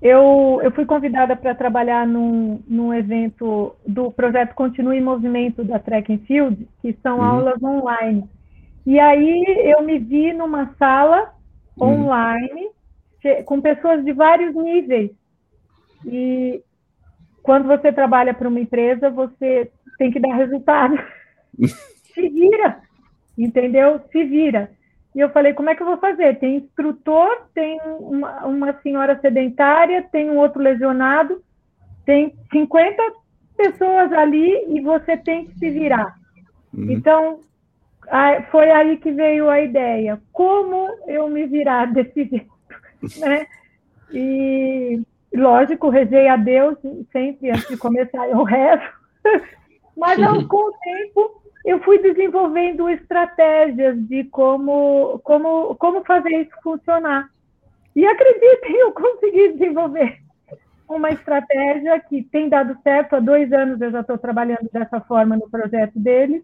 Eu, 0.01 0.61
eu 0.63 0.71
fui 0.71 0.87
convidada 0.87 1.35
para 1.35 1.55
trabalhar 1.55 2.07
num, 2.07 2.63
num 2.69 2.95
evento 2.95 3.75
do 3.87 4.13
projeto 4.13 4.55
Continue 4.55 4.99
em 4.99 5.03
Movimento 5.03 5.65
da 5.65 5.79
Track 5.79 6.13
and 6.13 6.19
Field, 6.19 6.69
que 6.81 6.97
são 7.03 7.19
uhum. 7.19 7.25
aulas 7.25 7.63
online. 7.63 8.29
E 8.87 8.99
aí 9.01 9.45
eu 9.77 9.83
me 9.83 9.99
vi 9.99 10.33
numa 10.33 10.73
sala 10.79 11.35
uhum. 11.77 12.05
online 12.05 12.71
com 13.45 13.61
pessoas 13.61 14.05
de 14.05 14.13
vários 14.13 14.55
níveis. 14.55 15.11
E 16.07 16.63
quando 17.43 17.67
você 17.67 17.93
trabalha 17.93 18.33
para 18.33 18.49
uma 18.49 18.61
empresa, 18.61 19.11
você 19.11 19.71
tem 19.99 20.13
que 20.13 20.21
dar 20.21 20.37
resultado. 20.37 20.97
Se 22.15 22.29
vira, 22.29 22.81
entendeu? 23.37 24.01
Se 24.13 24.25
vira. 24.25 24.71
E 25.19 25.21
eu 25.21 25.31
falei, 25.31 25.53
como 25.53 25.69
é 25.69 25.75
que 25.75 25.83
eu 25.83 25.87
vou 25.87 25.99
fazer? 25.99 26.39
Tem 26.39 26.59
instrutor, 26.59 27.49
tem 27.53 27.81
uma, 27.99 28.47
uma 28.47 28.73
senhora 28.83 29.19
sedentária, 29.21 30.07
tem 30.13 30.31
um 30.31 30.37
outro 30.37 30.63
lesionado, 30.63 31.43
tem 32.07 32.37
50 32.53 33.03
pessoas 33.57 34.13
ali 34.13 34.65
e 34.69 34.81
você 34.81 35.17
tem 35.17 35.47
que 35.47 35.59
se 35.59 35.71
virar. 35.71 36.17
Uhum. 36.73 36.93
Então, 36.93 37.41
foi 38.53 38.71
aí 38.71 38.97
que 38.99 39.11
veio 39.11 39.51
a 39.51 39.61
ideia. 39.61 40.23
Como 40.33 40.89
eu 41.09 41.29
me 41.29 41.49
virar 41.49 41.87
desse 41.93 42.25
jeito, 42.25 43.19
né? 43.19 43.45
E, 44.13 45.03
lógico, 45.35 45.89
rezei 45.89 46.29
a 46.29 46.37
Deus 46.37 46.79
sempre 47.11 47.51
antes 47.51 47.67
de 47.67 47.77
começar, 47.77 48.29
eu 48.29 48.45
rezo. 48.45 48.85
Mas, 49.97 50.23
ao, 50.23 50.47
com 50.47 50.59
o 50.59 50.73
tempo, 50.81 51.38
eu 51.69 51.79
fui 51.81 51.99
desenvolvendo 51.99 52.89
estratégias 52.89 53.95
de 54.09 54.25
como, 54.25 55.21
como, 55.23 55.75
como 55.75 56.03
fazer 56.03 56.31
isso 56.41 56.57
funcionar. 56.63 57.29
E 57.95 58.07
acreditem, 58.07 58.75
eu 58.77 58.91
consegui 58.93 59.53
desenvolver 59.53 60.19
uma 60.89 61.11
estratégia 61.11 62.01
que 62.01 62.23
tem 62.23 62.49
dado 62.49 62.75
certo. 62.83 63.17
Há 63.17 63.21
dois 63.21 63.53
anos 63.53 63.79
eu 63.83 63.91
já 63.91 64.01
estou 64.01 64.17
trabalhando 64.17 64.67
dessa 64.73 64.99
forma 65.03 65.37
no 65.37 65.51
projeto 65.51 65.93
deles. 65.99 66.43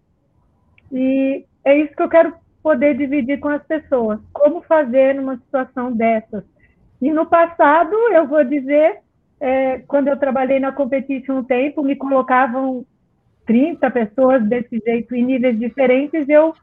E 0.93 1.47
é 1.65 1.75
isso 1.79 1.97
que 1.97 2.03
eu 2.03 2.09
quero 2.11 2.35
poder 2.63 2.95
dividir 2.95 3.41
com 3.41 3.49
as 3.49 3.65
pessoas. 3.65 4.21
Como 4.31 4.61
fazer 4.65 5.15
numa 5.15 5.39
situação 5.39 5.91
dessas. 5.91 6.45
E 7.01 7.11
no 7.11 7.25
passado, 7.25 7.95
eu 8.13 8.27
vou 8.29 8.45
dizer, 8.45 8.99
é, 9.41 9.79
quando 9.89 10.09
eu 10.09 10.19
trabalhei 10.19 10.61
na 10.61 10.71
Competition 10.71 11.39
um 11.39 11.45
tempo, 11.45 11.83
me 11.83 11.97
colocavam 11.97 12.85
30 13.47 13.91
pessoas 13.91 14.43
desse 14.45 14.81
jeito, 14.85 15.15
em 15.15 15.25
níveis 15.25 15.59
diferentes. 15.59 16.29
Eu 16.29 16.55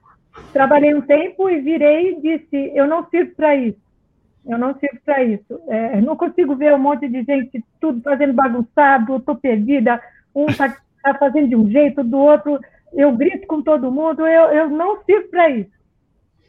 trabalhei 0.53 0.93
um 0.93 1.01
tempo 1.01 1.49
e 1.49 1.61
virei 1.61 2.11
e 2.11 2.21
disse: 2.21 2.71
eu 2.75 2.87
não 2.87 3.07
sirvo 3.09 3.35
para 3.35 3.55
isso. 3.55 3.79
Eu 4.45 4.57
não 4.57 4.73
sirvo 4.79 4.99
para 5.05 5.23
isso. 5.23 5.59
É, 5.67 6.01
não 6.01 6.15
consigo 6.15 6.55
ver 6.55 6.73
um 6.73 6.79
monte 6.79 7.07
de 7.07 7.23
gente 7.23 7.63
tudo 7.79 8.01
fazendo 8.01 8.33
bagunçado, 8.33 9.17
estou 9.17 9.35
perdida. 9.35 10.01
Um 10.33 10.47
está 10.47 10.75
tá 11.03 11.13
fazendo 11.15 11.49
de 11.49 11.55
um 11.55 11.69
jeito, 11.69 12.03
do 12.03 12.17
outro 12.17 12.59
eu 12.93 13.15
grito 13.15 13.47
com 13.47 13.61
todo 13.61 13.91
mundo. 13.91 14.25
Eu, 14.25 14.51
eu 14.51 14.69
não 14.69 15.03
sirvo 15.03 15.29
para 15.29 15.49
isso. 15.49 15.71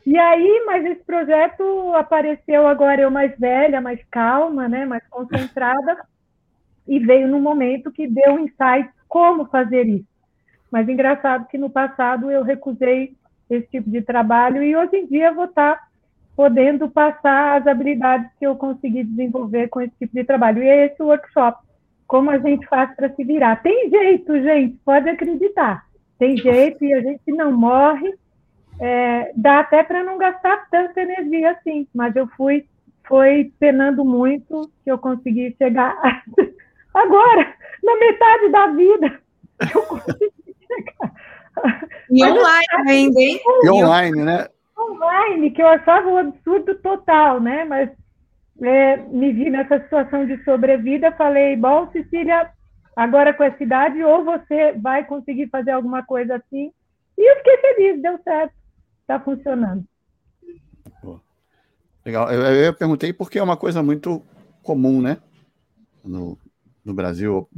E 0.05 0.19
aí, 0.19 0.65
mas 0.67 0.85
esse 0.85 1.03
projeto 1.05 1.95
apareceu 1.95 2.67
agora 2.67 3.03
eu 3.03 3.11
mais 3.11 3.39
velha, 3.39 3.81
mais 3.81 4.01
calma, 4.11 4.69
né, 4.69 4.85
mais 4.85 5.07
concentrada, 5.09 5.97
e 6.89 6.99
veio 6.99 7.29
no 7.29 7.39
momento 7.39 7.93
que 7.93 8.09
deu 8.09 8.33
um 8.33 8.41
insight 8.41 8.91
como 9.07 9.47
fazer 9.47 9.87
isso. 9.87 10.11
Mas 10.73 10.89
engraçado 10.89 11.47
que 11.49 11.59
no 11.59 11.69
passado 11.69 12.31
eu 12.31 12.43
recusei 12.43 13.15
esse 13.51 13.69
tipo 13.69 13.90
de 13.90 14.01
trabalho 14.01 14.62
e 14.62 14.74
hoje 14.74 14.97
em 14.97 15.07
dia 15.07 15.31
vou 15.31 15.44
estar 15.44 15.78
podendo 16.35 16.89
passar 16.90 17.61
as 17.61 17.66
habilidades 17.66 18.31
que 18.39 18.47
eu 18.47 18.57
consegui 18.57 19.05
desenvolver 19.05 19.69
com 19.69 19.82
esse 19.82 19.94
tipo 19.99 20.15
de 20.15 20.24
trabalho. 20.24 20.62
E 20.62 20.69
é 20.69 20.86
esse 20.86 21.03
workshop, 21.03 21.59
como 22.07 22.31
a 22.31 22.39
gente 22.39 22.66
faz 22.66 22.97
para 22.97 23.11
se 23.11 23.23
virar. 23.23 23.62
Tem 23.62 23.90
jeito, 23.90 24.32
gente, 24.40 24.78
pode 24.82 25.11
acreditar. 25.11 25.85
Tem 26.19 26.36
jeito 26.39 26.82
e 26.82 26.94
a 26.94 27.03
gente 27.03 27.31
não 27.32 27.53
morre. 27.53 28.15
É, 28.81 29.31
dá 29.36 29.61
até 29.61 29.82
para 29.82 30.03
não 30.03 30.16
gastar 30.16 30.66
tanta 30.70 31.03
energia 31.03 31.51
assim, 31.51 31.86
mas 31.94 32.16
eu 32.16 32.27
fui 32.28 32.65
foi 33.07 33.53
penando 33.59 34.05
muito 34.05 34.70
que 34.82 34.90
eu 34.90 34.97
consegui 34.97 35.55
chegar 35.59 35.94
agora, 36.94 37.55
na 37.82 37.97
metade 37.97 38.49
da 38.49 38.66
vida, 38.69 39.20
eu 39.74 39.82
consegui 39.82 40.32
e 42.11 42.24
online 42.24 42.66
ainda, 42.89 43.20
hein? 43.20 43.40
E 43.62 43.70
online, 43.70 44.23
né? 44.23 44.49
Online, 44.78 45.51
que 45.51 45.62
eu 45.62 45.69
achava 45.69 46.09
um 46.09 46.19
absurdo 46.19 46.74
total, 46.77 47.40
né? 47.40 47.65
Mas 47.65 47.90
é, 48.62 48.97
me 48.97 49.32
vi 49.32 49.51
nessa 49.51 49.81
situação 49.81 50.27
de 50.27 50.43
sobrevida, 50.44 51.12
falei, 51.12 51.57
bom, 51.57 51.90
Cecília, 51.90 52.51
agora 52.97 53.32
com 53.35 53.44
essa 53.44 53.62
idade, 53.62 54.03
ou 54.03 54.24
você 54.24 54.73
vai 54.73 55.05
conseguir 55.05 55.49
fazer 55.49 55.73
alguma 55.73 56.05
coisa 56.05 56.36
assim. 56.36 56.73
E 57.16 57.31
eu 57.31 57.36
fiquei 57.39 57.57
feliz, 57.59 58.03
deu 58.03 58.19
certo, 58.24 58.55
está 59.03 59.20
funcionando. 59.20 59.85
Legal. 62.05 62.31
Eu, 62.32 62.43
eu 62.43 62.74
perguntei 62.74 63.12
porque 63.12 63.39
é 63.39 63.43
uma 63.43 63.57
coisa 63.57 63.82
muito 63.82 64.23
comum, 64.62 65.01
né? 65.01 65.19
No, 66.05 66.36
no 66.85 66.95
Brasil, 66.95 67.49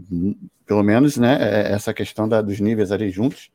pelo 0.66 0.82
menos, 0.82 1.16
né? 1.16 1.38
É 1.40 1.72
essa 1.72 1.94
questão 1.94 2.28
da, 2.28 2.40
dos 2.42 2.60
níveis 2.60 2.92
ali 2.92 3.10
juntos. 3.10 3.50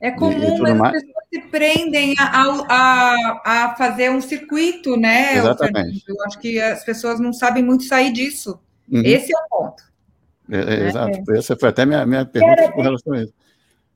É 0.00 0.10
comum, 0.10 0.58
mas 0.58 0.96
as 0.96 1.02
pessoas 1.02 1.24
se 1.32 1.40
prendem 1.50 2.14
a, 2.18 2.42
a, 2.68 3.42
a, 3.44 3.76
fazer 3.76 4.10
um 4.10 4.20
circuito, 4.20 4.96
né? 4.96 5.36
Exatamente. 5.36 6.04
Eu 6.06 6.16
acho 6.26 6.38
que 6.38 6.60
as 6.60 6.84
pessoas 6.84 7.20
não 7.20 7.32
sabem 7.32 7.62
muito 7.62 7.84
sair 7.84 8.12
disso. 8.12 8.60
Uhum. 8.90 9.02
Esse 9.04 9.32
é 9.34 9.38
o 9.38 9.48
ponto. 9.48 9.82
É, 10.50 10.56
é, 10.58 10.64
né? 10.64 10.88
Exato. 10.88 11.32
Essa 11.32 11.56
foi 11.56 11.68
até 11.68 11.86
minha, 11.86 12.04
minha 12.04 12.26
pergunta 12.26 12.72
com 12.72 12.82
relação 12.82 13.12
a 13.14 13.22
isso. 13.22 13.34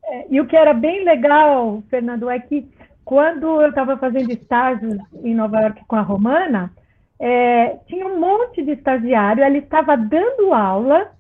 É, 0.04 0.26
e 0.30 0.40
o 0.40 0.46
que 0.46 0.56
era 0.56 0.72
bem 0.72 1.04
legal, 1.04 1.82
Fernando, 1.90 2.30
é 2.30 2.38
que 2.38 2.66
quando 3.04 3.60
eu 3.60 3.68
estava 3.68 3.96
fazendo 3.98 4.30
estágios 4.30 4.96
em 5.22 5.34
Nova 5.34 5.60
York 5.60 5.82
com 5.86 5.96
a 5.96 6.02
Romana, 6.02 6.72
é, 7.20 7.76
tinha 7.86 8.06
um 8.06 8.18
monte 8.18 8.62
de 8.62 8.72
estagiário, 8.72 9.42
ela 9.42 9.56
estava 9.56 9.96
dando 9.96 10.54
aula, 10.54 11.12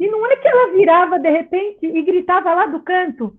e 0.00 0.08
não 0.08 0.24
é 0.26 0.36
que 0.36 0.48
ela 0.48 0.72
virava 0.72 1.18
de 1.18 1.30
repente 1.30 1.86
e 1.86 2.02
gritava 2.02 2.54
lá 2.54 2.66
do 2.66 2.80
canto: 2.80 3.34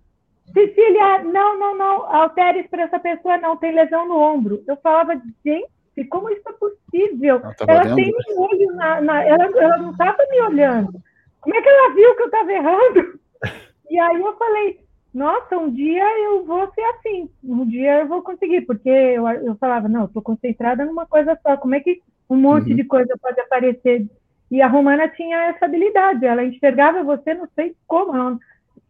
Cecília, 0.54 1.24
não, 1.24 1.58
não, 1.58 1.78
não, 1.78 2.16
altere 2.16 2.68
para 2.68 2.84
essa 2.84 3.00
pessoa, 3.00 3.38
não, 3.38 3.58
tem 3.58 3.74
lesão 3.74 4.08
no 4.08 4.18
ombro. 4.18 4.64
Eu 4.68 4.78
falava, 4.78 5.20
gente, 5.44 6.06
como 6.10 6.30
isso 6.30 6.48
é 6.48 6.54
possível? 6.54 7.42
Ela, 7.68 7.96
tem 7.96 8.14
um 8.32 8.42
olho 8.42 8.76
na. 8.76 9.02
na 9.02 9.24
ela, 9.24 9.46
ela 9.46 9.78
não 9.78 9.92
estava 9.92 10.18
me 10.30 10.42
olhando. 10.42 10.94
Como 11.42 11.56
é 11.56 11.62
que 11.62 11.70
ela 11.70 11.94
viu 11.94 12.16
que 12.16 12.22
eu 12.22 12.28
estava 12.28 12.52
errando? 12.52 13.20
E 13.90 14.00
aí 14.00 14.20
eu 14.20 14.36
falei, 14.38 14.80
nossa, 15.14 15.58
um 15.58 15.70
dia 15.70 16.04
eu 16.26 16.44
vou 16.44 16.72
ser 16.74 16.82
assim, 16.82 17.30
um 17.44 17.66
dia 17.66 18.00
eu 18.00 18.08
vou 18.08 18.24
conseguir, 18.24 18.62
porque 18.62 18.90
eu, 18.90 19.28
eu 19.28 19.56
falava, 19.56 19.88
não, 19.88 20.06
estou 20.06 20.22
concentrada 20.22 20.84
numa 20.84 21.06
coisa 21.06 21.38
só, 21.44 21.56
como 21.56 21.76
é 21.76 21.80
que 21.80 22.02
um 22.30 22.36
monte 22.36 22.72
uhum. 22.72 22.76
de 22.76 22.84
coisa 22.84 23.16
pode 23.22 23.40
aparecer? 23.40 24.08
E 24.50 24.62
a 24.62 24.68
Romana 24.68 25.08
tinha 25.10 25.50
essa 25.50 25.66
habilidade, 25.66 26.26
ela 26.26 26.44
enxergava 26.44 27.04
você, 27.04 27.34
não 27.36 27.48
sei 27.56 27.76
como, 27.86 28.16
ela, 28.16 28.40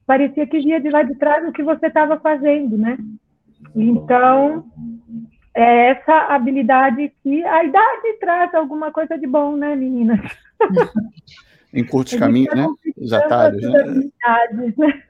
parecia 0.05 0.47
que 0.47 0.59
via 0.59 0.79
de 0.79 0.89
lá 0.89 1.03
de 1.03 1.15
trás 1.15 1.45
o 1.47 1.51
que 1.51 1.63
você 1.63 1.87
estava 1.87 2.17
fazendo, 2.19 2.77
né? 2.77 2.97
Então, 3.75 4.65
é 5.53 5.91
essa 5.91 6.13
habilidade 6.33 7.11
que 7.21 7.43
a 7.43 7.63
idade 7.63 8.17
traz 8.19 8.53
alguma 8.55 8.91
coisa 8.91 9.17
de 9.17 9.27
bom, 9.27 9.55
né, 9.57 9.75
meninas? 9.75 10.19
Em 11.73 11.83
curtos 11.83 12.13
caminhos, 12.13 12.53
né? 12.55 12.67
Os 12.97 13.11
atalhos, 13.11 13.61
né? 13.63 14.09
né? 14.77 15.03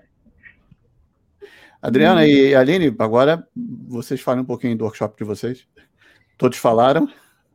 Adriana 1.83 2.25
e 2.25 2.55
Aline, 2.55 2.95
agora 2.97 3.45
vocês 3.89 4.21
falem 4.21 4.41
um 4.41 4.45
pouquinho 4.45 4.77
do 4.77 4.85
workshop 4.85 5.17
de 5.17 5.25
vocês. 5.25 5.67
Todos 6.37 6.57
falaram. 6.57 7.09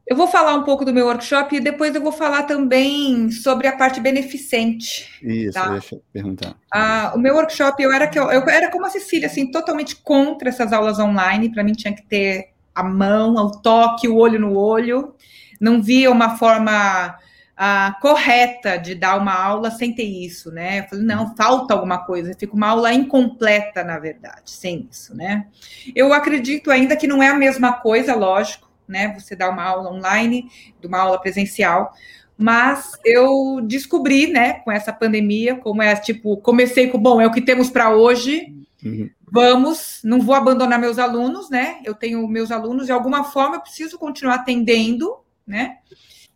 Eu 0.06 0.14
vou 0.14 0.28
falar 0.28 0.54
um 0.54 0.64
pouco 0.64 0.84
do 0.84 0.92
meu 0.92 1.06
workshop 1.06 1.56
e 1.56 1.60
depois 1.60 1.94
eu 1.94 2.02
vou 2.02 2.12
falar 2.12 2.42
também 2.42 3.30
sobre 3.30 3.66
a 3.66 3.74
parte 3.74 4.00
beneficente. 4.00 5.08
Isso, 5.22 5.54
tá? 5.54 5.70
deixa 5.70 5.94
eu 5.94 6.02
perguntar. 6.12 6.54
Ah, 6.70 7.12
o 7.14 7.18
meu 7.18 7.36
workshop, 7.36 7.82
eu 7.82 7.90
era, 7.90 8.10
eu, 8.14 8.30
eu 8.30 8.42
era 8.50 8.70
como 8.70 8.84
a 8.84 8.90
Cecília, 8.90 9.28
assim, 9.28 9.50
totalmente 9.50 9.96
contra 9.96 10.50
essas 10.50 10.74
aulas 10.74 10.98
online. 10.98 11.50
Para 11.50 11.64
mim 11.64 11.72
tinha 11.72 11.94
que 11.94 12.02
ter 12.02 12.50
a 12.74 12.82
mão, 12.82 13.34
o 13.34 13.50
toque, 13.62 14.08
o 14.08 14.16
olho 14.16 14.38
no 14.38 14.54
olho. 14.54 15.14
Não 15.58 15.82
via 15.82 16.10
uma 16.10 16.36
forma 16.36 17.16
ah, 17.58 17.96
correta 18.00 18.78
de 18.78 18.94
dar 18.94 19.18
uma 19.18 19.34
aula 19.34 19.70
sem 19.70 19.92
ter 19.92 20.04
isso, 20.04 20.50
né? 20.50 20.80
Eu 20.80 20.84
falei, 20.84 21.04
não, 21.04 21.34
falta 21.36 21.74
alguma 21.74 21.98
coisa, 21.98 22.32
fica 22.38 22.54
uma 22.54 22.68
aula 22.68 22.94
incompleta, 22.94 23.82
na 23.82 23.98
verdade, 23.98 24.50
sem 24.52 24.88
isso, 24.90 25.14
né? 25.14 25.46
Eu 25.94 26.12
acredito 26.12 26.70
ainda 26.70 26.96
que 26.96 27.08
não 27.08 27.22
é 27.22 27.28
a 27.28 27.34
mesma 27.34 27.72
coisa, 27.72 28.14
lógico 28.14 28.68
né? 28.88 29.14
Você 29.18 29.36
dá 29.36 29.50
uma 29.50 29.62
aula 29.62 29.92
online, 29.92 30.50
de 30.80 30.86
uma 30.86 30.98
aula 30.98 31.20
presencial. 31.20 31.92
Mas 32.36 32.92
eu 33.04 33.60
descobri, 33.62 34.28
né, 34.28 34.54
com 34.60 34.72
essa 34.72 34.92
pandemia, 34.92 35.56
como 35.56 35.82
é 35.82 35.94
tipo, 35.96 36.36
comecei 36.38 36.88
com, 36.88 36.98
bom, 36.98 37.20
é 37.20 37.26
o 37.26 37.32
que 37.32 37.42
temos 37.42 37.68
para 37.68 37.94
hoje. 37.94 38.54
Uhum. 38.82 39.10
Vamos, 39.30 40.00
não 40.04 40.20
vou 40.20 40.34
abandonar 40.34 40.78
meus 40.78 40.98
alunos, 40.98 41.50
né? 41.50 41.80
Eu 41.84 41.94
tenho 41.94 42.26
meus 42.28 42.50
alunos, 42.50 42.86
de 42.86 42.92
alguma 42.92 43.24
forma 43.24 43.56
eu 43.56 43.60
preciso 43.60 43.98
continuar 43.98 44.36
atendendo, 44.36 45.16
né? 45.46 45.78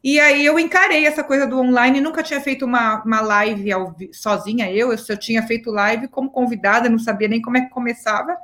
E 0.02 0.18
aí 0.18 0.44
eu 0.44 0.58
encarei 0.58 1.06
essa 1.06 1.22
coisa 1.22 1.46
do 1.46 1.60
online, 1.60 2.00
nunca 2.00 2.22
tinha 2.22 2.40
feito 2.40 2.64
uma, 2.64 3.02
uma 3.04 3.20
live 3.20 3.70
ao, 3.70 3.94
sozinha, 4.12 4.70
eu, 4.70 4.92
eu, 4.92 4.98
eu 5.08 5.16
tinha 5.16 5.42
feito 5.44 5.70
live 5.70 6.08
como 6.08 6.30
convidada, 6.30 6.88
não 6.88 6.98
sabia 6.98 7.28
nem 7.28 7.40
como 7.40 7.56
é 7.56 7.60
que 7.60 7.70
começava. 7.70 8.36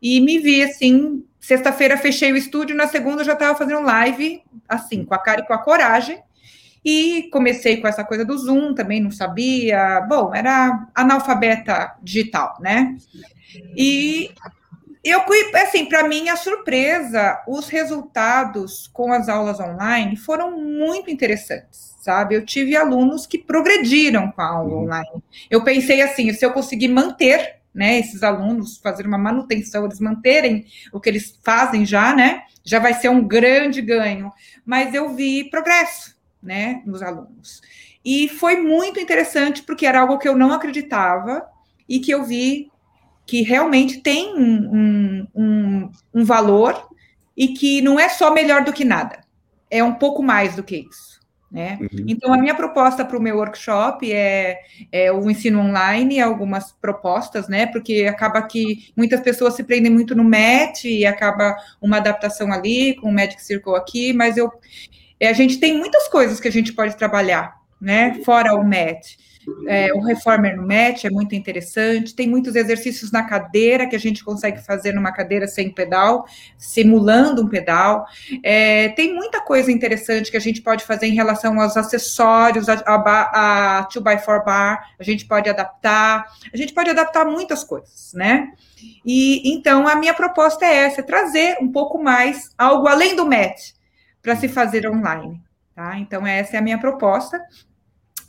E 0.00 0.20
me 0.20 0.38
vi 0.38 0.62
assim, 0.62 1.24
sexta-feira 1.40 1.96
fechei 1.96 2.32
o 2.32 2.36
estúdio, 2.36 2.76
na 2.76 2.88
segunda 2.88 3.24
já 3.24 3.32
estava 3.32 3.56
fazendo 3.56 3.82
live, 3.82 4.42
assim, 4.68 5.04
com 5.04 5.14
a 5.14 5.18
cara 5.18 5.40
e 5.40 5.46
com 5.46 5.54
a 5.54 5.58
coragem. 5.58 6.20
E 6.84 7.28
comecei 7.32 7.76
com 7.80 7.86
essa 7.86 8.02
coisa 8.02 8.24
do 8.24 8.36
Zoom, 8.36 8.74
também 8.74 9.00
não 9.00 9.12
sabia. 9.12 10.00
Bom, 10.08 10.34
era 10.34 10.88
analfabeta 10.94 11.94
digital, 12.02 12.56
né? 12.60 12.96
E 13.76 14.30
Eu, 15.04 15.20
assim, 15.54 15.86
para 15.86 16.06
mim, 16.06 16.28
a 16.28 16.36
surpresa, 16.36 17.42
os 17.48 17.68
resultados 17.68 18.88
com 18.92 19.12
as 19.12 19.28
aulas 19.28 19.58
online 19.58 20.16
foram 20.16 20.56
muito 20.60 21.10
interessantes, 21.10 21.96
sabe? 22.00 22.36
Eu 22.36 22.46
tive 22.46 22.76
alunos 22.76 23.26
que 23.26 23.36
progrediram 23.36 24.30
com 24.30 24.40
a 24.40 24.46
aula 24.46 24.74
uhum. 24.74 24.84
online. 24.84 25.22
Eu 25.50 25.64
pensei 25.64 26.00
assim, 26.02 26.32
se 26.32 26.44
eu 26.44 26.52
conseguir 26.52 26.86
manter, 26.86 27.56
né, 27.74 27.98
esses 27.98 28.22
alunos, 28.22 28.78
fazer 28.78 29.04
uma 29.04 29.18
manutenção, 29.18 29.84
eles 29.84 29.98
manterem 29.98 30.66
o 30.92 31.00
que 31.00 31.08
eles 31.08 31.36
fazem 31.42 31.84
já, 31.84 32.14
né, 32.14 32.42
já 32.62 32.78
vai 32.78 32.94
ser 32.94 33.08
um 33.08 33.26
grande 33.26 33.82
ganho. 33.82 34.30
Mas 34.64 34.94
eu 34.94 35.08
vi 35.08 35.50
progresso, 35.50 36.16
né, 36.40 36.80
nos 36.86 37.02
alunos. 37.02 37.60
E 38.04 38.28
foi 38.28 38.60
muito 38.60 39.00
interessante, 39.00 39.62
porque 39.62 39.86
era 39.86 40.00
algo 40.00 40.18
que 40.18 40.28
eu 40.28 40.36
não 40.36 40.52
acreditava 40.52 41.44
e 41.88 41.98
que 41.98 42.12
eu 42.12 42.24
vi 42.24 42.71
que 43.26 43.42
realmente 43.42 44.00
tem 44.00 44.34
um, 44.36 45.26
um, 45.34 45.90
um, 46.14 46.24
valor 46.24 46.88
e 47.36 47.48
que 47.48 47.80
não 47.80 47.98
é 47.98 48.08
só 48.08 48.32
melhor 48.32 48.64
do 48.64 48.72
que 48.72 48.84
nada, 48.84 49.20
é 49.70 49.82
um 49.82 49.94
pouco 49.94 50.22
mais 50.22 50.56
do 50.56 50.62
que 50.62 50.76
isso. 50.76 51.12
Né? 51.50 51.78
Uhum. 51.82 52.06
Então, 52.08 52.32
a 52.32 52.38
minha 52.38 52.54
proposta 52.54 53.04
para 53.04 53.18
o 53.18 53.20
meu 53.20 53.36
workshop 53.36 54.10
é, 54.10 54.58
é, 54.90 55.12
o 55.12 55.30
ensino 55.30 55.60
online, 55.60 56.18
algumas 56.18 56.72
propostas, 56.72 57.46
né? 57.46 57.66
Porque 57.66 58.06
acaba 58.08 58.40
que 58.40 58.90
muitas 58.96 59.20
pessoas 59.20 59.52
se 59.52 59.62
prendem 59.62 59.92
muito 59.92 60.14
no 60.14 60.24
MET 60.24 60.88
e 60.88 61.04
acaba 61.04 61.54
uma 61.78 61.98
adaptação 61.98 62.50
ali, 62.50 62.96
com 62.96 63.10
o 63.10 63.12
Magic 63.12 63.44
Circle 63.44 63.76
aqui, 63.76 64.14
mas 64.14 64.38
eu, 64.38 64.50
a 65.20 65.32
gente 65.34 65.58
tem 65.58 65.76
muitas 65.76 66.08
coisas 66.08 66.40
que 66.40 66.48
a 66.48 66.52
gente 66.52 66.72
pode 66.72 66.96
trabalhar, 66.96 67.54
né? 67.78 68.18
Fora 68.24 68.54
o 68.54 68.64
MET. 68.66 69.18
É, 69.66 69.92
o 69.92 70.00
reformer 70.00 70.56
no 70.56 70.66
match 70.66 71.04
é 71.04 71.10
muito 71.10 71.34
interessante. 71.34 72.14
Tem 72.14 72.28
muitos 72.28 72.54
exercícios 72.54 73.10
na 73.10 73.24
cadeira 73.24 73.88
que 73.88 73.96
a 73.96 73.98
gente 73.98 74.24
consegue 74.24 74.64
fazer 74.64 74.92
numa 74.92 75.12
cadeira 75.12 75.46
sem 75.46 75.70
pedal, 75.70 76.26
simulando 76.56 77.42
um 77.42 77.48
pedal. 77.48 78.06
É, 78.42 78.90
tem 78.90 79.14
muita 79.14 79.40
coisa 79.40 79.72
interessante 79.72 80.30
que 80.30 80.36
a 80.36 80.40
gente 80.40 80.62
pode 80.62 80.84
fazer 80.84 81.06
em 81.06 81.14
relação 81.14 81.60
aos 81.60 81.76
acessórios, 81.76 82.68
a, 82.68 82.74
a, 82.86 83.78
a 83.78 83.88
2x4 83.88 84.44
bar, 84.44 84.94
a 84.98 85.02
gente 85.02 85.26
pode 85.26 85.48
adaptar, 85.48 86.26
a 86.52 86.56
gente 86.56 86.72
pode 86.72 86.90
adaptar 86.90 87.24
muitas 87.24 87.64
coisas, 87.64 88.12
né? 88.14 88.52
E 89.04 89.52
então 89.52 89.86
a 89.86 89.94
minha 89.94 90.14
proposta 90.14 90.64
é 90.64 90.84
essa: 90.84 91.00
é 91.00 91.04
trazer 91.04 91.56
um 91.60 91.70
pouco 91.70 92.02
mais 92.02 92.50
algo 92.56 92.86
além 92.88 93.16
do 93.16 93.26
match 93.26 93.72
para 94.22 94.36
se 94.36 94.48
fazer 94.48 94.88
online. 94.88 95.40
Tá? 95.74 95.98
Então, 95.98 96.26
essa 96.26 96.56
é 96.56 96.58
a 96.58 96.62
minha 96.62 96.78
proposta. 96.78 97.40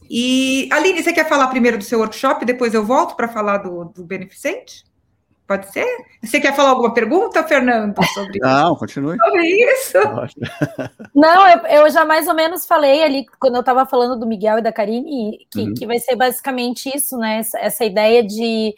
E, 0.09 0.69
Aline, 0.71 1.03
você 1.03 1.13
quer 1.13 1.27
falar 1.27 1.47
primeiro 1.47 1.77
do 1.77 1.83
seu 1.83 1.99
workshop, 1.99 2.45
depois 2.45 2.73
eu 2.73 2.85
volto 2.85 3.15
para 3.15 3.27
falar 3.27 3.57
do, 3.57 3.85
do 3.85 4.03
beneficente? 4.03 4.83
Pode 5.45 5.71
ser? 5.73 5.85
Você 6.23 6.39
quer 6.39 6.55
falar 6.55 6.69
alguma 6.69 6.93
pergunta, 6.93 7.43
Fernando, 7.43 8.01
sobre 8.13 8.39
Não, 8.41 8.75
continue. 8.75 9.17
Sobre 9.17 9.45
isso? 9.45 9.97
Não, 11.13 11.47
eu, 11.47 11.59
eu, 11.67 11.89
já 11.89 12.05
mais 12.05 12.27
ou 12.27 12.33
menos 12.33 12.65
falei 12.65 13.03
ali, 13.03 13.25
quando 13.39 13.55
eu 13.55 13.59
estava 13.59 13.85
falando 13.85 14.17
do 14.17 14.25
Miguel 14.25 14.59
e 14.59 14.61
da 14.61 14.71
Karine, 14.71 15.45
que, 15.51 15.61
uhum. 15.61 15.73
que 15.73 15.85
vai 15.85 15.99
ser 15.99 16.15
basicamente 16.15 16.89
isso, 16.95 17.17
né? 17.17 17.39
Essa, 17.39 17.59
essa, 17.59 17.85
ideia 17.85 18.25
de, 18.25 18.73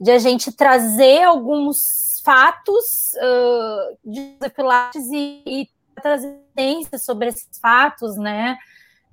de 0.00 0.10
a 0.12 0.18
gente 0.18 0.52
trazer 0.52 1.24
alguns 1.24 2.22
fatos 2.24 3.12
uh, 3.16 3.98
de 4.04 4.50
Pilates 4.50 5.06
e, 5.10 5.42
e 5.44 5.68
trazer 6.00 6.38
sobre 6.98 7.28
esses 7.28 7.58
fatos, 7.60 8.16
né? 8.16 8.56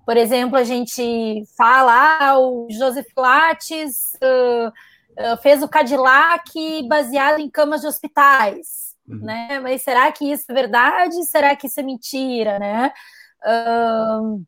Por 0.06 0.18
exemplo, 0.18 0.58
a 0.58 0.64
gente 0.64 1.44
fala, 1.58 2.18
ah, 2.20 2.40
o 2.40 2.68
Joseph 2.70 3.08
Lattes 3.16 4.14
uh, 4.16 4.68
uh, 4.68 5.38
fez 5.42 5.64
o 5.64 5.68
Cadillac 5.68 6.88
baseado 6.88 7.40
em 7.40 7.50
camas 7.50 7.82
de 7.82 7.88
hospitais, 7.88 8.96
uhum. 9.08 9.20
né? 9.20 9.60
Mas 9.62 9.82
será 9.82 10.12
que 10.12 10.30
isso 10.30 10.46
é 10.50 10.54
verdade? 10.54 11.24
Será 11.26 11.56
que 11.56 11.68
isso 11.68 11.80
é 11.80 11.84
mentira, 11.84 12.60
né? 12.60 12.92
Uh, 13.46 14.46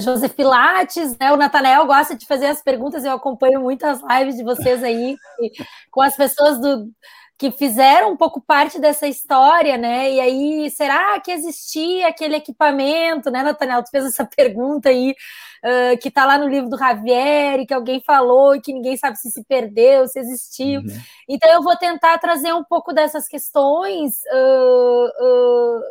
Joseph 0.00 0.38
Lattes, 0.38 1.16
né? 1.18 1.30
O 1.30 1.36
Natanael 1.36 1.84
gosta 1.86 2.16
de 2.16 2.26
fazer 2.26 2.46
as 2.46 2.62
perguntas, 2.62 3.04
eu 3.04 3.12
acompanho 3.12 3.60
muitas 3.60 4.00
lives 4.02 4.36
de 4.36 4.44
vocês 4.44 4.82
aí 4.82 5.14
com 5.90 6.00
as 6.00 6.16
pessoas 6.16 6.58
do, 6.58 6.90
que 7.38 7.52
fizeram 7.52 8.10
um 8.10 8.16
pouco 8.16 8.40
parte 8.40 8.80
dessa 8.80 9.06
história, 9.06 9.78
né? 9.78 10.10
E 10.10 10.20
aí, 10.20 10.70
será 10.70 11.20
que 11.20 11.30
existia 11.30 12.08
aquele 12.08 12.34
equipamento, 12.34 13.30
né, 13.30 13.44
Nathaniel? 13.44 13.84
Tu 13.84 13.90
fez 13.90 14.06
essa 14.06 14.26
pergunta 14.36 14.88
aí, 14.88 15.14
uh, 15.64 15.98
que 16.02 16.10
tá 16.10 16.26
lá 16.26 16.36
no 16.36 16.48
livro 16.48 16.68
do 16.68 16.76
Javier, 16.76 17.64
que 17.64 17.72
alguém 17.72 18.02
falou 18.04 18.56
e 18.56 18.60
que 18.60 18.72
ninguém 18.72 18.96
sabe 18.96 19.16
se 19.16 19.30
se 19.30 19.44
perdeu, 19.44 20.08
se 20.08 20.18
existiu. 20.18 20.80
Uhum. 20.80 21.00
Então, 21.28 21.48
eu 21.48 21.62
vou 21.62 21.76
tentar 21.76 22.18
trazer 22.18 22.52
um 22.52 22.64
pouco 22.64 22.92
dessas 22.92 23.28
questões 23.28 24.14
uh, 24.32 25.06
uh, 25.24 25.82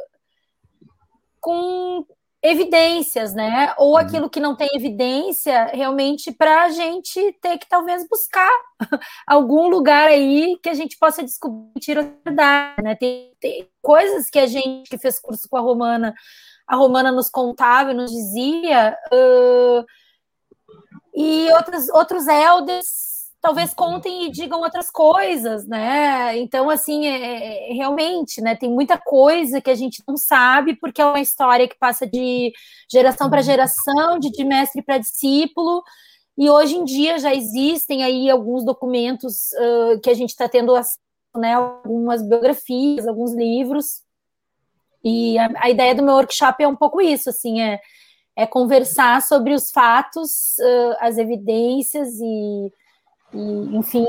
com 1.40 2.06
evidências, 2.42 3.34
né? 3.34 3.74
Ou 3.78 3.92
uhum. 3.92 3.98
aquilo 3.98 4.30
que 4.30 4.40
não 4.40 4.56
tem 4.56 4.70
evidência, 4.74 5.66
realmente, 5.74 6.32
para 6.32 6.66
a 6.66 6.70
gente 6.70 7.34
ter 7.42 7.58
que 7.58 7.68
talvez 7.68 8.08
buscar 8.08 8.52
algum 9.26 9.68
lugar 9.68 10.08
aí 10.08 10.58
que 10.62 10.70
a 10.70 10.74
gente 10.74 10.98
possa 10.98 11.24
descobrir 11.24 12.00
a 12.00 12.12
verdade, 12.26 12.84
né? 12.84 12.96
Tem, 12.96 13.34
tem, 13.40 13.70
coisas 13.82 14.30
que 14.30 14.40
a 14.40 14.46
gente 14.46 14.90
que 14.90 14.98
fez 14.98 15.20
curso 15.20 15.48
com 15.50 15.58
a 15.58 15.62
Romana, 15.62 16.14
a 16.68 16.76
Romana 16.76 17.12
nos 17.12 17.30
contava 17.30 17.92
e 17.92 17.94
nos 17.94 18.12
dizia, 18.12 18.98
uh, 19.12 19.86
e 21.16 21.52
outros, 21.54 21.90
outros 21.90 22.28
elders 22.28 23.17
talvez 23.48 23.74
contem 23.74 24.26
e 24.26 24.30
digam 24.30 24.60
outras 24.60 24.92
coisas, 24.92 25.66
né? 25.66 26.38
Então, 26.38 26.70
assim, 26.70 27.08
é, 27.08 27.16
é, 27.16 27.72
é, 27.72 27.74
realmente, 27.76 28.42
né? 28.42 28.58
Tem 28.58 28.70
muita 28.70 28.98
coisa 28.98 29.62
que 29.62 29.70
a 29.70 29.76
gente 29.76 30.04
não 30.06 30.18
sabe, 30.18 30.76
porque 30.76 31.02
é 31.02 31.06
uma 31.06 31.22
história 31.22 31.66
que 31.66 31.78
passa 31.80 32.06
de 32.06 32.52
geração 32.92 33.30
para 33.30 33.42
geração, 33.42 34.20
de, 34.20 34.32
de 34.32 34.44
mestre 34.44 34.82
para 34.82 34.98
discípulo. 34.98 35.82
E 36.38 36.50
hoje 36.50 36.76
em 36.76 36.84
dia 36.84 37.20
já 37.20 37.34
existem 37.34 38.04
aí 38.04 38.30
alguns 38.30 38.66
documentos 38.66 39.54
uh, 39.54 40.02
que 40.02 40.10
a 40.10 40.14
gente 40.14 40.32
está 40.32 40.50
tendo 40.50 40.76
acesso, 40.76 41.00
né? 41.38 41.54
Algumas 41.54 42.22
biografias, 42.22 43.08
alguns 43.08 43.34
livros. 43.34 44.02
E 45.02 45.40
a, 45.40 45.50
a, 45.56 45.70
ideia 45.70 45.96
do 45.96 46.04
meu 46.04 46.16
workshop 46.16 46.62
é 46.62 46.68
um 46.68 46.76
pouco 46.76 47.00
isso, 47.00 47.30
assim, 47.30 47.62
é, 47.62 47.80
é 48.36 48.46
conversar 48.46 49.22
sobre 49.22 49.54
os 49.54 49.72
fatos, 49.72 50.58
uh, 50.60 50.98
as 51.00 51.18
evidências 51.18 52.10
e 52.20 52.74
e, 53.34 53.78
enfim, 53.78 54.06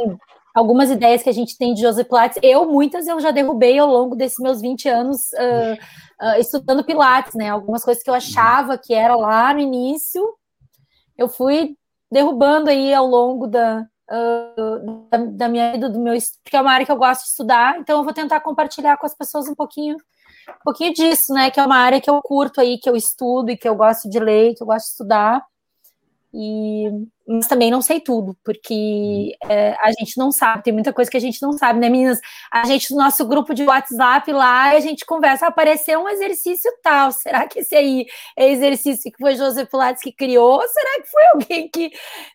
algumas 0.55 0.90
ideias 0.90 1.23
que 1.23 1.28
a 1.28 1.32
gente 1.32 1.57
tem 1.57 1.74
de 1.74 1.82
Joseph 1.82 2.09
Pilates, 2.09 2.39
eu, 2.43 2.66
muitas, 2.66 3.07
eu 3.07 3.20
já 3.20 3.31
derrubei 3.31 3.78
ao 3.78 3.89
longo 3.89 4.16
desses 4.16 4.39
meus 4.39 4.61
20 4.61 4.89
anos 4.89 5.31
uh, 5.32 6.27
uh, 6.27 6.40
estudando 6.40 6.85
Pilates, 6.85 7.35
né? 7.35 7.49
Algumas 7.49 7.85
coisas 7.85 8.03
que 8.03 8.11
eu 8.11 8.15
achava 8.15 8.77
que 8.77 8.93
era 8.93 9.15
lá 9.16 9.53
no 9.55 9.61
início, 9.61 10.23
eu 11.16 11.28
fui 11.28 11.77
derrubando 12.11 12.70
aí 12.70 12.93
ao 12.93 13.07
longo 13.07 13.47
da, 13.47 13.86
uh, 14.11 15.09
da, 15.11 15.19
da, 15.19 15.49
minha 15.49 15.73
vida, 15.73 15.89
do 15.89 16.01
meu 16.01 16.15
estudo, 16.15 16.40
porque 16.43 16.57
é 16.57 16.61
uma 16.61 16.73
área 16.73 16.86
que 16.86 16.93
eu 16.93 16.97
gosto 16.97 17.23
de 17.23 17.28
estudar, 17.28 17.78
então 17.78 17.99
eu 17.99 18.05
vou 18.05 18.12
tentar 18.12 18.40
compartilhar 18.40 18.97
com 18.97 19.07
as 19.07 19.15
pessoas 19.15 19.49
um 19.49 19.55
pouquinho, 19.55 19.97
um 19.97 20.65
pouquinho 20.65 20.93
disso, 20.93 21.32
né? 21.32 21.51
Que 21.51 21.61
é 21.61 21.66
uma 21.66 21.77
área 21.77 22.01
que 22.01 22.11
eu 22.11 22.20
curto 22.23 22.61
aí, 22.61 22.78
que 22.78 22.89
eu 22.89 22.97
estudo 22.97 23.51
e 23.51 23.57
que 23.57 23.69
eu 23.69 23.77
gosto 23.77 24.09
de 24.09 24.19
ler, 24.19 24.55
que 24.55 24.62
eu 24.62 24.66
gosto 24.66 24.86
de 24.86 24.90
estudar. 24.90 25.45
E, 26.33 26.91
mas 27.27 27.47
também 27.47 27.71
não 27.71 27.81
sei 27.81 28.01
tudo, 28.01 28.37
porque 28.45 29.35
é, 29.45 29.75
a 29.81 29.91
gente 29.93 30.19
não 30.19 30.31
sabe, 30.31 30.63
tem 30.63 30.73
muita 30.73 30.93
coisa 30.93 31.11
que 31.11 31.17
a 31.17 31.21
gente 31.21 31.41
não 31.41 31.53
sabe, 31.53 31.81
né, 31.81 31.89
meninas? 31.89 32.21
A 32.51 32.67
gente, 32.67 32.91
no 32.91 32.99
nosso 32.99 33.27
grupo 33.27 33.55
de 33.55 33.65
WhatsApp 33.65 34.31
lá, 34.33 34.71
a 34.71 34.81
gente 34.81 35.07
conversa, 35.07 35.47
apareceu 35.47 36.01
um 36.01 36.09
exercício 36.09 36.71
tal, 36.83 37.13
será 37.13 37.47
que 37.49 37.61
esse 37.61 37.75
aí 37.75 38.07
é 38.37 38.51
exercício 38.51 39.11
que 39.11 39.19
foi 39.19 39.37
José 39.37 39.65
Pilates 39.65 40.03
que 40.03 40.13
criou, 40.13 40.61
ou 40.61 40.69
será 40.69 41.03
que 41.03 41.09
foi 41.09 41.27
alguém 41.33 41.71
que, 41.71 41.91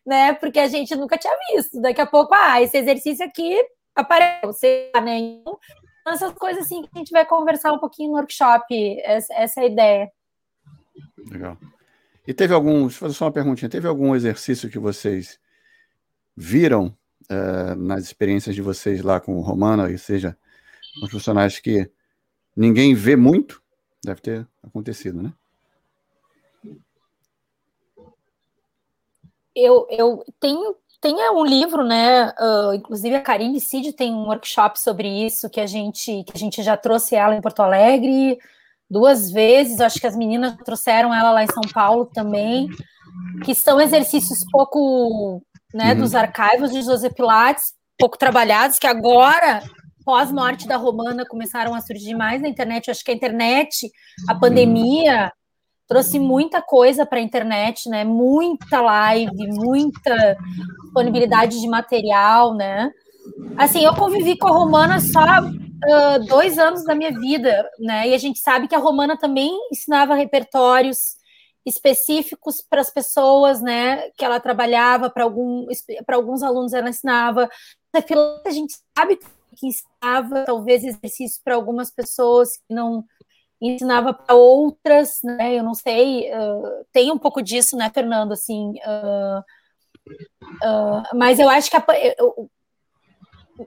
né, 0.06 0.34
porque 0.34 0.60
a 0.60 0.68
gente 0.68 0.96
nunca 0.96 1.18
tinha 1.18 1.36
visto, 1.52 1.80
daqui 1.80 2.02
a 2.02 2.08
pouco, 2.08 2.34
ah, 2.34 2.62
esse 2.62 2.78
exercício 2.78 3.24
aqui 3.24 3.56
apareceu, 3.96 4.52
sei 4.54 4.90
lá, 4.96 5.02
né, 5.02 5.20
então, 5.20 5.60
essas 6.08 6.34
coisas 6.34 6.66
assim 6.66 6.82
que 6.82 6.90
a 6.96 6.98
gente 6.98 7.12
vai 7.12 7.26
conversar 7.26 7.72
um 7.72 7.80
pouquinho 7.80 8.10
no 8.10 8.18
workshop, 8.18 9.00
essa, 9.04 9.34
essa 9.36 9.62
é 9.62 9.64
a 9.64 9.68
ideia. 9.68 10.12
Legal. 11.30 11.58
E 12.26 12.34
teve 12.34 12.54
algum, 12.54 12.82
deixa 12.82 12.96
eu 12.96 13.00
fazer 13.00 13.14
só 13.14 13.26
uma 13.26 13.32
perguntinha, 13.32 13.70
teve 13.70 13.88
algum 13.88 14.16
exercício 14.16 14.70
que 14.70 14.80
vocês 14.80 15.40
viram 16.36 16.96
é, 17.30 17.76
nas 17.76 18.04
experiências 18.04 18.56
de 18.56 18.62
vocês 18.62 19.02
lá 19.02 19.20
com 19.20 19.38
o 19.38 19.42
Romana, 19.42 19.92
e 19.92 19.98
seja, 19.98 20.38
os 21.02 21.12
funcionários 21.12 21.60
que 21.60 21.90
ninguém 22.56 22.94
vê 22.94 23.16
muito? 23.16 23.62
Deve 24.04 24.22
ter 24.22 24.48
acontecido, 24.62 25.22
né? 25.22 25.34
Eu, 29.56 29.88
eu 29.90 30.26
tenho 30.40 30.76
tem 31.04 31.16
um 31.32 31.44
livro, 31.44 31.84
né? 31.84 32.30
Uh, 32.40 32.74
inclusive 32.76 33.14
a 33.14 33.22
Karine 33.22 33.60
Cid 33.60 33.92
tem 33.92 34.14
um 34.14 34.26
workshop 34.28 34.80
sobre 34.80 35.06
isso 35.06 35.50
que 35.50 35.60
a 35.60 35.68
gente 35.68 36.24
que 36.24 36.32
a 36.34 36.40
gente 36.40 36.64
já 36.64 36.78
trouxe 36.78 37.14
ela 37.14 37.36
em 37.36 37.42
Porto 37.42 37.60
Alegre 37.60 38.40
duas 38.94 39.32
vezes, 39.32 39.82
acho 39.82 40.00
que 40.00 40.06
as 40.06 40.16
meninas 40.16 40.56
trouxeram 40.64 41.12
ela 41.12 41.32
lá 41.32 41.44
em 41.44 41.52
São 41.52 41.64
Paulo 41.74 42.06
também, 42.06 42.70
que 43.44 43.56
são 43.56 43.82
exercícios 43.82 44.40
pouco, 44.52 45.42
né, 45.74 45.94
uhum. 45.94 46.02
dos 46.02 46.14
arquivos 46.14 46.72
de 46.72 46.84
José 46.84 47.10
Pilates, 47.10 47.74
pouco 47.98 48.20
trabalhados, 48.20 48.78
que 48.78 48.86
agora 48.86 49.64
pós-morte 50.06 50.68
da 50.68 50.78
Romana 50.78 51.26
começaram 51.26 51.74
a 51.74 51.82
surgir 51.82 52.14
mais 52.14 52.42
na 52.42 52.48
internet. 52.48 52.88
Eu 52.88 52.92
acho 52.92 53.04
que 53.04 53.12
a 53.12 53.16
internet, 53.16 53.90
a 54.28 54.36
pandemia, 54.36 55.32
trouxe 55.88 56.20
muita 56.20 56.62
coisa 56.62 57.06
para 57.06 57.20
a 57.20 57.22
internet, 57.22 57.90
né? 57.90 58.04
Muita 58.04 58.82
live, 58.82 59.48
muita 59.54 60.38
disponibilidade 60.84 61.60
de 61.60 61.68
material, 61.68 62.54
né? 62.54 62.92
Assim, 63.58 63.84
eu 63.84 63.96
convivi 63.96 64.38
com 64.38 64.48
a 64.48 64.52
Romana 64.52 65.00
só 65.00 65.22
uh, 65.88 66.26
dois 66.26 66.58
anos 66.58 66.84
da 66.84 66.96
minha 66.96 67.12
vida, 67.12 67.70
né? 67.80 68.10
E 68.10 68.14
a 68.14 68.18
gente 68.18 68.40
sabe 68.40 68.68
que 68.68 68.76
a 68.76 68.80
Romana 68.80 69.18
também 69.18 69.52
ensinava 69.72 70.16
repertórios 70.16 71.16
específicos 71.66 72.62
para 72.62 72.82
as 72.82 72.90
pessoas, 72.90 73.62
né? 73.62 74.10
Que 74.12 74.26
ela 74.26 74.40
trabalhava 74.40 75.10
para 75.10 75.24
algum, 75.24 75.66
para 76.06 76.16
alguns 76.16 76.44
alunos 76.44 76.74
ela 76.74 76.90
ensinava. 76.90 77.50
A 77.94 78.50
gente 78.50 78.76
sabe 78.98 79.18
que 79.56 79.68
ensinava 79.68 80.46
talvez 80.46 80.84
exercícios 80.84 81.40
para 81.44 81.56
algumas 81.56 81.92
pessoas 81.92 82.58
que 82.58 82.74
não 82.74 83.06
ensinava 83.62 84.14
para 84.14 84.36
outras, 84.36 85.20
né? 85.24 85.58
Eu 85.58 85.64
não 85.64 85.74
sei, 85.74 86.30
uh, 86.34 86.86
tem 86.92 87.12
um 87.12 87.18
pouco 87.18 87.42
disso, 87.42 87.78
né, 87.78 87.90
Fernando? 87.94 88.34
Assim, 88.34 88.74
uh, 88.86 89.40
uh, 90.66 91.04
mas 91.14 91.40
eu 91.40 91.50
acho 91.50 91.70
que 91.70 91.78
a, 91.78 91.86
eu, 92.18 92.50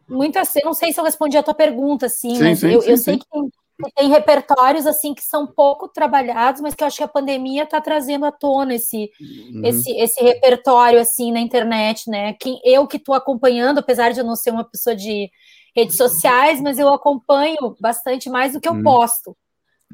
muito 0.09 0.39
assim, 0.39 0.61
não 0.65 0.75
sei 0.75 0.93
se 0.93 1.01
eu 1.01 1.05
respondi 1.05 1.37
a 1.37 1.43
tua 1.43 1.55
pergunta, 1.55 2.07
assim, 2.07 2.37
sim, 2.37 2.43
mas 2.43 2.61
sim, 2.61 2.69
eu, 2.69 2.83
sim, 2.83 2.91
eu 2.91 2.97
sei 2.97 3.19
que 3.19 3.27
tem, 3.31 3.51
tem, 3.95 4.09
repertórios 4.09 4.87
assim 4.87 5.15
que 5.15 5.23
são 5.23 5.47
pouco 5.47 5.89
trabalhados, 5.89 6.61
mas 6.61 6.75
que 6.75 6.83
eu 6.83 6.87
acho 6.87 6.97
que 6.97 7.05
a 7.05 7.09
pandemia 7.09 7.65
está 7.65 7.81
trazendo 7.81 8.25
à 8.25 8.33
tona 8.33 8.75
esse, 8.75 9.11
uhum. 9.21 9.63
esse, 9.65 9.91
esse 9.93 10.23
repertório 10.23 11.01
assim 11.01 11.33
na 11.33 11.41
internet, 11.41 12.11
né? 12.11 12.33
Que 12.35 12.59
eu 12.65 12.87
que 12.87 12.97
estou 12.97 13.15
acompanhando, 13.15 13.79
apesar 13.79 14.13
de 14.13 14.21
eu 14.21 14.25
não 14.25 14.37
ser 14.37 14.51
uma 14.51 14.65
pessoa 14.65 14.97
de 14.97 15.31
redes 15.75 15.97
sociais, 15.97 16.61
mas 16.61 16.79
eu 16.79 16.89
acompanho 16.89 17.77
bastante 17.81 18.31
mais 18.31 18.55
do 18.55 18.61
que 18.61 18.69
eu 18.69 18.73
uhum. 18.73 18.83
posto 18.83 19.37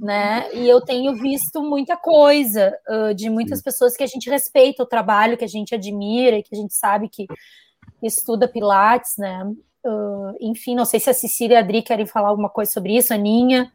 né? 0.01 0.53
E 0.55 0.69
eu 0.69 0.81
tenho 0.81 1.15
visto 1.15 1.63
muita 1.63 1.97
coisa 1.97 2.77
uh, 2.89 3.15
de 3.15 3.29
muitas 3.29 3.63
pessoas 3.63 3.97
que 3.97 4.03
a 4.03 4.07
gente 4.07 4.29
respeita 4.31 4.83
o 4.83 4.87
trabalho, 4.87 5.37
que 5.37 5.45
a 5.45 5.49
gente 5.49 5.75
admira, 5.75 6.43
que 6.43 6.55
a 6.55 6.57
gente 6.57 6.75
sabe 6.75 7.09
que 7.09 7.27
estuda 8.03 8.49
Pilates, 8.49 9.13
né? 9.19 9.45
Uh, 9.85 10.37
enfim, 10.41 10.75
não 10.75 10.85
sei 10.85 11.01
se 11.01 11.11
a 11.11 11.15
Cecília 11.15 11.55
e 11.55 11.57
a 11.57 11.61
Adri 11.61 11.83
querem 11.83 12.07
falar 12.07 12.29
alguma 12.29 12.49
coisa 12.49 12.71
sobre 12.71 12.97
isso, 12.97 13.13
a 13.13 13.17
Ninha, 13.17 13.71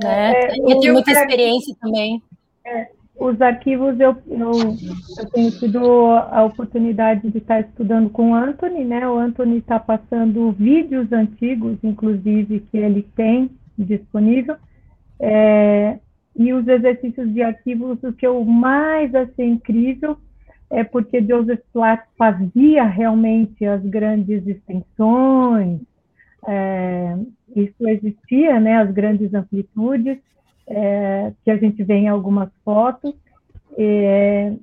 né? 0.00 0.32
É, 0.32 0.56
eu 0.58 0.80
tenho 0.80 0.92
muita 0.92 1.10
experiência 1.10 1.74
também. 1.80 2.22
É, 2.64 2.88
os 3.16 3.40
arquivos, 3.40 3.98
eu, 4.00 4.16
eu, 4.28 4.52
eu, 5.18 5.30
tenho 5.32 5.50
tido 5.52 6.06
a 6.06 6.44
oportunidade 6.44 7.28
de 7.28 7.38
estar 7.38 7.60
estudando 7.60 8.08
com 8.10 8.30
o 8.30 8.34
Anthony, 8.34 8.84
né? 8.84 9.06
O 9.08 9.18
Anthony 9.18 9.58
está 9.58 9.78
passando 9.78 10.52
vídeos 10.52 11.12
antigos, 11.12 11.76
inclusive, 11.82 12.60
que 12.70 12.78
ele 12.78 13.02
tem 13.14 13.50
disponível, 13.76 14.56
é, 15.20 15.98
e 16.36 16.52
os 16.52 16.66
exercícios 16.66 17.32
de 17.32 17.42
arquivos, 17.42 17.98
o 18.02 18.12
que 18.12 18.26
eu 18.26 18.44
mais 18.44 19.14
achei 19.14 19.46
incrível 19.46 20.16
é 20.72 20.82
porque 20.82 21.20
Joseph 21.22 21.60
Platt 21.70 22.02
fazia 22.16 22.84
realmente 22.84 23.64
as 23.64 23.82
grandes 23.82 24.46
extensões, 24.46 25.80
é, 26.48 27.14
isso 27.54 27.86
existia, 27.86 28.58
né, 28.58 28.78
as 28.78 28.90
grandes 28.90 29.32
amplitudes, 29.34 30.18
é, 30.66 31.32
que 31.44 31.50
a 31.50 31.58
gente 31.58 31.84
vê 31.84 31.94
em 31.94 32.08
algumas 32.08 32.48
fotos, 32.64 33.14
é, 33.76 34.54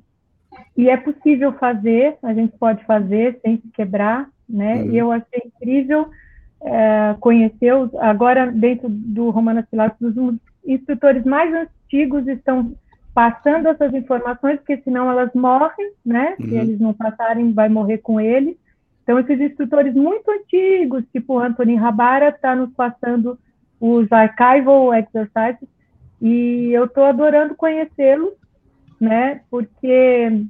e 0.76 0.90
é 0.90 0.98
possível 0.98 1.54
fazer, 1.54 2.18
a 2.24 2.34
gente 2.34 2.58
pode 2.58 2.84
fazer 2.86 3.40
sem 3.44 3.58
se 3.58 3.68
quebrar, 3.72 4.28
né, 4.50 4.82
uhum. 4.82 4.92
e 4.92 4.98
eu 4.98 5.12
achei 5.12 5.44
incrível 5.46 6.10
é, 6.62 7.16
conhecer, 7.20 7.72
os, 7.76 7.94
agora 7.96 8.52
dentro 8.52 8.90
do 8.90 9.30
Romana 9.30 9.66
Pilates, 9.70 10.02
os 10.02 10.40
instrutores 10.66 11.24
mais 11.24 11.54
antigos 11.54 12.28
estão 12.28 12.74
passando 13.20 13.68
essas 13.68 13.94
informações, 13.94 14.60
porque 14.60 14.78
senão 14.78 15.12
elas 15.12 15.30
morrem, 15.34 15.92
né? 16.06 16.38
Uhum. 16.40 16.48
Se 16.48 16.56
eles 16.56 16.80
não 16.80 16.94
passarem, 16.94 17.52
vai 17.52 17.68
morrer 17.68 17.98
com 17.98 18.18
eles. 18.18 18.56
Então, 19.04 19.20
esses 19.20 19.42
instrutores 19.42 19.94
muito 19.94 20.32
antigos, 20.32 21.04
tipo 21.12 21.38
Anthony 21.38 21.76
Rabara, 21.76 22.30
está 22.30 22.56
nos 22.56 22.72
passando 22.72 23.38
os 23.78 24.10
archival 24.10 24.94
exercises, 24.94 25.68
e 26.22 26.70
eu 26.72 26.86
estou 26.86 27.04
adorando 27.04 27.56
conhecê-los, 27.56 28.32
né? 29.02 29.42
Porque 29.52 30.46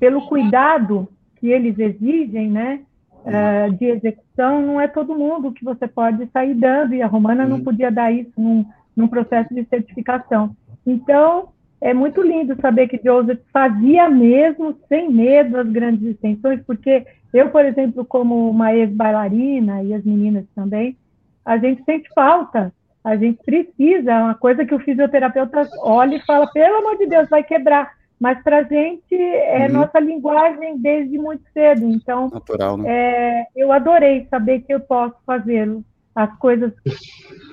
pelo 0.00 0.26
cuidado 0.26 1.08
que 1.36 1.50
eles 1.52 1.78
exigem, 1.78 2.50
né? 2.50 2.80
Uh, 3.24 3.76
de 3.76 3.84
execução, 3.84 4.60
não 4.60 4.80
é 4.80 4.88
todo 4.88 5.14
mundo 5.14 5.52
que 5.52 5.64
você 5.64 5.86
pode 5.86 6.28
sair 6.32 6.54
dando, 6.54 6.94
e 6.94 7.00
a 7.00 7.06
Romana 7.06 7.44
uhum. 7.44 7.50
não 7.50 7.60
podia 7.60 7.92
dar 7.92 8.10
isso 8.10 8.32
num, 8.36 8.66
num 8.96 9.06
processo 9.06 9.54
de 9.54 9.64
certificação. 9.66 10.56
Então, 10.84 11.50
é 11.82 11.92
muito 11.92 12.22
lindo 12.22 12.56
saber 12.60 12.86
que 12.86 13.00
Joseph 13.04 13.40
fazia 13.52 14.08
mesmo, 14.08 14.78
sem 14.88 15.10
medo, 15.10 15.58
as 15.58 15.68
grandes 15.68 16.02
extensões, 16.02 16.62
porque 16.64 17.04
eu, 17.34 17.50
por 17.50 17.64
exemplo, 17.64 18.04
como 18.04 18.48
uma 18.48 18.72
ex-bailarina, 18.72 19.82
e 19.82 19.92
as 19.92 20.04
meninas 20.04 20.44
também, 20.54 20.96
a 21.44 21.58
gente 21.58 21.82
sente 21.84 22.08
falta, 22.14 22.72
a 23.02 23.16
gente 23.16 23.42
precisa, 23.44 24.12
é 24.12 24.22
uma 24.22 24.34
coisa 24.36 24.64
que 24.64 24.72
o 24.72 24.78
fisioterapeuta 24.78 25.68
olha 25.80 26.14
e 26.14 26.24
fala, 26.24 26.46
pelo 26.52 26.76
amor 26.76 26.98
de 26.98 27.06
Deus, 27.06 27.28
vai 27.28 27.42
quebrar. 27.42 27.90
Mas 28.20 28.40
para 28.44 28.58
a 28.58 28.62
gente 28.62 29.16
é 29.16 29.66
uhum. 29.66 29.72
nossa 29.72 29.98
linguagem 29.98 30.78
desde 30.78 31.18
muito 31.18 31.42
cedo. 31.52 31.84
Então, 31.84 32.30
Natural, 32.30 32.76
né? 32.76 32.84
é, 32.88 33.46
eu 33.56 33.72
adorei 33.72 34.28
saber 34.30 34.60
que 34.60 34.72
eu 34.72 34.78
posso 34.78 35.16
fazê-lo 35.26 35.84
as 36.14 36.32
coisas 36.38 36.72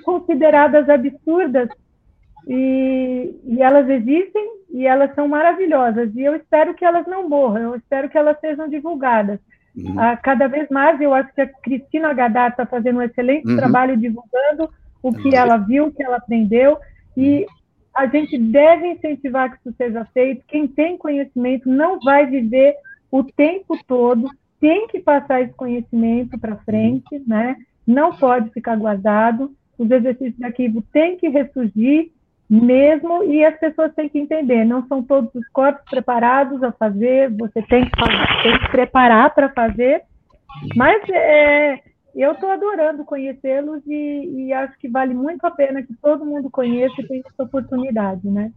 consideradas 0.06 0.88
absurdas 0.88 1.70
e, 2.48 3.36
e, 3.44 3.62
elas 3.62 3.90
existem 3.90 4.60
e 4.72 4.86
elas 4.86 5.14
são 5.16 5.28
maravilhosas 5.28 6.14
e 6.16 6.22
eu 6.22 6.36
espero 6.36 6.74
que 6.74 6.86
elas 6.86 7.06
não 7.08 7.28
morram, 7.28 7.62
eu 7.62 7.76
espero 7.76 8.10
que 8.10 8.18
elas 8.18 8.40
sejam 8.40 8.70
divulgadas. 8.70 9.40
Uhum. 9.76 10.00
Ah, 10.00 10.18
cada 10.18 10.48
vez 10.48 10.68
mais 10.70 11.00
eu 11.00 11.14
acho 11.14 11.34
que 11.34 11.42
a 11.42 11.48
Cristina 11.48 12.14
Gadar 12.14 12.52
está 12.52 12.66
fazendo 12.66 13.00
um 13.00 13.02
excelente 13.02 13.48
uhum. 13.48 13.58
trabalho 13.58 13.98
divulgando 13.98 14.70
o 15.02 15.14
que 15.14 15.36
ela 15.36 15.58
viu, 15.58 15.88
o 15.88 15.92
que 15.92 16.04
ela 16.04 16.18
aprendeu 16.18 16.78
e 17.16 17.46
a 17.94 18.06
gente 18.06 18.38
deve 18.38 18.88
incentivar 18.88 19.52
que 19.52 19.58
isso 19.58 19.76
seja 19.78 20.06
feito. 20.14 20.44
Quem 20.48 20.68
tem 20.68 20.98
conhecimento 20.98 21.70
não 21.70 22.00
vai 22.00 22.26
viver 22.26 22.76
o 23.12 23.24
tempo 23.24 23.78
todo, 23.88 24.30
tem 24.60 24.88
que 24.88 25.00
passar 25.00 25.42
esse 25.42 25.54
conhecimento 25.54 26.38
para 26.38 26.58
frente, 26.58 27.24
né? 27.26 27.56
não 27.90 28.16
pode 28.16 28.52
ficar 28.52 28.76
guardado, 28.76 29.52
os 29.76 29.90
exercícios 29.90 30.38
de 30.38 30.46
arquivo 30.46 30.84
têm 30.94 31.18
que 31.18 31.28
ressurgir 31.28 32.12
mesmo, 32.50 33.24
e 33.24 33.46
as 33.46 33.58
pessoas 33.60 33.94
têm 33.94 34.10
que 34.10 34.18
entender, 34.18 34.66
não 34.66 34.88
são 34.88 35.04
todos 35.04 35.30
os 35.36 35.48
corpos 35.50 35.84
preparados 35.88 36.64
a 36.64 36.72
fazer, 36.72 37.30
você 37.38 37.62
tem 37.62 37.86
que, 37.86 38.00
fazer, 38.00 38.44
tem 38.44 38.60
que 38.60 38.72
preparar 38.72 39.34
para 39.36 39.50
fazer, 39.50 40.02
mas 40.76 41.00
é, 41.10 41.80
eu 42.16 42.32
estou 42.32 42.50
adorando 42.50 43.06
conhecê-los 43.06 43.84
e, 43.86 44.48
e, 44.48 44.54
acho 44.54 44.78
que 44.80 44.90
vale 44.90 45.14
muito 45.14 45.46
a 45.46 45.52
pena 45.52 45.84
que 45.84 45.94
todo 46.02 46.26
mundo 46.26 46.50
conheça 46.50 46.96
e 47.00 47.08
tenha 47.08 47.22
essa 47.26 47.44
oportunidade, 47.44 48.28
né? 48.28 48.52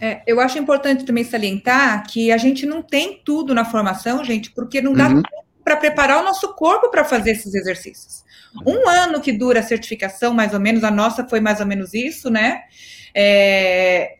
É, 0.00 0.22
eu 0.26 0.40
acho 0.40 0.58
importante 0.58 1.04
também 1.04 1.24
salientar 1.24 2.04
que 2.08 2.32
a 2.32 2.36
gente 2.36 2.66
não 2.66 2.82
tem 2.82 3.20
tudo 3.24 3.54
na 3.54 3.64
formação, 3.64 4.24
gente, 4.24 4.50
porque 4.50 4.80
não 4.80 4.92
dá 4.92 5.08
uhum. 5.08 5.22
para 5.62 5.76
preparar 5.76 6.20
o 6.20 6.24
nosso 6.24 6.54
corpo 6.54 6.90
para 6.90 7.04
fazer 7.04 7.32
esses 7.32 7.54
exercícios. 7.54 8.24
Um 8.66 8.88
ano 8.88 9.20
que 9.20 9.32
dura 9.32 9.60
a 9.60 9.62
certificação, 9.62 10.34
mais 10.34 10.54
ou 10.54 10.60
menos, 10.60 10.82
a 10.82 10.90
nossa 10.90 11.26
foi 11.28 11.40
mais 11.40 11.60
ou 11.60 11.66
menos 11.66 11.94
isso, 11.94 12.30
né? 12.30 12.62
É, 13.14 14.18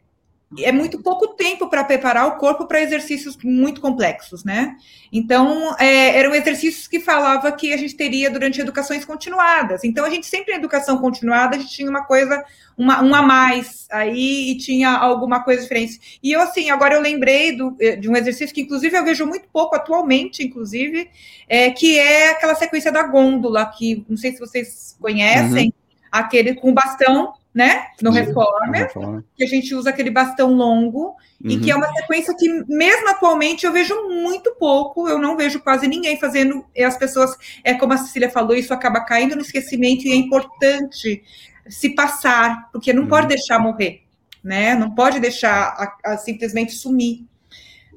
é 0.60 0.72
muito 0.72 1.02
pouco 1.02 1.28
tempo 1.34 1.68
para 1.68 1.84
preparar 1.84 2.26
o 2.26 2.36
corpo 2.36 2.66
para 2.66 2.80
exercícios 2.80 3.36
muito 3.44 3.82
complexos, 3.82 4.44
né? 4.44 4.76
Então, 5.12 5.76
é, 5.78 6.18
eram 6.18 6.34
exercícios 6.34 6.88
que 6.88 7.00
falava 7.00 7.52
que 7.52 7.72
a 7.72 7.76
gente 7.76 7.94
teria 7.94 8.30
durante 8.30 8.58
educações 8.58 9.04
continuadas. 9.04 9.84
Então, 9.84 10.06
a 10.06 10.10
gente 10.10 10.26
sempre 10.26 10.54
em 10.54 10.56
educação 10.56 10.98
continuada, 10.98 11.56
a 11.56 11.58
gente 11.58 11.70
tinha 11.70 11.90
uma 11.90 12.04
coisa, 12.04 12.42
uma, 12.78 13.02
um 13.02 13.14
a 13.14 13.20
mais 13.20 13.86
aí 13.90 14.52
e 14.52 14.56
tinha 14.56 14.90
alguma 14.90 15.44
coisa 15.44 15.62
diferente. 15.62 16.18
E 16.22 16.32
eu, 16.32 16.40
assim, 16.40 16.70
agora 16.70 16.94
eu 16.94 17.02
lembrei 17.02 17.54
do, 17.54 17.76
eh, 17.78 17.96
de 17.96 18.08
um 18.08 18.16
exercício 18.16 18.54
que, 18.54 18.62
inclusive, 18.62 18.96
eu 18.96 19.04
vejo 19.04 19.26
muito 19.26 19.48
pouco 19.52 19.76
atualmente, 19.76 20.42
inclusive, 20.42 21.10
é, 21.46 21.70
que 21.70 21.98
é 21.98 22.30
aquela 22.30 22.54
sequência 22.54 22.90
da 22.90 23.02
gôndola, 23.02 23.66
que 23.66 24.02
não 24.08 24.16
sei 24.16 24.32
se 24.32 24.40
vocês 24.40 24.96
conhecem, 24.98 25.66
uhum. 25.66 25.72
aquele 26.10 26.54
com 26.54 26.72
bastão 26.72 27.34
né? 27.58 27.86
No 28.00 28.12
Reformer, 28.12 28.88
que 29.34 29.42
a 29.42 29.46
gente 29.48 29.74
usa 29.74 29.90
aquele 29.90 30.12
bastão 30.12 30.54
longo, 30.54 31.16
uhum. 31.42 31.50
e 31.50 31.58
que 31.58 31.72
é 31.72 31.74
uma 31.74 31.92
sequência 31.92 32.32
que, 32.38 32.48
mesmo 32.68 33.08
atualmente, 33.08 33.66
eu 33.66 33.72
vejo 33.72 33.96
muito 34.08 34.54
pouco, 34.54 35.08
eu 35.08 35.18
não 35.18 35.36
vejo 35.36 35.58
quase 35.58 35.88
ninguém 35.88 36.16
fazendo, 36.20 36.64
e 36.72 36.84
as 36.84 36.96
pessoas, 36.96 37.36
é 37.64 37.74
como 37.74 37.94
a 37.94 37.96
Cecília 37.96 38.30
falou, 38.30 38.54
isso 38.54 38.72
acaba 38.72 39.00
caindo 39.00 39.34
no 39.34 39.42
esquecimento, 39.42 40.06
e 40.06 40.12
é 40.12 40.14
importante 40.14 41.20
se 41.68 41.96
passar, 41.96 42.70
porque 42.70 42.92
não 42.92 43.02
uhum. 43.02 43.08
pode 43.08 43.26
deixar 43.26 43.58
morrer, 43.58 44.02
né? 44.42 44.76
Não 44.76 44.94
pode 44.94 45.18
deixar 45.18 45.50
a, 45.50 46.12
a 46.12 46.16
simplesmente 46.16 46.74
sumir. 46.74 47.26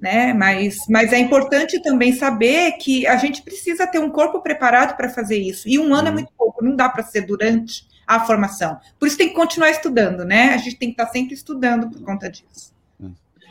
Né? 0.02 0.34
Mas, 0.34 0.78
mas 0.90 1.14
é 1.14 1.20
importante 1.20 1.80
também 1.84 2.12
saber 2.12 2.72
que 2.80 3.06
a 3.06 3.18
gente 3.18 3.44
precisa 3.44 3.86
ter 3.86 4.00
um 4.00 4.10
corpo 4.10 4.42
preparado 4.42 4.98
para 4.98 5.08
fazer 5.08 5.38
isso. 5.38 5.70
E 5.70 5.78
um 5.78 5.94
ano 5.94 5.94
é 5.94 6.02
uhum. 6.02 6.08
é 6.08 6.12
muito 6.14 6.34
pouco 6.36 6.66
não 6.66 6.76
dá 6.76 6.90
para 6.90 7.04
ser 7.04 7.22
durante 7.22 7.91
a 8.16 8.20
formação. 8.20 8.78
Por 9.00 9.08
isso 9.08 9.18
tem 9.18 9.30
que 9.30 9.36
continuar 9.36 9.70
estudando, 9.70 10.26
né? 10.26 10.54
A 10.54 10.58
gente 10.58 10.76
tem 10.76 10.90
que 10.90 11.02
estar 11.02 11.12
sempre 11.12 11.34
estudando 11.34 11.90
por 11.90 12.02
conta 12.04 12.30
disso. 12.30 12.74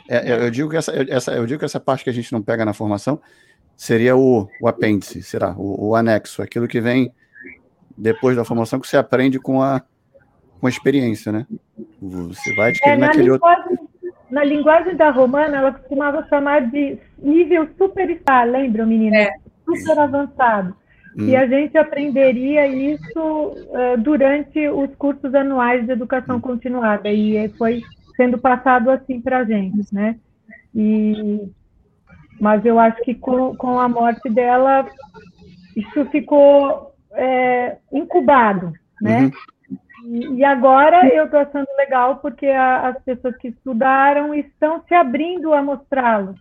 É, 0.07 0.45
eu, 0.45 0.51
digo 0.51 0.69
que 0.69 0.77
essa, 0.77 0.91
essa, 1.09 1.31
eu 1.31 1.45
digo 1.47 1.59
que 1.59 1.65
essa 1.65 1.79
parte 1.79 2.03
que 2.03 2.09
a 2.09 2.13
gente 2.13 2.31
não 2.31 2.41
pega 2.41 2.65
na 2.65 2.73
formação 2.73 3.19
seria 3.75 4.15
o, 4.15 4.47
o 4.61 4.67
apêndice, 4.67 5.23
será, 5.23 5.55
o, 5.57 5.89
o 5.89 5.95
anexo, 5.95 6.41
aquilo 6.41 6.67
que 6.67 6.79
vem 6.81 7.11
depois 7.97 8.35
da 8.35 8.45
formação 8.45 8.79
que 8.79 8.87
você 8.87 8.97
aprende 8.97 9.39
com 9.39 9.61
a, 9.61 9.81
com 10.59 10.67
a 10.67 10.69
experiência, 10.69 11.31
né? 11.31 11.47
Você 11.99 12.53
vai 12.55 12.69
adquirindo 12.69 13.05
é, 13.05 13.07
aquele 13.07 13.31
linguagem, 13.31 13.71
outro. 13.71 13.89
Na 14.29 14.43
linguagem 14.43 14.95
da 14.95 15.09
romana, 15.09 15.57
ela 15.57 15.71
costumava 15.71 16.27
chamar 16.29 16.69
de 16.69 16.99
nível 17.17 17.67
superstar, 17.77 18.47
lembram, 18.47 18.85
menina? 18.85 19.17
É. 19.17 19.33
Super 19.65 19.99
avançado. 19.99 20.75
Hum. 21.17 21.27
E 21.27 21.35
a 21.35 21.45
gente 21.45 21.77
aprenderia 21.77 22.67
isso 22.67 23.19
uh, 23.19 23.97
durante 23.99 24.67
os 24.69 24.93
cursos 24.95 25.33
anuais 25.35 25.85
de 25.85 25.91
educação 25.91 26.37
hum. 26.37 26.41
continuada. 26.41 27.09
E 27.09 27.49
foi 27.57 27.81
sendo 28.15 28.37
passado 28.37 28.89
assim 28.89 29.19
para 29.19 29.39
a 29.39 29.43
gente, 29.43 29.93
né? 29.93 30.15
E, 30.73 31.49
mas 32.39 32.65
eu 32.65 32.79
acho 32.79 33.01
que 33.01 33.13
com, 33.15 33.55
com 33.55 33.79
a 33.79 33.89
morte 33.89 34.29
dela, 34.29 34.87
isso 35.75 36.05
ficou 36.09 36.93
é, 37.13 37.77
incubado, 37.91 38.73
né? 39.01 39.23
Uhum. 39.23 39.31
E, 40.05 40.39
e, 40.39 40.43
agora 40.43 41.07
eu 41.13 41.25
estou 41.25 41.39
achando 41.39 41.67
legal 41.77 42.17
porque 42.17 42.47
a, 42.47 42.89
as 42.89 43.03
pessoas 43.03 43.35
que 43.37 43.49
estudaram 43.49 44.33
estão 44.33 44.81
se 44.87 44.95
abrindo 44.95 45.53
a 45.53 45.61
mostrá-lo. 45.61 46.35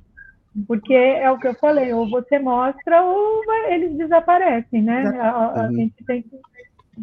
Porque 0.67 0.95
é 0.95 1.31
o 1.31 1.39
que 1.39 1.47
eu 1.47 1.55
falei, 1.55 1.93
ou 1.93 2.09
você 2.09 2.39
mostra 2.39 3.03
ou 3.03 3.43
eles 3.69 3.97
desaparecem, 3.97 4.83
né? 4.83 5.03
A, 5.21 5.63
a 5.63 5.67
uhum. 5.67 5.75
gente 5.75 6.05
tem 6.05 6.23
que, 6.23 6.41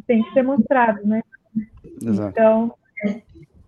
tem 0.05 0.23
que 0.23 0.33
ser 0.33 0.43
mostrado, 0.43 1.05
né? 1.07 1.21
Exato. 2.03 2.29
Então, 2.29 2.73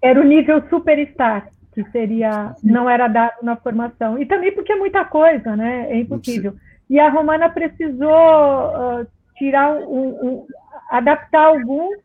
era 0.01 0.19
o 0.19 0.23
nível 0.23 0.61
superstar, 0.69 1.49
que 1.73 1.83
seria, 1.91 2.53
não 2.61 2.89
era 2.89 3.07
dado 3.07 3.37
na 3.41 3.55
formação. 3.55 4.19
E 4.19 4.25
também 4.25 4.53
porque 4.53 4.73
é 4.73 4.75
muita 4.75 5.05
coisa, 5.05 5.55
né? 5.55 5.89
É 5.89 5.97
impossível. 5.97 6.55
E 6.89 6.99
a 6.99 7.09
Romana 7.09 7.49
precisou 7.49 8.09
uh, 8.09 9.07
tirar 9.37 9.75
um, 9.75 10.09
um, 10.09 10.47
adaptar 10.89 11.45
alguns, 11.45 11.97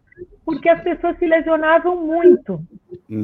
porque 0.44 0.68
as 0.68 0.80
pessoas 0.82 1.18
se 1.18 1.26
lesionavam 1.26 2.06
muito 2.06 2.60
uhum. 3.10 3.20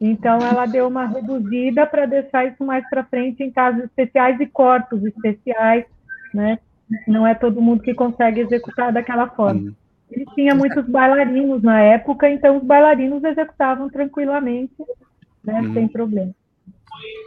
Então, 0.00 0.38
ela 0.38 0.66
deu 0.66 0.88
uma 0.88 1.06
reduzida 1.06 1.86
para 1.86 2.06
deixar 2.06 2.46
isso 2.46 2.64
mais 2.64 2.88
para 2.88 3.04
frente 3.04 3.42
em 3.42 3.50
casos 3.50 3.84
especiais 3.84 4.38
e 4.40 4.46
cortes 4.46 5.02
especiais, 5.04 5.84
né? 6.32 6.58
Não 7.06 7.26
é 7.26 7.34
todo 7.34 7.62
mundo 7.62 7.82
que 7.82 7.94
consegue 7.94 8.40
executar 8.40 8.92
daquela 8.92 9.28
forma. 9.28 9.60
Uhum. 9.60 9.74
Ele 10.10 10.26
tinha 10.34 10.54
muitos 10.54 10.86
bailarinos 10.86 11.62
na 11.62 11.80
época, 11.80 12.28
então 12.28 12.58
os 12.58 12.62
bailarinos 12.62 13.24
executavam 13.24 13.88
tranquilamente, 13.88 14.74
né, 15.42 15.60
uhum. 15.60 15.74
sem 15.74 15.88
problema. 15.88 16.32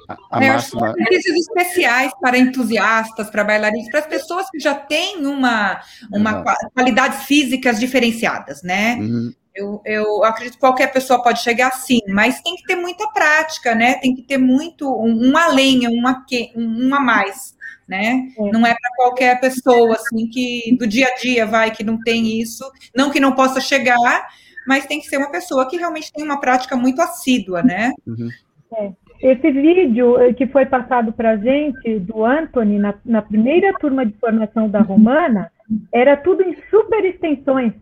A, 0.08 0.38
a 0.38 0.44
é, 0.44 0.50
máxima... 0.50 0.94
especiais 1.10 2.12
para 2.22 2.38
entusiastas, 2.38 3.30
para 3.30 3.44
bailarinos, 3.44 3.90
para 3.90 4.00
as 4.00 4.08
pessoas 4.08 4.50
que 4.50 4.60
já 4.60 4.74
têm 4.74 5.26
uma, 5.26 5.82
uma 6.12 6.44
qualidades 6.74 7.26
físicas 7.26 7.80
diferenciadas, 7.80 8.64
né? 8.64 8.96
Uhum. 8.96 9.34
Eu, 9.58 9.82
eu 9.84 10.24
acredito 10.24 10.54
que 10.54 10.60
qualquer 10.60 10.94
pessoa 10.94 11.22
pode 11.22 11.42
chegar 11.42 11.72
sim, 11.72 12.00
mas 12.08 12.42
tem 12.42 12.56
que 12.56 12.64
ter 12.64 12.76
muita 12.76 13.08
prática, 13.10 13.74
né? 13.74 13.96
Tem 13.96 14.16
que 14.16 14.22
ter 14.22 14.38
muito, 14.38 14.88
um, 14.88 15.32
um 15.32 15.38
além, 15.38 15.88
um 15.88 16.08
a, 16.08 16.24
um 16.56 16.96
a 16.96 17.00
mais 17.00 17.58
né? 17.88 18.28
É. 18.38 18.52
Não 18.52 18.66
é 18.66 18.76
para 18.76 18.96
qualquer 18.96 19.40
pessoa 19.40 19.94
assim 19.94 20.28
que 20.28 20.76
do 20.78 20.86
dia 20.86 21.08
a 21.08 21.16
dia 21.16 21.46
vai 21.46 21.72
que 21.72 21.84
não 21.84 22.00
tem 22.02 22.40
isso, 22.40 22.70
não 22.96 23.10
que 23.10 23.20
não 23.20 23.34
possa 23.34 23.62
chegar, 23.62 24.28
mas 24.68 24.86
tem 24.86 25.00
que 25.00 25.08
ser 25.08 25.18
uma 25.18 25.32
pessoa 25.32 25.68
que 25.70 25.78
realmente 25.78 26.12
tem 26.12 26.24
uma 26.24 26.40
prática 26.40 26.76
muito 26.76 27.02
assídua, 27.02 27.64
né? 27.64 27.94
Uhum. 28.06 28.30
É. 28.76 28.92
Esse 29.20 29.50
vídeo 29.52 30.20
eh, 30.20 30.34
que 30.34 30.46
foi 30.46 30.66
passado 30.66 31.12
para 31.12 31.32
a 31.32 31.38
gente 31.38 32.00
do 32.00 32.24
Anthony 32.24 32.78
na, 32.78 32.94
na, 33.04 33.22
primeira 33.22 33.74
turma 33.80 34.06
de 34.06 34.14
formação 34.20 34.70
da 34.70 34.82
Romana 34.82 35.52
era 35.92 36.16
tudo 36.16 36.44
em 36.44 36.56
super 36.70 37.04
extensões, 37.04 37.74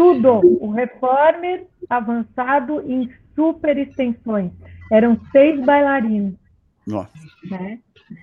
tudo 0.00 0.40
o 0.64 0.70
reformer 0.70 1.66
avançado 1.90 2.80
em 2.90 3.10
super 3.34 3.76
extensões. 3.76 4.50
Eram 4.90 5.20
seis 5.30 5.60
bailarinos. 5.60 6.36
Nossa. 6.86 7.12
Né? 7.50 7.78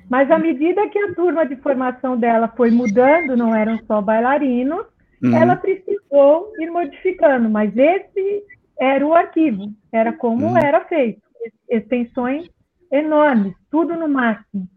Mas 0.09 0.31
à 0.31 0.39
medida 0.39 0.89
que 0.89 0.97
a 0.97 1.13
turma 1.13 1.45
de 1.45 1.55
formação 1.57 2.17
dela 2.17 2.51
foi 2.57 2.71
mudando, 2.71 3.37
não 3.37 3.55
eram 3.55 3.77
só 3.85 4.01
bailarinos, 4.01 4.87
uhum. 5.23 5.35
ela 5.37 5.55
precisou 5.55 6.51
ir 6.59 6.71
modificando, 6.71 7.47
mas 7.47 7.71
esse 7.77 8.43
era 8.79 9.05
o 9.05 9.13
arquivo, 9.13 9.71
era 9.91 10.11
como 10.11 10.47
uhum. 10.47 10.57
era 10.57 10.83
feito, 10.85 11.21
extensões 11.69 12.49
enormes, 12.91 13.53
tudo 13.69 13.95
no 13.95 14.07
máximo, 14.07 14.67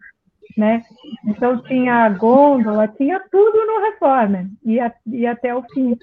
né? 0.56 0.82
Então 1.26 1.62
tinha 1.62 2.04
a 2.04 2.08
gôndola, 2.10 2.88
tinha 2.88 3.20
tudo 3.30 3.66
no 3.66 3.80
Reformer, 3.90 4.46
e, 4.64 4.78
e 5.06 5.26
até 5.26 5.54
o 5.54 5.62
fim. 5.72 5.96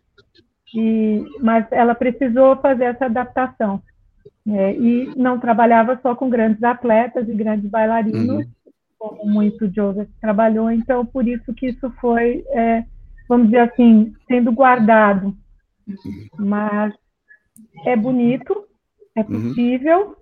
E, 0.80 1.26
mas 1.42 1.66
ela 1.72 1.96
precisou 1.96 2.56
fazer 2.58 2.86
essa 2.86 3.06
adaptação. 3.06 3.82
É, 4.50 4.74
e 4.74 5.12
não 5.16 5.40
trabalhava 5.40 6.00
só 6.02 6.16
com 6.16 6.30
grandes 6.30 6.64
atletas 6.64 7.28
e 7.28 7.34
grandes 7.34 7.70
bailarinos, 7.70 8.30
uhum 8.30 8.58
como 8.98 9.26
muito 9.26 9.72
Joseph 9.74 10.10
trabalhou, 10.20 10.72
então 10.72 11.06
por 11.06 11.28
isso 11.28 11.54
que 11.54 11.68
isso 11.68 11.90
foi, 12.02 12.44
é, 12.50 12.84
vamos 13.28 13.48
dizer 13.48 13.60
assim, 13.60 14.14
sendo 14.28 14.52
guardado. 14.52 15.36
Mas 16.38 16.94
é 17.86 17.96
bonito, 17.96 18.66
é 19.16 19.22
uhum. 19.22 19.26
possível 19.26 20.00
uhum. 20.08 20.16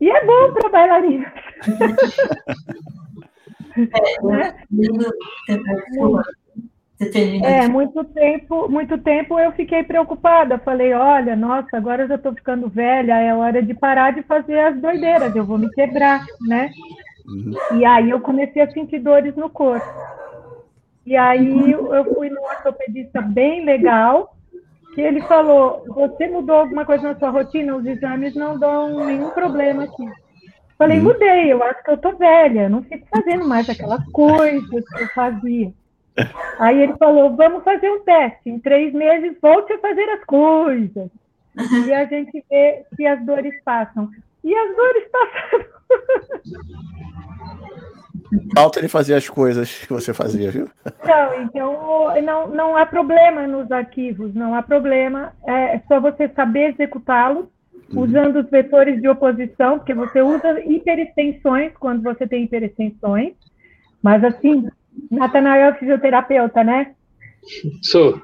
e 0.00 0.10
é 0.10 0.24
bom 0.24 0.52
para 0.54 0.70
bailarina. 0.70 1.32
É, 3.78 4.54
é, 7.44 7.68
muito 7.68 8.02
tempo, 8.04 8.68
muito 8.68 8.98
tempo 8.98 9.38
eu 9.38 9.52
fiquei 9.52 9.84
preocupada. 9.84 10.58
Falei, 10.58 10.92
olha, 10.92 11.36
nossa, 11.36 11.76
agora 11.76 12.02
eu 12.02 12.08
já 12.08 12.16
estou 12.16 12.34
ficando 12.34 12.68
velha, 12.68 13.20
é 13.20 13.34
hora 13.34 13.62
de 13.62 13.72
parar 13.72 14.12
de 14.12 14.22
fazer 14.22 14.58
as 14.58 14.80
doideiras, 14.80 15.34
eu 15.34 15.44
vou 15.44 15.58
me 15.58 15.70
quebrar, 15.70 16.24
né? 16.40 16.70
Uhum. 17.26 17.78
E 17.78 17.84
aí 17.84 18.10
eu 18.10 18.20
comecei 18.20 18.62
a 18.62 18.70
sentir 18.70 18.98
dores 18.98 19.36
no 19.36 19.48
corpo. 19.48 19.86
E 21.06 21.16
aí 21.16 21.70
eu 21.70 22.14
fui 22.14 22.28
num 22.28 22.42
ortopedista 22.42 23.22
bem 23.22 23.64
legal, 23.64 24.34
que 24.94 25.00
ele 25.00 25.20
falou: 25.22 25.84
Você 25.86 26.26
mudou 26.26 26.56
alguma 26.56 26.84
coisa 26.84 27.08
na 27.08 27.18
sua 27.18 27.30
rotina? 27.30 27.76
Os 27.76 27.86
exames 27.86 28.34
não 28.34 28.58
dão 28.58 29.06
nenhum 29.06 29.30
problema 29.30 29.84
aqui. 29.84 30.06
Falei: 30.76 30.98
uhum. 30.98 31.04
Mudei, 31.04 31.52
eu 31.52 31.62
acho 31.62 31.82
que 31.82 31.90
eu 31.90 31.98
tô 31.98 32.16
velha, 32.16 32.68
não 32.68 32.82
fico 32.82 33.06
fazendo 33.10 33.46
mais 33.46 33.68
aquelas 33.68 34.04
coisas 34.10 34.84
que 34.88 35.02
eu 35.02 35.08
fazia. 35.08 35.72
Aí 36.58 36.82
ele 36.82 36.96
falou: 36.96 37.36
Vamos 37.36 37.64
fazer 37.64 37.90
um 37.90 38.00
teste. 38.00 38.50
Em 38.50 38.58
três 38.58 38.92
meses, 38.92 39.36
volte 39.40 39.72
a 39.72 39.78
fazer 39.78 40.08
as 40.10 40.24
coisas. 40.24 41.10
E 41.88 41.92
a 41.92 42.04
gente 42.04 42.44
vê 42.48 42.84
se 42.94 43.04
as 43.04 43.20
dores 43.26 43.52
passam. 43.64 44.08
E 44.44 44.54
as 44.54 44.76
dores 44.76 45.04
passaram. 45.10 45.66
Falta 48.54 48.78
ele 48.78 48.88
fazer 48.88 49.14
as 49.14 49.28
coisas 49.28 49.84
que 49.84 49.92
você 49.92 50.12
fazia, 50.12 50.50
viu? 50.50 50.68
Não, 51.04 51.42
então 51.42 52.22
não, 52.22 52.48
não 52.48 52.76
há 52.76 52.84
problema 52.84 53.46
nos 53.46 53.72
arquivos, 53.72 54.34
não 54.34 54.54
há 54.54 54.62
problema. 54.62 55.32
É 55.46 55.80
só 55.88 56.00
você 56.00 56.28
saber 56.28 56.74
executá-los 56.74 57.46
uhum. 57.92 58.02
usando 58.02 58.40
os 58.40 58.50
vetores 58.50 59.00
de 59.00 59.08
oposição, 59.08 59.78
porque 59.78 59.94
você 59.94 60.20
usa 60.20 60.60
hiperextensões 60.60 61.72
quando 61.78 62.02
você 62.02 62.26
tem 62.26 62.44
hiperextensões. 62.44 63.32
Mas 64.02 64.22
assim, 64.22 64.68
Natanael 65.10 65.70
é 65.70 65.74
fisioterapeuta, 65.74 66.64
né? 66.64 66.94
Sou. 67.82 68.20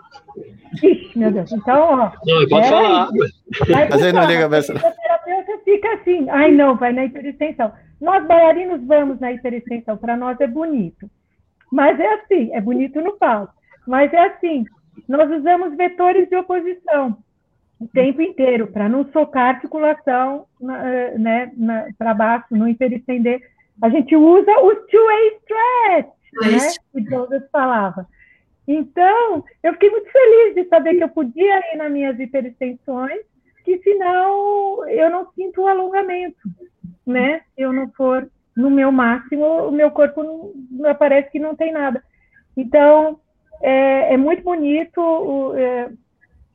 Ixi, 0.83 1.19
meu 1.19 1.31
Deus. 1.31 1.53
Então, 1.53 1.81
ó. 1.81 2.13
Não, 2.27 2.49
pode 2.49 2.67
é 2.67 2.71
falar. 2.71 3.09
Aí, 3.09 3.89
Mas 3.91 4.03
aí 4.03 4.13
não 4.13 4.27
liga, 4.27 4.47
O 4.47 4.63
fisioterapeuta 4.63 5.59
fica 5.65 5.95
assim. 5.95 6.29
Ai, 6.31 6.51
não, 6.51 6.77
vai 6.77 6.93
na 6.93 7.05
hiperextensão. 7.05 7.73
Nós 8.01 8.27
bailarinos 8.27 8.85
vamos 8.87 9.21
na 9.21 9.33
hiperextensão, 9.33 9.97
para 9.97 10.17
nós 10.17 10.41
é 10.41 10.47
bonito. 10.47 11.09
Mas 11.73 11.99
é 11.99 12.15
assim, 12.15 12.53
é 12.53 12.61
bonito 12.61 13.01
no 13.01 13.17
palco. 13.17 13.53
Mas 13.87 14.13
é 14.13 14.27
assim, 14.27 14.65
nós 15.09 15.31
usamos 15.31 15.77
vetores 15.77 16.29
de 16.29 16.37
oposição 16.37 17.17
o 17.85 17.89
tempo 17.89 18.23
inteiro, 18.23 18.69
para 18.69 18.89
não 18.89 19.05
socar 19.13 19.47
a 19.47 19.49
articulação 19.51 20.47
eh, 20.63 21.19
né, 21.19 21.53
para 21.99 22.15
baixo, 22.15 22.47
não 22.51 22.69
hiperestender. 22.69 23.41
A 23.83 23.89
gente 23.89 24.15
usa 24.17 24.51
o 24.61 24.75
two-way 24.75 25.39
stretch, 25.43 26.14
né, 26.41 26.59
que 26.93 27.11
Joseph 27.11 27.45
falava. 27.51 28.07
Então, 28.67 29.45
eu 29.63 29.73
fiquei 29.75 29.91
muito 29.91 30.11
feliz 30.11 30.55
de 30.55 30.65
saber 30.69 30.95
que 30.97 31.05
eu 31.05 31.09
podia 31.09 31.75
ir 31.75 31.77
nas 31.77 31.93
minhas 31.93 32.19
hiperextensões, 32.19 33.21
que 33.65 33.79
senão 33.79 34.89
eu 34.89 35.11
não 35.11 35.31
sinto 35.35 35.63
o 35.63 35.69
alongamento 35.69 36.49
né? 37.07 37.43
Se 37.55 37.63
eu 37.63 37.73
não 37.73 37.91
for 37.91 38.29
no 38.57 38.71
meu 38.71 38.91
máximo, 38.91 39.45
o 39.69 39.73
meu 39.73 39.91
corpo 39.91 40.23
não, 40.71 40.95
parece 40.95 41.31
que 41.31 41.39
não 41.39 41.55
tem 41.55 41.73
nada. 41.73 42.03
Então, 42.57 43.19
é, 43.61 44.15
é 44.15 44.17
muito 44.17 44.43
bonito. 44.43 45.01
O, 45.01 45.57
é, 45.57 45.91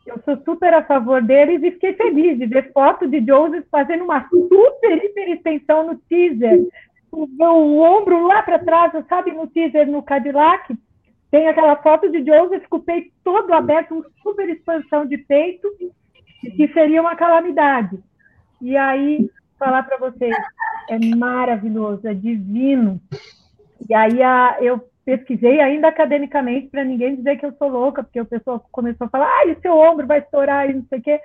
eu 0.06 0.20
sou 0.24 0.38
super 0.44 0.74
a 0.74 0.84
favor 0.84 1.22
deles 1.22 1.62
e 1.62 1.72
fiquei 1.72 1.94
feliz 1.94 2.38
de 2.40 2.46
ver 2.46 2.72
foto 2.72 3.08
de 3.08 3.24
Joseph 3.26 3.66
fazendo 3.70 4.04
uma 4.04 4.28
super 4.30 5.04
hiper 5.04 5.30
extensão 5.30 5.86
no 5.86 5.96
teaser. 6.10 6.68
O, 7.12 7.28
o 7.40 7.80
ombro 7.82 8.28
lá 8.28 8.44
para 8.44 8.60
trás, 8.60 8.92
sabe, 9.08 9.32
no 9.32 9.48
teaser 9.48 9.90
no 9.90 10.04
Cadillac, 10.04 10.78
tem 11.32 11.48
aquela 11.48 11.76
foto 11.78 12.10
de 12.10 12.20
Joseph 12.26 12.66
com 12.70 12.78
o 12.78 12.84
peito 12.84 13.12
todo 13.24 13.54
aberto, 13.54 13.94
uma 13.96 14.06
super 14.24 14.50
expansão 14.50 15.06
de 15.06 15.18
peito, 15.18 15.68
que 16.42 16.68
seria 16.74 17.02
uma 17.02 17.16
calamidade. 17.16 18.00
E 18.62 18.76
aí, 18.76 19.30
falar 19.58 19.84
para 19.84 19.98
vocês, 19.98 20.36
é 20.90 20.98
maravilhoso, 21.16 22.08
é 22.08 22.14
divino. 22.14 23.00
E 23.88 23.94
aí 23.94 24.22
a, 24.24 24.58
eu 24.60 24.82
pesquisei 25.06 25.60
ainda 25.60 25.88
academicamente 25.88 26.68
para 26.68 26.84
ninguém 26.84 27.16
dizer 27.16 27.38
que 27.38 27.46
eu 27.46 27.54
sou 27.54 27.68
louca, 27.68 28.04
porque 28.04 28.22
o 28.22 28.26
pessoal 28.26 28.64
começou 28.72 29.08
a 29.08 29.10
falar, 29.10 29.28
ah, 29.28 29.46
e 29.48 29.60
seu 29.62 29.76
ombro 29.78 30.08
vai 30.08 30.20
estourar 30.20 30.70
e 30.70 30.74
não 30.74 30.86
sei 30.90 31.00
o 31.00 31.02
quê. 31.02 31.22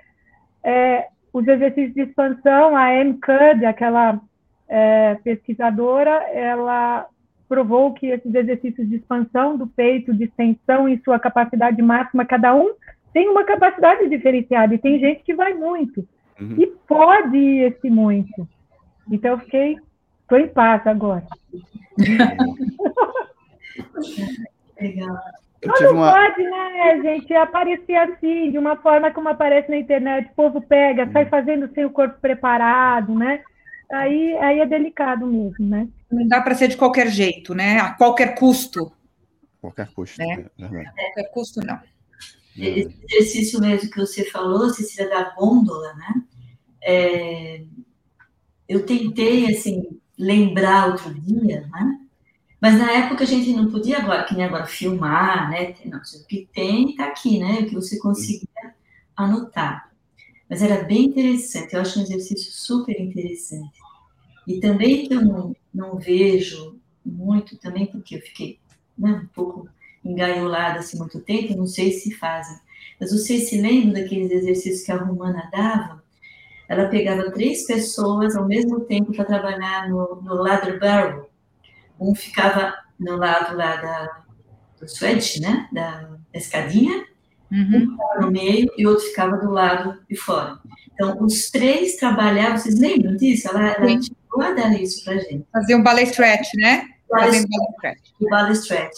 É, 0.63 1.07
os 1.33 1.47
exercícios 1.47 1.93
de 1.93 2.01
expansão, 2.01 2.75
a 2.75 2.93
M. 2.93 3.19
Cud, 3.19 3.65
aquela 3.65 4.19
é, 4.67 5.15
pesquisadora, 5.23 6.11
ela 6.31 7.07
provou 7.47 7.93
que 7.93 8.07
esses 8.07 8.33
exercícios 8.33 8.89
de 8.89 8.95
expansão 8.95 9.55
do 9.55 9.67
peito, 9.67 10.13
de 10.13 10.23
extensão 10.25 10.89
em 10.89 10.99
sua 11.03 11.19
capacidade 11.19 11.81
máxima, 11.81 12.25
cada 12.25 12.55
um 12.55 12.73
tem 13.13 13.29
uma 13.29 13.43
capacidade 13.45 14.09
diferenciada, 14.09 14.75
e 14.75 14.79
tem 14.79 14.99
gente 14.99 15.23
que 15.23 15.33
vai 15.33 15.53
muito, 15.53 16.05
uhum. 16.39 16.55
e 16.57 16.67
pode 16.87 17.37
ir 17.37 17.71
esse 17.71 17.89
muito. 17.89 18.47
Então, 19.09 19.31
eu 19.31 19.39
fiquei, 19.39 19.77
estou 20.21 20.37
em 20.37 20.47
paz 20.49 20.85
agora. 20.85 21.23
Legal. 24.81 25.17
Mas 25.65 25.81
não 25.81 25.93
uma... 25.93 26.11
pode, 26.11 26.43
né, 26.43 27.01
gente, 27.01 27.33
aparecer 27.33 27.95
assim, 27.95 28.51
de 28.51 28.57
uma 28.57 28.75
forma 28.75 29.11
como 29.11 29.29
aparece 29.29 29.69
na 29.69 29.77
internet, 29.77 30.29
o 30.29 30.35
povo 30.35 30.61
pega, 30.61 31.09
sai 31.11 31.25
fazendo 31.25 31.69
sem 31.73 31.85
o 31.85 31.89
corpo 31.89 32.19
preparado, 32.19 33.15
né? 33.15 33.41
Aí, 33.91 34.37
aí 34.37 34.59
é 34.59 34.65
delicado 34.65 35.25
mesmo, 35.25 35.65
né? 35.65 35.87
Não 36.11 36.27
dá 36.27 36.41
para 36.41 36.55
ser 36.55 36.67
de 36.67 36.77
qualquer 36.77 37.09
jeito, 37.09 37.53
né? 37.53 37.79
A 37.79 37.93
qualquer 37.93 38.35
custo. 38.35 38.91
Qualquer 39.61 39.87
custo, 39.93 40.19
né? 40.19 40.45
É, 40.59 40.67
qualquer 40.67 41.31
custo, 41.31 41.61
não. 41.65 41.79
Esse 42.57 42.95
exercício 43.03 43.59
mesmo 43.59 43.89
que 43.89 43.99
você 43.99 44.23
falou, 44.25 44.69
Cecília, 44.69 45.09
da 45.09 45.35
gôndola, 45.35 45.93
né? 45.95 46.23
É, 46.81 47.63
eu 48.67 48.85
tentei, 48.85 49.53
assim, 49.53 49.99
lembrar 50.17 50.87
outro 50.87 51.13
dia, 51.13 51.67
né? 51.67 51.99
Mas 52.61 52.79
na 52.79 52.91
época 52.91 53.23
a 53.23 53.27
gente 53.27 53.53
não 53.53 53.69
podia 53.69 53.99
agora, 53.99 54.23
que 54.23 54.33
nem 54.33 54.45
agora, 54.45 54.65
filmar, 54.65 55.49
né? 55.49 55.75
Não, 55.85 55.99
o 55.99 56.27
que 56.27 56.49
tem 56.53 56.91
está 56.91 57.05
aqui, 57.07 57.39
né? 57.39 57.59
O 57.59 57.65
que 57.67 57.75
você 57.75 57.99
conseguia 57.99 58.73
anotar. 59.15 59.91
Mas 60.49 60.61
era 60.61 60.83
bem 60.83 61.05
interessante, 61.05 61.73
eu 61.73 61.81
acho 61.81 61.99
um 61.99 62.03
exercício 62.03 62.51
super 62.51 62.99
interessante. 62.99 63.79
E 64.47 64.59
também 64.59 65.07
que 65.07 65.13
eu 65.13 65.21
não, 65.21 65.55
não 65.73 65.97
vejo 65.97 66.79
muito, 67.03 67.57
também 67.57 67.87
porque 67.87 68.15
eu 68.15 68.21
fiquei 68.21 68.59
né, 68.97 69.21
um 69.23 69.27
pouco 69.27 69.67
engaiolada 70.03 70.79
assim 70.79 70.97
muito 70.97 71.19
tempo, 71.19 71.57
não 71.57 71.65
sei 71.65 71.91
se 71.91 72.13
fazem. 72.13 72.57
Mas 72.99 73.11
vocês 73.11 73.49
se 73.49 73.59
lembram 73.59 73.93
daqueles 73.93 74.31
exercícios 74.31 74.83
que 74.83 74.91
a 74.91 74.97
Romana 74.97 75.49
dava? 75.51 76.03
Ela 76.67 76.87
pegava 76.87 77.31
três 77.31 77.65
pessoas 77.65 78.35
ao 78.35 78.47
mesmo 78.47 78.81
tempo 78.81 79.13
para 79.13 79.25
trabalhar 79.25 79.89
no, 79.89 80.21
no 80.21 80.35
ladder 80.35 80.79
barrel 80.79 81.29
um 81.99 82.13
ficava 82.13 82.73
no 82.99 83.15
lado 83.15 83.55
lá 83.55 83.75
da, 83.77 84.23
do 84.79 84.87
swedge, 84.87 85.41
né, 85.41 85.67
da 85.71 86.17
escadinha, 86.33 87.05
uhum. 87.51 87.75
um 87.75 87.91
ficava 87.91 88.21
no 88.21 88.31
meio 88.31 88.71
e 88.77 88.85
o 88.85 88.89
outro 88.89 89.05
ficava 89.05 89.37
do 89.37 89.49
lado 89.49 89.99
de 90.09 90.15
fora. 90.15 90.59
Então, 90.93 91.17
os 91.21 91.49
três 91.49 91.95
trabalhavam, 91.95 92.57
vocês 92.57 92.79
lembram 92.79 93.15
disso? 93.15 93.49
Ela, 93.49 93.71
ela 93.71 93.87
chegou 94.01 94.41
a 94.41 94.51
dar 94.51 94.79
isso 94.79 95.03
para 95.03 95.17
gente. 95.19 95.45
Fazer 95.51 95.75
um 95.75 95.83
ballet 95.83 96.09
stretch, 96.09 96.47
né? 96.55 96.87
Fazer 97.09 97.39
um 97.39 97.49
ballet 97.49 97.73
stretch. 97.73 98.11
O 98.19 98.29
ballet 98.29 98.57
stretch. 98.57 98.97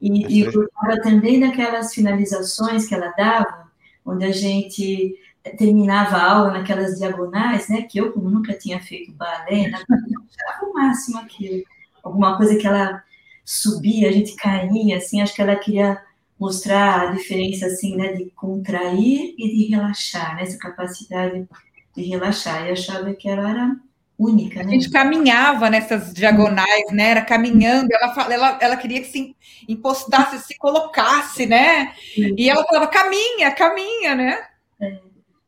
E, 0.00 0.38
e 0.38 0.40
eu 0.40 0.64
estava 0.64 1.00
também 1.00 1.38
naquelas 1.38 1.94
finalizações 1.94 2.86
que 2.86 2.94
ela 2.94 3.14
dava, 3.16 3.70
onde 4.04 4.24
a 4.24 4.32
gente 4.32 5.14
terminava 5.56 6.16
a 6.16 6.32
aula 6.32 6.50
naquelas 6.52 6.98
diagonais, 6.98 7.68
né? 7.68 7.82
Que 7.82 7.98
eu, 7.98 8.12
como 8.12 8.28
nunca 8.28 8.52
tinha 8.52 8.80
feito 8.80 9.12
balé, 9.12 9.70
achava 9.72 10.66
o 10.66 10.74
máximo 10.74 11.18
aquilo 11.18 11.62
alguma 12.02 12.36
coisa 12.36 12.56
que 12.56 12.66
ela 12.66 13.02
subia, 13.44 14.08
a 14.08 14.12
gente 14.12 14.34
caía, 14.36 14.96
assim, 14.96 15.20
acho 15.20 15.34
que 15.34 15.42
ela 15.42 15.56
queria 15.56 16.00
mostrar 16.42 17.02
a 17.02 17.12
diferença, 17.12 17.66
assim, 17.66 17.96
né, 17.96 18.14
de 18.14 18.24
contrair 18.30 19.32
e 19.38 19.48
de 19.48 19.70
relaxar, 19.70 20.34
né, 20.34 20.42
essa 20.42 20.58
capacidade 20.58 21.48
de 21.96 22.02
relaxar, 22.02 22.66
e 22.66 22.72
achava 22.72 23.14
que 23.14 23.28
ela 23.28 23.48
era 23.48 23.76
única, 24.18 24.64
né? 24.64 24.70
A 24.70 24.72
gente 24.72 24.90
caminhava 24.90 25.70
nessas 25.70 26.12
diagonais, 26.12 26.90
né, 26.90 27.10
era 27.10 27.22
caminhando, 27.22 27.88
ela, 27.92 28.32
ela, 28.32 28.58
ela 28.60 28.76
queria 28.76 29.00
que 29.00 29.06
se 29.06 29.36
impostasse, 29.68 30.44
se 30.44 30.58
colocasse, 30.58 31.46
né, 31.46 31.92
e 32.16 32.50
ela 32.50 32.64
falava, 32.64 32.88
caminha, 32.88 33.52
caminha, 33.52 34.16
né? 34.16 34.44
É. 34.80 34.98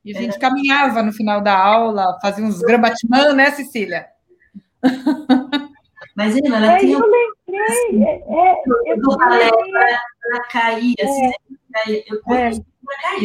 E 0.05 0.17
a 0.17 0.21
gente 0.21 0.39
caminhava 0.39 1.03
no 1.03 1.13
final 1.13 1.41
da 1.41 1.59
aula, 1.59 2.19
fazia 2.23 2.45
uns 2.45 2.61
gramatman, 2.61 3.33
né, 3.33 3.51
Cecília? 3.51 4.07
Mas 6.17 6.37
ela 6.37 6.73
é, 6.73 6.79
tinha. 6.79 6.99
Eu 6.99 7.01
lembrei. 7.01 8.05
É, 8.05 8.15
é, 8.17 8.63
eu 8.87 8.97
lembrei. 8.97 9.49
Ela, 9.49 10.01
ela 10.25 10.41
caía, 10.51 10.95
assim, 11.03 11.27
é, 11.27 11.29
né? 11.29 12.03
eu, 12.07 12.35
é. 12.35 12.51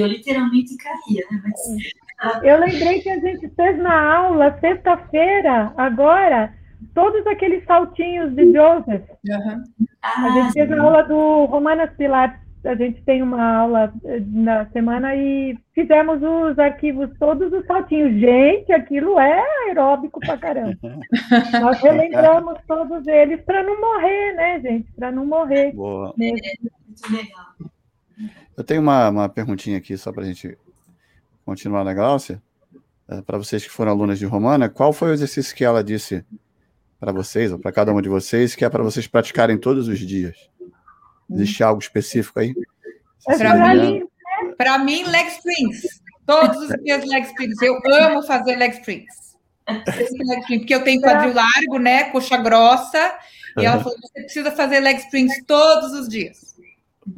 eu 0.02 0.08
literalmente 0.08 0.76
caía, 0.78 1.26
né? 1.32 1.42
Mas, 1.44 2.44
eu 2.44 2.60
lembrei 2.60 3.02
que 3.02 3.10
a 3.10 3.20
gente 3.20 3.48
fez 3.50 3.78
na 3.78 4.16
aula, 4.16 4.58
sexta-feira, 4.60 5.74
agora, 5.78 6.54
todos 6.94 7.26
aqueles 7.28 7.64
saltinhos 7.66 8.36
de 8.36 8.52
Joseph. 8.52 9.10
Uhum. 9.26 9.64
Ah, 10.02 10.26
a 10.26 10.30
gente 10.32 10.54
fez 10.54 10.70
na 10.70 10.84
aula 10.84 11.04
do 11.04 11.46
Romanas 11.46 11.92
Pilates 11.96 12.49
a 12.70 12.76
gente 12.76 13.02
tem 13.04 13.24
uma 13.24 13.42
aula 13.42 13.94
eh, 14.06 14.22
na 14.28 14.70
semana 14.70 15.16
e 15.16 15.58
fizemos 15.74 16.22
os 16.22 16.60
arquivos 16.60 17.10
todos 17.18 17.52
os 17.52 17.66
saltinhos. 17.66 18.20
Gente, 18.20 18.72
aquilo 18.72 19.20
é 19.20 19.44
aeróbico 19.66 20.20
pra 20.20 20.38
caramba. 20.38 20.78
Nós 21.62 21.82
relembramos 21.82 22.60
todos 22.68 23.08
eles 23.08 23.42
para 23.42 23.64
não 23.64 23.80
morrer, 23.82 24.34
né, 24.36 24.60
gente? 24.62 24.92
Para 24.94 25.12
não 25.12 25.26
morrer. 25.26 25.72
Boa. 25.74 26.14
É, 26.22 26.32
muito 26.32 27.12
legal. 27.12 27.46
Eu 28.56 28.64
tenho 28.64 28.82
uma, 28.82 29.10
uma 29.10 29.30
perguntinha 29.30 29.78
aqui 29.78 29.98
só 29.98 30.12
para 30.12 30.24
a 30.24 30.26
gente 30.26 30.58
continuar 31.46 31.84
na 31.84 31.94
Gláucia. 31.94 32.42
É, 33.08 33.22
para 33.22 33.38
vocês 33.38 33.64
que 33.64 33.72
foram 33.72 33.92
alunas 33.92 34.20
de 34.20 34.26
Romana, 34.26 34.70
qual 34.70 34.94
foi 34.94 35.10
o 35.10 35.14
exercício 35.14 35.56
que 35.56 35.66
ela 35.66 35.84
disse 35.84 36.24
para 37.00 37.12
vocês, 37.12 37.52
ou 37.52 37.58
para 37.58 37.72
cada 37.72 37.92
uma 37.92 38.02
de 38.02 38.10
vocês, 38.10 38.54
que 38.54 38.64
é 38.64 38.70
para 38.70 38.84
vocês 38.84 39.08
praticarem 39.08 39.58
todos 39.58 39.88
os 39.88 39.98
dias? 39.98 40.49
Existe 41.32 41.64
algo 41.64 41.82
específico 41.82 42.40
aí? 42.40 42.54
Para 43.26 43.76
mim, 43.76 44.04
para 44.58 44.78
mim, 44.80 45.04
leg 45.04 45.28
springs. 45.28 46.02
Todos 46.26 46.58
os 46.58 46.84
dias 46.84 47.06
leg 47.06 47.26
springs. 47.26 47.62
Eu 47.62 47.80
amo 47.86 48.24
fazer 48.24 48.56
leg 48.56 48.74
springs. 48.74 49.38
Porque 50.48 50.74
eu 50.74 50.84
tenho 50.84 51.02
quadril 51.02 51.34
largo, 51.34 51.80
né? 51.80 52.06
Coxa 52.06 52.38
grossa. 52.38 53.16
E 53.58 53.66
ela 53.66 53.82
falou: 53.84 53.98
você 54.02 54.22
precisa 54.22 54.52
fazer 54.52 54.80
leg 54.80 54.98
springs 55.00 55.44
todos 55.46 55.92
os 55.94 56.08
dias. 56.08 56.56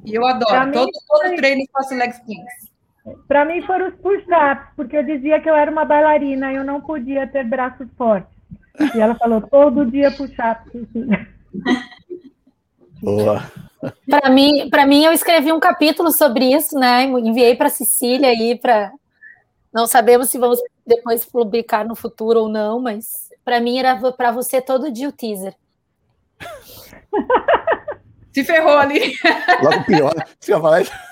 E 0.05 0.13
eu 0.13 0.25
adoro. 0.25 0.71
todo, 0.71 0.91
todo 1.07 1.35
treino 1.35 1.61
eu 1.61 1.67
faço 1.71 1.95
leg 1.95 2.11
springs. 2.11 2.71
Para 3.27 3.45
mim 3.45 3.61
foram 3.63 3.89
os 3.89 3.95
push-ups, 3.95 4.67
porque 4.75 4.95
eu 4.95 5.03
dizia 5.03 5.41
que 5.41 5.49
eu 5.49 5.55
era 5.55 5.71
uma 5.71 5.83
bailarina 5.85 6.51
e 6.51 6.55
eu 6.55 6.63
não 6.63 6.81
podia 6.81 7.25
ter 7.27 7.43
braços 7.43 7.87
fortes. 7.97 8.31
E 8.95 8.99
ela 8.99 9.15
falou: 9.15 9.41
todo 9.41 9.89
dia 9.89 10.11
push-ups. 10.11 10.87
Boa. 13.01 13.43
Para 14.09 14.29
mim, 14.29 14.69
para 14.69 14.85
mim, 14.85 15.03
eu 15.03 15.11
escrevi 15.11 15.51
um 15.51 15.59
capítulo 15.59 16.11
sobre 16.11 16.53
isso, 16.53 16.77
né? 16.77 17.03
Enviei 17.03 17.55
para 17.55 17.69
Cecília 17.69 18.29
aí 18.29 18.57
para 18.57 18.91
não 19.73 19.87
sabemos 19.87 20.29
se 20.29 20.37
vamos 20.37 20.59
depois 20.85 21.25
publicar 21.25 21.85
no 21.85 21.95
futuro 21.95 22.41
ou 22.41 22.49
não, 22.49 22.79
mas 22.79 23.29
para 23.43 23.59
mim 23.59 23.79
era 23.79 23.95
para 24.11 24.31
você 24.31 24.61
todo 24.61 24.91
dia 24.91 25.07
o 25.07 25.13
teaser. 25.13 25.55
Se 28.33 28.45
ferrou 28.45 28.77
ali. 28.77 29.13
Logo 29.61 29.83
pior. 29.83 30.13
Você 30.39 30.53
vai 30.53 30.83
falar 30.85 31.11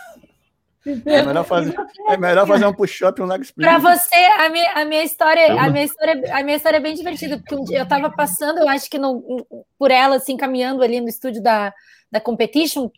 é 1.06 1.22
melhor 1.24 1.44
fazer, 1.44 1.76
é 2.08 2.18
melhor 2.18 2.48
fazer 2.48 2.66
um 2.66 2.74
push-up 2.74 3.20
e 3.20 3.24
um 3.24 3.28
leg 3.28 3.42
split. 3.44 3.68
Para 3.68 3.78
você, 3.78 4.16
a 4.16 4.50
minha, 4.50 4.72
a 4.72 4.86
minha 4.86 5.04
história, 5.04 5.62
a 5.62 5.70
minha 5.70 5.84
história, 5.84 6.36
a 6.36 6.44
minha 6.44 6.56
história 6.56 6.78
é 6.78 6.80
bem 6.80 6.96
divertida, 6.96 7.38
porque 7.38 7.54
um 7.54 7.64
dia 7.64 7.80
eu 7.80 7.84
estava 7.84 8.10
passando, 8.10 8.60
eu 8.60 8.70
acho 8.70 8.90
que 8.90 8.98
no, 8.98 9.46
por 9.78 9.92
ela, 9.92 10.16
assim, 10.16 10.38
caminhando 10.38 10.82
ali 10.82 11.02
no 11.02 11.10
estúdio 11.10 11.44
da, 11.44 11.74
da 12.12 12.20
Competition, 12.20 12.90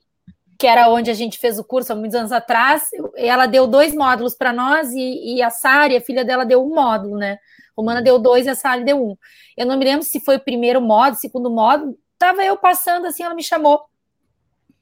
que 0.57 0.67
era 0.67 0.89
onde 0.89 1.09
a 1.09 1.13
gente 1.13 1.39
fez 1.39 1.57
o 1.57 1.63
curso 1.63 1.91
há 1.91 1.95
muitos 1.95 2.15
anos 2.15 2.31
atrás, 2.31 2.89
ela 3.15 3.47
deu 3.47 3.65
dois 3.65 3.95
módulos 3.95 4.35
para 4.35 4.53
nós, 4.53 4.91
e, 4.91 5.35
e, 5.35 5.41
a 5.41 5.49
Sari, 5.49 5.95
a 5.95 6.01
filha 6.01 6.23
dela, 6.23 6.45
deu 6.45 6.63
um 6.63 6.69
módulo, 6.73 7.17
né? 7.17 7.39
Romana 7.75 8.01
deu 8.01 8.19
dois 8.19 8.45
e 8.45 8.49
a 8.49 8.55
Sari 8.55 8.83
deu 8.83 9.03
um. 9.03 9.17
Eu 9.57 9.65
não 9.65 9.77
me 9.77 9.85
lembro 9.85 10.05
se 10.05 10.19
foi 10.19 10.35
o 10.35 10.39
primeiro 10.39 10.79
módulo, 10.79 11.15
segundo 11.15 11.49
módulo, 11.49 11.97
tava 12.17 12.43
eu 12.43 12.55
passando 12.57 13.07
assim, 13.07 13.23
ela 13.23 13.33
me 13.33 13.43
chamou. 13.43 13.81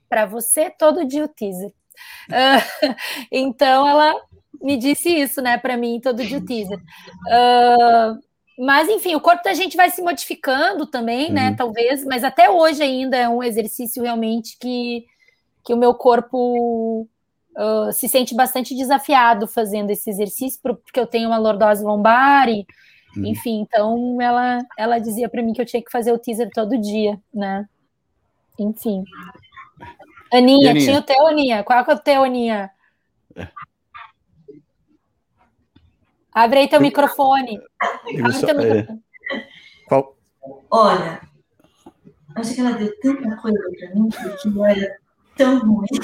para 0.10 0.26
você 0.26 0.69
todo 0.69 1.06
dia 1.06 1.23
o 1.23 1.27
teaser. 1.30 1.69
Uh, 2.30 2.95
então 3.31 3.88
ela 3.88 4.15
me 4.61 4.76
disse 4.76 5.10
isso, 5.10 5.41
né, 5.41 5.57
para 5.57 5.77
mim 5.77 6.01
todo 6.01 6.26
dia 6.26 6.39
o 6.39 6.45
teaser. 6.45 6.77
Uh, 6.77 8.19
mas, 8.60 8.90
enfim, 8.90 9.15
o 9.15 9.22
corpo 9.22 9.41
da 9.41 9.53
gente 9.53 9.77
vai 9.77 9.90
se 9.90 10.02
modificando 10.02 10.86
também, 10.86 11.31
né? 11.31 11.52
Uhum. 11.52 11.56
Talvez, 11.56 12.03
mas 12.03 12.26
até 12.26 12.49
hoje 12.49 12.84
ainda 12.84 13.15
é 13.15 13.30
um 13.30 13.41
exercício 13.41 14.03
realmente 14.03 14.57
que, 14.60 15.06
que 15.64 15.73
o 15.73 15.77
meu 15.77 15.94
corpo 15.94 17.07
uh, 17.57 17.94
se 17.94 18.10
sente 18.10 18.36
bastante 18.36 18.76
desafiado 18.76 19.48
fazendo 19.48 19.91
esse 19.91 20.10
exercício, 20.10 20.60
porque 20.61 20.99
eu 20.99 21.07
tenho 21.07 21.30
uma 21.30 21.38
lordose 21.38 21.86
lombar 21.86 22.49
e, 22.49 22.68
uhum. 23.15 23.27
enfim, 23.27 23.61
então 23.61 24.22
ela, 24.22 24.60
ela 24.77 24.99
dizia 24.99 25.30
para 25.30 25.41
mim 25.41 25.53
que 25.53 25.61
eu 25.61 25.65
tinha 25.65 25.81
que 25.81 25.91
fazer 25.91 26.11
o 26.11 26.19
teaser 26.19 26.49
todo 26.53 26.77
dia, 26.77 27.18
né? 27.34 27.65
Enfim. 28.60 29.06
Aninha, 30.34 30.72
Aninha? 30.72 30.86
tinha 30.86 30.99
o 30.99 31.03
teu, 31.03 31.27
Aninha? 31.27 31.64
Qual 31.64 31.80
é 31.80 31.94
o 31.94 31.98
teu, 31.98 32.26
Aninha? 32.26 32.69
Abre 36.39 36.59
aí 36.59 36.69
teu 36.69 36.79
microfone. 36.79 37.59
Abre 37.81 38.39
teu 38.39 38.49
é. 38.49 38.53
microfone. 38.53 39.03
Qual? 39.89 40.17
Olha, 40.71 41.21
acho 42.33 42.55
que 42.55 42.61
ela 42.61 42.71
deu 42.71 42.97
tanta 43.01 43.35
coisa 43.35 43.59
para 43.77 43.89
mim, 43.93 44.07
porque 44.07 44.47
eu 44.47 44.65
era 44.65 44.97
tão 45.35 45.59
ruim. 45.59 45.87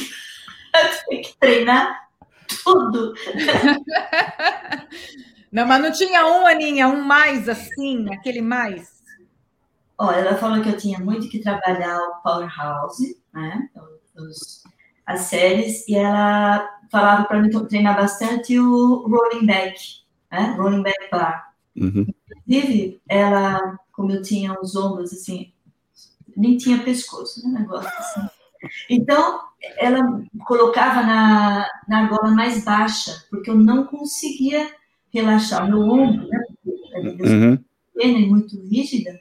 Eu 0.75 0.89
tinha 1.07 1.21
que 1.21 1.37
treinar 1.37 2.09
tudo. 2.65 3.13
Não, 5.49 5.65
mas 5.65 5.81
não 5.81 5.89
tinha 5.89 6.27
um, 6.27 6.45
Aninha, 6.45 6.89
um 6.89 7.01
mais 7.01 7.47
assim, 7.47 8.13
aquele 8.13 8.41
mais. 8.41 9.01
Olha, 9.97 10.17
ela 10.17 10.35
falou 10.35 10.61
que 10.61 10.67
eu 10.67 10.75
tinha 10.75 10.99
muito 10.99 11.29
que 11.29 11.39
trabalhar 11.39 11.97
o 11.97 12.21
Powerhouse, 12.21 13.17
né? 13.33 13.69
Os, 14.17 14.65
as 15.05 15.21
séries, 15.21 15.87
e 15.87 15.95
ela 15.95 16.69
falava 16.91 17.23
para 17.23 17.41
mim 17.41 17.49
treinar 17.69 17.95
bastante 17.95 18.59
o 18.59 19.07
rolling 19.07 19.45
back 19.45 20.05
né? 20.31 20.56
Rolling 20.57 20.84
back 20.84 21.10
bar. 21.11 21.53
Uhum. 21.76 22.07
Inclusive, 22.47 23.02
ela, 23.07 23.77
como 23.91 24.11
eu 24.11 24.22
tinha 24.22 24.53
os 24.60 24.76
ombros 24.76 25.11
assim, 25.14 25.52
nem 26.35 26.57
tinha 26.57 26.84
pescoço, 26.84 27.47
né? 27.47 27.60
Negócio 27.60 27.89
assim. 27.97 28.27
Então, 28.89 29.41
ela 29.77 30.23
colocava 30.45 31.03
na, 31.03 31.68
na 31.88 32.07
gola 32.07 32.31
mais 32.31 32.64
baixa, 32.64 33.26
porque 33.30 33.49
eu 33.49 33.56
não 33.56 33.85
conseguia 33.85 34.69
relaxar 35.14 35.68
meu 35.68 35.81
ombro, 35.81 36.27
né? 36.27 36.39
Uhum. 36.65 37.57
Pequena 37.93 38.19
e 38.19 38.27
muito 38.27 38.60
rígida. 38.68 39.19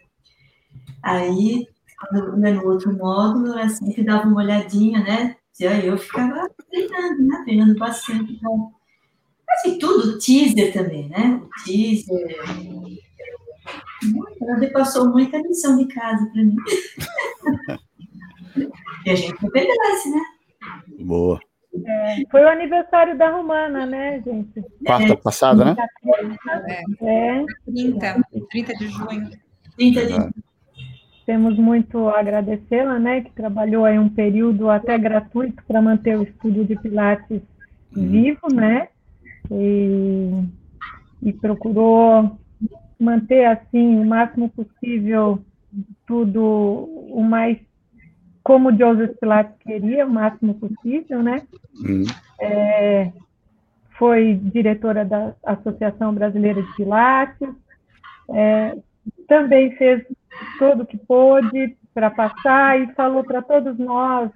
Aí, 1.02 1.68
quando 1.98 2.24
eu 2.24 2.38
ia 2.38 2.54
no 2.54 2.66
outro 2.66 2.96
módulo, 2.96 3.58
ela 3.58 3.68
sempre 3.68 4.02
dava 4.02 4.26
uma 4.26 4.42
olhadinha, 4.42 5.00
né? 5.02 5.36
E 5.60 5.66
aí 5.66 5.86
eu 5.86 5.96
ficava 5.96 6.48
treinando, 6.70 7.22
né? 7.22 7.42
Treinando 7.44 7.78
bastante. 7.78 8.32
Então, 8.32 8.72
Quase 9.62 9.78
tudo, 9.78 10.18
teaser 10.18 10.72
também, 10.72 11.08
né? 11.08 11.40
O 11.42 11.48
teaser. 11.64 12.36
Ela 14.42 14.70
passou 14.72 15.08
muita 15.10 15.38
lição 15.38 15.78
de 15.78 15.86
casa 15.86 16.28
para 16.32 16.42
mim. 16.42 16.56
e 19.06 19.10
a 19.10 19.14
gente 19.14 19.46
obedece, 19.46 20.10
né? 20.10 20.20
Boa. 21.00 21.38
É, 21.86 22.22
foi 22.30 22.42
o 22.42 22.48
aniversário 22.48 23.18
da 23.18 23.30
Romana, 23.30 23.84
né, 23.84 24.22
gente? 24.24 24.62
Quarta 24.86 25.12
é, 25.12 25.16
passada, 25.16 25.64
né? 25.64 25.76
É. 27.00 27.38
é. 27.38 27.44
30, 27.66 28.22
30 28.50 28.74
de 28.74 28.88
junho. 28.88 29.30
30 29.76 30.06
de 30.06 30.12
junho. 30.12 30.32
Temos 31.26 31.56
muito 31.56 32.08
a 32.10 32.20
agradecê-la, 32.20 32.98
né, 32.98 33.22
que 33.22 33.32
trabalhou 33.32 33.86
aí 33.86 33.98
um 33.98 34.10
período 34.10 34.68
até 34.68 34.98
gratuito 34.98 35.64
para 35.66 35.80
manter 35.80 36.18
o 36.18 36.22
estúdio 36.22 36.66
de 36.66 36.76
Pilates 36.76 37.40
uhum. 37.96 38.10
vivo, 38.10 38.52
né? 38.52 38.88
E, 39.50 40.30
e 41.22 41.32
procurou 41.32 42.38
manter 42.98 43.44
assim 43.46 43.98
o 43.98 44.04
máximo 44.04 44.48
possível 44.50 45.44
tudo 46.06 46.42
o 46.42 47.22
mais 47.22 47.58
como 48.42 48.76
Joseph 48.76 49.16
Pilates 49.18 49.56
queria, 49.60 50.06
o 50.06 50.10
máximo 50.10 50.54
possível, 50.54 51.22
né? 51.22 51.42
Uhum. 51.82 52.04
É, 52.38 53.10
foi 53.98 54.34
diretora 54.34 55.04
da 55.04 55.34
Associação 55.44 56.12
Brasileira 56.12 56.62
de 56.62 56.76
Pilates, 56.76 57.48
é, 58.30 58.76
também 59.26 59.74
fez 59.76 60.04
tudo 60.58 60.82
o 60.82 60.86
que 60.86 60.98
pôde 60.98 61.76
para 61.94 62.10
passar 62.10 62.80
e 62.80 62.92
falou 62.94 63.24
para 63.24 63.40
todos 63.40 63.78
nós 63.78 64.30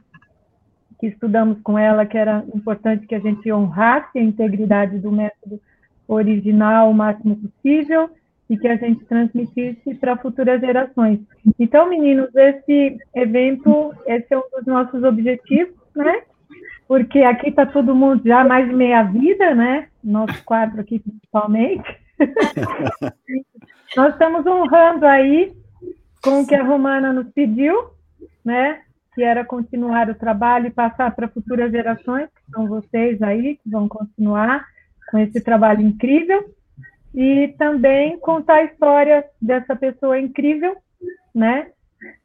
que 0.98 1.06
estudamos 1.06 1.60
com 1.62 1.78
ela 1.78 2.06
que 2.06 2.18
era 2.18 2.44
importante 2.54 3.06
que 3.06 3.14
a 3.14 3.20
gente 3.20 3.52
honrasse 3.52 4.18
a 4.18 4.22
integridade 4.22 4.98
do 4.98 5.12
método 5.12 5.60
original 6.06 6.90
o 6.90 6.94
máximo 6.94 7.36
possível 7.36 8.10
e 8.48 8.56
que 8.56 8.66
a 8.66 8.76
gente 8.76 9.04
transmitisse 9.04 9.94
para 9.96 10.16
futuras 10.16 10.60
gerações. 10.60 11.20
Então, 11.58 11.88
meninos, 11.88 12.34
esse 12.34 12.96
evento, 13.14 13.94
esse 14.06 14.26
é 14.30 14.38
um 14.38 14.42
dos 14.56 14.66
nossos 14.66 15.04
objetivos, 15.04 15.74
né? 15.94 16.22
Porque 16.86 17.18
aqui 17.20 17.50
está 17.50 17.66
todo 17.66 17.94
mundo 17.94 18.22
já 18.24 18.42
mais 18.44 18.66
de 18.66 18.74
meia 18.74 19.02
vida, 19.02 19.54
né? 19.54 19.88
Nós 20.02 20.40
quatro 20.40 20.80
aqui 20.80 20.98
principalmente. 20.98 21.98
Nós 23.96 24.12
estamos 24.14 24.46
honrando 24.46 25.06
aí 25.06 25.52
com 26.22 26.40
o 26.40 26.46
que 26.46 26.54
a 26.54 26.64
Romana 26.64 27.12
nos 27.12 27.28
pediu, 27.32 27.90
né? 28.42 28.80
Que 29.18 29.24
era 29.24 29.44
continuar 29.44 30.08
o 30.08 30.14
trabalho 30.14 30.68
e 30.68 30.70
passar 30.70 31.12
para 31.12 31.26
futuras 31.26 31.72
gerações, 31.72 32.28
que 32.28 32.52
são 32.52 32.68
vocês 32.68 33.20
aí, 33.20 33.56
que 33.56 33.68
vão 33.68 33.88
continuar 33.88 34.64
com 35.10 35.18
esse 35.18 35.40
trabalho 35.40 35.80
incrível, 35.80 36.54
e 37.12 37.52
também 37.58 38.16
contar 38.20 38.58
a 38.58 38.64
história 38.66 39.24
dessa 39.42 39.74
pessoa 39.74 40.20
incrível, 40.20 40.76
né? 41.34 41.66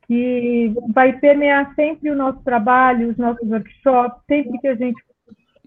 Que 0.06 0.72
vai 0.94 1.14
permear 1.14 1.74
sempre 1.74 2.12
o 2.12 2.16
nosso 2.16 2.44
trabalho, 2.44 3.10
os 3.10 3.18
nossos 3.18 3.50
workshops, 3.50 4.22
sempre 4.28 4.60
que 4.60 4.68
a 4.68 4.76
gente 4.76 5.04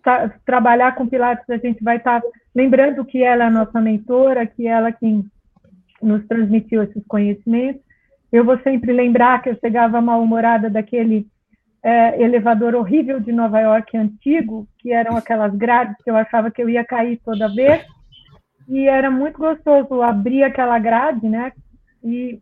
tá, 0.04 0.32
trabalhar 0.44 0.94
com 0.94 1.08
Pilates, 1.08 1.50
a 1.50 1.56
gente 1.56 1.82
vai 1.82 1.96
estar 1.96 2.20
tá 2.20 2.28
lembrando 2.54 3.04
que 3.04 3.24
ela 3.24 3.42
é 3.42 3.46
a 3.48 3.50
nossa 3.50 3.80
mentora, 3.80 4.46
que 4.46 4.68
ela 4.68 4.92
quem 4.92 5.28
nos 6.00 6.24
transmitiu 6.28 6.84
esses 6.84 7.04
conhecimentos, 7.08 7.82
eu 8.32 8.44
vou 8.44 8.58
sempre 8.60 8.92
lembrar 8.92 9.40
que 9.42 9.50
eu 9.50 9.58
chegava 9.58 10.00
mal-humorada 10.00 10.68
daquele 10.68 11.26
é, 11.82 12.20
elevador 12.20 12.74
horrível 12.74 13.20
de 13.20 13.32
Nova 13.32 13.60
York 13.60 13.96
antigo, 13.96 14.66
que 14.78 14.92
eram 14.92 15.16
aquelas 15.16 15.54
grades 15.54 15.96
que 16.02 16.10
eu 16.10 16.16
achava 16.16 16.50
que 16.50 16.62
eu 16.62 16.68
ia 16.68 16.84
cair 16.84 17.20
toda 17.24 17.54
vez. 17.54 17.84
E 18.68 18.88
era 18.88 19.10
muito 19.10 19.38
gostoso 19.38 20.02
abrir 20.02 20.42
aquela 20.42 20.78
grade, 20.78 21.28
né? 21.28 21.52
E 22.02 22.40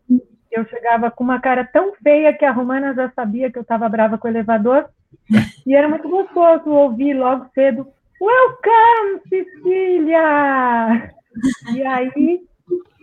eu 0.51 0.65
chegava 0.67 1.11
com 1.11 1.23
uma 1.23 1.41
cara 1.41 1.65
tão 1.65 1.93
feia 1.97 2.33
que 2.33 2.45
a 2.45 2.53
Romana 2.53 2.95
já 2.95 3.11
sabia 3.11 3.51
que 3.51 3.59
eu 3.59 3.63
estava 3.63 3.89
brava 3.89 4.17
com 4.17 4.29
o 4.29 4.31
elevador. 4.31 4.89
E 5.67 5.75
era 5.75 5.89
muito 5.89 6.09
gostoso 6.09 6.71
ouvir 6.71 7.15
logo 7.15 7.47
cedo: 7.55 7.87
Welcome, 8.21 9.21
Cecília! 9.29 11.13
E 11.75 11.83
aí 11.83 12.41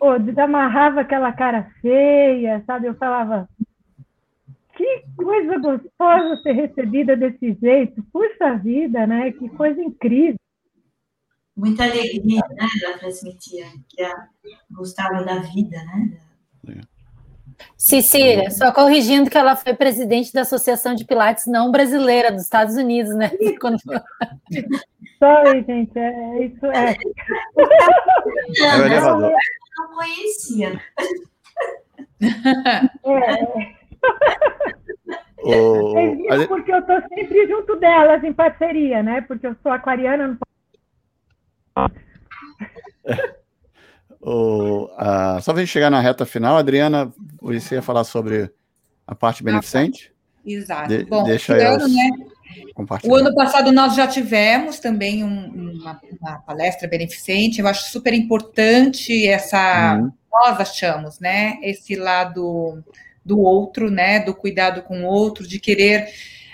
pô, 0.01 0.17
desamarrava 0.17 1.01
aquela 1.01 1.31
cara 1.31 1.69
feia, 1.79 2.63
sabe? 2.65 2.87
Eu 2.87 2.95
falava, 2.95 3.47
que 4.75 5.03
coisa 5.15 5.59
gostosa 5.59 6.41
ser 6.41 6.53
recebida 6.53 7.15
desse 7.15 7.53
jeito, 7.61 8.03
puxa 8.11 8.57
vida, 8.57 9.05
né? 9.05 9.31
Que 9.31 9.47
coisa 9.49 9.79
incrível. 9.79 10.39
Muita 11.55 11.83
alegria, 11.83 12.41
né? 12.49 12.67
Ela 12.83 12.97
transmitia, 12.97 13.65
que 13.87 14.01
ela 14.01 14.27
gostava 14.71 15.23
da 15.23 15.37
vida, 15.37 15.77
né? 15.85 16.19
Cecília, 17.77 18.49
só 18.51 18.71
corrigindo 18.71 19.29
que 19.29 19.37
ela 19.37 19.55
foi 19.55 19.73
presidente 19.73 20.33
da 20.33 20.41
Associação 20.41 20.93
de 20.93 21.05
Pilates 21.05 21.47
não 21.47 21.71
brasileira 21.71 22.31
dos 22.31 22.43
Estados 22.43 22.75
Unidos, 22.75 23.15
né? 23.15 23.31
Quando... 23.59 23.77
Sorry, 25.19 25.63
gente, 25.67 25.97
é, 25.97 26.45
isso 26.45 26.65
é. 26.65 26.95
é 28.59 28.77
o 28.77 28.85
elevador 28.85 29.33
não 29.77 29.95
conhecia. 29.95 30.81
É. 33.03 33.71
Oh, 35.43 35.97
é 35.97 36.45
porque 36.47 36.71
eu 36.71 36.77
estou 36.79 37.01
sempre 37.09 37.47
junto 37.47 37.75
delas 37.77 38.23
em 38.23 38.31
parceria, 38.31 39.01
né? 39.01 39.21
Porque 39.21 39.47
eu 39.47 39.55
sou 39.63 39.71
aquariana. 39.71 40.37
Não... 41.75 41.91
oh, 44.21 44.85
uh, 44.85 45.41
só 45.41 45.51
para 45.51 45.61
a 45.61 45.65
gente 45.65 45.71
chegar 45.71 45.89
na 45.89 45.99
reta 45.99 46.25
final, 46.25 46.57
Adriana, 46.57 47.11
você 47.41 47.75
ia 47.75 47.81
falar 47.81 48.03
sobre 48.03 48.51
a 49.05 49.15
parte 49.15 49.43
beneficente? 49.43 50.11
Exato. 50.45 50.87
De, 50.89 51.05
Bom, 51.05 51.23
deixa 51.23 51.57
eu, 51.57 51.87
né? 51.87 52.09
O 53.03 53.15
ano 53.15 53.33
passado 53.33 53.71
nós 53.71 53.95
já 53.95 54.07
tivemos 54.07 54.79
também 54.79 55.23
um, 55.23 55.71
uma, 55.79 55.99
uma, 56.19 56.39
palestra 56.39 56.87
beneficente, 56.87 57.61
eu 57.61 57.67
acho 57.67 57.91
super 57.91 58.13
importante 58.13 59.25
essa, 59.27 59.95
uhum. 59.95 60.11
nós 60.31 60.59
achamos, 60.59 61.19
né, 61.19 61.57
esse 61.61 61.95
lado 61.95 62.83
do 63.23 63.39
outro, 63.39 63.89
né, 63.89 64.19
do 64.19 64.35
cuidado 64.35 64.81
com 64.81 65.03
o 65.03 65.07
outro, 65.07 65.47
de 65.47 65.59
querer 65.59 66.07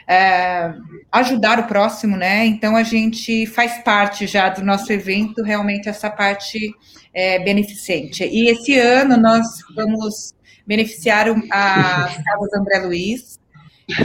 é, 0.08 0.74
ajudar 1.12 1.60
o 1.60 1.68
próximo, 1.68 2.16
né? 2.16 2.46
Então 2.46 2.76
a 2.76 2.84
gente 2.84 3.46
faz 3.46 3.80
parte 3.84 4.26
já 4.26 4.50
do 4.50 4.64
nosso 4.64 4.92
evento, 4.94 5.44
realmente 5.44 5.90
essa 5.90 6.10
parte 6.10 6.74
é, 7.14 7.40
beneficente. 7.40 8.24
E 8.24 8.48
esse 8.48 8.78
ano 8.80 9.18
nós 9.18 9.46
vamos 9.76 10.34
beneficiar 10.66 11.28
as 11.52 12.18
Casas 12.18 12.54
André 12.54 12.80
Luiz, 12.80 13.40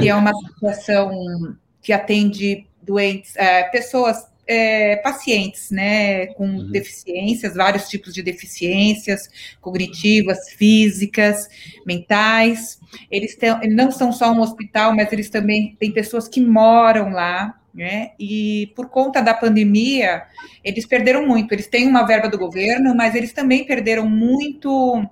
que 0.01 0.09
é 0.09 0.15
uma 0.15 0.31
associação 0.31 1.57
que 1.81 1.93
atende 1.93 2.67
doentes, 2.83 3.37
é, 3.37 3.65
pessoas 3.65 4.32
é, 4.53 4.97
pacientes, 4.97 5.71
né, 5.71 6.27
com 6.35 6.45
uhum. 6.45 6.71
deficiências, 6.71 7.55
vários 7.55 7.89
tipos 7.89 8.13
de 8.13 8.23
deficiências 8.23 9.29
cognitivas, 9.61 10.51
físicas, 10.51 11.49
mentais. 11.87 12.79
Eles, 13.11 13.37
não 13.71 13.91
são 13.91 14.13
só 14.13 14.31
um 14.33 14.41
hospital, 14.41 14.95
mas 14.95 15.13
eles 15.13 15.31
também 15.31 15.77
têm 15.81 15.91
pessoas 15.91 16.29
que 16.29 16.41
moram 16.41 17.11
lá, 17.11 17.59
né? 17.75 18.11
E 18.19 18.71
por 18.77 18.91
conta 18.91 19.23
da 19.23 19.33
pandemia, 19.33 20.25
eles 20.63 20.87
perderam 20.87 21.27
muito. 21.27 21.53
Eles 21.53 21.67
têm 21.67 21.89
uma 21.89 22.07
verba 22.07 22.29
do 22.29 22.39
governo, 22.39 22.95
mas 22.95 23.15
eles 23.15 23.33
também 23.33 23.65
perderam 23.65 24.09
muito 24.09 25.09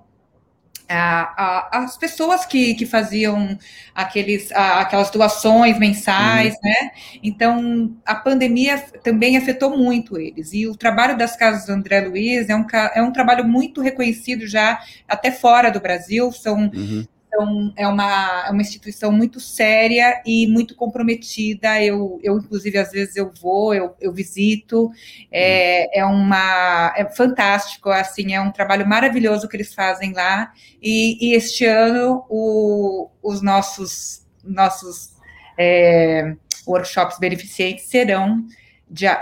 as 0.93 1.97
pessoas 1.97 2.45
que, 2.45 2.73
que 2.75 2.85
faziam 2.85 3.57
aqueles, 3.93 4.51
aquelas 4.51 5.09
doações 5.09 5.77
mensais, 5.79 6.53
uhum. 6.53 6.59
né? 6.63 6.91
Então, 7.23 7.95
a 8.05 8.15
pandemia 8.15 8.77
também 9.03 9.37
afetou 9.37 9.77
muito 9.77 10.17
eles. 10.17 10.53
E 10.53 10.67
o 10.67 10.75
trabalho 10.75 11.17
das 11.17 11.35
casas 11.35 11.65
do 11.65 11.73
André 11.73 12.01
Luiz 12.01 12.49
é 12.49 12.55
um, 12.55 12.65
é 12.93 13.01
um 13.01 13.11
trabalho 13.11 13.45
muito 13.45 13.81
reconhecido 13.81 14.47
já 14.47 14.79
até 15.07 15.31
fora 15.31 15.69
do 15.69 15.79
Brasil. 15.79 16.31
São 16.31 16.71
uhum. 16.73 17.05
Então, 17.33 17.73
é 17.77 17.87
uma, 17.87 18.43
é 18.45 18.51
uma 18.51 18.61
instituição 18.61 19.09
muito 19.09 19.39
séria 19.39 20.21
e 20.25 20.45
muito 20.47 20.75
comprometida. 20.75 21.81
Eu, 21.81 22.19
eu 22.21 22.37
inclusive, 22.37 22.77
às 22.77 22.91
vezes 22.91 23.15
eu 23.15 23.31
vou, 23.41 23.73
eu, 23.73 23.95
eu 24.01 24.11
visito. 24.11 24.91
É, 25.31 25.99
é, 25.99 26.05
uma, 26.05 26.93
é 26.97 27.09
fantástico, 27.09 27.89
assim, 27.89 28.33
é 28.33 28.41
um 28.41 28.51
trabalho 28.51 28.85
maravilhoso 28.85 29.47
que 29.47 29.55
eles 29.55 29.73
fazem 29.73 30.11
lá. 30.11 30.51
E, 30.81 31.25
e 31.25 31.33
este 31.33 31.65
ano, 31.65 32.25
o, 32.29 33.09
os 33.23 33.41
nossos, 33.41 34.27
nossos 34.43 35.15
é, 35.57 36.35
workshops 36.67 37.17
beneficentes 37.17 37.85
serão, 37.85 38.45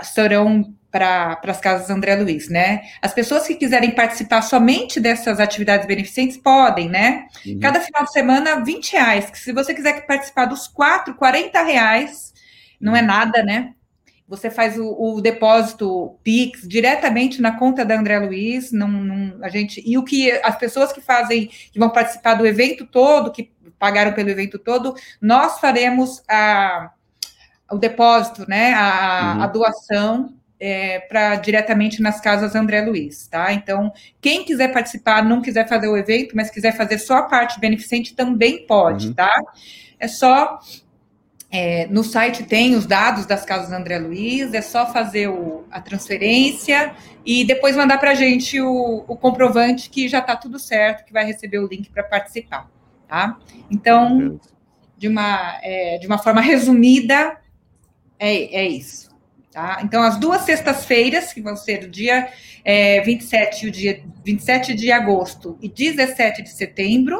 serão 0.02 0.74
para 0.90 1.40
as 1.44 1.60
casas 1.60 1.88
André 1.88 2.16
Luiz, 2.16 2.48
né? 2.48 2.82
As 3.00 3.14
pessoas 3.14 3.46
que 3.46 3.54
quiserem 3.54 3.92
participar 3.92 4.42
somente 4.42 4.98
dessas 4.98 5.38
atividades 5.38 5.86
beneficentes 5.86 6.36
podem, 6.36 6.88
né? 6.88 7.26
Uhum. 7.46 7.60
Cada 7.60 7.80
final 7.80 8.04
de 8.04 8.12
semana, 8.12 8.64
20 8.64 8.92
reais. 8.92 9.30
Se 9.34 9.52
você 9.52 9.72
quiser 9.72 10.04
participar 10.06 10.46
dos 10.46 10.66
quatro, 10.66 11.14
40 11.14 11.62
reais, 11.62 12.34
não 12.80 12.96
é 12.96 13.02
nada, 13.02 13.42
né? 13.42 13.74
Você 14.26 14.50
faz 14.50 14.78
o, 14.78 14.86
o 14.86 15.20
depósito 15.20 16.16
Pix 16.22 16.66
diretamente 16.66 17.40
na 17.40 17.56
conta 17.56 17.84
da 17.84 17.98
André 17.98 18.18
Luiz, 18.18 18.72
não, 18.72 18.88
não, 18.88 19.44
a 19.44 19.48
gente 19.48 19.82
e 19.84 19.98
o 19.98 20.04
que 20.04 20.30
as 20.30 20.56
pessoas 20.56 20.92
que 20.92 21.00
fazem, 21.00 21.46
que 21.46 21.78
vão 21.78 21.90
participar 21.90 22.34
do 22.34 22.46
evento 22.46 22.86
todo, 22.86 23.32
que 23.32 23.52
pagaram 23.78 24.12
pelo 24.12 24.28
evento 24.28 24.58
todo, 24.58 24.94
nós 25.20 25.58
faremos 25.58 26.22
a, 26.28 26.92
o 27.70 27.78
depósito, 27.78 28.48
né? 28.48 28.72
A, 28.74 29.34
uhum. 29.36 29.42
a 29.42 29.46
doação 29.46 30.39
é, 30.60 31.00
para 31.00 31.36
diretamente 31.36 32.02
nas 32.02 32.20
casas 32.20 32.54
André 32.54 32.82
Luiz, 32.82 33.26
tá? 33.26 33.52
Então, 33.52 33.90
quem 34.20 34.44
quiser 34.44 34.72
participar, 34.72 35.24
não 35.24 35.40
quiser 35.40 35.66
fazer 35.66 35.88
o 35.88 35.96
evento, 35.96 36.36
mas 36.36 36.50
quiser 36.50 36.76
fazer 36.76 36.98
só 36.98 37.18
a 37.18 37.22
parte 37.22 37.58
beneficente, 37.58 38.14
também 38.14 38.66
pode, 38.66 39.08
uhum. 39.08 39.14
tá? 39.14 39.34
É 39.98 40.06
só 40.06 40.60
é, 41.50 41.86
no 41.88 42.04
site 42.04 42.44
tem 42.44 42.76
os 42.76 42.86
dados 42.86 43.26
das 43.26 43.44
casas 43.44 43.72
André 43.72 43.98
Luiz, 43.98 44.54
é 44.54 44.62
só 44.62 44.86
fazer 44.92 45.28
o, 45.28 45.64
a 45.70 45.80
transferência 45.80 46.94
e 47.26 47.44
depois 47.44 47.74
mandar 47.74 47.98
para 47.98 48.12
a 48.12 48.14
gente 48.14 48.60
o, 48.60 49.04
o, 49.08 49.16
comprovante 49.16 49.90
que 49.90 50.08
já 50.08 50.20
está 50.20 50.36
tudo 50.36 50.60
certo, 50.60 51.04
que 51.04 51.12
vai 51.12 51.24
receber 51.24 51.58
o 51.58 51.66
link 51.66 51.90
para 51.90 52.04
participar, 52.04 52.70
tá? 53.08 53.36
Então, 53.68 54.38
de 54.96 55.08
uma, 55.08 55.58
é, 55.62 55.98
de 55.98 56.06
uma 56.06 56.18
forma 56.18 56.40
resumida, 56.40 57.36
é, 58.16 58.62
é 58.62 58.68
isso. 58.68 59.09
Tá? 59.52 59.80
Então, 59.82 60.02
as 60.02 60.16
duas 60.18 60.42
sextas-feiras, 60.42 61.32
que 61.32 61.40
vão 61.40 61.56
ser 61.56 61.84
o 61.84 61.90
dia 61.90 62.28
é, 62.64 63.00
27 63.00 63.66
e 63.66 63.68
o 63.68 63.72
dia 63.72 64.04
27 64.24 64.74
de 64.74 64.92
agosto 64.92 65.58
e 65.60 65.68
17 65.68 66.42
de 66.42 66.50
setembro, 66.50 67.18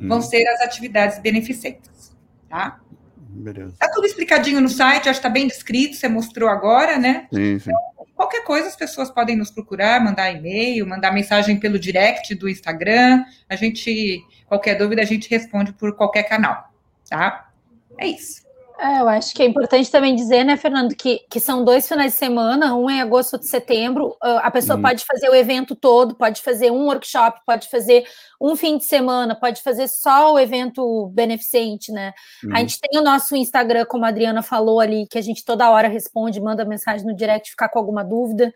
hum. 0.00 0.08
vão 0.08 0.22
ser 0.22 0.46
as 0.48 0.60
atividades 0.60 1.18
beneficentes. 1.18 2.16
Tá? 2.48 2.80
Beleza. 3.16 3.74
Tá 3.78 3.88
tudo 3.88 4.06
explicadinho 4.06 4.60
no 4.60 4.68
site, 4.68 5.08
acho 5.08 5.20
que 5.20 5.26
está 5.26 5.28
bem 5.28 5.48
descrito, 5.48 5.96
você 5.96 6.08
mostrou 6.08 6.48
agora, 6.48 6.98
né? 6.98 7.26
Sim, 7.32 7.58
sim. 7.58 7.70
Então, 7.70 8.06
qualquer 8.14 8.44
coisa, 8.44 8.68
as 8.68 8.76
pessoas 8.76 9.10
podem 9.10 9.34
nos 9.34 9.50
procurar, 9.50 10.04
mandar 10.04 10.30
e-mail, 10.30 10.86
mandar 10.86 11.10
mensagem 11.10 11.58
pelo 11.58 11.78
direct 11.78 12.32
do 12.36 12.48
Instagram. 12.48 13.24
A 13.48 13.56
gente, 13.56 14.20
qualquer 14.46 14.76
dúvida, 14.76 15.02
a 15.02 15.06
gente 15.06 15.28
responde 15.28 15.72
por 15.72 15.96
qualquer 15.96 16.24
canal, 16.24 16.70
tá? 17.08 17.50
É 17.98 18.06
isso. 18.06 18.42
É, 18.82 19.00
eu 19.00 19.08
acho 19.08 19.32
que 19.32 19.44
é 19.44 19.46
importante 19.46 19.88
também 19.88 20.12
dizer, 20.12 20.42
né, 20.42 20.56
Fernando, 20.56 20.96
que, 20.96 21.20
que 21.30 21.38
são 21.38 21.64
dois 21.64 21.86
finais 21.86 22.14
de 22.14 22.18
semana, 22.18 22.74
um 22.74 22.90
em 22.90 23.00
agosto 23.00 23.38
de 23.38 23.46
setembro. 23.46 24.16
A 24.20 24.50
pessoa 24.50 24.74
uhum. 24.74 24.82
pode 24.82 25.04
fazer 25.04 25.28
o 25.28 25.34
evento 25.36 25.76
todo, 25.76 26.16
pode 26.16 26.42
fazer 26.42 26.72
um 26.72 26.86
workshop, 26.86 27.40
pode 27.46 27.68
fazer 27.68 28.04
um 28.40 28.56
fim 28.56 28.76
de 28.76 28.84
semana, 28.84 29.36
pode 29.36 29.62
fazer 29.62 29.86
só 29.86 30.34
o 30.34 30.38
evento 30.38 31.06
beneficente, 31.14 31.92
né? 31.92 32.12
Uhum. 32.42 32.56
A 32.56 32.58
gente 32.58 32.80
tem 32.80 32.98
o 32.98 33.04
nosso 33.04 33.36
Instagram, 33.36 33.84
como 33.84 34.04
a 34.04 34.08
Adriana 34.08 34.42
falou 34.42 34.80
ali, 34.80 35.06
que 35.06 35.16
a 35.16 35.22
gente 35.22 35.44
toda 35.44 35.70
hora 35.70 35.86
responde, 35.86 36.40
manda 36.40 36.64
mensagem 36.64 37.06
no 37.06 37.14
direct, 37.14 37.50
ficar 37.50 37.68
com 37.68 37.78
alguma 37.78 38.02
dúvida, 38.02 38.52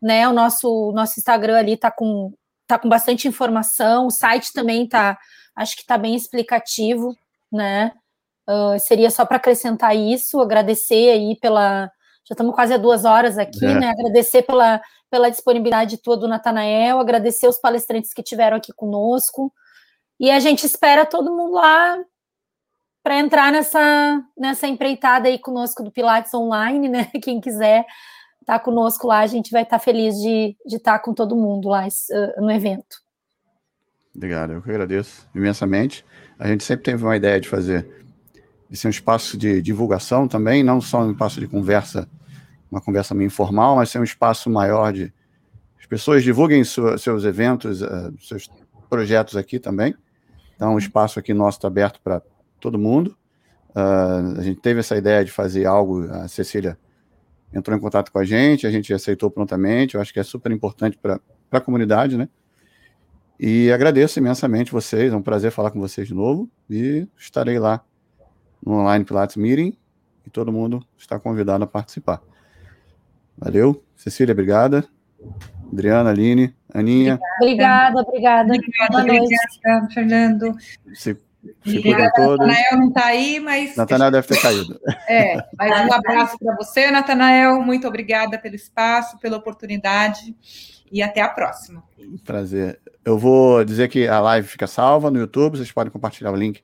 né? 0.00 0.28
O 0.28 0.32
nosso, 0.34 0.92
nosso 0.92 1.18
Instagram 1.18 1.56
ali 1.56 1.78
tá 1.78 1.90
com, 1.90 2.34
tá 2.66 2.78
com 2.78 2.88
bastante 2.90 3.26
informação, 3.26 4.08
o 4.08 4.10
site 4.10 4.52
também 4.52 4.86
tá, 4.86 5.16
acho 5.56 5.74
que 5.74 5.86
tá 5.86 5.96
bem 5.96 6.14
explicativo, 6.14 7.16
né? 7.50 7.92
Uh, 8.50 8.78
seria 8.80 9.10
só 9.10 9.24
para 9.24 9.36
acrescentar 9.36 9.96
isso, 9.96 10.40
agradecer 10.40 11.10
aí 11.10 11.36
pela. 11.40 11.86
Já 12.24 12.32
estamos 12.32 12.54
quase 12.54 12.74
a 12.74 12.78
duas 12.78 13.04
horas 13.04 13.38
aqui, 13.38 13.64
é. 13.64 13.78
né? 13.78 13.90
Agradecer 13.90 14.42
pela, 14.42 14.80
pela 15.08 15.30
disponibilidade 15.30 15.98
tua 15.98 16.16
do 16.16 16.26
Natanael, 16.26 16.98
agradecer 16.98 17.46
os 17.46 17.58
palestrantes 17.58 18.12
que 18.12 18.24
tiveram 18.24 18.56
aqui 18.56 18.72
conosco. 18.72 19.52
E 20.18 20.30
a 20.30 20.40
gente 20.40 20.66
espera 20.66 21.06
todo 21.06 21.34
mundo 21.34 21.54
lá 21.54 21.96
para 23.02 23.18
entrar 23.18 23.52
nessa, 23.52 24.22
nessa 24.36 24.66
empreitada 24.66 25.28
aí 25.28 25.38
conosco 25.38 25.82
do 25.82 25.92
Pilates 25.92 26.34
Online, 26.34 26.88
né? 26.88 27.04
Quem 27.22 27.40
quiser 27.40 27.86
estar 28.40 28.58
tá 28.58 28.64
conosco 28.64 29.06
lá, 29.06 29.20
a 29.20 29.26
gente 29.26 29.50
vai 29.50 29.62
estar 29.62 29.78
tá 29.78 29.84
feliz 29.84 30.16
de, 30.16 30.56
de 30.66 30.76
estar 30.76 30.98
tá 30.98 31.04
com 31.04 31.14
todo 31.14 31.36
mundo 31.36 31.68
lá 31.68 31.86
uh, 31.86 32.40
no 32.40 32.50
evento. 32.50 32.98
Obrigado, 34.14 34.52
eu 34.52 34.62
que 34.62 34.70
agradeço 34.70 35.28
imensamente. 35.34 36.04
A 36.38 36.48
gente 36.48 36.64
sempre 36.64 36.84
teve 36.84 37.02
uma 37.02 37.16
ideia 37.16 37.40
de 37.40 37.48
fazer 37.48 38.00
de 38.70 38.76
ser 38.76 38.86
um 38.86 38.90
espaço 38.90 39.36
de 39.36 39.60
divulgação 39.60 40.28
também, 40.28 40.62
não 40.62 40.80
só 40.80 41.02
um 41.02 41.10
espaço 41.10 41.40
de 41.40 41.48
conversa, 41.48 42.08
uma 42.70 42.80
conversa 42.80 43.14
meio 43.14 43.26
informal, 43.26 43.76
mas 43.76 43.90
ser 43.90 43.98
um 43.98 44.04
espaço 44.04 44.48
maior 44.48 44.92
de 44.92 45.12
as 45.78 45.86
pessoas 45.86 46.22
divulguem 46.22 46.62
sua, 46.62 46.96
seus 46.96 47.24
eventos, 47.24 47.82
uh, 47.82 48.14
seus 48.20 48.48
projetos 48.88 49.36
aqui 49.36 49.58
também. 49.58 49.94
Então, 50.54 50.74
o 50.74 50.78
espaço 50.78 51.18
aqui 51.18 51.34
nosso 51.34 51.58
está 51.58 51.66
aberto 51.66 52.00
para 52.00 52.22
todo 52.60 52.78
mundo. 52.78 53.16
Uh, 53.70 54.38
a 54.38 54.42
gente 54.42 54.60
teve 54.60 54.80
essa 54.80 54.96
ideia 54.96 55.24
de 55.24 55.32
fazer 55.32 55.66
algo, 55.66 56.04
a 56.12 56.28
Cecília 56.28 56.78
entrou 57.52 57.76
em 57.76 57.80
contato 57.80 58.12
com 58.12 58.18
a 58.18 58.24
gente, 58.24 58.66
a 58.66 58.70
gente 58.70 58.94
aceitou 58.94 59.30
prontamente, 59.30 59.96
eu 59.96 60.00
acho 60.00 60.12
que 60.12 60.20
é 60.20 60.22
super 60.22 60.52
importante 60.52 60.96
para 60.96 61.20
a 61.50 61.60
comunidade, 61.60 62.16
né? 62.16 62.28
E 63.38 63.72
agradeço 63.72 64.18
imensamente 64.18 64.70
vocês, 64.70 65.12
é 65.12 65.16
um 65.16 65.22
prazer 65.22 65.50
falar 65.50 65.70
com 65.72 65.80
vocês 65.80 66.06
de 66.06 66.14
novo 66.14 66.48
e 66.68 67.08
estarei 67.16 67.58
lá 67.58 67.82
no 68.64 68.80
Online 68.80 69.04
Pilates 69.04 69.36
Meeting 69.36 69.76
e 70.26 70.30
todo 70.30 70.52
mundo 70.52 70.84
está 70.98 71.18
convidado 71.18 71.64
a 71.64 71.66
participar. 71.66 72.20
Valeu, 73.36 73.82
Cecília, 73.96 74.32
obrigada. 74.32 74.84
Adriana, 75.72 76.10
Aline, 76.10 76.54
Aninha. 76.72 77.18
Obrigada, 77.40 78.00
obrigada. 78.00 78.52
Obrigada, 78.52 78.98
obrigada 78.98 79.88
Fernando. 79.92 80.56
Se, 80.92 81.16
se 81.64 81.82
cuidem 81.82 82.10
todos. 82.14 82.46
Natanael 82.46 82.78
não 82.78 82.88
está 82.88 83.06
aí, 83.06 83.40
mas. 83.40 83.76
Natanael 83.76 84.10
deve 84.10 84.26
ter 84.26 84.40
caído. 84.40 84.80
É, 85.08 85.36
mas 85.56 85.88
um 85.88 85.92
abraço 85.92 86.36
para 86.38 86.56
você, 86.56 86.90
Natanael. 86.90 87.62
Muito 87.62 87.86
obrigada 87.86 88.38
pelo 88.38 88.54
espaço, 88.54 89.18
pela 89.18 89.36
oportunidade 89.36 90.34
e 90.90 91.02
até 91.02 91.20
a 91.20 91.28
próxima. 91.28 91.82
Prazer. 92.24 92.80
Eu 93.04 93.16
vou 93.16 93.64
dizer 93.64 93.88
que 93.88 94.06
a 94.08 94.20
live 94.20 94.46
fica 94.46 94.66
salva 94.66 95.10
no 95.10 95.18
YouTube, 95.18 95.56
vocês 95.56 95.72
podem 95.72 95.92
compartilhar 95.92 96.32
o 96.32 96.36
link 96.36 96.62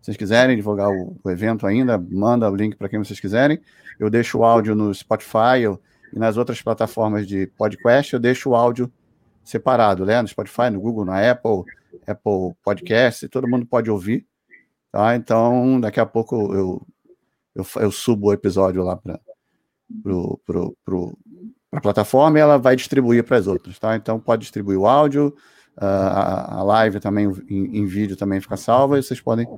vocês 0.00 0.16
quiserem 0.16 0.56
divulgar 0.56 0.88
o, 0.88 1.16
o 1.22 1.30
evento 1.30 1.66
ainda, 1.66 1.98
manda 1.98 2.50
o 2.50 2.54
link 2.54 2.76
para 2.76 2.88
quem 2.88 2.98
vocês 2.98 3.20
quiserem. 3.20 3.60
Eu 3.98 4.08
deixo 4.08 4.38
o 4.38 4.44
áudio 4.44 4.74
no 4.74 4.92
Spotify 4.94 5.60
eu, 5.62 5.80
e 6.12 6.18
nas 6.18 6.36
outras 6.36 6.62
plataformas 6.62 7.26
de 7.26 7.46
podcast, 7.48 8.14
eu 8.14 8.20
deixo 8.20 8.50
o 8.50 8.54
áudio 8.54 8.90
separado, 9.44 10.04
né? 10.04 10.20
No 10.22 10.28
Spotify, 10.28 10.70
no 10.70 10.80
Google, 10.80 11.04
na 11.04 11.30
Apple, 11.30 11.64
Apple 12.06 12.54
Podcast, 12.62 13.28
todo 13.28 13.48
mundo 13.48 13.66
pode 13.66 13.90
ouvir. 13.90 14.26
Tá? 14.90 15.14
Então, 15.14 15.80
daqui 15.80 16.00
a 16.00 16.06
pouco 16.06 16.54
eu 16.54 16.86
eu, 17.54 17.66
eu 17.76 17.90
subo 17.90 18.28
o 18.28 18.32
episódio 18.32 18.82
lá 18.82 18.96
para 18.96 19.20
a 21.72 21.80
plataforma 21.80 22.38
e 22.38 22.40
ela 22.40 22.58
vai 22.58 22.76
distribuir 22.76 23.24
para 23.24 23.36
as 23.36 23.46
outras, 23.46 23.78
tá? 23.78 23.96
Então 23.96 24.18
pode 24.20 24.42
distribuir 24.42 24.78
o 24.78 24.86
áudio, 24.86 25.34
a, 25.76 26.58
a 26.58 26.62
live 26.62 27.00
também 27.00 27.26
em, 27.48 27.78
em, 27.78 27.86
vídeo 27.86 28.16
também 28.16 28.40
fica 28.40 28.56
salva 28.56 28.98
e 28.98 29.02
vocês 29.02 29.20
podem 29.20 29.48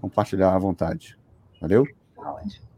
compartilhar 0.00 0.54
à 0.54 0.58
vontade. 0.58 1.16
Valeu? 1.60 1.86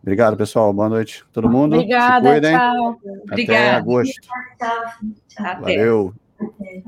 Obrigado, 0.03 0.37
pessoal. 0.37 0.73
Boa 0.73 0.89
noite, 0.89 1.25
todo 1.33 1.49
mundo. 1.49 1.75
Obrigada, 1.75 2.31
cuidem. 2.31 2.57
tchau. 2.57 3.01
Até 3.31 3.71
agosto. 3.73 4.21
Tchau, 4.21 4.85
tchau. 5.29 5.61
Valeu. 5.61 6.15
Até. 6.41 6.83